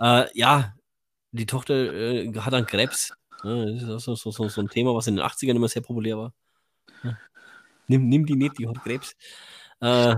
äh, 0.00 0.26
ja, 0.36 0.74
die 1.30 1.46
Tochter 1.46 1.92
hat 2.44 2.52
dann 2.52 2.66
Krebs. 2.66 3.12
das 3.42 3.82
ist 3.82 4.04
so, 4.04 4.14
so, 4.16 4.30
so, 4.30 4.48
so 4.48 4.60
ein 4.60 4.68
Thema, 4.68 4.94
was 4.94 5.06
in 5.06 5.16
den 5.16 5.24
80ern 5.24 5.56
immer 5.56 5.68
sehr 5.68 5.82
populär 5.82 6.18
war. 6.18 6.32
Nimm, 7.88 8.08
nimm 8.08 8.26
die 8.26 8.34
nicht, 8.34 8.58
die 8.58 8.66
hat 8.66 8.82
Krebs. 8.82 9.14
Äh, 9.80 10.16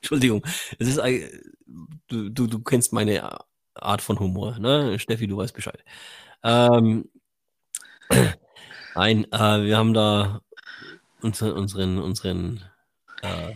Entschuldigung, 0.00 0.42
es 0.78 0.88
ist 0.88 1.00
du, 2.08 2.28
du, 2.30 2.46
du 2.46 2.58
kennst 2.60 2.92
meine 2.92 3.38
Art 3.74 4.02
von 4.02 4.18
Humor, 4.18 4.58
ne? 4.58 4.98
Steffi, 4.98 5.26
du 5.26 5.36
weißt 5.36 5.54
Bescheid. 5.54 5.84
Ähm, 6.42 7.08
nein, 8.94 9.24
äh, 9.32 9.64
wir 9.64 9.76
haben 9.76 9.94
da 9.94 10.40
unseren, 11.22 11.52
unseren, 11.52 11.98
unseren 11.98 12.64
äh, 13.22 13.52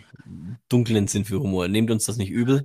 dunklen 0.69 1.09
Sinn 1.09 1.25
für 1.25 1.41
Humor. 1.41 1.69
Nehmt 1.69 1.91
uns 1.91 2.07
das 2.07 2.17
nicht 2.17 2.31
übel. 2.31 2.65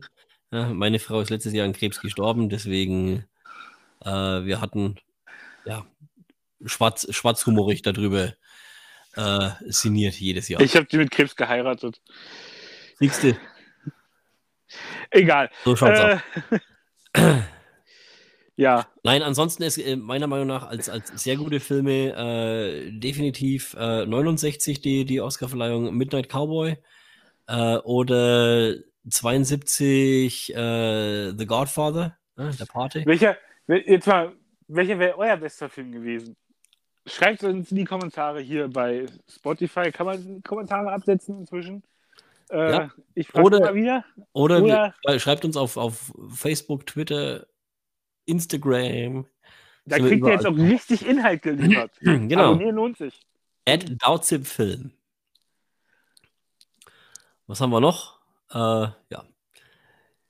Ja, 0.52 0.74
meine 0.74 1.00
Frau 1.00 1.22
ist 1.22 1.30
letztes 1.30 1.54
Jahr 1.54 1.66
an 1.66 1.74
Krebs 1.74 2.02
gestorben, 2.02 2.50
deswegen 2.50 3.26
äh, 4.02 4.10
wir 4.10 4.62
hatten 4.62 4.96
ja 5.66 5.86
schwarz, 6.66 7.08
schwarzhumorig 7.10 7.82
darüber 7.82 8.34
äh, 9.16 9.50
signiert 9.68 10.16
jedes 10.16 10.50
Jahr. 10.50 10.62
Ich 10.62 10.76
habe 10.76 10.86
die 10.86 10.98
mit 10.98 11.12
Krebs 11.12 11.36
geheiratet. 11.36 12.02
Du? 13.00 13.36
Egal. 15.12 15.50
So 15.64 15.76
schaut's 15.76 16.00
äh, 16.00 16.20
aus. 17.16 17.44
ja. 18.56 18.88
Nein, 19.04 19.22
ansonsten 19.22 19.64
ist 19.64 19.78
äh, 19.78 19.96
meiner 19.96 20.28
Meinung 20.28 20.48
nach 20.48 20.68
als, 20.68 20.90
als 20.90 21.08
sehr 21.22 21.38
gute 21.38 21.60
Filme 21.60 22.14
äh, 22.16 22.92
definitiv 22.92 23.76
äh, 23.78 24.06
69 24.06 24.82
die, 24.82 25.06
die 25.06 25.22
Oscarverleihung 25.22 25.96
Midnight 25.96 26.30
Cowboy 26.30 26.78
äh, 27.48 27.78
oder 27.78 28.76
72 29.10 30.56
äh, 30.56 31.34
The 31.38 31.46
Godfather, 31.46 32.18
der 32.38 32.66
Party. 32.66 33.06
Welcher, 33.06 33.38
jetzt 33.68 34.08
mal, 34.08 34.34
welcher 34.68 35.00
wäre 35.00 35.18
euer 35.18 35.38
bester 35.38 35.70
Film 35.70 35.92
gewesen? 35.92 36.36
Schreibt 37.08 37.44
uns 37.44 37.72
in 37.72 37.78
die 37.78 37.86
Kommentare 37.86 38.42
hier 38.42 38.68
bei 38.68 39.06
Spotify. 39.30 39.92
Kann 39.92 40.08
man 40.08 40.44
Kommentare 40.44 40.92
absetzen 40.92 41.40
inzwischen? 41.40 41.84
Äh, 42.50 42.72
ja. 42.72 42.92
Ich 43.14 43.28
frage 43.28 43.60
mal 43.60 43.76
wieder. 43.76 44.06
Oder, 44.34 44.64
oder 44.64 44.94
wir, 45.04 45.20
schreibt 45.20 45.46
uns 45.46 45.56
auf, 45.56 45.78
auf 45.78 46.12
Facebook, 46.30 46.86
Twitter, 46.88 47.46
Instagram. 48.26 49.28
Da 49.86 49.98
kriegt 50.00 50.26
ihr 50.26 50.32
jetzt 50.32 50.48
auch 50.48 50.58
richtig 50.58 51.06
Inhalt 51.06 51.44
geliefert. 51.44 51.92
genau. 52.02 52.52
Abonnieren 52.52 52.76
lohnt 52.76 52.98
sich. 52.98 53.20
Ad 53.68 53.86
Dauzip 54.00 54.48
Film. 54.48 54.92
Was 57.48 57.62
haben 57.62 57.72
wir 57.72 57.80
noch? 57.80 58.20
Äh, 58.52 58.58
ja. 58.58 59.26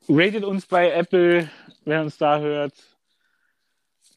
ratet 0.10 0.44
uns 0.44 0.66
bei 0.66 0.92
Apple, 0.92 1.50
wer 1.86 2.02
uns 2.02 2.18
da 2.18 2.40
hört. 2.40 2.74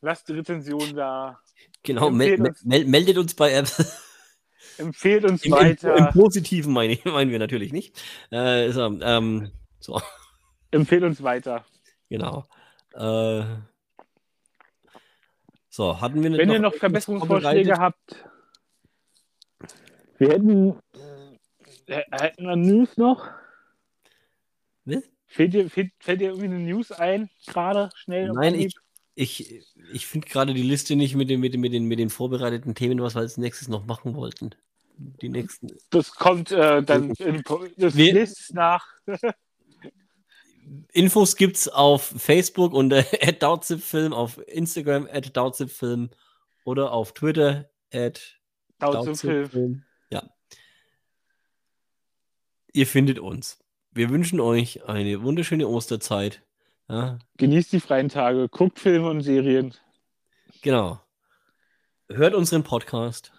Lasst 0.00 0.28
die 0.28 0.32
Rezension 0.32 0.94
da. 0.94 1.40
Genau, 1.88 2.10
mel 2.10 2.38
uns- 2.40 2.64
mel 2.64 2.84
meldet 2.84 3.16
uns 3.16 3.34
bei 3.34 3.50
Apple. 3.52 3.86
Empfehlt 4.78 5.24
uns 5.24 5.42
Im, 5.44 5.54
im, 5.54 5.58
weiter. 5.58 5.96
Im 5.96 6.08
Positiven 6.10 6.72
meine 6.74 6.92
ich, 6.92 7.04
meinen 7.06 7.30
wir 7.30 7.38
natürlich 7.38 7.72
nicht. 7.72 7.98
Äh, 8.30 8.70
so, 8.72 8.84
ähm, 9.00 9.50
so, 9.80 10.00
Empfehlt 10.70 11.02
uns 11.02 11.22
weiter. 11.22 11.64
genau. 12.10 12.46
Äh, 12.94 13.42
so, 15.70 15.98
hatten 16.00 16.22
wir 16.22 16.30
Wenn 16.32 16.50
ihr 16.50 16.58
noch 16.58 16.74
Verbesserungsvorschläge 16.74 17.78
habt, 17.78 18.24
wir 20.18 20.28
hätten, 20.28 20.78
äh, 21.86 22.02
hätten 22.10 22.44
wir 22.46 22.56
News 22.56 22.96
noch. 22.98 23.28
Ne? 24.84 25.02
Fällt 25.26 25.54
dir, 25.54 25.70
fällt, 25.70 25.92
fällt 26.00 26.20
dir 26.20 26.28
irgendwie 26.30 26.46
eine 26.46 26.58
News 26.58 26.92
ein, 26.92 27.30
gerade 27.46 27.90
schnell? 27.94 28.30
Nein, 28.32 28.54
ich, 28.54 28.74
ich, 29.18 29.64
ich 29.92 30.06
finde 30.06 30.28
gerade 30.28 30.54
die 30.54 30.62
Liste 30.62 30.94
nicht 30.94 31.16
mit 31.16 31.28
den, 31.28 31.40
mit, 31.40 31.52
den, 31.52 31.60
mit, 31.60 31.72
den, 31.72 31.86
mit 31.86 31.98
den 31.98 32.08
vorbereiteten 32.08 32.76
Themen, 32.76 33.02
was 33.02 33.16
wir 33.16 33.20
als 33.20 33.36
nächstes 33.36 33.66
noch 33.66 33.84
machen 33.84 34.14
wollten. 34.14 34.50
Die 34.96 35.28
nächsten. 35.28 35.76
Das 35.90 36.12
kommt 36.12 36.52
äh, 36.52 36.82
dann 36.84 37.10
in, 37.14 37.42
das 37.76 37.96
Wir- 37.96 38.14
nächstes 38.14 38.50
nach. 38.52 38.86
Infos 40.92 41.34
gibt's 41.34 41.66
auf 41.66 42.14
Facebook 42.16 42.72
unter 42.74 43.02
@dautzipfilm, 43.40 44.12
auf 44.12 44.38
Instagram 44.46 45.08
@dautzipfilm 45.32 46.10
oder 46.64 46.92
auf 46.92 47.12
Twitter. 47.12 47.70
@dautzipfilm. 48.78 49.82
Ja. 50.10 50.30
Ihr 52.72 52.86
findet 52.86 53.18
uns. 53.18 53.58
Wir 53.90 54.10
wünschen 54.10 54.38
euch 54.38 54.84
eine 54.84 55.22
wunderschöne 55.22 55.66
Osterzeit. 55.66 56.44
Ja, 56.88 57.18
Genießt 57.36 57.72
die 57.72 57.80
freien 57.80 58.08
Tage, 58.08 58.48
guckt 58.48 58.78
Filme 58.78 59.10
und 59.10 59.20
Serien. 59.22 59.74
genau. 60.62 61.00
Hört 62.10 62.34
unseren 62.34 62.62
Podcast. 62.62 63.32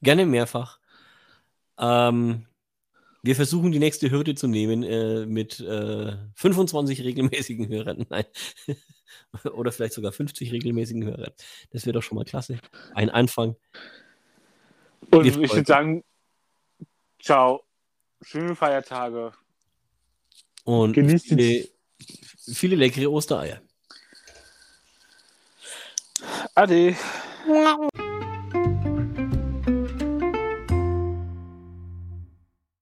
Gerne 0.00 0.26
mehrfach. 0.26 0.78
Ähm, 1.76 2.46
wir 3.22 3.34
versuchen 3.34 3.72
die 3.72 3.80
nächste 3.80 4.12
Hürde 4.12 4.36
zu 4.36 4.46
nehmen 4.46 4.84
äh, 4.84 5.26
mit 5.26 5.58
äh, 5.58 6.16
25 6.36 7.02
regelmäßigen 7.02 7.68
Hörern. 7.68 8.06
Nein. 8.10 8.24
Oder 9.52 9.72
vielleicht 9.72 9.94
sogar 9.94 10.12
50 10.12 10.52
regelmäßigen 10.52 11.04
Hörern. 11.04 11.32
Das 11.72 11.84
wäre 11.84 11.94
doch 11.94 12.02
schon 12.02 12.14
mal 12.16 12.24
klasse. 12.24 12.60
Ein 12.94 13.10
Anfang. 13.10 13.56
Und 15.10 15.24
Wir 15.24 15.32
ich 15.42 15.50
würde 15.50 15.64
sagen, 15.64 16.04
ciao. 17.20 17.64
Schöne 18.22 18.54
Feiertage. 18.54 19.32
Und 20.62 20.92
Genießt 20.92 21.26
viele, 21.26 21.42
die 21.42 21.75
viele 22.52 22.76
leckere 22.76 23.10
Ostereier. 23.10 23.60
Ade. 26.54 26.96